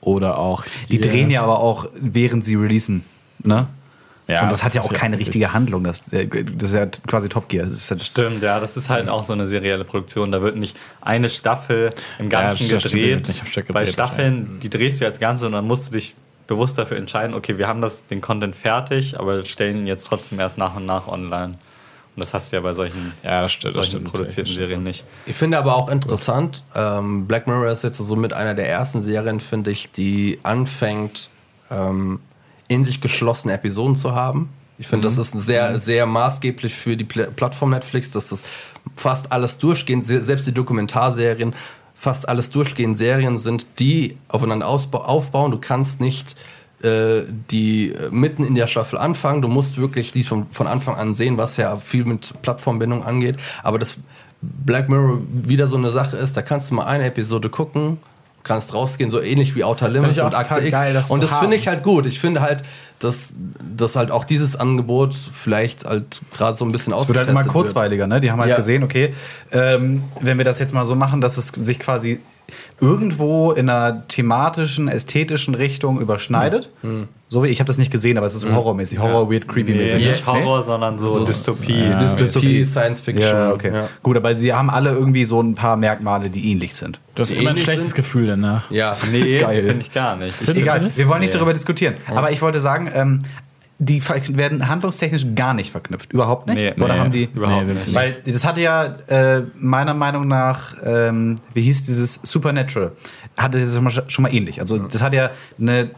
Oder 0.00 0.38
auch 0.38 0.64
Die 0.90 0.98
drehen 1.00 1.30
ja 1.30 1.42
aber 1.42 1.58
auch, 1.60 1.86
während 2.00 2.44
sie 2.44 2.54
releasen. 2.54 3.04
Ne? 3.40 3.66
Ja, 4.28 4.42
und 4.42 4.52
das, 4.52 4.62
hat 4.62 4.74
ja 4.74 4.82
auch 4.82 4.92
keine 4.92 5.14
richtig. 5.14 5.28
richtige 5.28 5.54
Handlung. 5.54 5.84
Das, 5.84 6.02
äh, 6.10 6.26
das 6.26 6.70
ist 6.70 6.76
ja 6.76 6.86
quasi 7.06 7.30
Top 7.30 7.48
Gear. 7.48 7.64
Das 7.64 7.72
ist 7.72 7.90
ja 7.90 7.98
Stimmt, 7.98 8.42
ja, 8.42 8.60
das 8.60 8.76
ist 8.76 8.90
halt 8.90 9.08
auch 9.08 9.24
so 9.24 9.32
eine 9.32 9.46
serielle 9.46 9.84
Produktion. 9.84 10.30
Da 10.30 10.42
wird 10.42 10.56
nicht 10.56 10.76
eine 11.00 11.30
Staffel 11.30 11.94
im 12.18 12.30
Ja, 12.30 12.42
Ganzen 12.42 12.68
das 12.68 12.92
wird 12.92 13.24
gedreht. 13.24 13.36
Stück 13.46 13.68
Bei 13.68 13.80
gedreht, 13.80 13.94
Staffeln, 13.94 14.60
die 14.60 14.68
drehst 14.68 15.00
du 15.00 15.06
als 15.06 15.18
Ganze 15.18 15.46
und 15.46 15.52
dann 15.52 15.66
musst 15.66 15.88
du 15.88 15.92
dich 15.92 16.14
bewusst 16.46 16.76
dafür 16.76 16.96
entscheiden, 16.96 17.34
okay, 17.34 17.58
wir 17.58 17.68
haben 17.68 17.80
das, 17.80 18.06
den 18.06 18.20
Content 18.20 18.54
fertig, 18.54 19.18
aber 19.18 19.44
stellen 19.44 19.78
ihn 19.78 19.86
jetzt 19.86 20.06
trotzdem 20.06 20.40
erst 20.40 20.58
nach 20.58 20.76
und 20.76 20.86
nach 20.86 21.06
online. 21.06 21.54
Und 22.16 22.24
das 22.24 22.34
hast 22.34 22.52
du 22.52 22.56
ja 22.56 22.62
bei 22.62 22.74
solchen, 22.74 23.12
Ja, 23.22 23.42
das 23.42 23.52
stimmt. 23.52 23.70
Das 23.70 23.74
solchen 23.76 23.90
stimmt 24.00 24.10
produzierten 24.10 24.44
das 24.44 24.50
stimmt. 24.52 24.66
Serien 24.68 24.82
nicht. 24.82 25.04
Ich 25.24 25.36
finde 25.36 25.56
aber 25.56 25.76
auch 25.76 25.88
interessant, 25.88 26.64
ähm, 26.74 27.26
Black 27.26 27.46
Mirror 27.46 27.70
ist 27.70 27.84
jetzt 27.84 27.98
so 27.98 28.16
mit 28.16 28.32
einer 28.32 28.54
der 28.54 28.68
ersten 28.68 29.00
Serien, 29.00 29.40
finde 29.40 29.70
ich, 29.70 29.92
die 29.92 30.38
anfängt, 30.42 31.30
ähm, 31.70 32.20
in 32.68 32.84
sich 32.84 33.00
geschlossene 33.00 33.54
Episoden 33.54 33.96
zu 33.96 34.14
haben. 34.14 34.50
Ich 34.78 34.86
finde, 34.86 35.08
das 35.08 35.18
ist 35.18 35.32
sehr, 35.32 35.80
sehr 35.80 36.06
maßgeblich 36.06 36.74
für 36.74 36.96
die 36.96 37.04
Pla 37.04 37.26
Plattform 37.34 37.70
Netflix, 37.70 38.10
dass 38.12 38.28
das 38.28 38.42
fast 38.94 39.32
alles 39.32 39.58
durchgehend, 39.58 40.04
se- 40.04 40.22
selbst 40.22 40.46
die 40.46 40.52
Dokumentarserien, 40.52 41.54
fast 41.94 42.28
alles 42.28 42.50
durchgehend 42.50 42.96
Serien 42.96 43.38
sind, 43.38 43.66
die 43.80 44.16
aufeinander 44.28 44.68
aufbauen. 44.68 45.50
Du 45.50 45.58
kannst 45.58 46.00
nicht 46.00 46.36
äh, 46.82 47.22
die 47.50 47.90
äh, 47.90 48.08
mitten 48.12 48.44
in 48.44 48.54
der 48.54 48.68
Staffel 48.68 48.98
anfangen. 48.98 49.42
Du 49.42 49.48
musst 49.48 49.78
wirklich 49.78 50.12
die 50.12 50.22
von, 50.22 50.46
von 50.52 50.68
Anfang 50.68 50.94
an 50.94 51.12
sehen, 51.12 51.38
was 51.38 51.56
ja 51.56 51.76
viel 51.78 52.04
mit 52.04 52.40
Plattformbindung 52.42 53.02
angeht. 53.02 53.36
Aber 53.64 53.80
das 53.80 53.96
Black 54.40 54.88
Mirror 54.88 55.18
wieder 55.28 55.66
so 55.66 55.76
eine 55.76 55.90
Sache 55.90 56.16
ist, 56.16 56.36
da 56.36 56.42
kannst 56.42 56.70
du 56.70 56.76
mal 56.76 56.84
eine 56.86 57.06
Episode 57.06 57.48
gucken, 57.48 57.98
kannst 58.48 58.74
rausgehen, 58.74 59.10
so 59.10 59.20
ähnlich 59.20 59.54
wie 59.54 59.62
Outer 59.62 59.88
Limits 59.88 60.18
und 60.18 60.34
Akte 60.34 60.60
X. 60.60 60.70
geil, 60.72 60.92
das 60.94 61.10
und 61.10 61.22
das 61.22 61.32
finde 61.34 61.56
ich 61.56 61.68
halt 61.68 61.84
gut. 61.84 62.06
Ich 62.06 62.18
finde 62.18 62.40
halt, 62.40 62.64
dass, 62.98 63.32
dass 63.76 63.94
halt 63.94 64.10
auch 64.10 64.24
dieses 64.24 64.56
Angebot 64.56 65.14
vielleicht 65.14 65.84
halt 65.84 66.20
gerade 66.34 66.56
so 66.56 66.64
ein 66.64 66.72
bisschen 66.72 66.92
Es 66.92 67.06
wird 67.06 67.18
halt 67.18 67.28
immer 67.28 67.40
ausgetestet 67.40 67.52
kurzweiliger, 67.52 68.06
ne? 68.08 68.20
Die 68.20 68.32
haben 68.32 68.40
halt 68.40 68.50
Ja. 68.50 68.56
gesehen, 68.56 68.82
okay, 68.82 69.14
ähm, 69.52 70.02
wenn 70.20 70.38
wir 70.38 70.44
das 70.44 70.58
jetzt 70.58 70.74
mal 70.74 70.84
so 70.84 70.96
machen, 70.96 71.20
dass 71.20 71.36
es 71.36 71.48
sich 71.48 71.78
quasi 71.78 72.18
irgendwo 72.80 73.52
in 73.52 73.68
einer 73.68 74.06
thematischen, 74.08 74.88
ästhetischen 74.88 75.54
Richtung 75.54 76.00
überschneidet. 76.00 76.70
So 77.30 77.42
wie 77.42 77.48
ich 77.48 77.60
habe 77.60 77.66
das 77.66 77.76
nicht 77.76 77.90
gesehen, 77.90 78.16
aber 78.16 78.26
es 78.26 78.34
ist 78.34 78.40
so 78.42 78.52
horrormäßig, 78.54 78.98
Horror, 78.98 79.30
weird, 79.30 79.46
creepy 79.48 79.72
Nee, 79.72 79.78
mäßig. 79.78 80.08
nicht 80.08 80.26
Horror, 80.26 80.62
sondern 80.62 80.98
so, 80.98 81.12
So 81.12 81.24
Dystopie. 81.26 81.78
Ja, 81.84 81.98
Dystopie. 81.98 82.64
Science 82.64 83.00
Fiction. 83.00 83.28
Ja, 83.28 83.52
okay. 83.52 83.70
Ja. 83.74 83.88
Gut, 84.02 84.16
aber 84.16 84.34
sie 84.34 84.54
haben 84.54 84.70
alle 84.70 84.90
irgendwie 84.92 85.26
so 85.26 85.40
ein 85.42 85.54
paar 85.54 85.76
Merkmale, 85.76 86.30
die 86.30 86.50
ähnlich 86.50 86.74
sind. 86.74 86.98
Du 87.14 87.20
hast 87.22 87.32
Die 87.32 87.36
immer 87.38 87.50
ein 87.50 87.58
schlechtes 87.58 87.88
sind? 87.88 87.96
Gefühl 87.96 88.28
danach. 88.28 88.70
Ja. 88.70 88.96
Nee, 89.12 89.40
finde 89.44 89.80
ich 89.80 89.92
gar 89.92 90.16
nicht. 90.16 90.34
Du 90.46 90.52
Egal, 90.52 90.82
nicht? 90.82 90.96
wir 90.96 91.08
wollen 91.08 91.20
nicht 91.20 91.32
Nee. 91.32 91.38
darüber 91.38 91.52
diskutieren. 91.52 91.94
Aber 92.06 92.30
ich 92.30 92.40
wollte 92.40 92.60
sagen, 92.60 92.90
ähm, 92.94 93.18
die 93.80 94.02
werden 94.36 94.68
handlungstechnisch 94.68 95.24
gar 95.36 95.54
nicht 95.54 95.70
verknüpft. 95.70 96.12
Überhaupt 96.12 96.48
nicht? 96.48 96.56
Nee, 96.56 96.82
Oder 96.82 96.94
nee, 96.94 97.00
haben 97.00 97.12
die. 97.12 97.24
überhaupt 97.32 97.66
Nee, 97.66 97.74
nicht. 97.74 97.94
Weil 97.94 98.16
das 98.26 98.44
hatte 98.44 98.60
ja 98.60 98.84
äh, 99.06 99.42
meiner 99.56 99.94
Meinung 99.94 100.26
nach, 100.26 100.74
ähm, 100.82 101.36
wie 101.54 101.62
hieß 101.62 101.82
dieses 101.82 102.14
Supernatural, 102.24 102.92
hatte 103.36 103.64
das 103.64 103.74
schon 103.74 103.84
mal, 103.84 103.90
schon 103.90 104.22
mal 104.22 104.34
ähnlich. 104.34 104.60
Also 104.60 104.78
das 104.78 105.00
hat 105.00 105.14
ja 105.14 105.30
eine 105.60 105.90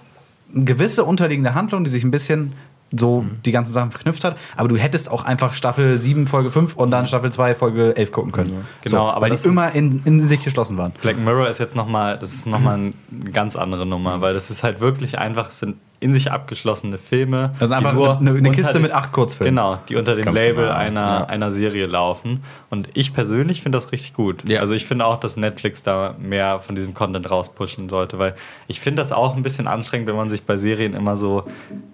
gewisse 0.52 1.04
unterliegende 1.04 1.54
Handlung, 1.54 1.84
die 1.84 1.90
sich 1.90 2.04
ein 2.04 2.10
bisschen 2.10 2.52
so 2.92 3.24
die 3.46 3.52
ganzen 3.52 3.72
Sachen 3.72 3.92
verknüpft 3.92 4.24
hat, 4.24 4.36
aber 4.56 4.68
du 4.68 4.76
hättest 4.76 5.10
auch 5.10 5.24
einfach 5.24 5.54
Staffel 5.54 5.98
7, 5.98 6.26
Folge 6.26 6.50
5 6.50 6.74
und 6.74 6.90
dann 6.90 7.06
Staffel 7.06 7.30
2, 7.30 7.54
Folge 7.54 7.96
11 7.96 8.10
gucken 8.12 8.32
können. 8.32 8.66
Genau, 8.82 9.06
so, 9.06 9.10
aber 9.12 9.30
weil 9.30 9.36
die 9.36 9.48
immer 9.48 9.72
in, 9.72 10.02
in 10.04 10.26
sich 10.26 10.42
geschlossen 10.42 10.76
waren. 10.76 10.92
Black 11.00 11.16
Mirror 11.16 11.48
ist 11.48 11.58
jetzt 11.58 11.76
nochmal, 11.76 12.18
das 12.18 12.32
ist 12.32 12.46
nochmal 12.46 12.74
eine 12.74 13.30
ganz 13.30 13.54
andere 13.54 13.86
Nummer, 13.86 14.20
weil 14.20 14.34
das 14.34 14.50
ist 14.50 14.64
halt 14.64 14.80
wirklich 14.80 15.18
einfach, 15.18 15.50
sind 15.52 15.76
in 16.00 16.14
sich 16.14 16.32
abgeschlossene 16.32 16.96
Filme. 16.96 17.52
Also 17.60 17.74
einfach 17.74 18.20
eine, 18.20 18.30
eine 18.30 18.50
Kiste 18.52 18.80
mit 18.80 18.90
acht 18.90 19.12
Kurzfilmen. 19.12 19.54
Genau, 19.54 19.78
die 19.86 19.96
unter 19.96 20.16
dem 20.16 20.24
Ganz 20.24 20.38
Label 20.38 20.64
genau, 20.64 20.76
einer, 20.76 21.06
ja. 21.06 21.24
einer 21.26 21.50
Serie 21.50 21.86
laufen. 21.86 22.42
Und 22.70 22.88
ich 22.94 23.12
persönlich 23.12 23.60
finde 23.60 23.76
das 23.76 23.92
richtig 23.92 24.14
gut. 24.14 24.48
Ja. 24.48 24.60
Also 24.60 24.74
ich 24.74 24.86
finde 24.86 25.04
auch, 25.04 25.20
dass 25.20 25.36
Netflix 25.36 25.82
da 25.82 26.14
mehr 26.18 26.58
von 26.60 26.74
diesem 26.74 26.94
Content 26.94 27.30
rauspushen 27.30 27.90
sollte, 27.90 28.18
weil 28.18 28.34
ich 28.66 28.80
finde 28.80 29.02
das 29.02 29.12
auch 29.12 29.36
ein 29.36 29.42
bisschen 29.42 29.66
anstrengend, 29.66 30.08
wenn 30.08 30.16
man 30.16 30.30
sich 30.30 30.42
bei 30.44 30.56
Serien 30.56 30.94
immer 30.94 31.18
so, 31.18 31.44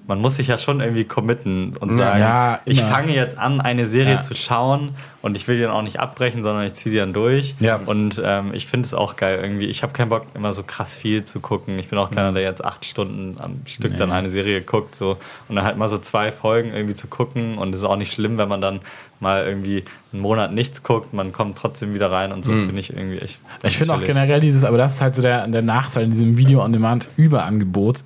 man 0.07 0.21
muss 0.21 0.37
sich 0.37 0.47
ja 0.47 0.59
schon 0.59 0.81
irgendwie 0.81 1.05
committen 1.05 1.77
und 1.77 1.93
sagen, 1.95 2.21
Ja, 2.21 2.61
ich 2.65 2.81
fange 2.81 3.13
jetzt 3.13 3.37
an, 3.37 3.61
eine 3.61 3.87
Serie 3.87 4.21
zu 4.21 4.37
schauen 4.37 4.95
und 5.27 5.37
ich 5.37 5.49
will 5.49 5.57
die 5.57 5.63
dann 5.63 5.73
auch 5.73 5.83
nicht 5.83 5.99
abbrechen, 5.99 6.45
sondern 6.45 6.65
ich 6.69 6.75
ziehe 6.75 6.93
die 6.93 6.99
dann 6.99 7.13
durch. 7.13 7.57
Ja. 7.59 7.81
Und 7.85 8.23
ähm, 8.25 8.55
ich 8.55 8.69
finde 8.69 8.87
es 8.87 8.95
auch 8.95 9.17
geil 9.17 9.41
irgendwie. 9.43 9.65
Ich 9.67 9.83
habe 9.83 9.93
keinen 9.93 10.09
Bock, 10.09 10.25
immer 10.35 10.53
so 10.53 10.63
krass 10.63 10.95
viel 10.95 11.25
zu 11.25 11.41
gucken. 11.41 11.81
Ich 11.81 11.89
bin 11.89 11.99
auch 11.99 12.13
keiner, 12.13 12.31
der 12.31 12.45
jetzt 12.45 12.65
acht 12.65 12.85
Stunden 12.85 13.37
am 13.41 13.63
Stück 13.67 13.99
dann 13.99 14.13
eine 14.13 14.31
Serie 14.31 14.63
guckt. 14.63 14.95
So. 14.95 15.17
Und 15.49 15.57
dann 15.57 15.65
halt 15.65 15.79
mal 15.79 15.89
so 15.89 15.99
zwei 15.99 16.31
Folgen 16.31 16.73
irgendwie 16.73 16.95
zu 16.95 17.09
gucken. 17.09 17.59
Und 17.59 17.75
es 17.75 17.81
ist 17.81 17.85
auch 17.85 17.97
nicht 17.97 18.13
schlimm, 18.13 18.39
wenn 18.39 18.49
man 18.49 18.61
dann 18.61 18.79
mal 19.19 19.45
irgendwie 19.45 19.83
einen 20.13 20.23
Monat 20.23 20.53
nichts 20.53 20.85
guckt. 20.85 21.13
Man 21.13 21.33
kommt 21.33 21.59
trotzdem 21.59 21.93
wieder 21.93 22.13
rein 22.13 22.31
und 22.31 22.45
so 22.45 22.53
finde 22.53 22.79
ich 22.79 22.91
irgendwie 22.91 23.19
echt. 23.19 23.41
Ich 23.65 23.79
finde 23.79 23.95
auch 23.95 24.05
generell 24.05 24.39
dieses, 24.39 24.63
aber 24.63 24.79
das 24.79 24.95
ist 24.95 25.01
halt 25.01 25.17
so 25.17 25.23
der, 25.23 25.49
der 25.49 25.63
Nachteil 25.63 26.05
in 26.05 26.11
diesem 26.11 26.37
Video-on-Demand-Überangebot. 26.37 28.05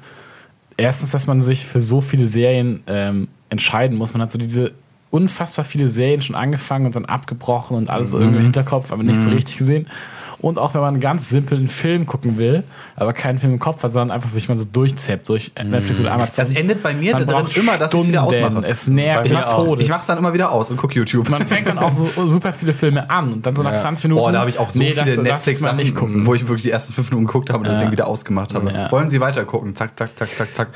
Erstens, 0.79 1.11
dass 1.11 1.27
man 1.27 1.43
sich 1.43 1.67
für 1.67 1.81
so 1.81 2.01
viele 2.01 2.27
Serien 2.27 2.83
ähm, 2.87 3.29
entscheiden 3.51 3.99
muss. 3.99 4.15
Man 4.15 4.23
hat 4.23 4.33
so 4.33 4.39
diese 4.39 4.73
unfassbar 5.11 5.65
viele 5.65 5.89
Serien 5.89 6.23
schon 6.23 6.37
angefangen 6.37 6.87
und 6.87 6.95
dann 6.95 7.05
abgebrochen 7.05 7.77
und 7.77 7.91
alles 7.91 8.11
so 8.11 8.19
irgendwie 8.19 8.39
im 8.39 8.45
Hinterkopf, 8.45 8.93
aber 8.93 9.03
nicht 9.03 9.21
so 9.21 9.31
richtig 9.31 9.57
gesehen. 9.59 9.89
Und 10.39 10.59
auch 10.59 10.73
wenn 10.73 10.81
man 10.81 11.01
ganz 11.01 11.29
simpel 11.29 11.59
einen 11.59 11.69
Film 11.69 12.07
gucken 12.07 12.39
will, 12.39 12.63
aber 12.97 13.13
keinen 13.13 13.39
Film 13.39 13.53
im 13.53 13.59
Kopf 13.59 13.83
hat, 13.83 13.93
sondern 13.93 14.11
einfach 14.11 14.31
sich 14.31 14.49
mal 14.49 14.57
so 14.57 14.65
durchzappt 14.65 15.29
durch 15.29 15.53
Netflix 15.63 16.01
oder 16.01 16.13
Amazon. 16.13 16.45
Das 16.47 16.51
endet 16.51 16.83
bei 16.83 16.95
mir 16.95 17.13
Man 17.13 17.27
darin 17.27 17.45
braucht 17.45 17.57
immer, 17.59 17.77
dass 17.77 17.93
ich 17.93 18.01
es 18.01 18.09
wieder 18.09 18.23
ausmache. 18.23 18.65
Es 18.67 18.87
nervt 18.89 19.35
auch. 19.35 19.65
Todes. 19.67 19.85
Ich 19.85 19.91
mach's 19.91 20.07
dann 20.07 20.17
immer 20.17 20.33
wieder 20.33 20.51
aus 20.51 20.71
und 20.71 20.79
guck 20.79 20.95
YouTube. 20.95 21.29
man 21.29 21.45
fängt 21.45 21.67
dann 21.67 21.79
auch 21.79 21.93
so 21.93 22.09
super 22.27 22.55
viele 22.55 22.73
Filme 22.73 23.11
an 23.11 23.35
und 23.35 23.47
dann 23.47 23.55
so 23.55 23.63
nach 23.63 23.77
20 23.77 24.05
Minuten. 24.05 24.23
Oh, 24.23 24.31
da 24.31 24.41
habe 24.41 24.49
ich 24.49 24.59
auch 24.59 24.71
so 24.71 24.79
nee, 24.79 24.93
viele 24.93 25.05
das, 25.05 25.17
das 25.17 25.25
Netflix 25.25 25.59
ist 25.59 25.63
mal 25.65 25.73
nicht 25.75 25.95
gucken. 25.95 26.25
wo 26.25 26.35
ich 26.35 26.43
wirklich 26.43 26.63
die 26.63 26.71
ersten 26.71 26.95
fünf 26.95 27.11
Minuten 27.11 27.27
geguckt 27.27 27.51
habe 27.51 27.59
und 27.59 27.67
das 27.67 27.75
Ja. 27.77 27.83
Ding 27.83 27.93
wieder 27.93 28.07
ausgemacht 28.07 28.55
habe. 28.55 28.73
Ja. 28.73 28.91
Wollen 28.91 29.11
Sie 29.11 29.21
weiter 29.21 29.45
gucken? 29.45 29.77
Zack, 29.77 29.99
zack, 29.99 30.17
zack, 30.17 30.31
zack, 30.37 30.55
zack. 30.55 30.69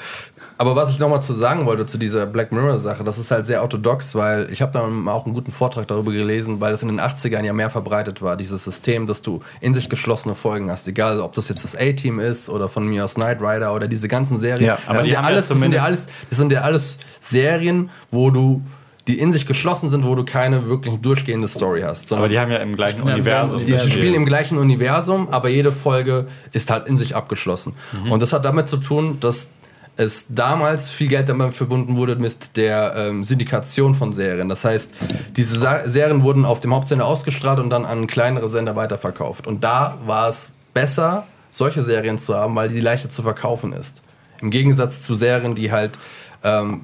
Aber 0.57 0.77
was 0.77 0.91
ich 0.91 1.01
nochmal 1.01 1.21
zu 1.21 1.33
sagen 1.35 1.67
wollte 1.67 1.85
zu 1.85 1.99
dieser 1.99 2.27
Black 2.27 2.53
Mirror 2.53 2.79
Sache, 2.79 3.03
das 3.03 3.19
ist 3.19 3.31
halt 3.33 3.45
sehr 3.47 3.61
orthodox, 3.63 4.15
weil 4.15 4.49
ich 4.53 4.63
habe 4.63 4.71
da 4.73 4.81
auch 5.11 5.25
einen 5.25 5.35
guten 5.35 5.51
Vortrag 5.51 5.89
darüber 5.89 6.13
gelesen, 6.13 6.61
weil 6.61 6.73
es 6.73 6.83
in 6.83 6.89
den 6.89 7.01
80ern 7.01 7.45
ja 7.45 7.53
mehr 7.53 7.71
verbreitet 7.71 8.23
war, 8.23 8.37
dieses 8.37 8.63
System, 8.63 9.07
dass 9.09 9.21
du 9.21 9.41
in 9.61 9.75
sich 9.75 9.89
geschlossene 9.89 10.37
Folgen 10.37 10.71
hast, 10.71 10.87
egal 10.87 11.19
ob 11.21 11.33
das 11.35 11.49
jetzt 11.49 11.65
das 11.65 11.75
A-Team 11.75 12.21
ist 12.21 12.49
oder 12.49 12.69
von 12.69 12.87
mir 12.87 13.05
aus 13.05 13.15
Knight 13.15 13.39
Rider 13.41 13.75
oder 13.75 13.89
diese 13.89 14.07
ganzen 14.07 14.39
Serien. 14.39 14.65
Ja, 14.67 14.77
das, 14.77 14.87
aber 14.89 14.97
sind 14.99 15.07
die 15.07 15.13
ja 15.13 15.21
alles, 15.23 15.49
das, 15.49 15.59
sind 15.59 15.73
ja 15.75 15.83
alles, 15.83 16.07
das 16.31 16.39
sind 16.39 16.53
ja 16.53 16.61
alles 16.61 16.99
Serien, 17.21 17.91
wo 18.13 18.31
du 18.31 18.63
die 19.09 19.19
in 19.19 19.33
sich 19.33 19.47
geschlossen 19.47 19.89
sind, 19.91 20.07
wo 20.07 20.15
du 20.15 20.25
keine 20.25 20.67
wirklich 20.69 20.97
durchgehende 20.97 21.47
Story 21.49 21.83
hast. 21.83 22.11
Aber 22.13 22.29
die 22.29 22.39
haben 22.39 22.51
ja 22.51 22.59
im 22.59 22.75
gleichen 22.77 23.07
Ja, 23.07 23.15
Universum. 23.15 23.65
die- 23.65 23.77
spielen 23.91 24.15
im 24.15 24.25
gleichen 24.25 24.57
Universum, 24.57 25.29
aber 25.31 25.49
jede 25.51 25.73
Folge 25.73 26.27
ist 26.53 26.71
halt 26.71 26.87
in 26.87 26.97
sich 26.97 27.15
abgeschlossen. 27.17 27.75
Und 28.09 28.23
das 28.23 28.33
hat 28.33 28.45
damit 28.47 28.69
zu 28.69 28.77
tun, 28.79 29.19
dass 29.21 29.51
es 29.97 30.27
damals 30.29 30.91
viel 30.91 31.09
Geld 31.09 31.29
damit 31.29 31.55
verbunden 31.55 31.97
wurde 31.97 32.17
mit 32.17 32.57
der 32.57 32.95
ähm, 32.97 33.25
Syndikation 33.25 33.95
von 33.95 34.13
Serien. 34.13 34.49
Das 34.49 34.65
heißt, 34.65 34.93
diese 35.37 35.59
Sa 35.59 35.89
Serien 35.89 36.23
wurden 36.23 36.45
auf 36.45 36.61
dem 36.61 36.75
Hauptsender 36.75 37.07
ausgestrahlt 37.07 37.61
und 37.61 37.71
dann 37.71 37.85
an 37.85 38.07
kleinere 38.07 38.49
Sender 38.49 38.77
weiterverkauft. 38.77 39.47
Und 39.47 39.63
da 39.63 39.99
war 40.05 40.29
es 40.29 40.53
besser, 40.73 41.27
solche 41.51 41.83
Serien 41.83 42.19
zu 42.19 42.35
haben, 42.35 42.57
weil 42.57 42.69
die 42.69 42.81
leichter 42.81 43.09
zu 43.09 43.23
verkaufen 43.23 43.73
ist. 43.73 44.03
Im 44.41 44.51
Gegensatz 44.51 45.03
zu 45.03 45.15
Serien, 45.15 45.55
die 45.55 45.71
halt 45.71 45.99
ähm, 46.43 46.81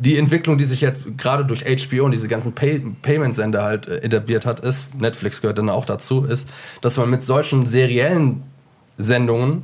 die 0.00 0.16
Entwicklung, 0.16 0.58
die 0.58 0.64
sich 0.64 0.80
jetzt 0.80 1.02
gerade 1.18 1.44
durch 1.44 1.64
HBO 1.64 2.04
und 2.04 2.12
diese 2.12 2.26
ganzen 2.26 2.52
Pay 2.54 2.80
Payment-Sender 3.02 3.62
halt 3.62 3.86
äh, 3.86 3.98
etabliert 3.98 4.46
hat, 4.46 4.60
ist, 4.60 4.86
Netflix 4.98 5.40
gehört 5.40 5.58
dann 5.58 5.68
auch 5.68 5.84
dazu, 5.84 6.24
ist, 6.24 6.48
dass 6.80 6.96
man 6.96 7.10
mit 7.10 7.22
solchen 7.22 7.66
seriellen 7.66 8.42
Sendungen 8.98 9.62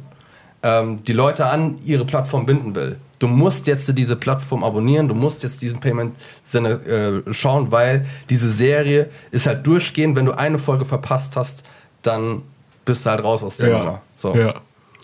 ähm, 0.66 1.04
die 1.04 1.12
Leute 1.12 1.46
an 1.46 1.76
ihre 1.84 2.04
Plattform 2.04 2.44
binden 2.44 2.74
will. 2.74 2.96
Du 3.18 3.28
musst 3.28 3.66
jetzt 3.66 3.96
diese 3.96 4.16
Plattform 4.16 4.64
abonnieren, 4.64 5.08
du 5.08 5.14
musst 5.14 5.42
jetzt 5.42 5.62
diesen 5.62 5.80
Payment-Sender 5.80 6.86
äh, 6.86 7.32
schauen, 7.32 7.70
weil 7.70 8.04
diese 8.28 8.50
Serie 8.50 9.08
ist 9.30 9.46
halt 9.46 9.66
durchgehend, 9.66 10.16
wenn 10.16 10.26
du 10.26 10.32
eine 10.32 10.58
Folge 10.58 10.84
verpasst 10.84 11.36
hast, 11.36 11.62
dann 12.02 12.42
bist 12.84 13.06
du 13.06 13.10
halt 13.10 13.22
raus 13.24 13.42
aus 13.42 13.56
der 13.56 13.70
Ja. 13.70 13.78
Nummer. 13.78 14.02
So. 14.18 14.34
Ja. 14.34 14.54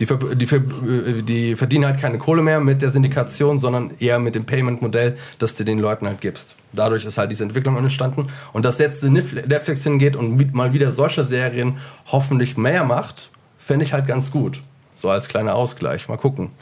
Die, 0.00 0.06
die, 0.06 0.54
äh, 0.54 1.22
die 1.22 1.56
verdienen 1.56 1.86
halt 1.86 2.00
keine 2.00 2.18
Kohle 2.18 2.42
mehr 2.42 2.60
mit 2.60 2.82
der 2.82 2.90
Syndikation, 2.90 3.60
sondern 3.60 3.92
eher 4.00 4.18
mit 4.18 4.34
dem 4.34 4.44
Payment-Modell, 4.44 5.16
das 5.38 5.54
du 5.54 5.64
den 5.64 5.78
Leuten 5.78 6.06
halt 6.06 6.20
gibst. 6.20 6.56
Dadurch 6.72 7.04
ist 7.04 7.18
halt 7.18 7.30
diese 7.30 7.44
Entwicklung 7.44 7.76
entstanden. 7.76 8.26
Und 8.52 8.64
dass 8.64 8.78
jetzt 8.78 9.02
Netflix 9.04 9.46
Netflix 9.46 9.84
hingeht 9.84 10.16
und 10.16 10.54
mal 10.54 10.72
wieder 10.72 10.90
solche 10.92 11.22
Serien 11.24 11.78
hoffentlich 12.06 12.56
mehr 12.56 12.84
macht, 12.84 13.30
fände 13.58 13.84
ich 13.84 13.92
halt 13.92 14.06
ganz 14.06 14.30
gut. 14.30 14.60
So 15.02 15.10
als 15.10 15.26
kleiner 15.26 15.56
Ausgleich. 15.56 16.08
Mal 16.08 16.16
gucken. 16.16 16.52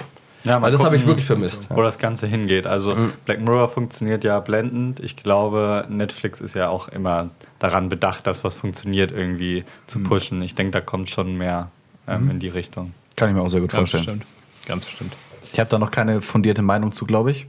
Ja, 0.44 0.58
mal 0.58 0.62
Weil 0.62 0.72
das 0.72 0.82
habe 0.82 0.96
ich 0.96 1.06
wirklich 1.06 1.26
vermisst. 1.26 1.68
Wo 1.68 1.82
das 1.82 1.98
Ganze 1.98 2.26
hingeht. 2.26 2.66
Also 2.66 2.96
Black 3.26 3.38
Mirror 3.42 3.68
funktioniert 3.68 4.24
ja 4.24 4.40
blendend. 4.40 4.98
Ich 5.00 5.16
glaube, 5.16 5.84
Netflix 5.90 6.40
ist 6.40 6.54
ja 6.54 6.70
auch 6.70 6.88
immer 6.88 7.28
daran 7.58 7.90
bedacht, 7.90 8.26
das, 8.26 8.42
was 8.42 8.54
funktioniert, 8.54 9.12
irgendwie 9.12 9.64
zu 9.86 10.00
pushen. 10.02 10.40
Ich 10.40 10.54
denke, 10.54 10.70
da 10.72 10.80
kommt 10.80 11.10
schon 11.10 11.36
mehr 11.36 11.68
ähm, 12.08 12.30
in 12.30 12.40
die 12.40 12.48
Richtung. 12.48 12.94
Kann 13.16 13.28
ich 13.28 13.34
mir 13.34 13.42
auch 13.42 13.50
sehr 13.50 13.60
gut 13.60 13.72
Ganz 13.72 13.90
vorstellen. 13.90 14.20
bestimmt. 14.20 14.66
Ganz 14.66 14.86
bestimmt. 14.86 15.12
Ich 15.52 15.60
habe 15.60 15.68
da 15.68 15.78
noch 15.78 15.90
keine 15.90 16.22
fundierte 16.22 16.62
Meinung 16.62 16.92
zu, 16.92 17.04
glaube 17.04 17.32
ich. 17.32 17.46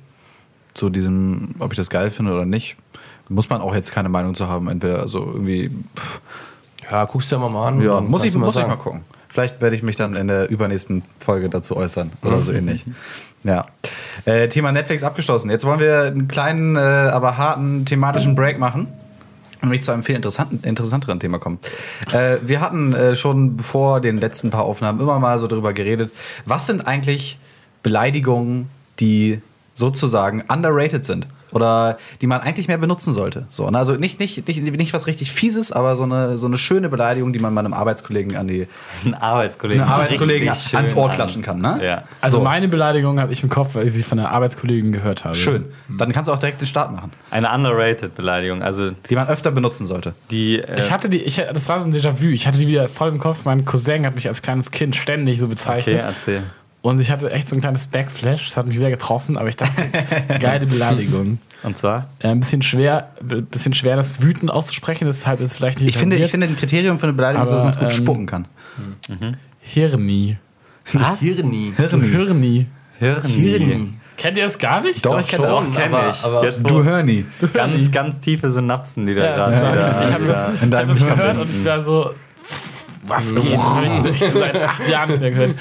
Zu 0.73 0.89
diesem, 0.89 1.55
ob 1.59 1.71
ich 1.71 1.77
das 1.77 1.89
geil 1.89 2.09
finde 2.11 2.33
oder 2.33 2.45
nicht. 2.45 2.75
Muss 3.29 3.49
man 3.49 3.61
auch 3.61 3.73
jetzt 3.73 3.93
keine 3.93 4.09
Meinung 4.09 4.35
zu 4.35 4.49
haben. 4.49 4.67
Entweder, 4.67 4.99
also 4.99 5.19
irgendwie, 5.19 5.71
pff, 5.95 6.21
Ja, 6.91 7.05
guckst 7.05 7.31
du 7.31 7.37
ja 7.37 7.47
mal 7.47 7.67
an. 7.69 7.81
ja, 7.81 8.01
muss, 8.01 8.25
ich, 8.25 8.33
du 8.33 8.39
muss 8.39 8.57
ich 8.57 8.67
mal 8.67 8.75
gucken. 8.75 9.05
Vielleicht 9.31 9.61
werde 9.61 9.75
ich 9.75 9.83
mich 9.83 9.95
dann 9.95 10.15
in 10.15 10.27
der 10.27 10.49
übernächsten 10.49 11.03
Folge 11.19 11.49
dazu 11.49 11.77
äußern 11.77 12.11
oder 12.21 12.41
so 12.41 12.51
ähnlich. 12.51 12.85
Ja. 13.43 13.65
Äh, 14.25 14.49
Thema 14.49 14.71
Netflix 14.71 15.03
abgeschlossen. 15.03 15.49
Jetzt 15.49 15.65
wollen 15.65 15.79
wir 15.79 16.03
einen 16.03 16.27
kleinen, 16.27 16.75
äh, 16.75 16.79
aber 16.79 17.37
harten 17.37 17.85
thematischen 17.85 18.35
Break 18.35 18.59
machen. 18.59 18.81
Und 19.55 19.63
nämlich 19.63 19.81
zu 19.81 19.91
einem 19.91 20.03
viel 20.03 20.13
interessanteren 20.15 21.19
Thema 21.19 21.39
kommen. 21.39 21.57
Äh, 22.11 22.37
wir 22.43 22.61
hatten 22.61 22.93
äh, 22.93 23.15
schon 23.15 23.57
vor 23.57 23.99
den 23.99 24.19
letzten 24.19 24.51
paar 24.51 24.61
Aufnahmen 24.61 24.99
immer 24.99 25.17
mal 25.17 25.39
so 25.39 25.47
darüber 25.47 25.73
geredet, 25.73 26.11
was 26.45 26.67
sind 26.67 26.85
eigentlich 26.85 27.39
Beleidigungen, 27.81 28.69
die 28.99 29.41
sozusagen 29.81 30.43
underrated 30.47 31.03
sind 31.03 31.27
oder 31.51 31.97
die 32.21 32.27
man 32.27 32.39
eigentlich 32.39 32.69
mehr 32.69 32.77
benutzen 32.77 33.11
sollte. 33.11 33.45
So, 33.49 33.69
ne? 33.69 33.77
Also 33.77 33.93
nicht, 33.95 34.19
nicht, 34.21 34.47
nicht, 34.47 34.61
nicht 34.61 34.93
was 34.93 35.07
richtig 35.07 35.31
Fieses, 35.33 35.73
aber 35.73 35.97
so 35.97 36.03
eine, 36.03 36.37
so 36.37 36.45
eine 36.47 36.57
schöne 36.57 36.87
Beleidigung, 36.87 37.33
die 37.33 37.39
man 37.39 37.53
meinem 37.53 37.73
Arbeitskollegen 37.73 38.37
an 38.37 38.47
die 38.47 38.67
Ein 39.03 39.15
Arbeitskollegen, 39.15 39.83
Arbeitskollegen 39.95 40.47
ans 40.49 40.95
Ohr 40.95 41.09
an- 41.09 41.15
klatschen 41.15 41.41
kann. 41.41 41.59
Ne? 41.59 41.79
Ja. 41.83 42.03
Also 42.21 42.37
So. 42.37 42.43
meine 42.43 42.69
Beleidigung 42.69 43.19
habe 43.19 43.33
ich 43.33 43.43
im 43.43 43.49
Kopf, 43.49 43.75
weil 43.75 43.87
ich 43.87 43.91
sie 43.93 44.03
von 44.03 44.17
einer 44.19 44.29
Arbeitskollegin 44.31 44.93
gehört 44.93 45.25
habe. 45.25 45.35
Schön. 45.35 45.65
Dann 45.89 46.13
kannst 46.13 46.29
du 46.29 46.33
auch 46.33 46.39
direkt 46.39 46.61
den 46.61 46.67
Start 46.67 46.93
machen, 46.93 47.11
Eine 47.31 47.51
underrated 47.51 48.15
Beleidigung. 48.15 48.61
Also 48.63 48.91
die 49.09 49.15
man 49.15 49.27
öfter 49.27 49.51
benutzen 49.51 49.85
sollte. 49.85 50.13
die. 50.29 50.59
Äh, 50.61 50.79
Ich 50.79 50.91
hatte 50.91 51.09
die, 51.09 51.17
ich, 51.23 51.35
das 51.37 51.67
war 51.67 51.81
so 51.81 51.87
ein 51.87 51.93
Déjà-vu. 51.93 52.27
Ich 52.27 52.47
hatte 52.47 52.59
die 52.59 52.67
wieder 52.67 52.87
voll 52.87 53.09
im 53.09 53.17
Kopf. 53.19 53.43
Mein 53.45 53.65
Cousin 53.65 54.05
hat 54.05 54.15
mich 54.15 54.27
als 54.27 54.41
kleines 54.41 54.71
Kind 54.71 54.95
ständig 54.95 55.39
so 55.39 55.45
okay, 55.45 55.53
bezeichnet. 55.55 56.01
erzähl. 56.05 56.43
Und 56.81 56.99
ich 56.99 57.11
hatte 57.11 57.31
echt 57.31 57.47
so 57.47 57.55
ein 57.55 57.61
kleines 57.61 57.85
Backflash. 57.85 58.47
Das 58.49 58.57
hat 58.57 58.65
mich 58.65 58.77
sehr 58.79 58.89
getroffen, 58.89 59.37
aber 59.37 59.47
ich 59.49 59.55
dachte, 59.55 59.83
geile 60.39 60.65
Beleidigung. 60.65 61.37
Und 61.63 61.77
zwar? 61.77 62.07
Äh, 62.19 62.29
ein 62.29 62.39
bisschen 62.39 62.63
schwer, 62.63 63.11
ein 63.21 63.45
bisschen 63.45 63.73
schwer, 63.75 63.95
das 63.95 64.21
wütend 64.21 64.49
auszusprechen, 64.51 65.05
deshalb 65.05 65.39
ist 65.41 65.51
es 65.51 65.53
vielleicht 65.57 65.79
nicht 65.79 65.89
Ich 65.89 65.97
finde, 65.97 66.15
ich 66.15 66.31
finde, 66.31 66.47
ein 66.47 66.57
Kriterium 66.57 66.97
für 66.97 67.03
eine 67.05 67.13
Beleidigung 67.13 67.43
ist, 67.43 67.51
dass 67.51 67.59
Aber, 67.59 67.65
man 67.65 67.73
es 67.73 67.79
gut 67.79 67.91
ähm, 67.91 68.03
spucken 68.03 68.25
kann. 68.25 68.47
Hirni. 69.61 70.37
Was? 70.93 71.19
Hirni. 71.19 71.73
Hirni. 71.77 72.67
Hirni. 72.99 73.93
Kennt 74.17 74.37
ihr 74.37 74.43
das 74.43 74.57
gar 74.59 74.81
nicht? 74.81 75.03
Doch, 75.05 75.19
ich 75.19 75.27
kenne 75.27 75.47
das. 75.47 75.51
Doch, 75.59 75.75
kenne 75.75 75.97
aber- 75.97 76.09
ich. 76.11 76.23
aber- 76.23 76.43
Jetzt, 76.45 76.69
Du 76.69 76.83
Hörni. 76.83 77.25
ganz, 77.53 77.91
ganz 77.91 78.19
tiefe 78.19 78.49
Synapsen, 78.51 79.07
die 79.07 79.15
da 79.15 79.23
Ja, 79.23 79.35
gerade 79.35 79.59
sag 79.59 79.73
wieder- 79.73 80.03
ich. 80.03 80.13
Habe 80.13 80.25
das, 80.25 80.61
hab 80.61 80.71
deinem 80.71 80.87
das 80.89 80.99
gehört 80.99 81.37
und 81.37 81.49
ich 81.49 81.65
war 81.65 81.81
so, 81.83 82.11
was 83.11 83.33
geht? 83.35 83.57
Habe 83.57 83.85
ich 84.15 84.21
echt 84.21 84.31
seit 84.33 84.55
acht 84.61 84.87
Jahren 84.87 85.09
nicht 85.09 85.21
mehr 85.21 85.31
gehört. 85.31 85.55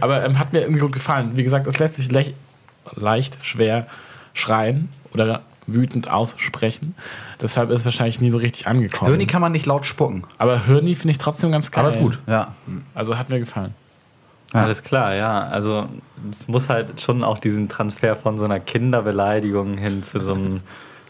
Aber 0.00 0.24
ähm, 0.24 0.38
hat 0.38 0.52
mir 0.52 0.60
irgendwie 0.62 0.80
gut 0.80 0.92
gefallen. 0.92 1.32
Wie 1.34 1.42
gesagt, 1.42 1.66
es 1.66 1.78
lässt 1.78 1.94
sich 1.94 2.08
lech- 2.10 2.34
leicht 2.96 3.44
schwer 3.44 3.86
schreien 4.32 4.88
oder 5.12 5.42
wütend 5.66 6.08
aussprechen. 6.10 6.94
Deshalb 7.40 7.70
ist 7.70 7.80
es 7.80 7.84
wahrscheinlich 7.86 8.20
nie 8.20 8.30
so 8.30 8.38
richtig 8.38 8.66
angekommen. 8.66 9.10
Hörni 9.10 9.26
kann 9.26 9.40
man 9.40 9.52
nicht 9.52 9.64
laut 9.66 9.86
spucken. 9.86 10.24
Aber 10.38 10.66
Hirni 10.66 10.94
finde 10.94 11.12
ich 11.12 11.18
trotzdem 11.18 11.50
ganz 11.52 11.70
geil. 11.70 11.80
Aber 11.84 11.88
ist 11.94 11.98
gut. 12.00 12.18
Ja. 12.26 12.54
Also 12.94 13.16
hat 13.16 13.28
mir 13.30 13.38
gefallen. 13.40 13.74
Alles 14.52 14.84
klar, 14.84 15.16
ja. 15.16 15.48
Also 15.48 15.88
es 16.30 16.46
muss 16.48 16.68
halt 16.68 17.00
schon 17.00 17.24
auch 17.24 17.38
diesen 17.38 17.68
Transfer 17.68 18.14
von 18.14 18.38
so 18.38 18.44
einer 18.44 18.60
Kinderbeleidigung 18.60 19.76
hin 19.76 20.02
zu 20.04 20.20
so 20.20 20.34
einem, 20.34 20.60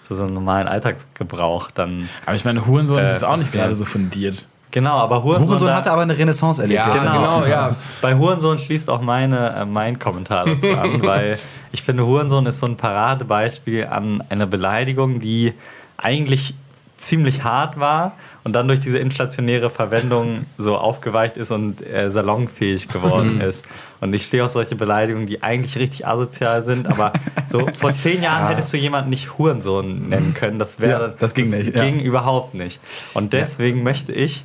zu 0.02 0.14
so 0.14 0.22
einem 0.24 0.34
normalen 0.34 0.66
Alltagsgebrauch 0.68 1.70
dann. 1.70 2.08
Aber 2.24 2.36
ich 2.36 2.44
meine, 2.44 2.64
Hurensohn 2.66 3.00
Äh, 3.04 3.10
ist 3.12 3.22
auch 3.24 3.36
nicht 3.36 3.52
gerade 3.52 3.74
so 3.74 3.84
fundiert. 3.84 4.46
Genau, 4.74 4.96
aber 4.96 5.22
Hurensohn, 5.22 5.46
Hurensohn 5.50 5.68
da- 5.68 5.76
hatte 5.76 5.92
aber 5.92 6.02
eine 6.02 6.18
Renaissance 6.18 6.60
erlebt. 6.60 6.80
Ja, 6.80 6.92
genau, 6.96 7.36
letzten 7.36 7.50
ja. 7.52 7.76
Bei 8.02 8.16
Hurensohn 8.16 8.58
schließt 8.58 8.90
auch 8.90 9.00
meine, 9.00 9.54
äh, 9.54 9.64
mein 9.64 10.00
Kommentar 10.00 10.46
dazu 10.46 10.72
an, 10.72 11.00
weil 11.06 11.38
ich 11.70 11.82
finde, 11.84 12.04
Hurensohn 12.04 12.44
ist 12.46 12.58
so 12.58 12.66
ein 12.66 12.76
Paradebeispiel 12.76 13.86
an 13.86 14.24
einer 14.30 14.46
Beleidigung, 14.46 15.20
die 15.20 15.52
eigentlich 15.96 16.54
ziemlich 16.96 17.44
hart 17.44 17.78
war 17.78 18.12
und 18.42 18.52
dann 18.54 18.66
durch 18.66 18.80
diese 18.80 18.98
inflationäre 18.98 19.70
Verwendung 19.70 20.46
so 20.58 20.76
aufgeweicht 20.76 21.36
ist 21.36 21.52
und 21.52 21.80
äh, 21.86 22.10
salonfähig 22.10 22.88
geworden 22.88 23.40
ist. 23.40 23.64
Und 24.00 24.12
ich 24.12 24.26
stehe 24.26 24.44
auf 24.44 24.50
solche 24.50 24.74
Beleidigungen, 24.74 25.26
die 25.28 25.42
eigentlich 25.42 25.76
richtig 25.76 26.04
asozial 26.06 26.64
sind, 26.64 26.88
aber 26.88 27.12
so 27.46 27.64
vor 27.78 27.94
zehn 27.94 28.22
Jahren 28.24 28.48
hättest 28.48 28.72
du 28.72 28.76
jemanden 28.76 29.10
nicht 29.10 29.38
Hurensohn 29.38 30.08
nennen 30.08 30.34
können. 30.34 30.58
Das 30.58 30.80
wäre 30.80 31.02
Ja, 31.02 31.14
das 31.18 31.32
ging 31.34 31.50
nicht, 31.50 31.76
ja. 31.76 31.84
ging 31.84 32.00
überhaupt 32.00 32.54
nicht. 32.54 32.80
Und 33.12 33.32
deswegen 33.32 33.84
möchte 33.84 34.12
ich, 34.12 34.44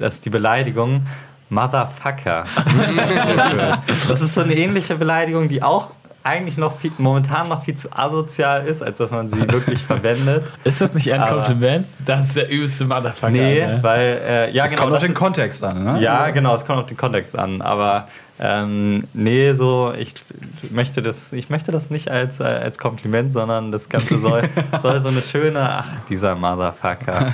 dass 0.00 0.20
die 0.20 0.30
Beleidigung 0.30 1.06
Motherfucker. 1.50 2.44
Das 4.08 4.20
ist 4.20 4.34
so 4.34 4.42
eine 4.42 4.54
ähnliche 4.54 4.96
Beleidigung, 4.96 5.48
die 5.48 5.62
auch 5.62 5.90
eigentlich 6.24 6.56
noch 6.56 6.78
viel, 6.78 6.92
momentan 6.98 7.48
noch 7.48 7.64
viel 7.64 7.74
zu 7.74 7.88
asozial 7.96 8.66
ist, 8.66 8.82
als 8.82 8.98
dass 8.98 9.10
man 9.10 9.28
sie 9.30 9.40
wirklich 9.50 9.82
verwendet. 9.86 10.44
Ist 10.64 10.80
das 10.80 10.94
nicht 10.94 11.06
eher 11.06 11.16
ein 11.16 11.20
Aber- 11.22 11.36
Kompliment? 11.36 11.86
Das 12.04 12.26
ist 12.26 12.36
der 12.36 12.50
übelste 12.50 12.84
Motherfucker. 12.84 13.30
Nee, 13.32 13.62
Alter. 13.62 13.82
weil, 13.82 14.00
äh, 14.24 14.50
ja, 14.54 14.62
Das 14.64 14.72
genau. 14.72 14.82
kommt 14.84 14.94
auf 14.96 15.00
den 15.02 15.12
ist- 15.12 15.18
Kontext 15.18 15.64
an, 15.64 15.84
ne? 15.84 16.00
ja, 16.02 16.30
genau, 16.30 16.54
es 16.54 16.64
kommt 16.66 16.80
auf 16.80 16.86
den 16.86 16.96
Kontext 16.96 17.38
an. 17.38 17.62
Aber 17.62 18.08
ähm, 18.40 19.04
nee, 19.14 19.52
so, 19.54 19.92
ich 19.98 20.14
möchte 20.70 21.02
das, 21.02 21.32
ich 21.32 21.50
möchte 21.50 21.72
das 21.72 21.90
nicht 21.90 22.08
als, 22.10 22.38
äh, 22.40 22.44
als 22.44 22.78
Kompliment, 22.78 23.32
sondern 23.32 23.72
das 23.72 23.88
Ganze 23.88 24.18
soll, 24.18 24.42
soll 24.82 25.00
so 25.00 25.08
eine 25.08 25.22
schöne, 25.22 25.60
ach, 25.60 25.86
dieser 26.08 26.34
Motherfucker. 26.36 27.32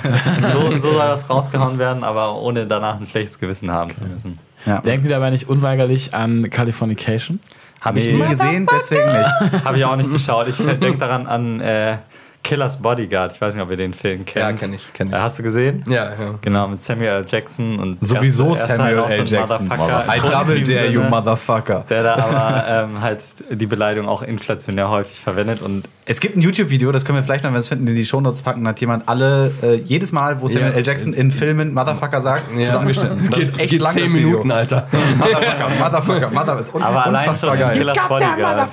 So, 0.53 0.71
so 0.77 0.91
soll 0.93 0.97
das 1.07 1.29
rausgehauen 1.29 1.77
werden, 1.77 2.03
aber 2.03 2.35
ohne 2.41 2.65
danach 2.65 2.99
ein 2.99 3.05
schlechtes 3.05 3.37
Gewissen 3.39 3.71
haben 3.71 3.93
zu 3.93 4.03
müssen. 4.05 4.39
Ja. 4.65 4.79
Denkt 4.81 5.05
ihr 5.05 5.11
dabei 5.13 5.29
nicht 5.29 5.47
unweigerlich 5.47 6.13
an 6.15 6.49
Californication? 6.49 7.39
Habe 7.81 7.99
ich 7.99 8.07
Nee. 8.07 8.13
nie 8.13 8.27
gesehen, 8.29 8.67
deswegen 8.71 9.11
nicht. 9.11 9.65
Habe 9.65 9.77
ich 9.77 9.85
auch 9.85 9.95
nicht 9.95 10.11
geschaut. 10.11 10.47
Ich 10.47 10.57
denke 10.57 10.97
daran 10.97 11.27
an 11.27 11.61
äh, 11.61 11.97
Killers 12.43 12.79
Bodyguard. 12.81 13.33
Ich 13.33 13.41
weiß 13.41 13.55
nicht, 13.55 13.63
ob 13.63 13.71
ihr 13.71 13.77
den 13.77 13.93
Film 13.93 14.23
kennt. 14.25 14.35
Ja, 14.43 14.53
kenn 14.53 14.73
ich, 14.73 14.93
kenn 14.93 15.07
ich. 15.07 15.13
Äh, 15.13 15.17
hast 15.17 15.39
du 15.39 15.43
gesehen? 15.43 15.83
Ja, 15.87 16.05
ja. 16.19 16.35
Genau, 16.41 16.67
mit 16.67 16.79
Samuel 16.79 17.07
L. 17.09 17.25
Jackson 17.27 17.79
und 17.79 17.97
Sowieso 18.05 18.43
er 18.45 18.49
er 18.49 18.53
ist 18.55 18.67
Samuel 18.67 18.85
halt 18.85 18.97
auch 18.99 19.07
so 19.07 19.13
L. 19.13 19.19
ein 19.19 19.25
Jackson. 19.25 19.67
Motherfucker. 19.67 20.15
I 20.15 20.19
double 20.29 20.63
dare 20.63 20.87
you, 20.89 21.01
motherfucker. 21.01 21.85
Der 21.89 22.03
da 22.03 22.15
aber 22.15 22.65
ähm, 22.67 23.01
halt 23.01 23.23
die 23.49 23.65
Beleidigung 23.65 24.07
auch 24.07 24.21
inflationär 24.21 24.89
häufig 24.89 25.19
verwendet 25.19 25.61
und 25.61 25.87
Es 26.07 26.19
gibt 26.19 26.37
ein 26.37 26.41
YouTube-Video, 26.41 26.91
das 26.91 27.03
können 27.03 27.17
wir 27.17 27.23
vielleicht 27.23 27.43
noch, 27.43 27.47
wenn 27.49 27.55
wir 27.55 27.59
es 27.61 27.67
finden, 27.67 27.87
in 27.87 27.95
die 27.95 28.05
Shownotes 28.05 28.43
packen. 28.43 28.63
Da 28.63 28.69
hat 28.69 28.79
jemand 28.79 29.09
alle, 29.09 29.51
äh, 29.63 29.77
jedes 29.77 30.11
Mal, 30.11 30.39
wo 30.39 30.47
Samuel 30.47 30.69
Ja. 30.69 30.77
L. 30.77 30.85
Jackson 30.85 31.13
in 31.13 31.31
Filmen 31.31 31.73
Motherfucker 31.73 32.21
sagt, 32.21 32.43
Ja. 32.55 32.63
zusammengeschnitten. 32.65 33.27
Das 33.31 33.39
ist 33.39 33.59
echt 33.59 33.69
geht 33.71 33.81
lang, 33.81 33.93
zehn 33.93 34.03
das 34.03 34.13
Video. 34.13 34.27
Minuten, 34.29 34.51
Alter. 34.51 34.87
Motherfucker, 35.17 35.69
Motherfucker, 35.79 36.29
Motherfucker. 36.29 36.59
Ist 36.59 36.75
un 36.75 36.83
aber 36.83 37.05
allein 37.07 37.23
schon 37.23 37.49
unfassbar 37.49 37.53
in 37.55 37.59
geil. 37.59 37.77
Killers 37.79 37.97
Bodyguard. 38.07 38.69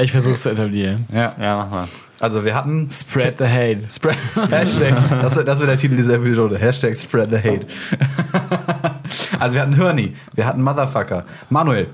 Ich 0.00 0.12
versuche 0.12 0.34
es 0.34 0.42
zu 0.42 0.50
etablieren. 0.50 1.06
Ja. 1.12 1.34
Ja, 1.40 1.56
mach 1.56 1.70
mal. 1.70 1.88
Also 2.20 2.44
wir 2.44 2.54
hatten 2.54 2.88
Spread 2.92 3.38
the 3.38 3.44
hate. 3.46 3.80
Spread, 3.90 4.16
Hashtag, 4.50 4.94
das, 5.22 5.34
das 5.44 5.58
wird 5.58 5.68
der 5.68 5.76
Titel 5.76 5.96
dieser 5.96 6.14
Episode. 6.14 6.56
Hashtag 6.56 6.96
Spread 6.96 7.30
the 7.30 7.36
Hate. 7.38 7.66
also 9.40 9.54
wir 9.54 9.60
hatten 9.60 9.76
Hörni, 9.76 10.14
wir 10.34 10.46
hatten 10.46 10.62
Motherfucker. 10.62 11.24
Manuel, 11.50 11.88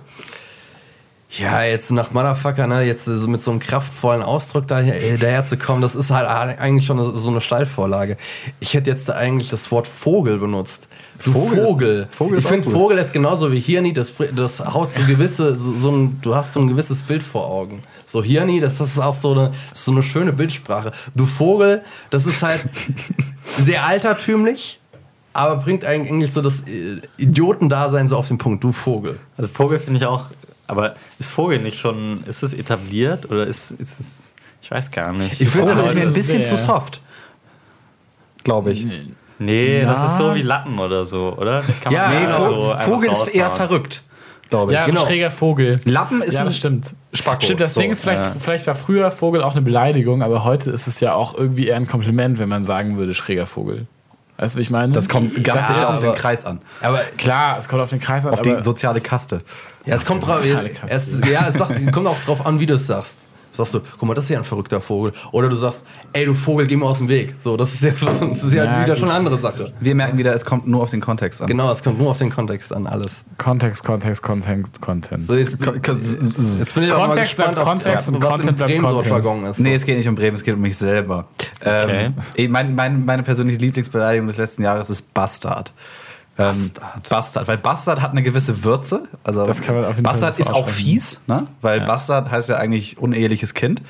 Ja, 1.38 1.62
jetzt 1.62 1.90
nach 1.90 2.10
Motherfucker, 2.10 2.66
ne, 2.66 2.82
jetzt 2.82 3.06
so 3.06 3.26
mit 3.26 3.40
so 3.42 3.50
einem 3.52 3.60
kraftvollen 3.60 4.22
Ausdruck 4.22 4.66
da, 4.68 4.80
äh, 4.82 5.16
daher 5.16 5.44
zu 5.46 5.56
kommen, 5.56 5.80
das 5.80 5.94
ist 5.94 6.10
halt 6.10 6.28
eigentlich 6.28 6.84
schon 6.84 6.98
so 7.18 7.30
eine 7.30 7.40
Steilvorlage. 7.40 8.18
Ich 8.60 8.74
hätte 8.74 8.90
jetzt 8.90 9.08
da 9.08 9.14
eigentlich 9.14 9.48
das 9.48 9.70
Wort 9.70 9.88
Vogel 9.88 10.36
benutzt. 10.38 10.86
Du 11.24 11.32
Vogel 11.32 11.64
Vogel. 11.66 12.08
ist- 12.10 12.14
Vogel 12.16 12.38
ich 12.38 12.46
finde. 12.46 12.68
Vogel 12.70 12.98
ist 12.98 13.12
genauso 13.14 13.50
wie 13.50 13.60
Hirni, 13.60 13.94
das, 13.94 14.12
das 14.34 14.60
haut 14.60 14.90
so 14.92 15.00
gewisse, 15.06 15.56
so, 15.56 15.72
so 15.72 15.90
ein, 15.90 16.18
du 16.20 16.34
hast 16.34 16.52
so 16.52 16.60
ein 16.60 16.68
gewisses 16.68 17.00
Bild 17.02 17.22
vor 17.22 17.46
Augen. 17.46 17.80
So 18.04 18.22
Hirni, 18.22 18.60
das, 18.60 18.76
das 18.78 18.90
ist 18.90 18.98
auch 18.98 19.14
so 19.14 19.32
eine, 19.32 19.52
so 19.72 19.92
eine 19.92 20.02
schöne 20.02 20.32
Bildsprache. 20.34 20.92
Du 21.14 21.24
Vogel, 21.24 21.82
das 22.10 22.26
ist 22.26 22.42
halt 22.42 22.68
sehr 23.58 23.86
altertümlich, 23.86 24.80
aber 25.32 25.56
bringt 25.56 25.84
eigentlich 25.86 26.30
so 26.32 26.42
das 26.42 26.66
äh, 26.66 27.00
Idiotendasein 27.16 28.06
so 28.08 28.16
auf 28.18 28.28
den 28.28 28.36
Punkt. 28.38 28.62
Du 28.64 28.72
Vogel. 28.72 29.18
Also 29.38 29.48
Vogel 29.50 29.78
finde 29.78 30.00
ich 30.00 30.06
auch, 30.06 30.26
aber 30.72 30.96
ist 31.18 31.30
Vogel 31.30 31.60
nicht 31.60 31.78
schon, 31.78 32.24
ist 32.26 32.42
es 32.42 32.52
etabliert 32.52 33.30
oder 33.30 33.46
ist, 33.46 33.70
ist 33.70 34.00
es, 34.00 34.32
ich 34.60 34.70
weiß 34.70 34.90
gar 34.90 35.12
nicht. 35.12 35.40
Ich 35.40 35.48
finde, 35.48 35.68
Vogel 35.72 35.82
das 35.84 35.92
ist 35.92 35.98
mir 36.00 36.06
ein 36.08 36.12
bisschen 36.14 36.42
zu 36.44 36.56
soft. 36.56 37.00
Glaube 38.44 38.72
ich. 38.72 38.84
nee, 39.38 39.82
das 39.82 39.98
Ja. 39.98 40.06
ist 40.06 40.18
so 40.18 40.34
wie 40.34 40.42
Lappen 40.42 40.78
oder 40.78 41.06
so, 41.06 41.36
oder? 41.36 41.62
Das 41.62 41.80
kann 41.80 41.92
Ja, 41.92 42.08
man 42.08 42.18
Nee, 42.24 42.26
Vo- 42.32 42.84
so 42.84 42.90
Vogel 42.90 43.10
ist 43.12 43.28
eher 43.34 43.50
verrückt. 43.50 44.02
Glaube 44.50 44.72
ich. 44.72 44.78
Ja, 44.78 44.84
genau. 44.84 45.02
ein 45.02 45.06
schräger 45.06 45.30
Vogel. 45.30 45.80
Lappen 45.84 46.20
ist 46.20 46.34
ja, 46.34 46.40
ein 46.40 46.46
das 46.46 46.56
stimmt. 46.56 46.94
Spacko. 47.14 47.42
Stimmt, 47.42 47.60
das 47.62 47.72
So, 47.74 47.80
Ding 47.80 47.90
ist, 47.90 48.02
vielleicht, 48.02 48.22
ja. 48.22 48.34
vielleicht 48.38 48.66
war 48.66 48.74
früher 48.74 49.10
Vogel 49.10 49.42
auch 49.42 49.52
eine 49.52 49.62
Beleidigung, 49.62 50.22
aber 50.22 50.44
heute 50.44 50.70
ist 50.70 50.86
es 50.86 51.00
ja 51.00 51.14
auch 51.14 51.34
irgendwie 51.38 51.68
eher 51.68 51.76
ein 51.76 51.86
Kompliment, 51.86 52.38
wenn 52.38 52.48
man 52.50 52.62
sagen 52.64 52.98
würde, 52.98 53.14
schräger 53.14 53.46
Vogel. 53.46 53.86
Weißt 54.38 54.54
du, 54.54 54.58
wie 54.58 54.62
ich 54.62 54.70
meine? 54.70 54.92
Das 54.92 55.08
kommt 55.08 55.34
ganz 55.44 55.68
Ja, 55.68 55.74
sicher 55.74 55.96
auf 55.96 56.02
den 56.02 56.14
Kreis 56.14 56.44
an. 56.44 56.60
Aber 56.80 56.98
Klar, 57.16 57.58
es 57.58 57.68
kommt 57.68 57.82
auf 57.82 57.90
den 57.90 58.00
Kreis 58.00 58.26
an, 58.26 58.32
Auf 58.32 58.40
aber 58.40 58.56
die 58.56 58.62
soziale 58.62 59.00
Kaste. 59.00 59.42
ja, 59.84 59.94
es 59.96 60.04
kommt 60.04 60.26
drauf, 60.26 60.44
es, 60.44 61.06
ja, 61.30 61.48
es 61.48 61.54
sagt, 61.54 61.92
kommt 61.92 62.06
auch 62.06 62.18
drauf 62.20 62.44
an, 62.44 62.58
wie 62.58 62.66
du 62.66 62.74
es 62.74 62.86
sagst. 62.86 63.26
Sagst 63.52 63.74
du, 63.74 63.80
guck 63.98 64.08
mal, 64.08 64.14
das 64.14 64.24
ist 64.24 64.30
ja 64.30 64.38
ein 64.38 64.44
verrückter 64.44 64.80
Vogel. 64.80 65.12
Oder 65.30 65.48
du 65.48 65.56
sagst, 65.56 65.84
ey, 66.12 66.24
du 66.24 66.34
Vogel, 66.34 66.66
geh 66.66 66.76
mal 66.76 66.86
aus 66.86 66.98
dem 66.98 67.08
Weg. 67.08 67.34
So, 67.42 67.56
das 67.56 67.74
ist 67.74 67.82
ja, 67.82 67.90
das 68.20 68.42
ist 68.42 68.54
ja, 68.54 68.64
Ja, 68.64 68.82
wieder 68.82 68.94
gut. 68.94 68.98
schon 68.98 69.08
eine 69.08 69.18
andere 69.18 69.38
Sache. 69.38 69.72
Wir 69.80 69.94
merken 69.94 70.16
wieder, 70.18 70.34
es 70.34 70.44
kommt 70.44 70.66
nur 70.66 70.82
auf 70.82 70.90
den 70.90 71.00
Kontext 71.00 71.40
an. 71.42 71.46
Genau, 71.48 71.70
es 71.70 71.82
kommt 71.82 71.98
nur 71.98 72.10
auf 72.10 72.18
den 72.18 72.30
Kontext 72.30 72.74
an, 72.74 72.86
alles. 72.86 73.12
Kontext, 73.38 73.84
Kontext, 73.84 74.22
Content, 74.22 74.80
Content. 74.80 75.26
So, 75.26 75.34
jetzt, 75.34 75.58
jetzt 75.60 76.74
bin 76.74 76.84
ich 76.84 76.92
auch 76.92 76.98
mal 76.98 77.06
Kontext 77.08 77.36
gespannt, 77.36 77.54
bleibt 77.54 77.58
auf, 77.58 77.64
Kontext 77.82 78.08
und 78.08 78.22
was 78.22 78.30
Content 78.30 78.56
bleibt 78.56 78.70
Bremen 78.72 78.86
so 78.86 78.94
Content. 78.94 79.12
Jargon 79.12 79.44
ist. 79.46 79.58
Nee, 79.58 79.74
es 79.74 79.84
geht 79.84 79.96
nicht 79.98 80.08
um 80.08 80.14
Bremen, 80.14 80.36
es 80.36 80.42
geht 80.44 80.54
um 80.54 80.60
mich 80.60 80.76
selber. 80.76 81.26
Ähm, 81.64 82.14
eh, 82.36 82.48
mein, 82.48 82.74
mein, 82.74 83.04
meine 83.04 83.22
persönliche 83.22 83.58
Lieblingsbeleidigung 83.58 84.28
des 84.28 84.38
letzten 84.38 84.62
Jahres 84.62 84.90
ist 84.90 85.12
Bastard. 85.14 85.72
Ähm, 86.38 86.46
Bastard. 86.46 87.08
Bastard. 87.08 87.48
Weil 87.48 87.58
Bastard 87.58 88.00
hat 88.00 88.12
eine 88.12 88.22
gewisse 88.22 88.64
Würze. 88.64 89.04
Also 89.22 89.46
Das 89.46 89.60
kann 89.60 89.74
man 89.74 89.84
auf 89.84 89.96
jeden 89.96 90.04
Fall 90.04 90.12
Bastard 90.14 90.38
ist 90.38 90.52
auch 90.52 90.68
fies, 90.68 91.20
ne? 91.26 91.46
Weil 91.60 91.80
Bastard 91.82 92.30
heißt 92.30 92.48
ja 92.48 92.56
eigentlich 92.56 92.98
uneheliches 92.98 93.54
Kind. 93.54 93.82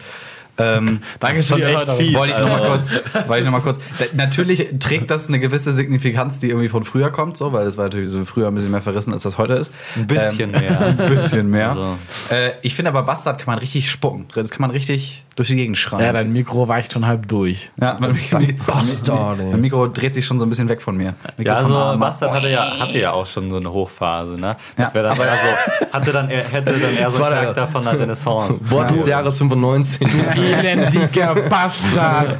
Ähm, 0.58 1.00
Danke 1.18 1.38
ist 1.38 1.48
für 1.48 1.54
die 1.56 1.62
schon 1.62 1.70
echt 1.70 1.78
Erläuterung. 1.88 2.00
fies. 2.00 2.14
wollte 2.16 2.32
ich 2.34 2.38
noch 2.38 2.48
mal 2.48 2.62
Also- 2.62 2.90
kurz, 2.92 3.28
wollte 3.28 3.38
ich 3.38 3.44
noch 3.46 3.52
mal 3.52 3.60
kurz. 3.60 3.78
Da- 3.98 4.04
Natürlich 4.14 4.68
trägt 4.80 5.10
das 5.10 5.28
eine 5.28 5.40
gewisse 5.40 5.72
Signifikanz, 5.72 6.38
die 6.40 6.48
irgendwie 6.50 6.68
von 6.68 6.84
früher 6.84 7.10
kommt, 7.10 7.36
so, 7.38 7.52
weil 7.52 7.66
es 7.66 7.78
war 7.78 7.84
natürlich 7.84 8.10
so 8.10 8.24
früher 8.24 8.48
ein 8.48 8.54
bisschen 8.54 8.70
mehr 8.70 8.82
verrissen, 8.82 9.12
als 9.14 9.22
das 9.22 9.38
heute 9.38 9.54
ist. 9.54 9.72
Ein 9.96 10.06
bisschen 10.06 10.54
Ähm, 10.54 10.60
mehr. 10.60 10.80
Ein 10.88 10.96
bisschen 11.08 11.48
mehr. 11.50 11.70
Also. 11.70 11.98
Äh, 12.30 12.50
ich 12.62 12.74
finde 12.74 12.90
aber 12.90 13.02
Bastard 13.02 13.38
kann 13.38 13.46
man 13.46 13.58
richtig 13.58 13.90
spucken. 13.90 14.26
Das 14.34 14.50
kann 14.50 14.60
man 14.60 14.70
richtig 14.70 15.24
durch 15.36 15.48
die 15.48 15.56
Gegend 15.56 15.78
schreien. 15.78 16.04
Ja, 16.04 16.12
dein 16.12 16.30
Mikro 16.34 16.68
weicht 16.68 16.92
schon 16.92 17.06
halb 17.06 17.26
durch. 17.28 17.70
Ja, 17.80 17.96
mein, 17.98 18.18
mein, 18.30 18.56
Bastard, 18.66 19.38
mein 19.38 19.60
Mikro 19.60 19.86
dreht 19.88 20.12
sich 20.14 20.26
schon 20.26 20.38
so 20.38 20.44
ein 20.44 20.50
bisschen 20.50 20.68
weg 20.68 20.82
von 20.82 20.94
mir. 20.98 21.14
Mikro 21.38 21.50
Ja, 21.54 21.58
also. 21.60 21.98
Bastard 21.98 22.32
hatte 22.32 22.50
ja, 22.50 22.78
hatte 22.78 22.98
ja 22.98 23.12
auch 23.12 23.26
schon 23.26 23.50
so 23.50 23.56
eine 23.56 23.72
Hochphase, 23.72 24.32
ne? 24.32 24.56
Das 24.76 24.88
Ja, 24.90 24.94
wäre 24.94 25.04
dann 25.08 25.12
aber- 25.18 25.26
eher 25.26 25.36
so, 25.38 25.92
hatte 25.92 26.12
dann 26.12 26.28
hätte 26.28 26.62
dann 26.78 26.96
eher 26.98 27.08
so 27.08 27.20
war 27.20 27.26
einen 27.28 27.34
der- 27.36 27.42
Charakter 27.54 27.68
von 27.68 27.84
der 27.84 27.98
Renaissance. 28.00 28.70
Wort 28.70 28.90
des 28.90 29.06
Jahres 29.06 29.38
95. 29.38 30.00
Elendiger 30.42 31.34
Bastard. 31.48 32.36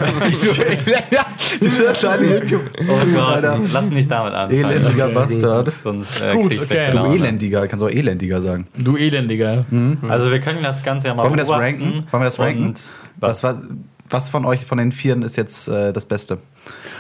ja, 1.11 1.21
dieser 1.61 1.93
kleine 1.93 2.27
YouTube. 2.39 2.63
Oh 2.89 2.99
Gott, 3.15 3.45
lass 3.73 3.85
nicht 3.87 4.11
damit 4.11 4.33
anfangen. 4.35 4.65
Elendiger 4.65 5.05
Okay, 5.07 5.15
Bastard. 5.15 5.73
Sonst 5.83 6.21
äh, 6.21 6.33
Gut, 6.35 6.59
okay. 6.61 6.91
Du 6.91 6.97
Laune. 6.99 7.15
Elendiger, 7.15 7.67
kannst 7.69 7.83
du 7.83 7.87
auch 7.87 7.91
Elendiger 7.91 8.41
sagen. 8.41 8.67
Du 8.77 8.97
Elendiger. 8.97 9.65
Also 10.09 10.31
wir 10.31 10.41
können 10.41 10.63
das 10.63 10.83
Ganze 10.83 11.09
ja 11.09 11.15
mal 11.15 11.23
Wollen 11.23 11.35
wir 11.35 11.39
das 11.39 11.51
ranken? 11.51 12.07
Wollen 12.11 12.23
wir 12.23 12.25
das 12.25 12.39
ranken? 12.39 12.75
Was, 13.19 13.43
was? 13.45 13.57
was, 13.57 13.63
was 14.11 14.29
von 14.29 14.45
euch, 14.45 14.65
von 14.67 14.79
den 14.79 14.93
Vieren, 14.93 15.23
ist 15.23 15.37
jetzt 15.37 15.69
äh, 15.69 15.93
das 15.93 16.05
Beste? 16.07 16.39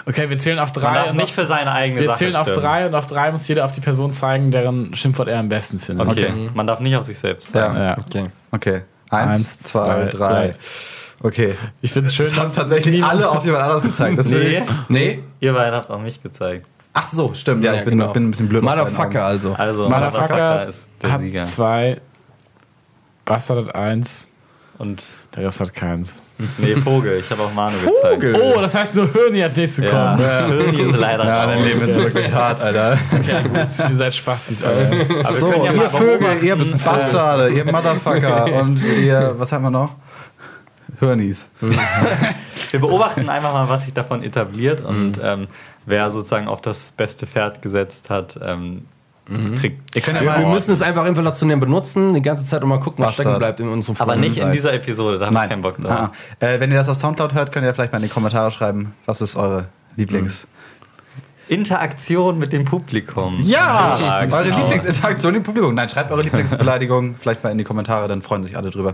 Okay, 0.06 0.30
wir 0.30 0.38
zählen 0.38 0.58
auf 0.58 0.74
Man 0.74 0.82
drei. 0.84 0.94
darf 0.94 1.10
und 1.10 1.16
nicht 1.16 1.24
auf, 1.24 1.30
für 1.34 1.46
seine 1.46 1.72
eigene 1.72 2.00
wir 2.00 2.06
Sache 2.08 2.18
zählen 2.18 2.36
auf 2.36 2.46
stimmen. 2.48 2.62
drei 2.62 2.86
und 2.86 2.94
auf 2.94 3.06
drei 3.06 3.30
muss 3.32 3.46
jeder 3.46 3.64
auf 3.64 3.72
die 3.72 3.80
Person 3.80 4.12
zeigen, 4.14 4.50
deren 4.50 4.96
Schimpfwort 4.96 5.28
er 5.28 5.38
am 5.38 5.48
besten 5.48 5.78
findet. 5.78 6.08
Okay. 6.08 6.28
man 6.54 6.66
darf 6.66 6.80
nicht 6.80 6.96
auf 6.96 7.04
sich 7.04 7.18
selbst 7.18 7.50
sagen. 7.50 7.76
Ja. 7.76 7.98
Okay. 7.98 8.24
Okay. 8.50 8.80
Eins, 9.10 9.34
Eins, 9.34 9.58
zwei, 9.60 9.84
zwei, 9.84 10.04
drei. 10.06 10.28
drei. 10.28 10.54
Okay. 11.22 11.54
Ich 11.80 11.92
finde 11.92 12.08
es 12.08 12.14
schön, 12.14 12.26
Das 12.26 12.36
haben 12.36 12.52
tatsächlich 12.54 12.94
niemand- 12.94 13.12
alle 13.12 13.28
auf 13.30 13.44
jemand 13.44 13.62
anderes 13.64 13.82
gezeigt. 13.82 14.18
Das 14.18 14.26
Nee, 14.26 14.62
Nee, 14.88 15.22
ihr 15.40 15.52
beiden 15.52 15.74
habt 15.74 15.90
auch 15.90 16.00
mich 16.00 16.22
gezeigt. 16.22 16.66
Ach 16.94 17.06
so, 17.06 17.32
stimmt. 17.34 17.64
Ja, 17.64 17.72
Ja, 17.72 17.78
ich 17.78 17.84
bin, 17.84 17.98
genau. 17.98 18.12
bin 18.12 18.26
ein 18.26 18.30
bisschen 18.32 18.48
blöd. 18.48 18.62
Motherfucker 18.62 19.24
also. 19.24 19.54
Also 19.54 19.88
Motherfucker 19.88 20.66
ist 20.68 20.88
der 21.02 21.12
hat 21.12 21.20
Sieger. 21.20 21.42
zwei, 21.44 22.00
Bastard 23.24 23.66
hat 23.68 23.74
eins, 23.74 24.26
Und 24.78 25.02
der 25.36 25.44
Rest 25.44 25.60
hat 25.60 25.72
keins. 25.74 26.16
nee, 26.58 26.74
Vogel. 26.74 27.18
Ich 27.20 27.30
habe 27.30 27.42
auch 27.42 27.52
Manu 27.54 27.76
gezeigt. 27.78 28.00
Vogel. 28.14 28.34
Oh, 28.34 28.60
das 28.60 28.74
heißt 28.74 28.94
nur 28.96 29.10
Hirni 29.12 29.40
hat 29.40 29.56
nichts 29.56 29.76
zu 29.76 29.84
Ja, 29.84 30.16
kommen. 30.16 30.50
Hirni 30.50 30.82
ist 30.90 30.98
leider 30.98 31.24
Ja, 31.24 31.44
raus. 31.44 31.46
dein 31.54 31.64
Leben 31.64 31.80
ist 31.82 31.96
wirklich 31.96 32.32
hart, 32.32 32.60
Alter. 32.60 32.98
Okay, 33.12 33.42
gut. 33.48 33.90
Ihr 33.90 33.96
seid 33.96 34.14
Spastis, 34.14 34.62
Alter. 34.64 34.90
Aber 35.20 35.30
wir 35.30 35.36
So, 35.36 35.50
ja 35.64 35.72
ihr 35.72 35.90
Vögel, 35.90 36.42
ihr 36.44 36.56
Bastarde, 36.56 37.48
ihr 37.50 37.64
Motherfucker 37.64 38.44
und 38.60 38.82
ihr, 38.84 39.34
was 39.38 39.52
haben 39.52 39.62
wir 39.62 39.70
noch? 39.70 39.94
Hörnis. 41.02 41.50
Wir 42.70 42.80
beobachten 42.80 43.28
einfach 43.28 43.52
mal, 43.52 43.68
was 43.68 43.82
sich 43.84 43.92
davon 43.92 44.22
etabliert 44.22 44.82
und 44.84 45.18
Mhm. 45.18 45.22
ähm, 45.22 45.46
wer 45.84 46.10
sozusagen 46.10 46.48
auf 46.48 46.62
das 46.62 46.92
beste 46.96 47.26
Pferd 47.26 47.60
gesetzt 47.60 48.08
hat, 48.10 48.38
ähm, 48.42 48.86
Mhm. 49.28 49.54
kriegt. 49.54 49.94
Ihr 49.94 50.02
könnt 50.02 50.20
ja 50.20 50.24
Wir, 50.36 50.40
wir 50.40 50.48
müssen 50.48 50.72
es 50.72 50.82
einfach 50.82 51.06
inflationär 51.06 51.56
benutzen, 51.56 52.12
die 52.12 52.22
ganze 52.22 52.44
Zeit 52.44 52.60
und 52.62 52.68
mal 52.68 52.80
gucken, 52.80 53.04
was 53.04 53.10
Bastard. 53.16 53.24
stecken 53.26 53.38
bleibt 53.38 53.60
in 53.60 53.68
unserem 53.68 53.96
aber 54.00 54.16
nicht 54.16 54.36
in 54.36 54.50
dieser 54.50 54.72
Episode, 54.72 55.18
da 55.18 55.26
habe 55.26 55.34
ich 55.34 55.40
Nein. 55.40 55.48
keinen 55.50 55.62
Bock 55.62 55.80
drauf. 55.80 55.92
Ah. 55.92 56.12
Äh, 56.40 56.58
wenn 56.58 56.70
ihr 56.72 56.76
das 56.78 56.88
auf 56.88 56.96
Soundcloud 56.96 57.32
hört, 57.34 57.52
könnt 57.52 57.64
ihr 57.64 57.72
vielleicht 57.72 57.92
mal 57.92 57.98
in 57.98 58.04
die 58.04 58.08
Kommentare 58.10 58.50
schreiben, 58.50 58.94
was 59.06 59.20
ist 59.22 59.36
eure 59.36 59.66
Lieblings... 59.96 60.46
Interaktion 61.48 62.38
mit 62.38 62.52
dem 62.52 62.64
Publikum. 62.64 63.40
Ja, 63.42 63.98
Ja, 64.00 64.20
eure 64.20 64.44
genau. 64.44 64.58
Lieblingsinteraktion 64.58 65.34
im 65.34 65.42
Publikum. 65.42 65.74
Nein, 65.74 65.88
schreibt 65.88 66.10
eure 66.10 66.22
Lieblingsbeleidigung 66.22 67.16
vielleicht 67.18 67.42
mal 67.44 67.50
in 67.50 67.58
die 67.58 67.64
Kommentare, 67.64 68.08
dann 68.08 68.22
freuen 68.22 68.44
sich 68.44 68.56
alle 68.56 68.70
drüber. 68.70 68.92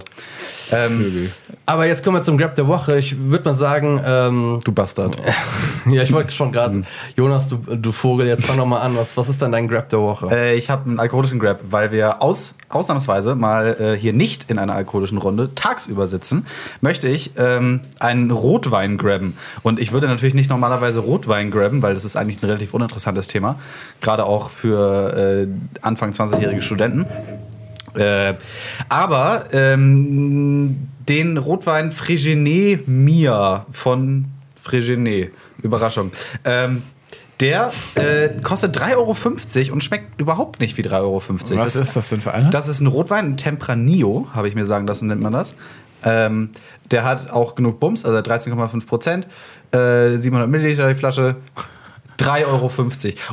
Ähm, 0.73 1.31
Aber 1.67 1.87
jetzt 1.87 2.05
kommen 2.05 2.17
wir 2.17 2.23
zum 2.23 2.39
Grab 2.39 2.55
der 2.55 2.67
Woche. 2.67 2.99
Ich 2.99 3.19
würde 3.19 3.45
mal 3.45 3.55
sagen, 3.55 4.01
ähm, 4.05 4.61
du 4.65 4.73
Bastard. 4.73 5.17
ja, 5.91 6.03
ich 6.03 6.13
wollte 6.13 6.33
schon 6.33 6.53
gerade, 6.53 6.85
Jonas, 7.17 7.49
du, 7.49 7.57
du 7.57 7.93
Vogel, 7.93 8.27
jetzt 8.27 8.45
fang 8.45 8.57
doch 8.57 8.67
mal 8.67 8.81
an. 8.81 8.97
Was, 8.97 9.17
was 9.17 9.29
ist 9.29 9.41
denn 9.41 9.53
dein 9.53 9.69
Grab 9.69 9.89
der 9.89 10.01
Woche? 10.01 10.29
Äh, 10.31 10.57
ich 10.57 10.71
habe 10.71 10.89
einen 10.89 11.01
alkoholischen 11.01 11.39
Grab, 11.39 11.61
weil 11.71 11.93
wir 11.93 12.23
aus, 12.23 12.57
ausnahmsweise 12.69 13.35
mal 13.35 13.77
äh, 13.79 13.99
hier 13.99 14.13
nicht 14.13 14.51
in 14.51 14.59
einer 14.59 14.75
alkoholischen 14.75 15.19
Runde 15.19 15.55
tagsüber 15.55 16.07
sitzen, 16.07 16.47
möchte 16.81 17.09
ich 17.09 17.33
ähm, 17.37 17.81
einen 18.01 18.31
Rotwein 18.31 18.99
grabben. 18.99 19.37
Und 19.63 19.79
ich 19.81 19.93
würde 19.93 20.07
natürlich 20.07 20.35
nicht 20.35 20.51
normalerweise 20.51 21.01
Rotwein 21.01 21.51
grabben, 21.51 21.83
weil 21.83 21.95
das 21.95 22.05
ist 22.05 22.17
eigentlich 22.17 22.38
ein 22.43 22.47
relativ 22.47 22.75
uninteressantes 22.75 23.29
Thema. 23.29 23.59
Gerade 24.01 24.25
auch 24.25 24.51
für 24.51 25.47
äh, 25.47 25.49
Anfang 25.83 26.13
20-jährige 26.13 26.63
Studenten. 26.63 27.07
Äh, 27.95 28.35
aber 28.89 29.47
ähm, 29.53 30.89
den 31.09 31.37
Rotwein 31.37 31.91
Frégenet 31.91 32.87
Mia 32.87 33.67
von 33.73 34.27
Frégenet, 34.63 35.31
Überraschung, 35.63 36.13
ähm, 36.45 36.83
der 37.41 37.71
äh, 37.95 38.31
kostet 38.43 38.77
3,50 38.77 38.97
Euro 38.97 39.73
und 39.75 39.85
schmeckt 39.85 40.21
überhaupt 40.21 40.61
nicht 40.61 40.77
wie 40.77 40.83
3,50 40.83 40.93
Euro. 41.01 41.23
Was 41.27 41.73
das, 41.73 41.77
ist 41.77 41.97
das 41.97 42.09
denn 42.09 42.21
für 42.21 42.35
einer? 42.35 42.51
das 42.51 42.69
ist 42.69 42.81
ein 42.81 42.89
Rotwein, 42.89 43.33
ein 43.33 43.37
Tempranillo, 43.37 44.29
habe 44.35 44.49
ich 44.49 44.55
mir 44.55 44.67
sagen 44.67 44.87
lassen, 44.87 45.07
nennt 45.07 45.21
man 45.21 45.33
das. 45.33 45.55
Ähm, 46.03 46.51
der 46.91 47.05
hat 47.05 47.31
auch 47.31 47.55
genug 47.55 47.81
Bums, 47.81 48.05
also 48.05 48.19
13,5 48.19 48.87
Prozent, 48.87 49.27
äh, 49.73 50.17
700 50.17 50.49
Milliliter 50.49 50.89
die 50.89 50.95
Flasche, 50.95 51.37
3,50 52.19 52.47
Euro. 52.47 52.71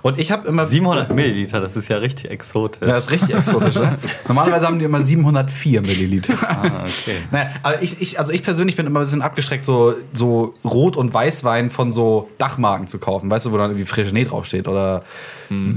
Und 0.04 0.20
ich 0.20 0.32
habe 0.32 0.48
immer... 0.48 0.66
700 0.66 1.14
Milliliter, 1.14 1.60
das 1.60 1.76
ist 1.76 1.90
ja 1.90 1.98
richtig 1.98 2.30
exotisch. 2.30 2.82
Ja, 2.82 2.96
das 2.96 3.06
ist 3.06 3.12
richtig 3.12 3.36
exotisch, 3.36 3.76
ne? 3.76 3.98
Normalerweise 4.28 4.68
haben 4.68 4.80
die 4.80 4.86
immer 4.86 5.02
704 5.02 5.82
Milliliter. 5.82 6.34
Ah, 6.42 6.84
okay. 6.84 7.18
Naja, 7.32 7.50
aber 7.64 7.82
ich, 7.82 8.02
ich, 8.02 8.20
also 8.20 8.32
ich 8.32 8.44
persönlich 8.44 8.76
bin 8.76 8.86
immer 8.86 9.00
ein 9.00 9.04
bisschen 9.04 9.22
abgeschreckt, 9.22 9.66
so, 9.66 9.96
so 10.14 10.54
Rot- 10.64 10.98
und 10.98 11.14
Weißwein 11.14 11.70
von 11.70 11.92
so 11.92 12.30
Dachmarken 12.38 12.88
zu 12.88 13.00
kaufen. 13.00 13.30
Weißt 13.30 13.46
du, 13.46 13.52
wo 13.52 13.58
dann 13.58 13.72
irgendwie 13.72 13.92
Frégenet 13.92 14.30
draufsteht 14.30 14.68
oder 14.68 15.04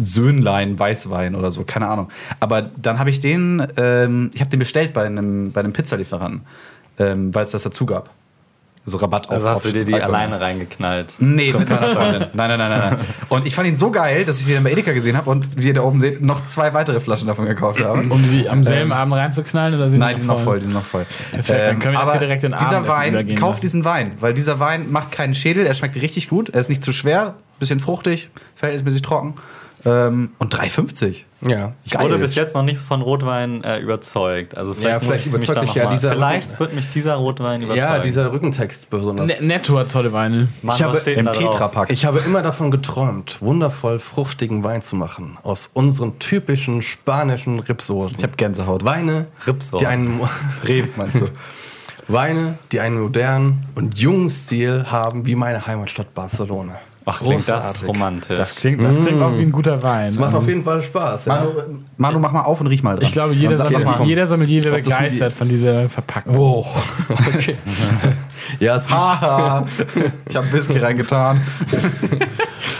Söhnlein 0.02 0.78
Weißwein 0.78 1.34
oder 1.34 1.50
so, 1.50 1.64
keine 1.64 1.88
Ahnung. 1.88 2.10
Aber 2.40 2.62
dann 2.62 2.98
habe 2.98 3.10
ich 3.10 3.20
den, 3.20 3.66
ähm, 3.76 4.30
ich 4.34 4.40
habe 4.40 4.50
den 4.50 4.58
bestellt 4.58 4.92
bei 4.92 5.04
einem, 5.04 5.52
bei 5.52 5.60
einem 5.60 5.72
Pizzalieferanten, 5.72 6.42
ähm, 6.98 7.34
weil 7.34 7.44
es 7.44 7.50
das 7.50 7.62
dazu 7.62 7.86
gab. 7.86 8.10
So 8.84 8.96
Rabatt 8.96 9.26
auf 9.28 9.34
Also 9.34 9.48
hast 9.48 9.64
du 9.64 9.72
dir 9.72 9.84
die 9.84 9.94
alleine 9.94 10.40
reingeknallt. 10.40 11.14
Nee, 11.18 11.52
mit 11.52 11.68
meiner 11.68 11.88
Freundin. 11.88 12.20
Nein, 12.32 12.48
nein, 12.48 12.58
nein, 12.58 12.70
nein, 12.70 12.80
nein. 12.80 12.98
Und 13.28 13.46
ich 13.46 13.54
fand 13.54 13.68
ihn 13.68 13.76
so 13.76 13.90
geil, 13.90 14.24
dass 14.24 14.40
ich 14.40 14.46
den 14.46 14.62
bei 14.64 14.72
Edeka 14.72 14.92
gesehen 14.92 15.16
habe 15.16 15.28
und 15.28 15.48
wie 15.56 15.68
ihr 15.68 15.74
da 15.74 15.82
oben 15.82 16.00
seht, 16.00 16.22
noch 16.22 16.44
zwei 16.44 16.72
weitere 16.74 17.00
Flaschen 17.00 17.26
davon 17.26 17.46
gekauft 17.46 17.82
habe. 17.82 18.00
Um 18.08 18.30
die 18.30 18.48
am 18.48 18.64
selben 18.64 18.92
Abend 18.92 19.14
reinzuknallen 19.14 19.74
oder 19.74 19.88
sind 19.88 20.00
Nein, 20.00 20.14
die 20.14 20.20
sind 20.20 20.28
noch 20.28 20.42
voll, 20.42 20.58
die 20.58 20.64
sind 20.64 20.74
noch 20.74 20.84
voll. 20.84 21.06
Perfekt, 21.32 21.66
dann 21.66 21.78
können 21.78 21.94
wir 21.94 22.00
das 22.00 22.08
aber 22.08 22.18
hier 22.18 22.26
direkt 22.26 22.44
in 22.44 22.52
Dieser 22.52 22.64
Abendessen 22.64 22.96
Wein, 22.96 23.12
übergehen 23.12 23.38
kauf 23.38 23.50
lassen. 23.50 23.60
diesen 23.62 23.84
Wein, 23.84 24.12
weil 24.20 24.34
dieser 24.34 24.60
Wein 24.60 24.90
macht 24.90 25.12
keinen 25.12 25.34
Schädel, 25.34 25.66
er 25.66 25.74
schmeckt 25.74 25.96
richtig 25.96 26.28
gut, 26.28 26.48
er 26.50 26.60
ist 26.60 26.68
nicht 26.68 26.82
zu 26.82 26.92
schwer, 26.92 27.34
bisschen 27.58 27.80
fruchtig, 27.80 28.30
verhältnismäßig 28.54 29.02
trocken. 29.02 29.34
Ähm, 29.84 30.30
und 30.38 30.54
3,50. 30.54 31.24
Ja. 31.40 31.72
Ich 31.84 31.92
Geil. 31.92 32.02
wurde 32.04 32.18
bis 32.18 32.34
jetzt 32.34 32.54
noch 32.56 32.64
nicht 32.64 32.80
von 32.80 33.00
Rotwein 33.00 33.62
äh, 33.62 33.78
überzeugt. 33.78 34.56
Also 34.56 34.74
vielleicht, 34.74 34.90
Ja, 34.90 34.98
vielleicht 35.00 35.26
überzeugt 35.26 35.62
dich 35.62 35.74
ja 35.74 35.84
mal- 35.84 35.90
dieser- 35.94 36.10
Vielleicht 36.12 36.58
wird 36.58 36.74
mich 36.74 36.84
dieser 36.92 37.14
Rotwein 37.14 37.60
überzeugen. 37.62 37.78
Ja, 37.78 37.98
dieser 38.00 38.32
Rückentext 38.32 38.90
besonders. 38.90 39.28
Ne 39.40 39.46
Netto 39.46 39.78
hat 39.78 39.92
tolle 39.92 40.12
Weine. 40.12 40.48
Mann, 40.62 40.74
Ich 40.74 40.82
habe 40.82 40.98
Im? 40.98 41.30
Tetrapack. 41.32 41.90
Ich 41.90 42.04
habe 42.04 42.18
immer 42.26 42.42
davon 42.42 42.72
geträumt, 42.72 43.40
wundervoll 43.40 44.00
fruchtigen 44.00 44.64
Wein 44.64 44.82
zu 44.82 44.96
machen. 44.96 45.38
Aus 45.44 45.70
unseren 45.72 46.18
typischen 46.18 46.82
spanischen 46.82 47.60
Ripsorten. 47.60 48.16
Ich 48.18 48.24
habe 48.24 48.34
Gänsehaut. 48.36 48.84
Weine, 48.84 49.26
Ripsorten. 49.46 49.78
die 49.78 49.86
einen, 49.86 50.20
Reb, 50.66 50.96
meinst 50.96 51.20
du? 51.20 51.28
Weine, 52.08 52.58
die 52.72 52.80
einen 52.80 53.00
modernen 53.00 53.66
und 53.74 53.98
jungen 53.98 54.28
Stil 54.28 54.86
haben, 54.90 55.26
wie 55.26 55.34
meine 55.36 55.66
Heimatstadt 55.66 56.14
Barcelona. 56.14 56.80
Ach, 57.10 57.18
klingt 57.20 57.48
das 57.48 57.64
Großartig. 57.64 57.88
romantisch. 57.88 58.36
Das 58.36 58.54
klingt, 58.54 58.82
das 58.82 59.00
klingt 59.00 59.22
auch 59.22 59.36
wie 59.36 59.42
ein 59.42 59.52
guter 59.52 59.82
Wein. 59.82 60.08
Das 60.08 60.18
macht 60.18 60.34
auf 60.34 60.46
jeden 60.46 60.62
Fall 60.62 60.82
Spaß. 60.82 61.24
Ja. 61.24 61.34
Manu, 61.34 61.50
Manu, 61.96 62.18
mach 62.18 62.32
mal 62.32 62.42
auf 62.42 62.60
und 62.60 62.66
riech 62.66 62.82
mal 62.82 62.96
dran. 62.96 63.02
Ich 63.02 63.12
glaube, 63.12 63.34
jeder, 63.34 63.50
Und 63.50 63.56
sag 63.56 63.70
Sommelier, 63.70 63.86
doch 63.92 63.98
mal, 64.00 64.06
jeder 64.06 64.26
Sommelier 64.26 64.64
wäre 64.64 64.82
das 64.82 64.96
begeistert 64.96 65.32
von 65.32 65.48
dieser 65.48 65.88
Verpackung. 65.88 66.36
Wow. 66.36 66.66
Okay. 67.38 67.56
ja, 68.60 68.76
es 68.76 68.88
Haha, 68.90 69.66
ich 70.28 70.36
habe 70.36 70.50
Whisky 70.52 70.78
reingetan. 70.78 71.40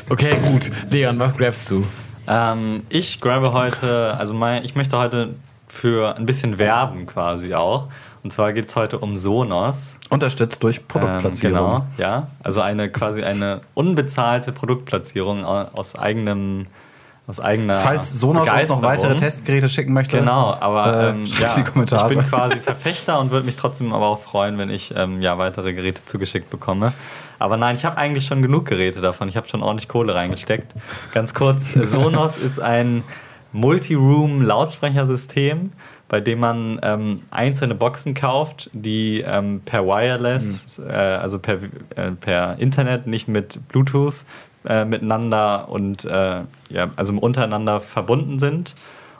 Okay, 0.08 0.36
gut. 0.42 0.70
Leon, 0.90 1.18
was 1.18 1.36
grabst 1.36 1.70
du? 1.70 1.84
Ähm, 2.26 2.82
ich 2.88 3.20
grabe 3.20 3.52
heute, 3.52 4.16
also 4.18 4.34
mein, 4.34 4.64
ich 4.64 4.74
möchte 4.74 4.98
heute 4.98 5.34
für 5.68 6.16
ein 6.16 6.26
bisschen 6.26 6.58
werben 6.58 7.06
quasi 7.06 7.54
auch. 7.54 7.88
Und 8.24 8.32
zwar 8.32 8.52
geht 8.52 8.66
es 8.66 8.76
heute 8.76 8.98
um 8.98 9.16
Sonos. 9.16 9.96
Unterstützt 10.10 10.62
durch 10.62 10.78
Ähm, 10.78 10.82
Produktplatzierung. 10.88 11.54
genau, 11.56 11.86
ja. 11.98 12.26
Also 12.42 12.60
eine 12.60 12.90
quasi 12.90 13.22
eine 13.22 13.60
unbezahlte 13.74 14.52
Produktplatzierung 14.52 15.44
au- 15.44 15.68
aus 15.72 15.94
eigenem, 15.96 16.66
aus 17.26 17.38
eigener. 17.40 17.76
Falls 17.76 18.18
Sonos 18.18 18.50
uns 18.50 18.68
noch 18.68 18.82
weitere 18.82 19.14
Testgeräte 19.14 19.68
schicken 19.68 19.92
möchte. 19.92 20.18
Genau, 20.18 20.54
aber 20.58 21.02
Äh, 21.04 21.08
ähm, 21.10 21.26
schreibt's 21.26 21.56
ja, 21.56 21.62
die 21.62 21.70
Kommentare. 21.70 22.12
ich 22.12 22.18
bin 22.18 22.26
quasi 22.28 22.56
Verfechter 22.60 23.20
und 23.20 23.30
würde 23.30 23.46
mich 23.46 23.56
trotzdem 23.56 23.92
aber 23.92 24.06
auch 24.08 24.18
freuen, 24.20 24.58
wenn 24.58 24.70
ich 24.70 24.92
ähm, 24.96 25.22
ja, 25.22 25.38
weitere 25.38 25.72
Geräte 25.72 26.04
zugeschickt 26.04 26.50
bekomme. 26.50 26.92
Aber 27.38 27.56
nein, 27.56 27.76
ich 27.76 27.84
habe 27.84 27.96
eigentlich 27.98 28.26
schon 28.26 28.42
genug 28.42 28.64
Geräte 28.66 29.00
davon. 29.00 29.28
Ich 29.28 29.36
habe 29.36 29.48
schon 29.48 29.62
ordentlich 29.62 29.88
Kohle 29.88 30.14
reingesteckt. 30.14 30.72
Ganz 31.14 31.34
kurz, 31.34 31.72
Sonos 31.74 32.36
ist 32.36 32.58
ein 32.60 33.04
Multi-Room-Lautsprechersystem, 33.52 35.70
bei 36.08 36.20
dem 36.20 36.40
man 36.40 36.80
ähm, 36.82 37.22
einzelne 37.30 37.74
Boxen 37.74 38.14
kauft, 38.14 38.70
die 38.72 39.20
ähm, 39.20 39.60
per 39.64 39.84
Wireless, 39.84 40.78
äh, 40.78 40.92
also 40.92 41.38
per, 41.38 41.58
äh, 41.96 42.12
per 42.18 42.58
Internet, 42.58 43.06
nicht 43.06 43.28
mit 43.28 43.60
Bluetooth 43.68 44.24
äh, 44.66 44.84
miteinander 44.84 45.68
und 45.68 46.04
äh, 46.04 46.40
ja, 46.70 46.90
also 46.96 47.12
untereinander 47.14 47.80
verbunden 47.80 48.38
sind. 48.38 48.74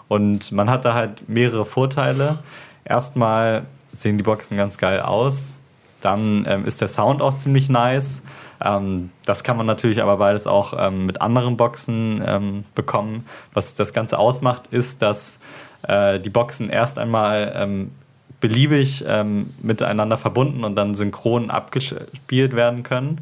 Und 0.09 0.51
man 0.53 0.70
hat 0.70 0.84
da 0.84 0.95
halt 0.95 1.28
mehrere 1.28 1.66
Vorteile. 1.66 2.39
Erstmal 2.84 3.66
sehen 3.93 4.16
die 4.16 4.24
Boxen 4.24 4.57
ganz 4.57 4.78
geil 4.78 5.01
aus. 5.01 5.55
Dann 6.01 6.47
ähm, 6.49 6.64
ist 6.64 6.80
der 6.80 6.89
Sound 6.89 7.20
auch 7.20 7.36
ziemlich 7.36 7.68
nice. 7.68 8.22
Ähm, 8.64 9.11
das 9.26 9.45
kann 9.45 9.57
man 9.57 9.66
natürlich 9.66 10.03
aber 10.03 10.16
beides 10.16 10.47
auch 10.47 10.72
ähm, 10.76 11.07
mit 11.07 11.20
anderen 11.20 11.57
Boxen 11.57 12.22
ähm, 12.24 12.64
bekommen. 12.74 13.26
Was 13.53 13.74
das 13.74 13.93
Ganze 13.93 14.18
ausmacht, 14.18 14.68
ist, 14.70 15.03
dass 15.03 15.39
äh, 15.83 16.18
die 16.20 16.31
Boxen 16.31 16.70
erst 16.70 16.99
einmal 16.99 17.53
ähm, 17.55 17.91
beliebig 18.41 19.05
ähm, 19.07 19.51
miteinander 19.62 20.16
verbunden 20.16 20.64
und 20.64 20.76
dann 20.76 20.95
synchron 20.95 21.51
abgespielt 21.51 22.55
werden 22.55 22.83
können. 22.83 23.20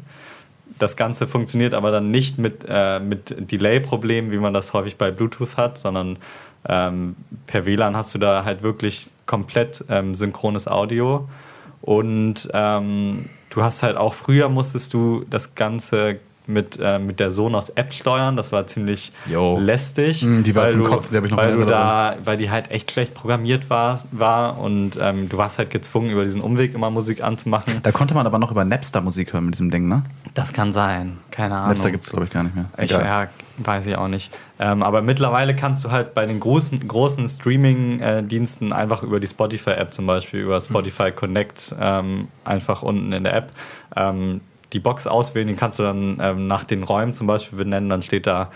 Das 0.79 0.95
Ganze 0.95 1.25
funktioniert 1.25 1.73
aber 1.73 1.91
dann 1.91 2.11
nicht 2.11 2.37
mit, 2.37 2.65
äh, 2.67 2.99
mit 2.99 3.51
Delay-Problemen, 3.51 4.31
wie 4.31 4.37
man 4.37 4.53
das 4.53 4.73
häufig 4.73 4.97
bei 4.97 5.09
Bluetooth 5.09 5.57
hat, 5.57 5.77
sondern 5.77 6.17
ähm, 6.67 7.15
per 7.47 7.65
WLAN 7.65 7.95
hast 7.95 8.13
du 8.13 8.19
da 8.19 8.43
halt 8.43 8.61
wirklich 8.61 9.09
komplett 9.25 9.83
ähm, 9.89 10.13
synchrones 10.13 10.67
Audio. 10.67 11.27
Und 11.81 12.49
ähm, 12.53 13.29
du 13.49 13.63
hast 13.63 13.81
halt 13.81 13.97
auch 13.97 14.13
früher 14.13 14.49
musstest 14.49 14.93
du 14.93 15.25
das 15.29 15.55
Ganze 15.55 16.19
mit, 16.47 16.79
äh, 16.81 16.99
mit 16.99 17.19
der 17.19 17.31
Sonos 17.31 17.69
App 17.71 17.93
steuern. 17.93 18.35
Das 18.35 18.51
war 18.51 18.67
ziemlich 18.67 19.11
Jo. 19.25 19.57
lästig. 19.59 20.23
Mm, 20.23 20.43
die 20.43 20.55
war 20.55 20.69
zum 20.69 20.83
du, 20.83 20.89
Kotzen, 20.89 21.11
die 21.11 21.17
hab 21.17 21.25
ich 21.25 21.31
noch 21.31 21.37
weil 21.37 21.55
du 21.55 21.65
da, 21.65 22.15
weil 22.23 22.37
die 22.37 22.49
halt 22.49 22.71
echt 22.71 22.91
schlecht 22.91 23.13
programmiert 23.13 23.69
war, 23.69 23.99
war 24.11 24.59
und 24.59 24.97
ähm, 24.99 25.29
du 25.29 25.37
warst 25.37 25.57
halt 25.57 25.69
gezwungen, 25.69 26.09
über 26.09 26.23
diesen 26.23 26.41
Umweg 26.41 26.73
immer 26.73 26.89
Musik 26.89 27.23
anzumachen. 27.23 27.79
Da 27.83 27.91
konnte 27.91 28.13
man 28.13 28.25
aber 28.25 28.39
noch 28.39 28.51
über 28.51 28.65
Napster 28.65 29.01
Musik 29.01 29.33
hören 29.33 29.45
mit 29.45 29.55
diesem 29.55 29.71
Ding, 29.71 29.87
ne? 29.87 30.03
Das 30.33 30.53
kann 30.53 30.73
sein. 30.73 31.17
Keine 31.31 31.55
Ahnung. 31.55 31.69
Napster 31.69 31.91
gibt 31.91 32.03
es, 32.03 32.09
glaube 32.09 32.25
ich, 32.25 32.31
gar 32.31 32.43
nicht 32.43 32.55
mehr. 32.55 32.65
Ich, 32.77 32.91
ja, 32.91 33.27
weiß 33.57 33.85
ich 33.87 33.95
auch 33.95 34.07
nicht. 34.07 34.31
Ähm, 34.59 34.83
aber 34.83 35.01
mittlerweile 35.01 35.55
kannst 35.55 35.83
du 35.83 35.91
halt 35.91 36.13
bei 36.13 36.25
den 36.25 36.39
großen, 36.39 36.87
großen 36.87 37.27
Streaming-Diensten 37.27 38.73
einfach 38.73 39.03
über 39.03 39.19
die 39.19 39.27
Spotify-App 39.27 39.93
zum 39.93 40.07
Beispiel, 40.07 40.41
über 40.41 40.61
Spotify 40.61 41.11
Connect, 41.11 41.75
ähm, 41.79 42.27
einfach 42.43 42.81
unten 42.81 43.11
in 43.13 43.23
der 43.23 43.35
App, 43.35 43.51
ähm, 43.95 44.41
die 44.73 44.79
Box 44.79 45.07
auswählen. 45.07 45.47
Die 45.47 45.55
kannst 45.55 45.79
du 45.79 45.83
dann 45.83 46.17
ähm, 46.21 46.47
nach 46.47 46.63
den 46.63 46.83
Räumen 46.83 47.13
zum 47.13 47.27
Beispiel 47.27 47.57
benennen. 47.57 47.89
Dann 47.89 48.01
steht 48.01 48.27
da, 48.27 48.51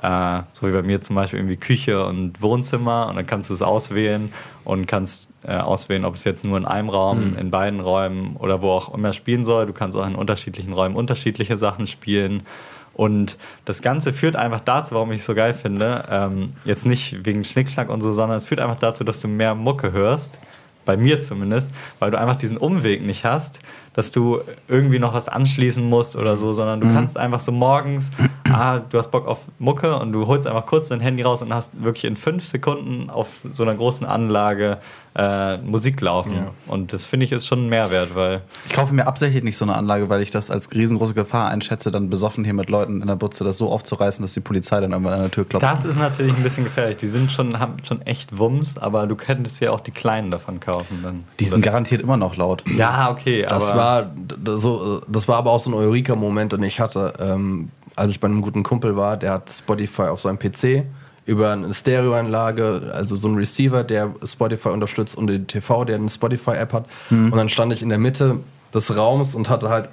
äh, 0.00 0.42
so 0.54 0.66
wie 0.66 0.72
bei 0.72 0.82
mir 0.82 1.02
zum 1.02 1.16
Beispiel, 1.16 1.38
irgendwie 1.38 1.56
Küche 1.56 2.04
und 2.04 2.40
Wohnzimmer. 2.42 3.08
Und 3.08 3.16
dann 3.16 3.26
kannst 3.26 3.50
du 3.50 3.54
es 3.54 3.62
auswählen 3.62 4.32
und 4.64 4.86
kannst 4.86 5.28
äh, 5.44 5.56
auswählen, 5.56 6.04
ob 6.04 6.14
es 6.14 6.24
jetzt 6.24 6.44
nur 6.44 6.58
in 6.58 6.64
einem 6.64 6.88
Raum, 6.88 7.36
in 7.36 7.50
beiden 7.50 7.80
Räumen 7.80 8.36
oder 8.36 8.62
wo 8.62 8.70
auch 8.70 8.94
immer 8.94 9.12
spielen 9.12 9.44
soll. 9.44 9.66
Du 9.66 9.72
kannst 9.72 9.96
auch 9.96 10.06
in 10.06 10.14
unterschiedlichen 10.14 10.72
Räumen 10.72 10.96
unterschiedliche 10.96 11.56
Sachen 11.56 11.86
spielen. 11.86 12.46
Und 12.94 13.38
das 13.64 13.80
Ganze 13.80 14.12
führt 14.12 14.36
einfach 14.36 14.60
dazu, 14.60 14.94
warum 14.94 15.12
ich 15.12 15.20
es 15.20 15.26
so 15.26 15.34
geil 15.34 15.54
finde, 15.54 16.04
ähm, 16.10 16.52
jetzt 16.64 16.84
nicht 16.84 17.24
wegen 17.24 17.42
Schnickschnack 17.42 17.88
und 17.88 18.02
so, 18.02 18.12
sondern 18.12 18.36
es 18.36 18.44
führt 18.44 18.60
einfach 18.60 18.78
dazu, 18.78 19.02
dass 19.02 19.20
du 19.20 19.28
mehr 19.28 19.54
Mucke 19.54 19.92
hörst, 19.92 20.38
bei 20.84 20.96
mir 20.96 21.22
zumindest, 21.22 21.70
weil 22.00 22.10
du 22.10 22.18
einfach 22.18 22.36
diesen 22.36 22.56
Umweg 22.56 23.02
nicht 23.02 23.24
hast, 23.24 23.60
dass 23.94 24.10
du 24.10 24.40
irgendwie 24.68 24.98
noch 24.98 25.14
was 25.14 25.28
anschließen 25.28 25.84
musst 25.84 26.16
oder 26.16 26.36
so, 26.36 26.52
sondern 26.52 26.80
du 26.80 26.92
kannst 26.92 27.18
einfach 27.18 27.40
so 27.40 27.52
morgens, 27.52 28.10
ah, 28.50 28.78
du 28.78 28.98
hast 28.98 29.10
Bock 29.10 29.26
auf 29.26 29.40
Mucke 29.58 29.98
und 29.98 30.12
du 30.12 30.26
holst 30.26 30.46
einfach 30.46 30.66
kurz 30.66 30.88
dein 30.88 31.00
Handy 31.00 31.22
raus 31.22 31.42
und 31.42 31.52
hast 31.52 31.82
wirklich 31.82 32.04
in 32.04 32.16
fünf 32.16 32.46
Sekunden 32.46 33.10
auf 33.10 33.28
so 33.52 33.62
einer 33.62 33.74
großen 33.74 34.06
Anlage 34.06 34.78
äh, 35.14 35.58
Musik 35.58 36.00
laufen. 36.00 36.48
Und 36.66 36.92
das 36.92 37.04
finde 37.04 37.26
ich 37.26 37.32
ist 37.32 37.46
schon 37.46 37.66
ein 37.66 37.68
Mehrwert, 37.68 38.14
weil 38.14 38.42
Ich 38.66 38.72
kaufe 38.72 38.94
mir 38.94 39.06
absichtlich 39.06 39.42
nicht 39.42 39.56
so 39.56 39.64
eine 39.64 39.74
Anlage, 39.74 40.08
weil 40.08 40.22
ich 40.22 40.30
das 40.30 40.50
als 40.50 40.72
riesengroße 40.72 41.14
Gefahr 41.14 41.48
einschätze, 41.50 41.90
dann 41.90 42.08
besoffen 42.08 42.44
hier 42.44 42.54
mit 42.54 42.70
Leuten 42.70 43.02
in 43.02 43.06
der 43.06 43.16
Butze 43.16 43.44
das 43.44 43.58
so 43.58 43.70
aufzureißen, 43.70 44.22
dass 44.22 44.32
die 44.32 44.40
Polizei 44.40 44.80
dann 44.80 44.92
irgendwann 44.92 45.14
an 45.14 45.20
der 45.20 45.30
Tür 45.30 45.44
klopft. 45.44 45.64
Das 45.64 45.84
ist 45.84 45.98
natürlich 45.98 46.34
ein 46.34 46.42
bisschen 46.42 46.64
gefährlich. 46.64 46.96
Die 46.96 47.06
sind 47.06 47.30
schon, 47.30 47.58
haben 47.58 47.76
schon 47.84 48.02
echt 48.02 48.38
Wumms, 48.38 48.78
aber 48.78 49.06
du 49.06 49.16
könntest 49.16 49.60
ja 49.60 49.70
auch 49.70 49.80
die 49.80 49.90
kleinen 49.90 50.30
davon 50.30 50.60
kaufen. 50.60 51.00
Dann. 51.02 51.24
die 51.38 51.44
sind 51.44 51.64
das, 51.64 51.70
garantiert 51.70 52.00
immer 52.00 52.16
noch 52.16 52.36
laut. 52.36 52.64
ja, 52.76 53.10
okay, 53.10 53.44
Das 53.48 53.70
aber 53.70 53.78
war 54.46 54.58
so, 54.58 55.00
das 55.08 55.28
war 55.28 55.36
aber 55.36 55.50
auch 55.50 55.60
so 55.60 55.70
ein 55.70 55.74
Eureka-Moment, 55.74 56.52
den 56.52 56.62
ich 56.62 56.80
hatte, 56.80 57.12
ähm, 57.18 57.70
als 57.96 58.10
ich 58.10 58.20
bei 58.20 58.28
einem 58.28 58.40
guten 58.40 58.62
Kumpel 58.62 58.96
war. 58.96 59.16
Der 59.16 59.32
hat 59.32 59.50
Spotify 59.50 60.02
auf 60.02 60.20
seinem 60.20 60.38
PC 60.38 60.84
über 61.26 61.52
eine 61.52 61.72
Stereoanlage, 61.72 62.90
also 62.94 63.16
so 63.16 63.28
ein 63.28 63.36
Receiver, 63.36 63.84
der 63.84 64.14
Spotify 64.24 64.68
unterstützt 64.70 65.16
und 65.16 65.28
den 65.28 65.46
TV, 65.46 65.84
der 65.84 65.96
eine 65.96 66.08
Spotify-App 66.08 66.72
hat. 66.72 66.84
Und 67.10 67.36
dann 67.36 67.48
stand 67.48 67.72
ich 67.72 67.82
in 67.82 67.88
der 67.90 67.98
Mitte 67.98 68.38
des 68.74 68.96
Raums 68.96 69.34
und 69.34 69.48
hatte 69.48 69.68
halt 69.68 69.88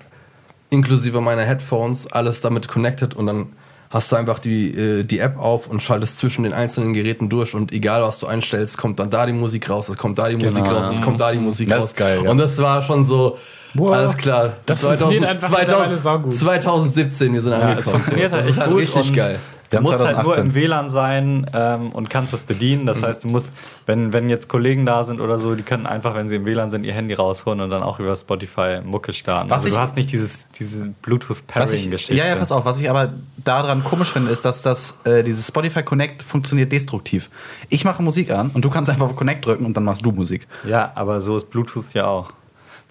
inklusive 0.70 1.22
meiner 1.22 1.44
Headphones 1.44 2.12
alles 2.12 2.42
damit 2.42 2.68
connected 2.68 3.16
und 3.16 3.26
dann 3.28 3.48
hast 3.92 4.12
du 4.12 4.16
einfach 4.18 4.38
die, 4.38 4.70
äh, 4.72 5.04
die 5.04 5.18
App 5.18 5.40
auf 5.40 5.68
und 5.68 5.82
schaltest 5.82 6.18
zwischen 6.20 6.44
den 6.44 6.54
einzelnen 6.54 6.94
Geräten 6.94 7.28
durch 7.28 7.56
und 7.56 7.72
egal 7.72 8.04
was 8.04 8.20
du 8.20 8.28
einstellst, 8.28 8.78
kommt 8.78 9.00
dann 9.00 9.10
da 9.10 9.26
die 9.26 9.34
Musik 9.34 9.68
raus, 9.70 9.90
es 9.90 9.98
kommt 9.98 10.20
da 10.20 10.30
die 10.30 10.36
Musik 10.36 10.64
Genau. 10.64 10.78
raus, 10.78 10.96
es 10.96 11.02
kommt 11.02 11.20
da 11.20 11.32
die 11.32 11.40
Musik 11.40 11.70
Das 11.70 11.78
raus. 11.80 11.86
ist 11.86 11.98
geil, 11.98 12.22
ja. 12.24 12.30
Und 12.30 12.38
das 12.38 12.58
war 12.60 12.84
schon 12.84 13.04
so, 13.04 13.38
Wow. 13.76 13.92
alles 13.94 14.18
klar. 14.18 14.54
Das 14.68 14.82
funktioniert 14.84 15.26
einfach 15.26 15.50
mittlerweile 15.50 15.98
saugut. 15.98 16.36
2017, 16.36 17.34
wir 17.34 17.42
sind 17.42 17.52
ja, 17.52 17.58
angekommen. 17.58 17.80
es 17.80 17.90
funktioniert 17.90 18.32
halt 18.32 18.44
das 18.46 18.52
ist 18.52 18.60
halt 18.60 18.70
gut 18.72 18.80
richtig 18.82 19.10
und 19.10 19.16
geil. 19.16 19.40
Du 19.72 19.82
musst 19.82 19.94
halt 20.00 20.24
nur 20.24 20.34
2018. 20.34 20.46
im 20.46 20.56
WLAN 20.56 20.90
sein 20.90 21.46
ähm, 21.54 21.92
und 21.92 22.10
kannst 22.10 22.34
das 22.34 22.44
bedienen. 22.44 22.84
Mhm. 22.84 22.88
Das 22.88 23.04
heißt, 23.04 23.24
du 23.24 23.28
musst, 23.28 23.54
wenn, 23.86 24.14
wenn 24.14 24.30
jetzt 24.30 24.48
Kollegen 24.50 24.86
da 24.86 25.04
sind 25.04 25.20
oder 25.22 25.40
so, 25.40 25.54
die 25.56 25.64
können 25.64 25.86
einfach, 25.86 26.16
wenn 26.16 26.28
sie 26.28 26.38
im 26.38 26.46
WLAN 26.46 26.72
sind, 26.72 26.84
ihr 26.84 26.94
Handy 26.94 27.14
rausholen 27.14 27.60
und 27.62 27.70
dann 27.70 27.84
auch 27.84 28.00
über 28.00 28.16
Spotify 28.16 28.80
Mucke 28.84 29.14
starten. 29.14 29.50
Was 29.50 29.58
also 29.58 29.68
ich- 29.70 29.74
du 29.76 29.80
hast 29.80 29.96
nicht 29.96 30.12
dieses, 30.12 30.50
diese 30.52 30.88
Bluetooth-Pairing-Geschichte. 31.04 32.14
ja, 32.16 32.26
ja, 32.28 32.36
pass 32.36 32.52
auf. 32.52 32.66
Was 32.66 32.80
ich 32.82 32.90
aber 32.90 33.14
daran 33.38 33.84
komisch 33.84 34.12
finde, 34.12 34.32
ist, 34.32 34.44
dass 34.46 34.62
das, 34.62 35.00
äh, 35.06 35.24
dieses 35.24 35.48
Spotify 35.48 35.84
Connect 35.84 36.24
funktioniert 36.24 36.72
destruktiv. 36.72 37.30
Ich 37.70 37.86
mache 37.86 38.02
Musik 38.02 38.32
an 38.32 38.52
und 38.54 38.66
du 38.66 38.70
kannst 38.70 38.90
einfach 38.90 39.06
auf 39.06 39.16
Connect 39.16 39.46
drücken 39.46 39.66
und 39.66 39.76
dann 39.76 39.84
machst 39.84 40.06
du 40.06 40.12
Musik. 40.12 40.48
Ja, 40.66 40.92
aber 40.96 41.22
so 41.22 41.38
ist 41.38 41.50
Bluetooth 41.50 41.94
ja 41.94 42.08
auch. 42.08 42.32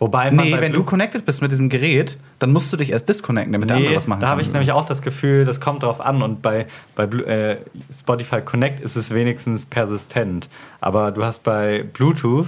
Wobei 0.00 0.30
man 0.30 0.46
Nee, 0.46 0.52
wenn 0.60 0.72
du 0.72 0.78
Blu- 0.80 0.84
connected 0.90 1.24
bist 1.24 1.42
mit 1.42 1.50
diesem 1.50 1.68
Gerät, 1.68 2.18
dann 2.38 2.52
musst 2.52 2.72
du 2.72 2.76
dich 2.76 2.92
erst 2.92 3.08
disconnecten, 3.08 3.52
damit 3.52 3.68
der 3.68 3.78
Nee, 3.78 3.82
andere 3.82 3.96
was 3.96 4.06
machen 4.06 4.20
da 4.20 4.28
habe 4.28 4.40
kann. 4.40 4.46
ich 4.48 4.52
nämlich 4.52 4.70
auch 4.70 4.86
das 4.86 5.02
Gefühl, 5.02 5.44
das 5.44 5.60
kommt 5.60 5.82
drauf 5.82 6.00
an 6.00 6.22
und 6.22 6.40
bei, 6.40 6.66
bei 6.94 7.06
Blu- 7.06 7.24
äh, 7.24 7.56
Spotify 7.92 8.40
Connect 8.40 8.80
ist 8.80 8.94
es 8.94 9.12
wenigstens 9.12 9.66
persistent. 9.66 10.48
Aber 10.80 11.10
du 11.10 11.24
hast 11.24 11.42
bei 11.42 11.84
Bluetooth, 11.94 12.46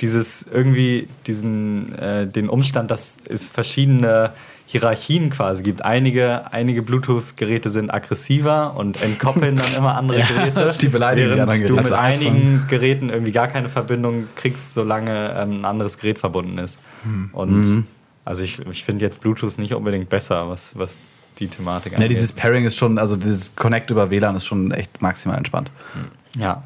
dieses 0.00 0.42
irgendwie 0.42 1.08
diesen 1.26 1.94
äh, 1.98 2.26
den 2.26 2.48
Umstand, 2.48 2.90
dass 2.90 3.18
es 3.28 3.48
verschiedene 3.48 4.32
Hierarchien 4.66 5.30
quasi 5.30 5.62
gibt. 5.62 5.82
Einige, 5.82 6.52
einige 6.52 6.82
Bluetooth-Geräte 6.82 7.70
sind 7.70 7.90
aggressiver 7.90 8.76
und 8.76 9.00
entkoppeln 9.02 9.56
dann 9.56 9.74
immer 9.74 9.96
andere 9.96 10.22
Geräte. 10.28 10.74
Die 10.80 10.88
beleidigen 10.88 11.30
die 11.30 11.36
während 11.36 11.50
anderen 11.50 11.68
du 11.68 11.74
mit 11.74 11.84
Also 11.84 11.94
einigen 11.94 12.66
Geräten 12.68 13.08
irgendwie 13.08 13.32
gar 13.32 13.48
keine 13.48 13.70
Verbindung 13.70 14.28
kriegst, 14.36 14.74
solange 14.74 15.34
ähm, 15.38 15.60
ein 15.60 15.64
anderes 15.64 15.98
Gerät 15.98 16.18
verbunden 16.18 16.58
ist. 16.58 16.78
Hm. 17.02 17.30
Und 17.32 17.50
Mhm. 17.60 17.86
also 18.26 18.42
ich, 18.42 18.58
ich 18.70 18.84
finde 18.84 19.06
jetzt 19.06 19.20
Bluetooth 19.20 19.56
nicht 19.58 19.72
unbedingt 19.72 20.10
besser, 20.10 20.50
was, 20.50 20.78
was 20.78 20.98
die 21.38 21.48
Thematik 21.48 21.98
Ja, 21.98 22.06
dieses 22.06 22.32
Pairing 22.32 22.66
ist 22.66 22.76
schon, 22.76 22.98
also 22.98 23.16
dieses 23.16 23.56
Connect 23.56 23.90
über 23.90 24.10
WLAN 24.10 24.36
ist 24.36 24.44
schon 24.46 24.70
echt 24.70 25.00
maximal 25.00 25.38
entspannt. 25.38 25.70
ja. 26.36 26.62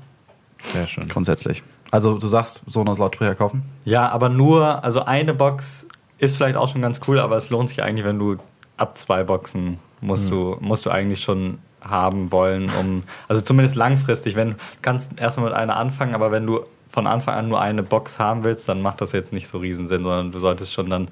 Sehr 0.73 0.87
schön. 0.87 1.09
Grundsätzlich. 1.09 1.63
Also 1.91 2.19
du 2.19 2.27
sagst, 2.29 2.63
Sonos 2.67 2.99
Lautsprecher 2.99 3.35
kaufen? 3.35 3.63
Ja, 3.85 4.09
aber 4.09 4.29
nur, 4.29 4.83
also 4.83 5.05
eine 5.05 5.35
Box 5.35 5.87
ist 6.19 6.37
vielleicht 6.37 6.57
auch 6.57 6.71
schon 6.71 6.81
ganz 6.83 7.01
cool, 7.07 7.19
aber 7.19 7.37
es 7.37 7.51
lohnt 7.51 7.69
sich 7.69 7.83
eigentlich, 7.83 8.07
wenn 8.07 8.19
du 8.19 8.37
ab 8.77 8.97
zwei 8.97 9.25
Boxen 9.25 9.79
musst 10.01 10.31
du 10.31 10.57
musst 10.61 10.85
du 10.85 10.91
eigentlich 10.91 11.23
schon 11.23 11.59
haben 11.81 12.33
wollen, 12.33 12.71
um 12.81 13.03
also 13.29 13.41
zumindest 13.43 13.77
langfristig, 13.77 14.35
wenn 14.37 14.51
du 14.51 14.57
kannst 14.83 15.19
erstmal 15.19 15.47
mit 15.47 15.55
einer 15.55 15.77
anfangen, 15.77 16.15
aber 16.15 16.33
wenn 16.33 16.47
du 16.47 16.61
von 16.91 17.07
Anfang 17.07 17.35
an 17.35 17.49
nur 17.49 17.61
eine 17.61 17.83
Box 17.83 18.19
haben 18.19 18.45
willst, 18.45 18.69
dann 18.69 18.83
macht 18.83 19.01
das 19.01 19.13
jetzt 19.13 19.33
nicht 19.33 19.49
so 19.49 19.59
riesen 19.59 19.87
Sinn, 19.87 20.03
sondern 20.03 20.33
du 20.33 20.39
solltest 20.39 20.73
schon 20.73 20.91
dann 20.91 21.09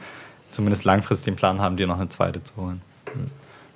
zumindest 0.51 0.85
langfristig 0.85 1.33
den 1.33 1.37
Plan 1.37 1.61
haben, 1.61 1.77
dir 1.77 1.87
noch 1.87 1.99
eine 1.99 2.09
zweite 2.09 2.43
zu 2.43 2.57
holen. 2.57 2.83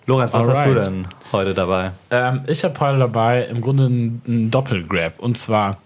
Lorenz, 0.06 0.32
was 0.34 0.46
hast 0.46 0.66
du 0.66 0.70
Alright. 0.70 0.86
denn 0.86 1.06
heute 1.32 1.54
dabei? 1.54 1.92
Ähm, 2.10 2.42
ich 2.46 2.62
habe 2.64 2.78
heute 2.80 2.98
dabei 2.98 3.44
im 3.44 3.60
Grunde 3.60 3.86
einen, 3.86 4.50
Doppelgrab. 4.50 5.18
Und 5.18 5.38
zwar 5.38 5.78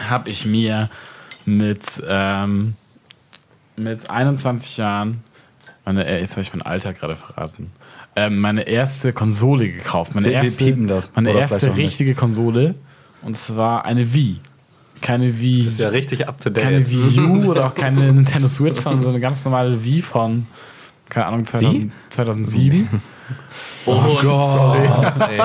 habe 0.00 0.28
ich 0.30 0.44
mir 0.44 0.90
mit, 1.46 2.02
ähm, 2.06 2.74
mit 3.76 4.10
21 4.10 4.76
Jahren, 4.76 5.22
meine, 5.84 6.06
äh, 6.06 6.20
jetzt 6.20 6.32
habe 6.32 6.42
ich 6.42 6.52
mein 6.52 6.62
Alter 6.62 6.92
gerade 6.92 7.16
verraten, 7.16 7.70
ähm, 8.16 8.38
meine 8.40 8.62
erste 8.68 9.14
Konsole 9.14 9.70
gekauft. 9.70 10.14
Meine 10.14 10.26
Wir- 10.26 10.32
wir 10.34 10.42
erste, 10.42 10.64
piepen 10.64 10.86
das. 10.86 11.10
Meine 11.14 11.32
erste 11.32 11.70
auch 11.70 11.74
nicht. 11.74 11.86
richtige 11.86 12.14
Konsole. 12.14 12.74
Und 13.22 13.38
zwar 13.38 13.86
eine 13.86 14.12
Wii. 14.12 14.40
Keine 15.00 15.40
Wii. 15.40 15.62
Ist 15.62 15.80
ja 15.80 15.88
richtig 15.88 16.28
up 16.28 16.38
to 16.38 16.50
date. 16.50 16.62
keine 16.62 16.88
Wii 16.88 17.18
U 17.20 17.44
oder 17.50 17.66
auch 17.66 17.74
keine 17.74 18.12
Nintendo 18.12 18.48
Switch, 18.48 18.80
sondern 18.80 19.02
so 19.02 19.08
eine 19.08 19.20
ganz 19.20 19.42
normale 19.44 19.82
Wii 19.82 20.02
von, 20.02 20.46
keine 21.08 21.26
Ahnung, 21.26 21.46
2000, 21.46 21.92
2007. 22.10 22.88
Oh 23.84 24.16
Gott, 24.22 25.12
ey. 25.28 25.40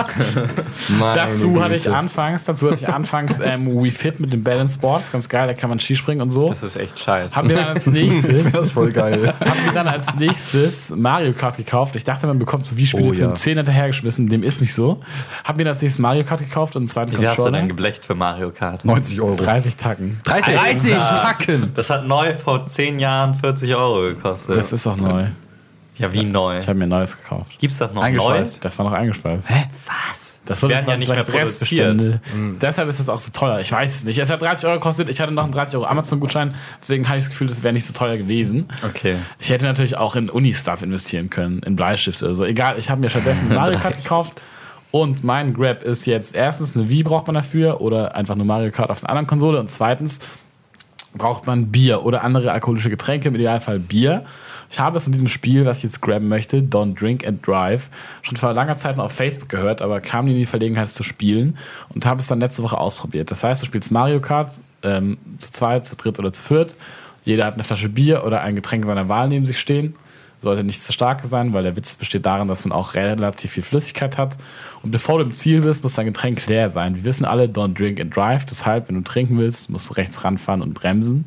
Meine 1.00 1.16
Dazu 1.16 1.60
hatte 1.64 1.76
ich 1.76 1.90
anfangs, 1.90 2.46
dazu 2.46 2.68
hatte 2.68 2.78
ich 2.82 2.88
anfangs 2.88 3.40
ähm, 3.40 3.66
Wii 3.82 3.90
Fit 3.90 4.20
mit 4.20 4.32
dem 4.32 4.44
Balance 4.44 4.78
Board, 4.78 5.02
ist 5.02 5.12
ganz 5.12 5.28
geil, 5.28 5.48
da 5.48 5.54
kann 5.56 5.72
man 5.72 5.80
Skispringen 5.80 6.22
und 6.22 6.30
so. 6.30 6.50
Das 6.50 6.62
ist 6.62 6.76
echt 6.76 7.00
scheiße. 7.00 7.36
Haben 7.36 7.50
wir 7.50 7.58
dann 7.58 7.70
als 7.70 7.88
nächstes, 7.92 8.54
ist 8.54 8.72
voll 8.74 8.92
geil. 8.92 9.34
haben 9.40 9.66
wir 9.66 9.72
dann 9.74 9.88
als 9.88 10.14
nächstes 10.16 10.92
Mario 10.96 11.34
Kart 11.34 11.58
gekauft. 11.58 11.96
Ich 11.96 12.04
dachte, 12.04 12.28
man 12.28 12.38
bekommt 12.38 12.68
so 12.68 12.78
Wii-Spiele 12.78 13.10
Oh, 13.10 13.14
für 13.14 13.22
ja. 13.22 13.28
einen 13.28 13.36
10 13.38 13.58
hinterhergeschmissen, 13.58 14.30
dem 14.30 14.44
ist 14.44 14.62
nicht 14.62 14.76
so. 14.76 15.02
Haben 15.44 15.58
wir 15.58 15.66
dann 15.66 15.74
als 15.74 15.82
nächstes 15.82 16.00
Mario 16.00 16.24
Kart 16.24 16.40
gekauft 16.42 16.76
und 16.76 16.82
einen 16.84 16.90
zweiten 16.90 17.12
Wie 17.20 17.28
hast 17.28 17.40
du 17.40 17.44
denn 17.44 17.54
Controller. 17.54 17.68
geblecht 17.68 18.06
für 18.06 18.14
Mario 18.14 18.52
Kart? 18.52 18.86
90 18.86 19.20
Euro. 19.20 19.36
30 19.36 19.78
Tacken. 19.78 20.20
30, 20.26 20.56
30 20.56 20.92
Tacken! 20.94 21.72
Das 21.76 21.90
hat 21.90 22.06
neu 22.06 22.36
vor 22.36 22.68
10 22.68 23.00
Jahren 23.00 23.34
40 23.34 23.74
Euro 23.76 24.02
gekostet. 24.02 24.56
Das 24.58 24.72
ist 24.72 24.86
auch 24.86 24.96
neu. 24.98 25.26
Ja, 25.98 26.14
wie 26.14 26.24
neu? 26.24 26.60
Ich 26.60 26.68
habe 26.68 26.78
mir 26.78 26.86
ein 26.86 26.90
neues 26.90 27.18
gekauft. 27.18 27.60
Gibt's 27.60 27.78
das 27.78 27.92
noch 27.94 28.02
neu? 28.02 28.08
Eingeschweißt. 28.08 28.64
Das 28.64 28.78
war 28.78 28.86
noch 28.86 28.94
eingespeist. 28.94 29.50
Hä? 29.50 29.66
Was? 29.86 30.28
Das 30.48 30.62
wird 30.62 30.72
Werden 30.72 30.88
ja 30.88 30.98
nicht 30.98 31.10
mehr 31.10 31.28
Restbestände. 31.28 32.22
Deshalb 32.62 32.88
ist 32.88 33.00
das 33.00 33.10
auch 33.10 33.20
so 33.20 33.32
teuer. 33.32 33.60
Ich 33.60 33.72
weiß 33.72 33.96
es 33.96 34.04
nicht. 34.06 34.18
Es 34.18 34.30
hat 34.30 34.42
30 34.42 34.66
Euro 34.66 34.76
gekostet. 34.76 35.10
Ich 35.10 35.20
hatte 35.20 35.34
noch 35.34 35.44
einen 35.44 35.52
30 35.52 35.76
Euro 35.76 35.86
Amazon-Gutschein. 35.86 36.56
Deswegen 36.82 37.08
habe 37.08 37.18
ich 37.18 37.26
das 37.26 37.32
Gefühl, 37.32 37.48
das 37.48 37.64
wäre 37.64 37.74
nicht 37.74 37.86
so 37.86 37.94
teuer 37.94 38.18
gewesen. 38.18 38.68
Okay. 38.84 39.18
Ich 39.40 39.50
hätte 39.50 39.66
natürlich 39.66 39.98
auch 39.98 40.16
in 40.16 40.30
Uni-Stuff 40.30 40.82
investieren 40.82 41.30
können, 41.30 41.60
in 41.64 41.76
Bleistift 41.76 42.24
oder 42.24 42.34
so. 42.34 42.46
Egal, 42.46 42.80
ich 42.80 42.90
habe 42.90 43.02
mir 43.02 43.10
stattdessen 43.10 43.50
Mario 43.54 43.78
Kart 43.80 43.98
gekauft. 43.98 44.42
Und 44.92 45.24
mein 45.24 45.54
Grab 45.54 45.84
ist 45.84 46.06
jetzt 46.06 46.34
erstens 46.34 46.78
eine 46.78 46.90
Wii 46.90 47.04
braucht 47.04 47.28
man 47.28 47.34
dafür 47.34 47.82
oder 47.82 48.16
einfach 48.16 48.36
nur 48.36 48.46
Mario 48.46 48.72
Kart 48.72 48.90
auf 48.90 49.04
einer 49.04 49.10
anderen 49.10 49.28
Konsole. 49.28 49.60
Und 49.60 49.70
zweitens 49.70 50.22
braucht 51.14 51.46
man 51.46 51.72
Bier 51.72 52.06
oder 52.06 52.24
andere 52.24 52.52
alkoholische 52.54 52.90
Getränke, 52.90 53.28
im 53.28 53.36
Idealfall 53.36 53.80
Bier. 53.80 54.24
Ich 54.70 54.80
habe 54.80 55.00
von 55.00 55.12
diesem 55.12 55.28
Spiel, 55.28 55.66
was 55.66 55.78
ich 55.78 55.84
jetzt 55.84 56.02
graben 56.02 56.28
möchte, 56.28 56.58
Don't 56.58 57.00
Drink 57.00 57.26
and 57.26 57.46
Drive, 57.46 57.90
schon 58.22 58.38
vor 58.38 58.54
langer 58.54 58.78
Zeit 58.78 58.98
noch 58.98 59.06
auf 59.06 59.12
Facebook 59.14 59.50
gehört, 59.50 59.82
aber 59.82 60.02
kam 60.02 60.26
nie 60.26 60.34
in 60.34 60.40
die 60.40 60.46
Verlegenheit, 60.46 60.88
es 60.88 60.96
zu 60.96 61.04
spielen 61.04 61.58
und 61.90 62.06
habe 62.06 62.20
es 62.20 62.28
dann 62.28 62.40
letzte 62.40 62.64
Woche 62.64 62.78
ausprobiert. 62.78 63.32
Das 63.32 63.44
heißt, 63.44 63.62
du 63.62 63.66
spielst 63.66 63.92
Mario 63.92 64.20
Kart 64.20 64.60
ähm, 64.84 65.18
zu 65.40 65.52
zweit, 65.52 65.86
zu 65.86 65.96
dritt 65.96 66.20
oder 66.20 66.34
zu 66.34 66.42
viert. 66.42 66.76
Jeder 67.24 67.46
hat 67.46 67.56
eine 67.56 67.64
Flasche 67.64 67.90
Bier 67.90 68.24
oder 68.26 68.42
ein 68.42 68.56
Getränk 68.56 68.86
seiner 68.86 69.10
Wahl 69.10 69.28
neben 69.30 69.46
sich 69.46 69.60
stehen. 69.60 69.96
Sollte 70.42 70.64
nicht 70.64 70.84
zu 70.84 70.94
stark 70.94 71.26
sein, 71.26 71.52
weil 71.54 71.64
der 71.64 71.76
Witz 71.76 71.96
besteht 71.96 72.26
darin, 72.26 72.48
dass 72.48 72.64
man 72.64 72.72
auch 72.72 72.94
relativ 72.94 73.52
viel 73.52 73.64
Flüssigkeit 73.64 74.20
hat. 74.20 74.38
Und 74.84 74.92
bevor 74.92 75.18
du 75.18 75.26
im 75.26 75.34
Ziel 75.34 75.62
bist, 75.62 75.82
muss 75.82 75.96
dein 75.96 76.06
Getränk 76.06 76.46
leer 76.46 76.70
sein. 76.70 76.96
Wir 76.96 77.06
wissen 77.06 77.26
alle, 77.26 77.46
don't 77.46 77.74
drink 77.74 78.00
and 78.00 78.16
drive. 78.16 78.46
Deshalb, 78.46 78.88
wenn 78.88 78.96
du 78.96 79.02
trinken 79.02 79.38
willst, 79.40 79.70
musst 79.72 79.90
du 79.90 79.96
rechts 79.96 80.24
ranfahren 80.24 80.62
und 80.62 80.76
bremsen. 80.76 81.26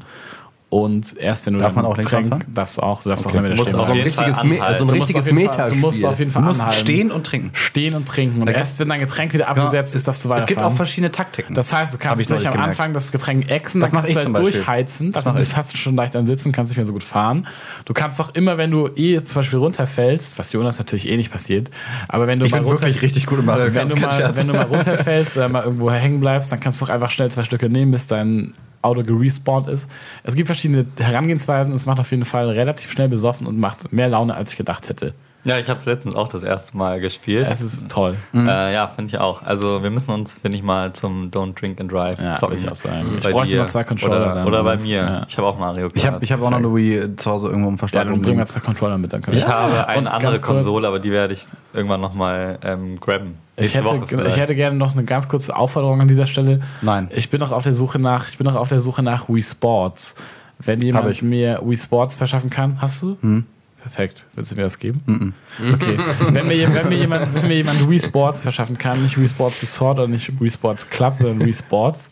Und 0.71 1.17
erst 1.19 1.47
wenn 1.47 1.55
du 1.55 1.59
Darf 1.59 1.75
man 1.75 1.85
auch 1.85 1.97
links 1.97 2.13
Getränk, 2.13 2.47
darfst 2.55 2.77
du 2.79 2.83
auch, 2.83 3.03
du 3.03 3.09
darfst 3.09 3.27
Okay. 3.27 3.39
auch 3.39 3.43
Du 3.43 3.49
musst 3.49 3.63
stehen 3.63 3.73
so 3.73 3.83
ein 3.83 3.89
auf 3.91 3.95
jeden 3.97 4.13
Fall 4.13 4.25
richtiges, 4.27 4.45
Me 4.45 4.55
anhalten. 4.61 4.79
so 4.79 4.85
ein 4.85 4.89
Du 4.89 4.95
musst 4.95 5.09
richtiges 5.09 5.23
auf 5.25 5.27
jeden 5.27 5.37
Fall- 5.51 5.57
Metaspiel. 5.57 5.81
Du 5.81 5.87
musst 5.87 6.05
auf 6.05 6.19
jeden 6.21 6.29
Du 6.29 6.33
Fall 6.33 6.43
musst 6.45 6.61
anhalten. 6.61 6.81
stehen 6.81 7.11
und 7.11 7.27
trinken. 7.27 7.51
Stehen 7.55 7.95
und 7.97 8.07
trinken. 8.07 8.41
Und 8.43 8.49
erst 8.51 8.79
wenn 8.79 8.89
dein 8.89 9.01
Getränk 9.01 9.33
wieder 9.35 9.49
abgesetzt 9.49 9.97
ist, 9.97 10.07
darfst 10.07 10.25
du 10.25 10.29
weiterfahren. 10.29 10.43
Es 10.45 10.47
gibt 10.47 10.63
auch 10.63 10.73
verschiedene 10.73 11.11
Taktiken. 11.11 11.55
Das 11.55 11.73
heißt, 11.73 11.93
du 11.93 11.99
kannst 11.99 12.21
ich 12.21 12.27
gleich 12.29 12.37
neulich 12.39 12.47
am 12.47 12.53
gemerkt. 12.53 12.69
Anfang 12.71 12.95
das 12.95 13.11
Getränk 13.11 13.51
exen, 13.51 13.81
Das 13.81 13.91
dann 13.91 14.03
kannst 14.03 14.15
du 14.15 14.19
ich 14.21 14.25
zum 14.25 14.33
halt 14.35 14.45
Beispiel. 14.45 14.61
durchheizen. 14.63 15.11
Das 15.11 15.25
Das, 15.25 15.57
hast 15.57 15.73
du 15.73 15.77
schon 15.77 15.97
leicht 15.97 16.15
am 16.15 16.27
Sitzen, 16.27 16.53
kannst 16.53 16.71
nicht 16.71 16.77
mehr 16.77 16.87
so 16.87 16.93
gut 16.93 17.03
fahren. 17.03 17.49
Du 17.85 17.93
kannst 17.93 18.21
auch 18.21 18.33
immer, 18.37 18.57
wenn 18.57 18.71
du 18.71 18.87
eh 18.95 19.21
zum 19.25 19.41
Beispiel 19.41 19.59
runterfällst, 19.59 20.39
was 20.39 20.53
Jonas 20.53 20.79
natürlich 20.79 21.09
eh 21.09 21.17
nicht 21.17 21.33
passiert, 21.33 21.69
aber 22.07 22.29
wenn 22.29 22.39
du 22.39 22.45
ich 22.47 22.53
mal 22.53 22.61
bin 22.61 22.69
wirklich 22.71 23.03
richtig 23.03 23.27
gut 23.27 23.41
im 23.41 23.47
Mario 23.47 23.75
wenn 23.75 23.89
du, 23.89 23.97
mal, 23.97 24.37
wenn 24.37 24.47
du 24.47 24.53
mal 24.55 24.67
runterfällst, 24.67 25.37
äh, 25.37 25.49
mal 25.49 25.65
irgendwo 25.65 25.91
hängen 25.91 26.21
bleibst, 26.21 26.53
dann 26.53 26.61
kannst 26.61 26.81
du 26.81 26.85
doch 26.87 26.93
einfach 26.93 27.11
schnell 27.11 27.29
zwei 27.33 27.43
Stücke 27.43 27.69
nehmen, 27.69 27.91
bis 27.91 28.07
dein 28.07 28.53
Auto 28.83 29.03
gerespawnt 29.03 29.69
ist. 29.69 29.91
Es 30.23 30.35
gibt 30.35 30.47
verschiedene 30.47 30.87
Herangehensweisen 30.99 31.73
und 31.73 31.77
es 31.79 31.87
macht 31.87 32.01
auf 32.01 32.11
jeden 32.11 32.25
Fall 32.25 32.49
relativ 32.51 32.91
schnell 32.91 33.09
besoffen 33.09 33.47
und 33.47 33.59
macht 33.59 33.93
mehr 33.93 34.09
Laune, 34.09 34.35
als 34.35 34.53
ich 34.53 34.57
gedacht 34.57 34.89
hätte. 34.89 35.15
Ja, 35.43 35.57
ich 35.57 35.69
habe 35.69 35.81
es 35.81 35.87
letztens 35.87 36.15
auch 36.17 36.29
das 36.29 36.43
erste 36.43 36.77
Mal 36.77 37.01
gespielt. 37.01 37.47
Es 37.51 37.63
ist 37.63 37.89
toll. 37.89 38.15
Äh, 38.35 38.75
ja, 38.75 38.89
finde 38.89 39.09
ich 39.15 39.19
auch. 39.19 39.43
Also 39.43 39.83
wir 39.83 39.89
müssen 39.89 40.11
uns, 40.11 40.35
finde 40.35 40.59
ich, 40.59 40.63
mal 40.63 40.93
zum 40.93 41.31
Don't 41.31 41.59
Drink 41.59 41.81
and 41.81 41.91
Drive 41.91 42.19
Ja, 42.21 42.35
zocken. 42.35 42.59
ich 42.59 42.69
auch 42.71 42.75
sagen. 42.75 43.17
Ich 43.19 43.27
bräuchte 43.31 43.57
noch 43.57 43.65
zwei 43.65 43.83
Controller 43.85 44.17
Oder, 44.21 44.35
dann. 44.35 44.47
oder 44.47 44.65
bei 44.65 44.77
mir. 44.77 44.97
ja. 44.99 45.27
Ich 45.27 45.39
habe 45.39 45.47
auch 45.49 45.59
Mario 45.59 45.85
Kart. 45.89 45.97
ich 45.97 46.07
habe 46.07 46.23
ich 46.23 46.31
hab 46.31 46.43
auch 46.43 46.51
noch 46.51 46.59
eine 46.59 46.75
Wii 46.75 47.17
zu 47.17 47.31
Hause 47.31 47.49
irgendwo 47.49 47.69
im 47.71 47.75
Ja, 47.77 47.79
Verstand. 47.79 48.11
dann 48.11 48.21
bringen 48.21 48.37
wir 48.37 48.45
zwei 48.45 48.61
Controller 48.61 48.99
mit, 48.99 49.15
dann 49.15 49.23
können 49.23 49.39
Ich 49.39 49.47
wir- 49.47 49.49
habe 49.55 49.87
eine 49.89 49.99
Und 50.01 50.07
andere 50.09 50.41
Konsole, 50.41 50.87
aber 50.87 50.99
die 50.99 51.11
werde 51.11 51.33
ich 51.33 51.47
irgendwann 51.73 52.03
nochmal 52.03 52.59
ähm, 52.63 53.01
grabben. 53.01 53.37
Ich 53.61 53.75
hätte, 53.75 54.27
ich 54.29 54.37
hätte 54.37 54.55
gerne 54.55 54.77
noch 54.77 54.93
eine 54.93 55.05
ganz 55.05 55.29
kurze 55.29 55.55
Aufforderung 55.55 56.01
an 56.01 56.09
dieser 56.09 56.27
Stelle. 56.27 56.61
Nein. 56.83 57.09
Ich 57.15 57.31
bin 57.31 57.41
noch 57.41 57.53
auf 57.53 57.63
der 57.63 57.75
Suche 57.75 57.99
nach, 57.99 58.29
ich 58.29 58.39
bin 58.39 58.47
noch 58.47 58.57
auf 58.57 58.69
der 58.69 58.81
Suche 58.81 59.03
nach 59.03 59.29
Wii 59.29 59.43
Sports. 59.43 60.15
Wenn 60.59 60.81
jemand 60.81 61.11
ich. 61.11 61.23
mir 61.23 61.61
Wii 61.65 61.77
Sports 61.77 62.17
verschaffen 62.17 62.51
kann, 62.51 62.81
hast 62.81 63.03
du? 63.03 63.17
Perfekt. 63.83 64.27
Willst 64.35 64.53
du 64.53 64.57
mir 64.57 64.63
das 64.63 64.79
geben? 64.79 65.35
Okay. 65.75 65.99
wenn, 66.33 66.47
mir, 66.49 66.75
wenn, 66.75 66.89
mir 66.89 66.99
jemand, 66.99 67.35
wenn 67.35 67.49
mir 67.49 67.57
jemand 67.57 67.89
Wii 67.89 67.99
Sports 67.99 68.43
verschaffen 68.43 68.77
kann, 68.77 69.03
nicht 69.03 69.19
Wii 69.19 69.29
Sports 69.29 69.63
Resort 69.63 69.99
oder 69.99 70.09
nicht 70.09 70.41
Wii 70.41 70.51
Sports 70.51 70.89
Club, 70.89 71.15
sondern 71.15 71.47
Wii 71.47 71.55
Sports, 71.55 72.11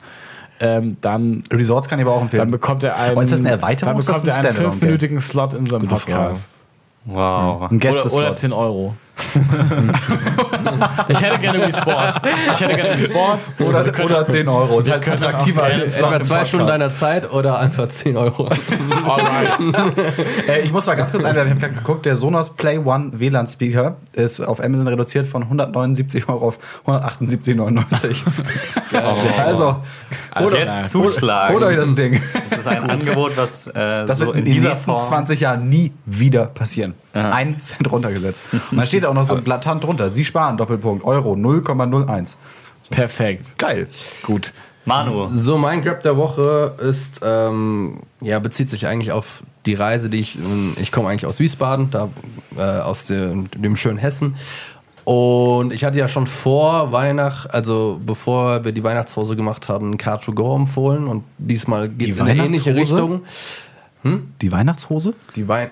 ähm, 0.60 0.96
dann, 1.00 1.44
Resorts 1.52 1.88
kann 1.88 1.98
ich 1.98 2.04
aber 2.04 2.14
auch 2.16 2.22
empfehlen. 2.22 2.40
dann 2.40 2.50
bekommt 2.50 2.82
er 2.84 2.96
einen, 2.96 3.12
Aber 3.12 3.22
ist 3.22 3.32
das 3.32 3.40
eine 3.40 3.50
Erweiterung 3.50 3.94
dann 3.94 4.04
bekommt 4.04 4.26
er 4.26 4.34
ein 4.34 4.46
einen 4.46 4.56
fünfminütigen 4.56 5.20
Slot 5.20 5.54
in 5.54 5.60
unserem 5.60 5.82
Gute 5.82 5.94
Podcast. 5.94 6.48
Wow. 7.04 7.70
ein 7.70 7.76
Oder, 7.78 8.12
oder 8.12 8.36
10 8.36 8.52
Euro. 8.52 8.94
ich 11.08 11.20
hätte 11.20 11.38
gerne 11.38 11.66
Wii 11.66 11.72
Sports. 11.72 12.20
Ich 12.54 12.60
hätte 12.60 12.74
gerne 12.76 12.98
Wii 12.98 13.04
Sports. 13.04 13.52
Oder, 13.60 13.84
können- 13.84 14.06
oder 14.10 14.26
10 14.26 14.48
Euro. 14.48 14.80
Ist 14.80 14.90
halt 14.90 15.02
können 15.02 15.20
dann 15.20 15.28
attraktiver 15.34 15.62
als 15.64 15.96
Etwa 15.96 16.20
zwei 16.20 16.44
Stunden 16.44 16.66
deiner 16.66 16.92
Zeit 16.92 17.30
oder 17.32 17.58
einfach 17.58 17.88
10 17.88 18.16
Euro. 18.16 18.48
Alright. 19.06 19.58
Äh, 20.48 20.60
ich 20.60 20.72
muss 20.72 20.86
mal 20.86 20.94
ganz 20.94 21.10
kurz 21.12 21.24
einwerfen, 21.24 21.48
ich 21.48 21.54
habe 21.54 21.60
gerade 21.72 21.74
geguckt, 21.84 22.06
der 22.06 22.16
Sonos 22.16 22.50
Play 22.50 22.78
One 22.78 23.10
WLAN 23.14 23.46
Speaker 23.46 23.96
ist 24.12 24.40
auf 24.40 24.62
Amazon 24.62 24.88
reduziert 24.88 25.26
von 25.26 25.42
179 25.42 26.28
Euro 26.28 26.48
auf 26.48 26.58
178,99. 26.86 28.16
also, 29.44 29.76
Also, 30.30 30.56
Jetzt 30.56 30.66
na, 30.66 30.86
zuschlagen. 30.88 31.54
holt 31.54 31.64
euch 31.64 31.76
das 31.76 31.94
Ding. 31.94 32.22
Das 32.50 32.58
ist 32.60 32.66
ein 32.66 32.90
Angebot, 32.90 33.36
was 33.36 33.66
äh, 33.68 33.72
Das 34.06 34.18
so 34.18 34.26
wird 34.26 34.36
in 34.36 34.46
in 34.46 34.54
den 34.54 34.62
nächsten 34.62 34.84
Form. 34.84 35.00
20 35.00 35.40
Jahren 35.40 35.68
nie 35.68 35.92
wieder 36.06 36.46
passieren. 36.46 36.94
Ein 37.12 37.58
Cent 37.58 37.90
runtergesetzt. 37.90 38.44
Und 38.70 38.78
da 38.78 38.86
steht 38.86 39.04
auch 39.08 39.14
noch 39.14 39.24
so 39.24 39.34
ein 39.34 39.44
Blattant 39.44 39.84
drunter. 39.84 40.10
Sie 40.10 40.24
sparen, 40.24 40.56
Doppelpunkt, 40.56 41.04
Euro 41.04 41.32
0,01. 41.34 42.36
Perfekt. 42.90 43.58
Geil. 43.58 43.88
Gut. 44.22 44.52
Manu. 44.84 45.28
So, 45.30 45.58
mein 45.58 45.82
Grab 45.82 46.02
der 46.02 46.16
Woche 46.16 46.74
ist, 46.80 47.20
ähm, 47.22 48.00
ja, 48.22 48.38
bezieht 48.38 48.70
sich 48.70 48.86
eigentlich 48.86 49.12
auf 49.12 49.42
die 49.66 49.74
Reise, 49.74 50.08
die 50.08 50.20
ich, 50.20 50.38
ähm, 50.38 50.74
ich 50.80 50.90
komme 50.90 51.08
eigentlich 51.08 51.26
aus 51.26 51.38
Wiesbaden, 51.40 51.90
da 51.90 52.08
äh, 52.56 52.62
aus 52.62 53.04
dem, 53.04 53.50
dem 53.50 53.76
schönen 53.76 53.98
Hessen. 53.98 54.36
Und 55.04 55.72
ich 55.72 55.84
hatte 55.84 55.98
ja 55.98 56.08
schon 56.08 56.26
vor 56.26 56.92
Weihnacht, 56.92 57.52
also 57.52 58.00
bevor 58.04 58.64
wir 58.64 58.72
die 58.72 58.82
Weihnachtshose 58.82 59.36
gemacht 59.36 59.68
haben, 59.68 59.96
Car2Go 59.96 60.56
empfohlen. 60.56 61.06
Und 61.06 61.24
diesmal 61.38 61.88
geht 61.88 62.10
es 62.10 62.20
in 62.20 62.26
eine 62.26 62.44
ähnliche 62.44 62.74
Weihnachtshose? 62.74 63.02
Richtung. 63.02 64.22
Die 64.40 64.52
Weihnachtshose? 64.52 65.14
Die 65.34 65.48
Wein 65.48 65.70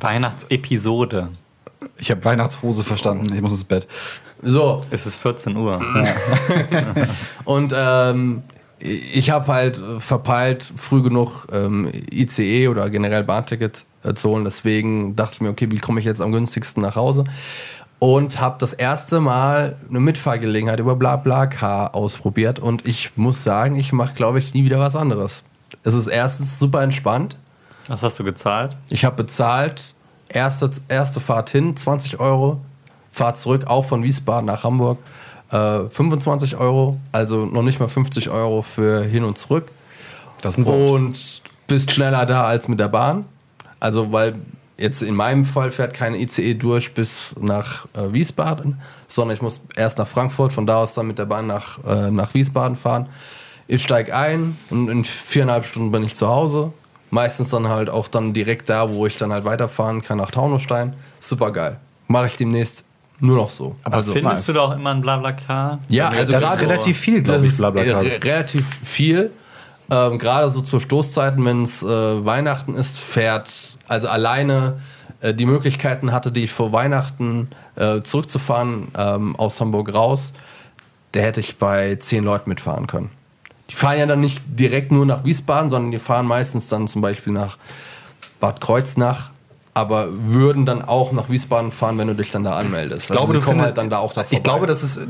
Weihnachtsepisode. 0.00 1.28
Ich 1.96 2.10
habe 2.10 2.24
Weihnachtshose 2.24 2.84
verstanden. 2.84 3.34
Ich 3.34 3.40
muss 3.40 3.52
ins 3.52 3.64
Bett. 3.64 3.86
so, 4.42 4.84
Es 4.90 5.06
ist 5.06 5.16
14 5.16 5.56
Uhr. 5.56 5.80
Und 7.44 7.72
ähm, 7.76 8.42
ich 8.78 9.30
habe 9.30 9.46
halt 9.46 9.82
verpeilt, 9.98 10.62
früh 10.76 11.02
genug 11.02 11.46
ähm, 11.52 11.90
ICE 12.12 12.68
oder 12.68 12.90
generell 12.90 13.24
Bahnticket 13.24 13.84
äh, 14.02 14.14
zu 14.14 14.28
holen. 14.28 14.44
Deswegen 14.44 15.16
dachte 15.16 15.34
ich 15.34 15.40
mir, 15.40 15.48
okay, 15.48 15.70
wie 15.70 15.78
komme 15.78 16.00
ich 16.00 16.06
jetzt 16.06 16.20
am 16.20 16.32
günstigsten 16.32 16.82
nach 16.82 16.96
Hause? 16.96 17.24
Und 17.98 18.40
habe 18.40 18.56
das 18.58 18.74
erste 18.74 19.20
Mal 19.20 19.76
eine 19.88 20.00
Mitfahrgelegenheit 20.00 20.80
über 20.80 20.96
BlaBlaCar 20.96 21.94
ausprobiert. 21.94 22.58
Und 22.58 22.86
ich 22.86 23.16
muss 23.16 23.42
sagen, 23.42 23.76
ich 23.76 23.92
mache, 23.92 24.14
glaube 24.14 24.38
ich, 24.38 24.52
nie 24.52 24.64
wieder 24.64 24.78
was 24.80 24.96
anderes. 24.96 25.42
Es 25.84 25.94
ist 25.94 26.08
erstens 26.08 26.58
super 26.58 26.82
entspannt. 26.82 27.36
Was 27.88 28.02
hast 28.02 28.18
du 28.18 28.24
gezahlt? 28.24 28.76
Ich 28.90 29.04
habe 29.04 29.16
bezahlt, 29.16 29.93
erste, 30.28 30.70
erste 30.88 31.20
Fahrt 31.20 31.50
hin, 31.50 31.76
20 31.76 32.20
Euro, 32.20 32.60
Fahrt 33.10 33.38
zurück, 33.38 33.66
auch 33.66 33.84
von 33.84 34.02
Wiesbaden 34.02 34.46
nach 34.46 34.64
Hamburg, 34.64 34.98
äh, 35.50 35.88
25 35.88 36.56
Euro, 36.56 36.98
also 37.12 37.46
noch 37.46 37.62
nicht 37.62 37.80
mal 37.80 37.88
50 37.88 38.30
Euro 38.30 38.62
für 38.62 39.04
hin 39.04 39.24
und 39.24 39.38
zurück. 39.38 39.68
Das. 40.40 40.58
Und 40.58 41.42
bist 41.66 41.90
schneller 41.92 42.26
da 42.26 42.44
als 42.44 42.68
mit 42.68 42.78
der 42.80 42.88
Bahn. 42.88 43.24
Also, 43.80 44.12
weil 44.12 44.34
jetzt 44.76 45.02
in 45.02 45.14
meinem 45.14 45.44
Fall 45.44 45.70
fährt 45.70 45.94
keine 45.94 46.18
ICE 46.18 46.54
durch 46.54 46.94
bis 46.94 47.34
nach 47.40 47.86
äh, 47.94 48.12
Wiesbaden, 48.12 48.80
sondern 49.08 49.36
ich 49.36 49.42
muss 49.42 49.60
erst 49.76 49.98
nach 49.98 50.08
Frankfurt, 50.08 50.52
von 50.52 50.66
da 50.66 50.76
aus 50.76 50.94
dann 50.94 51.06
mit 51.06 51.18
der 51.18 51.26
Bahn 51.26 51.46
nach, 51.46 51.78
äh, 51.84 52.10
nach 52.10 52.34
Wiesbaden 52.34 52.76
fahren. 52.76 53.06
Ich 53.66 53.82
steige 53.82 54.14
ein 54.14 54.58
und 54.70 54.88
in 54.88 55.04
viereinhalb 55.04 55.64
Stunden 55.64 55.90
bin 55.90 56.02
ich 56.02 56.16
zu 56.16 56.28
Hause. 56.28 56.72
Meistens 57.14 57.50
dann 57.50 57.68
halt 57.68 57.88
auch 57.88 58.08
dann 58.08 58.32
direkt 58.32 58.68
da, 58.68 58.90
wo 58.92 59.06
ich 59.06 59.16
dann 59.18 59.32
halt 59.32 59.44
weiterfahren 59.44 60.02
kann 60.02 60.18
nach 60.18 60.32
Taunusstein. 60.32 60.94
Super 61.20 61.52
geil. 61.52 61.76
Mache 62.08 62.26
ich 62.26 62.36
demnächst 62.36 62.82
nur 63.20 63.36
noch 63.36 63.50
so. 63.50 63.76
Aber 63.84 63.98
also, 63.98 64.12
findest 64.14 64.34
nice. 64.34 64.46
du 64.46 64.52
doch 64.54 64.72
immer 64.74 64.90
ein 64.90 65.00
Blablacar? 65.00 65.78
ja, 65.88 66.08
also 66.08 66.32
das 66.32 66.42
ist 66.42 66.48
gerade 66.48 66.62
relativ 66.68 66.98
viel, 66.98 67.22
glaube 67.22 67.46
ich, 67.46 67.56
Blablacar. 67.56 68.02
re- 68.02 68.18
relativ 68.24 68.66
viel. 68.82 69.30
Ähm, 69.92 70.18
Gerade 70.18 70.50
so 70.50 70.60
zur 70.60 70.80
Stoßzeiten, 70.80 71.44
wenn 71.44 71.62
es 71.62 71.84
äh, 71.84 71.86
Weihnachten 71.86 72.74
ist, 72.74 72.98
fährt 72.98 73.76
also 73.86 74.08
alleine 74.08 74.80
äh, 75.20 75.32
die 75.32 75.46
Möglichkeiten 75.46 76.10
hatte, 76.10 76.32
die 76.32 76.42
ich 76.44 76.52
vor 76.52 76.72
Weihnachten 76.72 77.48
äh, 77.76 78.00
zurückzufahren 78.00 78.88
ähm, 78.98 79.36
aus 79.36 79.60
Hamburg 79.60 79.94
raus, 79.94 80.32
der 81.14 81.22
hätte 81.22 81.38
ich 81.38 81.58
bei 81.58 81.94
zehn 81.94 82.24
Leuten 82.24 82.48
mitfahren 82.50 82.88
können. 82.88 83.10
Die 83.74 83.80
fahren 83.80 83.98
ja 83.98 84.06
dann 84.06 84.20
nicht 84.20 84.40
direkt 84.46 84.92
nur 84.92 85.04
nach 85.04 85.24
Wiesbaden, 85.24 85.68
sondern 85.68 85.90
die 85.90 85.98
fahren 85.98 86.26
meistens 86.26 86.68
dann 86.68 86.86
zum 86.86 87.02
Beispiel 87.02 87.32
nach 87.32 87.58
Bad 88.38 88.60
Kreuznach, 88.60 89.30
aber 89.74 90.06
würden 90.10 90.64
dann 90.64 90.80
auch 90.82 91.10
nach 91.10 91.28
Wiesbaden 91.28 91.72
fahren, 91.72 91.98
wenn 91.98 92.06
du 92.06 92.14
dich 92.14 92.30
dann 92.30 92.44
da 92.44 92.56
anmeldest. 92.56 93.06
Ich 93.06 93.08
glaube, 93.10 93.32
sie 93.32 93.38
du 93.38 93.44
findest- 93.44 93.64
halt 93.64 93.76
dann 93.78 93.90
da 93.90 93.98
auch 93.98 94.12
da 94.12 94.24
Ich 94.30 94.44
glaube, 94.44 94.68
das 94.68 94.84
ist 94.84 95.00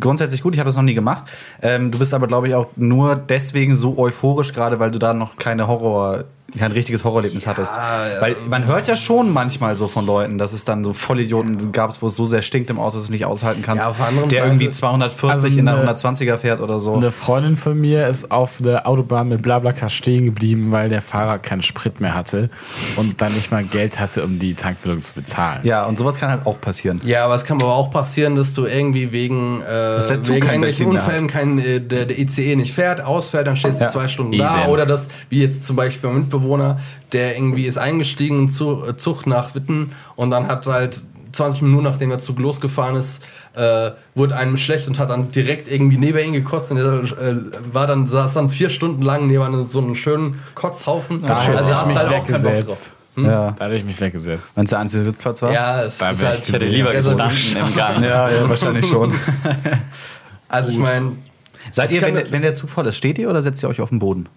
grundsätzlich 0.00 0.42
gut. 0.42 0.52
Ich 0.52 0.60
habe 0.60 0.68
das 0.68 0.76
noch 0.76 0.82
nie 0.82 0.92
gemacht. 0.92 1.24
Ähm, 1.62 1.90
du 1.90 1.98
bist 1.98 2.12
aber, 2.12 2.26
glaube 2.26 2.46
ich, 2.48 2.54
auch 2.54 2.66
nur 2.76 3.16
deswegen 3.16 3.74
so 3.74 3.96
euphorisch, 3.96 4.52
gerade 4.52 4.78
weil 4.78 4.90
du 4.90 4.98
da 4.98 5.14
noch 5.14 5.36
keine 5.38 5.66
Horror, 5.66 6.24
kein 6.58 6.72
richtiges 6.72 7.04
Horrorerlebnis 7.04 7.46
hattest. 7.46 7.72
ja. 7.74 8.20
Weil 8.20 8.36
man 8.48 8.66
hört 8.66 8.88
ja 8.88 8.96
schon 8.96 9.32
manchmal 9.32 9.76
so 9.76 9.88
von 9.88 10.06
Leuten, 10.06 10.38
dass 10.38 10.52
es 10.52 10.64
dann 10.64 10.84
so 10.84 10.92
Vollidioten 10.92 11.72
gab, 11.72 11.90
wo 12.02 12.06
es 12.06 12.16
so 12.16 12.26
sehr 12.26 12.42
stinkt 12.42 12.70
im 12.70 12.78
Auto, 12.78 12.96
dass 12.96 13.04
du 13.04 13.06
es 13.06 13.10
nicht 13.10 13.24
aushalten 13.24 13.62
kannst. 13.62 13.86
Ja, 13.86 13.94
der 14.10 14.26
der 14.28 14.44
irgendwie 14.46 14.70
240 14.70 15.30
Also 15.30 15.46
in 15.48 15.68
einer 15.68 15.78
eine- 15.80 15.90
120er 15.94 16.36
fährt 16.38 16.60
oder 16.60 16.80
so. 16.80 16.94
Eine 16.94 17.12
Freundin 17.12 17.56
von 17.56 17.78
mir 17.80 18.06
ist 18.06 18.30
auf 18.30 18.58
der 18.60 18.86
Autobahn 18.86 19.28
mit 19.28 19.42
Blablacar 19.42 19.90
stehen 19.90 20.24
geblieben, 20.26 20.72
weil 20.72 20.88
der 20.88 21.02
Fahrer 21.02 21.38
keinen 21.38 21.62
Sprit 21.62 22.00
mehr 22.00 22.14
hatte 22.14 22.50
und 22.96 23.20
dann 23.22 23.32
nicht 23.34 23.50
mal 23.50 23.64
Geld 23.64 23.98
hatte, 24.00 24.24
um 24.24 24.38
die 24.38 24.54
Tankfüllung 24.54 25.00
zu 25.00 25.14
bezahlen. 25.14 25.60
Ja, 25.64 25.84
und 25.86 25.98
sowas 25.98 26.16
kann 26.16 26.30
halt 26.30 26.46
auch 26.46 26.60
passieren. 26.60 27.00
Ja, 27.04 27.24
aber 27.24 27.34
es 27.34 27.44
kann 27.44 27.60
aber 27.60 27.74
auch 27.74 27.90
passieren, 27.90 28.36
dass 28.36 28.54
du 28.54 28.66
irgendwie 28.66 29.12
wegen, 29.12 29.60
äh, 29.62 29.64
der 29.66 30.08
wegen 30.28 30.46
irgendwelchen 30.46 30.88
mehr 30.92 31.02
Unfällen 31.02 31.26
kein, 31.26 31.58
äh, 31.58 31.80
der, 31.80 32.06
der 32.06 32.18
ICE 32.18 32.56
nicht 32.56 32.72
fährt, 32.74 33.00
ausfährt, 33.00 33.46
dann 33.46 33.56
stehst 33.56 33.80
du 33.80 33.84
Ja. 33.84 33.90
zwei 33.90 34.08
Stunden 34.08 34.32
Eben. 34.32 34.42
da. 34.42 34.66
Oder 34.66 34.86
das, 34.86 35.08
wie 35.28 35.40
jetzt 35.42 35.64
zum 35.64 35.76
Beispiel 35.76 36.08
mein 36.10 36.20
Mitbewohner, 36.20 36.39
der 37.12 37.36
irgendwie 37.36 37.66
ist 37.66 37.78
eingestiegen 37.78 38.38
in 38.40 38.48
Zu- 38.48 38.84
äh, 38.86 38.96
Zug 38.96 39.26
nach 39.26 39.54
Witten 39.54 39.92
und 40.16 40.30
dann 40.30 40.46
hat 40.48 40.66
halt 40.66 41.02
20 41.32 41.62
Minuten 41.62 41.84
nachdem 41.84 42.10
der 42.10 42.18
Zug 42.18 42.38
losgefahren 42.40 42.96
ist, 42.96 43.22
äh, 43.54 43.90
wurde 44.16 44.36
einem 44.36 44.56
schlecht 44.56 44.88
und 44.88 44.98
hat 44.98 45.10
dann 45.10 45.30
direkt 45.30 45.70
irgendwie 45.70 45.96
neben 45.96 46.18
ihn 46.18 46.32
gekotzt 46.32 46.70
und 46.72 46.78
der 46.78 46.86
äh, 46.86 47.36
war 47.72 47.86
dann, 47.86 48.06
saß 48.08 48.34
dann 48.34 48.50
vier 48.50 48.68
Stunden 48.70 49.02
lang 49.02 49.26
neben 49.28 49.64
so 49.64 49.78
einem 49.78 49.94
schönen 49.94 50.40
Kotzhaufen. 50.56 51.22
Da 51.24 51.34
also 51.34 51.52
hätte 51.52 51.62
ich 51.64 51.70
hast 51.70 51.86
mich 51.86 51.96
du 51.96 52.00
halt 52.08 52.28
weggesetzt. 52.28 52.92
Ja. 53.16 53.50
Da 53.58 53.64
hätte 53.66 53.76
ich 53.76 53.84
mich 53.84 54.00
weggesetzt. 54.00 54.52
Wenn 54.54 54.64
es 54.64 54.70
der 54.70 54.78
einzige 54.78 55.04
Sitzplatz 55.04 55.42
war? 55.42 55.52
Ja, 55.52 55.82
es 55.82 55.98
Da 55.98 56.10
ist 56.10 56.24
halt, 56.24 56.38
ich 56.40 56.48
Ich 56.48 56.54
hätte 56.54 56.64
lieber 56.66 56.90
Also- 56.90 57.16
gestanden 57.16 57.68
im 57.70 57.76
Gang. 57.76 58.02
Ja, 58.04 58.30
ja, 58.30 58.48
wahrscheinlich 58.48 58.86
schon. 58.86 59.12
Also 60.48 60.72
ich 60.72 60.78
meine, 60.78 61.12
Seid 61.72 61.86
Das 61.86 61.92
ihr, 61.92 62.02
wenn, 62.02 62.14
nat- 62.14 62.32
wenn 62.32 62.42
der 62.42 62.54
Zug 62.54 62.70
voll 62.70 62.86
ist, 62.86 62.96
steht 62.96 63.18
ihr 63.18 63.30
oder 63.30 63.42
setzt 63.42 63.62
ihr 63.62 63.68
euch 63.68 63.80
auf 63.80 63.90
den 63.90 63.98
Boden? 64.00 64.28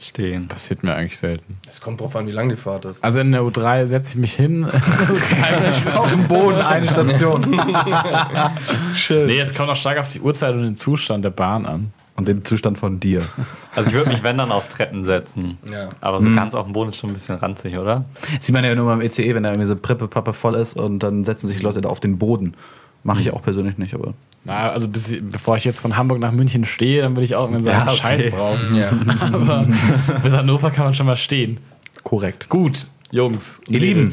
Stehen. 0.00 0.46
Passiert 0.46 0.84
mir 0.84 0.94
eigentlich 0.94 1.18
selten. 1.18 1.58
es 1.68 1.80
kommt 1.80 2.00
drauf 2.00 2.14
an, 2.14 2.28
wie 2.28 2.30
lang 2.30 2.48
die 2.48 2.56
Fahrt 2.56 2.84
ist. 2.84 3.02
Also 3.02 3.18
in 3.18 3.32
der 3.32 3.42
U3 3.42 3.86
setze 3.86 4.12
ich 4.12 4.16
mich 4.16 4.34
hin. 4.34 4.64
auf 5.96 6.10
dem 6.10 6.28
Boden, 6.28 6.60
eine 6.60 6.88
Station. 6.88 7.40
nee, 9.10 9.40
es 9.40 9.52
kommt 9.54 9.70
auch 9.70 9.76
stark 9.76 9.98
auf 9.98 10.06
die 10.06 10.20
Uhrzeit 10.20 10.54
und 10.54 10.62
den 10.62 10.76
Zustand 10.76 11.24
der 11.24 11.30
Bahn 11.30 11.66
an. 11.66 11.92
Und 12.14 12.26
den 12.26 12.44
Zustand 12.44 12.78
von 12.78 12.98
dir. 12.98 13.22
Also 13.76 13.90
ich 13.90 13.94
würde 13.94 14.10
mich, 14.10 14.24
wenn 14.24 14.38
dann, 14.38 14.50
auf 14.50 14.68
Treppen 14.68 15.04
setzen. 15.04 15.56
Ja. 15.70 15.90
Aber 16.00 16.20
so 16.20 16.34
ganz 16.34 16.52
auf 16.52 16.64
dem 16.64 16.72
Boden 16.72 16.90
ist 16.90 16.96
schon 16.96 17.10
ein 17.10 17.14
bisschen 17.14 17.36
ranzig, 17.36 17.78
oder? 17.78 18.06
Sieht 18.40 18.52
man 18.52 18.64
ja 18.64 18.74
nur 18.74 18.86
beim 18.86 19.00
ECE, 19.00 19.36
wenn 19.36 19.44
da 19.44 19.50
irgendwie 19.50 19.68
so 19.68 19.76
Prippe, 19.76 20.08
Pappe 20.08 20.32
voll 20.32 20.56
ist 20.56 20.76
und 20.76 20.98
dann 20.98 21.22
setzen 21.22 21.46
sich 21.46 21.62
Leute 21.62 21.80
da 21.80 21.88
auf 21.88 22.00
den 22.00 22.18
Boden. 22.18 22.54
Mache 23.04 23.20
ich 23.20 23.32
auch 23.32 23.40
persönlich 23.40 23.78
nicht, 23.78 23.94
aber. 23.94 24.14
Na, 24.44 24.70
also 24.70 24.88
bis, 24.88 25.14
bevor 25.20 25.56
ich 25.56 25.64
jetzt 25.64 25.80
von 25.80 25.96
Hamburg 25.96 26.20
nach 26.20 26.32
München 26.32 26.64
stehe, 26.64 27.02
dann 27.02 27.12
würde 27.16 27.24
ich 27.24 27.34
auch 27.36 27.42
irgendwann 27.50 27.64
sagen, 27.64 27.78
Ja, 27.86 27.92
okay. 27.92 28.00
scheiß 28.00 28.30
drauf. 28.34 28.58
Ja. 28.72 28.90
Aber 29.32 29.66
bis 30.22 30.32
Hannover 30.34 30.70
kann 30.70 30.84
man 30.84 30.94
schon 30.94 31.06
mal 31.06 31.16
stehen. 31.16 31.58
Korrekt. 32.02 32.48
Gut, 32.48 32.86
Jungs. 33.10 33.60
Ihr 33.68 33.80
Lieben. 33.80 34.08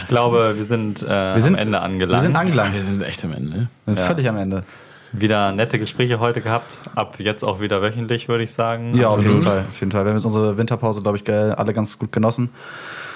Ich 0.00 0.06
glaube, 0.08 0.54
wir 0.56 0.64
sind, 0.64 1.02
äh, 1.02 1.38
sind- 1.40 1.54
am 1.54 1.60
Ende 1.60 1.80
angelangt. 1.80 2.22
wir 2.22 2.26
sind 2.28 2.36
angelangt. 2.36 2.74
wir 2.74 2.82
sind 2.82 3.02
echt 3.02 3.22
am 3.24 3.32
Ende. 3.32 3.68
Wir 3.84 3.94
sind 3.96 4.04
Völlig 4.06 4.28
am 4.28 4.36
Ende. 4.38 4.64
Wieder 5.12 5.52
nette 5.52 5.78
Gespräche 5.78 6.18
heute 6.18 6.40
gehabt. 6.40 6.66
Ab 6.96 7.16
jetzt 7.18 7.44
auch 7.44 7.60
wieder 7.60 7.82
wöchentlich, 7.82 8.26
würde 8.28 8.42
ich 8.44 8.52
sagen. 8.52 8.94
Ja, 8.96 9.08
auf 9.08 9.18
jeden. 9.22 9.42
Fall. 9.42 9.58
Auf 9.70 9.78
jeden 9.78 9.92
Fall. 9.92 10.04
Wir 10.04 10.10
haben 10.10 10.16
jetzt 10.16 10.24
unsere 10.24 10.56
Winterpause, 10.56 11.02
glaube 11.02 11.18
ich, 11.18 11.28
alle 11.30 11.72
ganz 11.74 11.98
gut 11.98 12.10
genossen. 12.10 12.48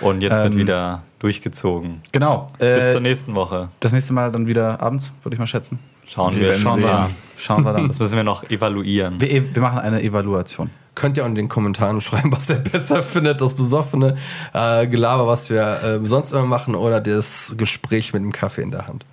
Und 0.00 0.20
jetzt 0.20 0.36
wird 0.36 0.52
Ähm, 0.52 0.58
wieder 0.58 1.02
durchgezogen. 1.18 2.02
Genau. 2.12 2.48
Bis 2.58 2.84
Äh, 2.84 2.92
zur 2.92 3.00
nächsten 3.00 3.34
Woche. 3.34 3.68
das 3.80 3.92
nächste 3.92 4.12
Mal 4.12 4.30
dann 4.30 4.46
wieder 4.46 4.80
abends, 4.80 5.12
würde 5.24 5.34
ich 5.34 5.40
mal 5.40 5.46
schätzen. 5.48 5.80
Schauen 6.08 6.34
wir 6.36 6.48
wir. 6.50 6.58
Schauen 6.58 6.82
wir. 6.82 7.10
Schauen 7.36 7.64
wir 7.64 7.72
dann. 7.72 7.88
Das 7.88 7.98
müssen 7.98 8.16
wir 8.16 8.24
noch 8.24 8.48
evaluieren. 8.50 9.20
Wir, 9.20 9.54
wir 9.54 9.62
machen 9.62 9.78
eine 9.78 10.02
Evaluation. 10.02 10.70
Könnt 10.94 11.16
ihr 11.16 11.22
auch 11.22 11.28
in 11.28 11.36
den 11.36 11.48
Kommentaren 11.48 12.00
schreiben, 12.00 12.32
was 12.32 12.50
ihr 12.50 12.56
besser 12.56 13.02
findet, 13.04 13.40
das 13.40 13.54
besoffene 13.54 14.16
äh, 14.52 14.86
Gelaber, 14.88 15.28
was 15.28 15.48
wir 15.48 15.82
äh, 15.82 16.00
sonst 16.04 16.32
immer 16.32 16.46
machen, 16.46 16.74
oder 16.74 17.00
das 17.00 17.54
Gespräch 17.56 18.12
mit 18.12 18.22
dem 18.22 18.32
Kaffee 18.32 18.62
in 18.62 18.72
der 18.72 18.88
Hand. 18.88 19.04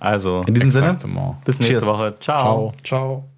Also, 0.00 0.42
In 0.46 0.54
diesem 0.54 0.70
Sinne, 0.70 0.98
bis 1.44 1.58
nächste 1.60 1.74
Cheers. 1.74 1.86
Woche. 1.86 2.14
Ciao. 2.20 2.72
Ciao. 2.82 3.22
Ciao. 3.22 3.33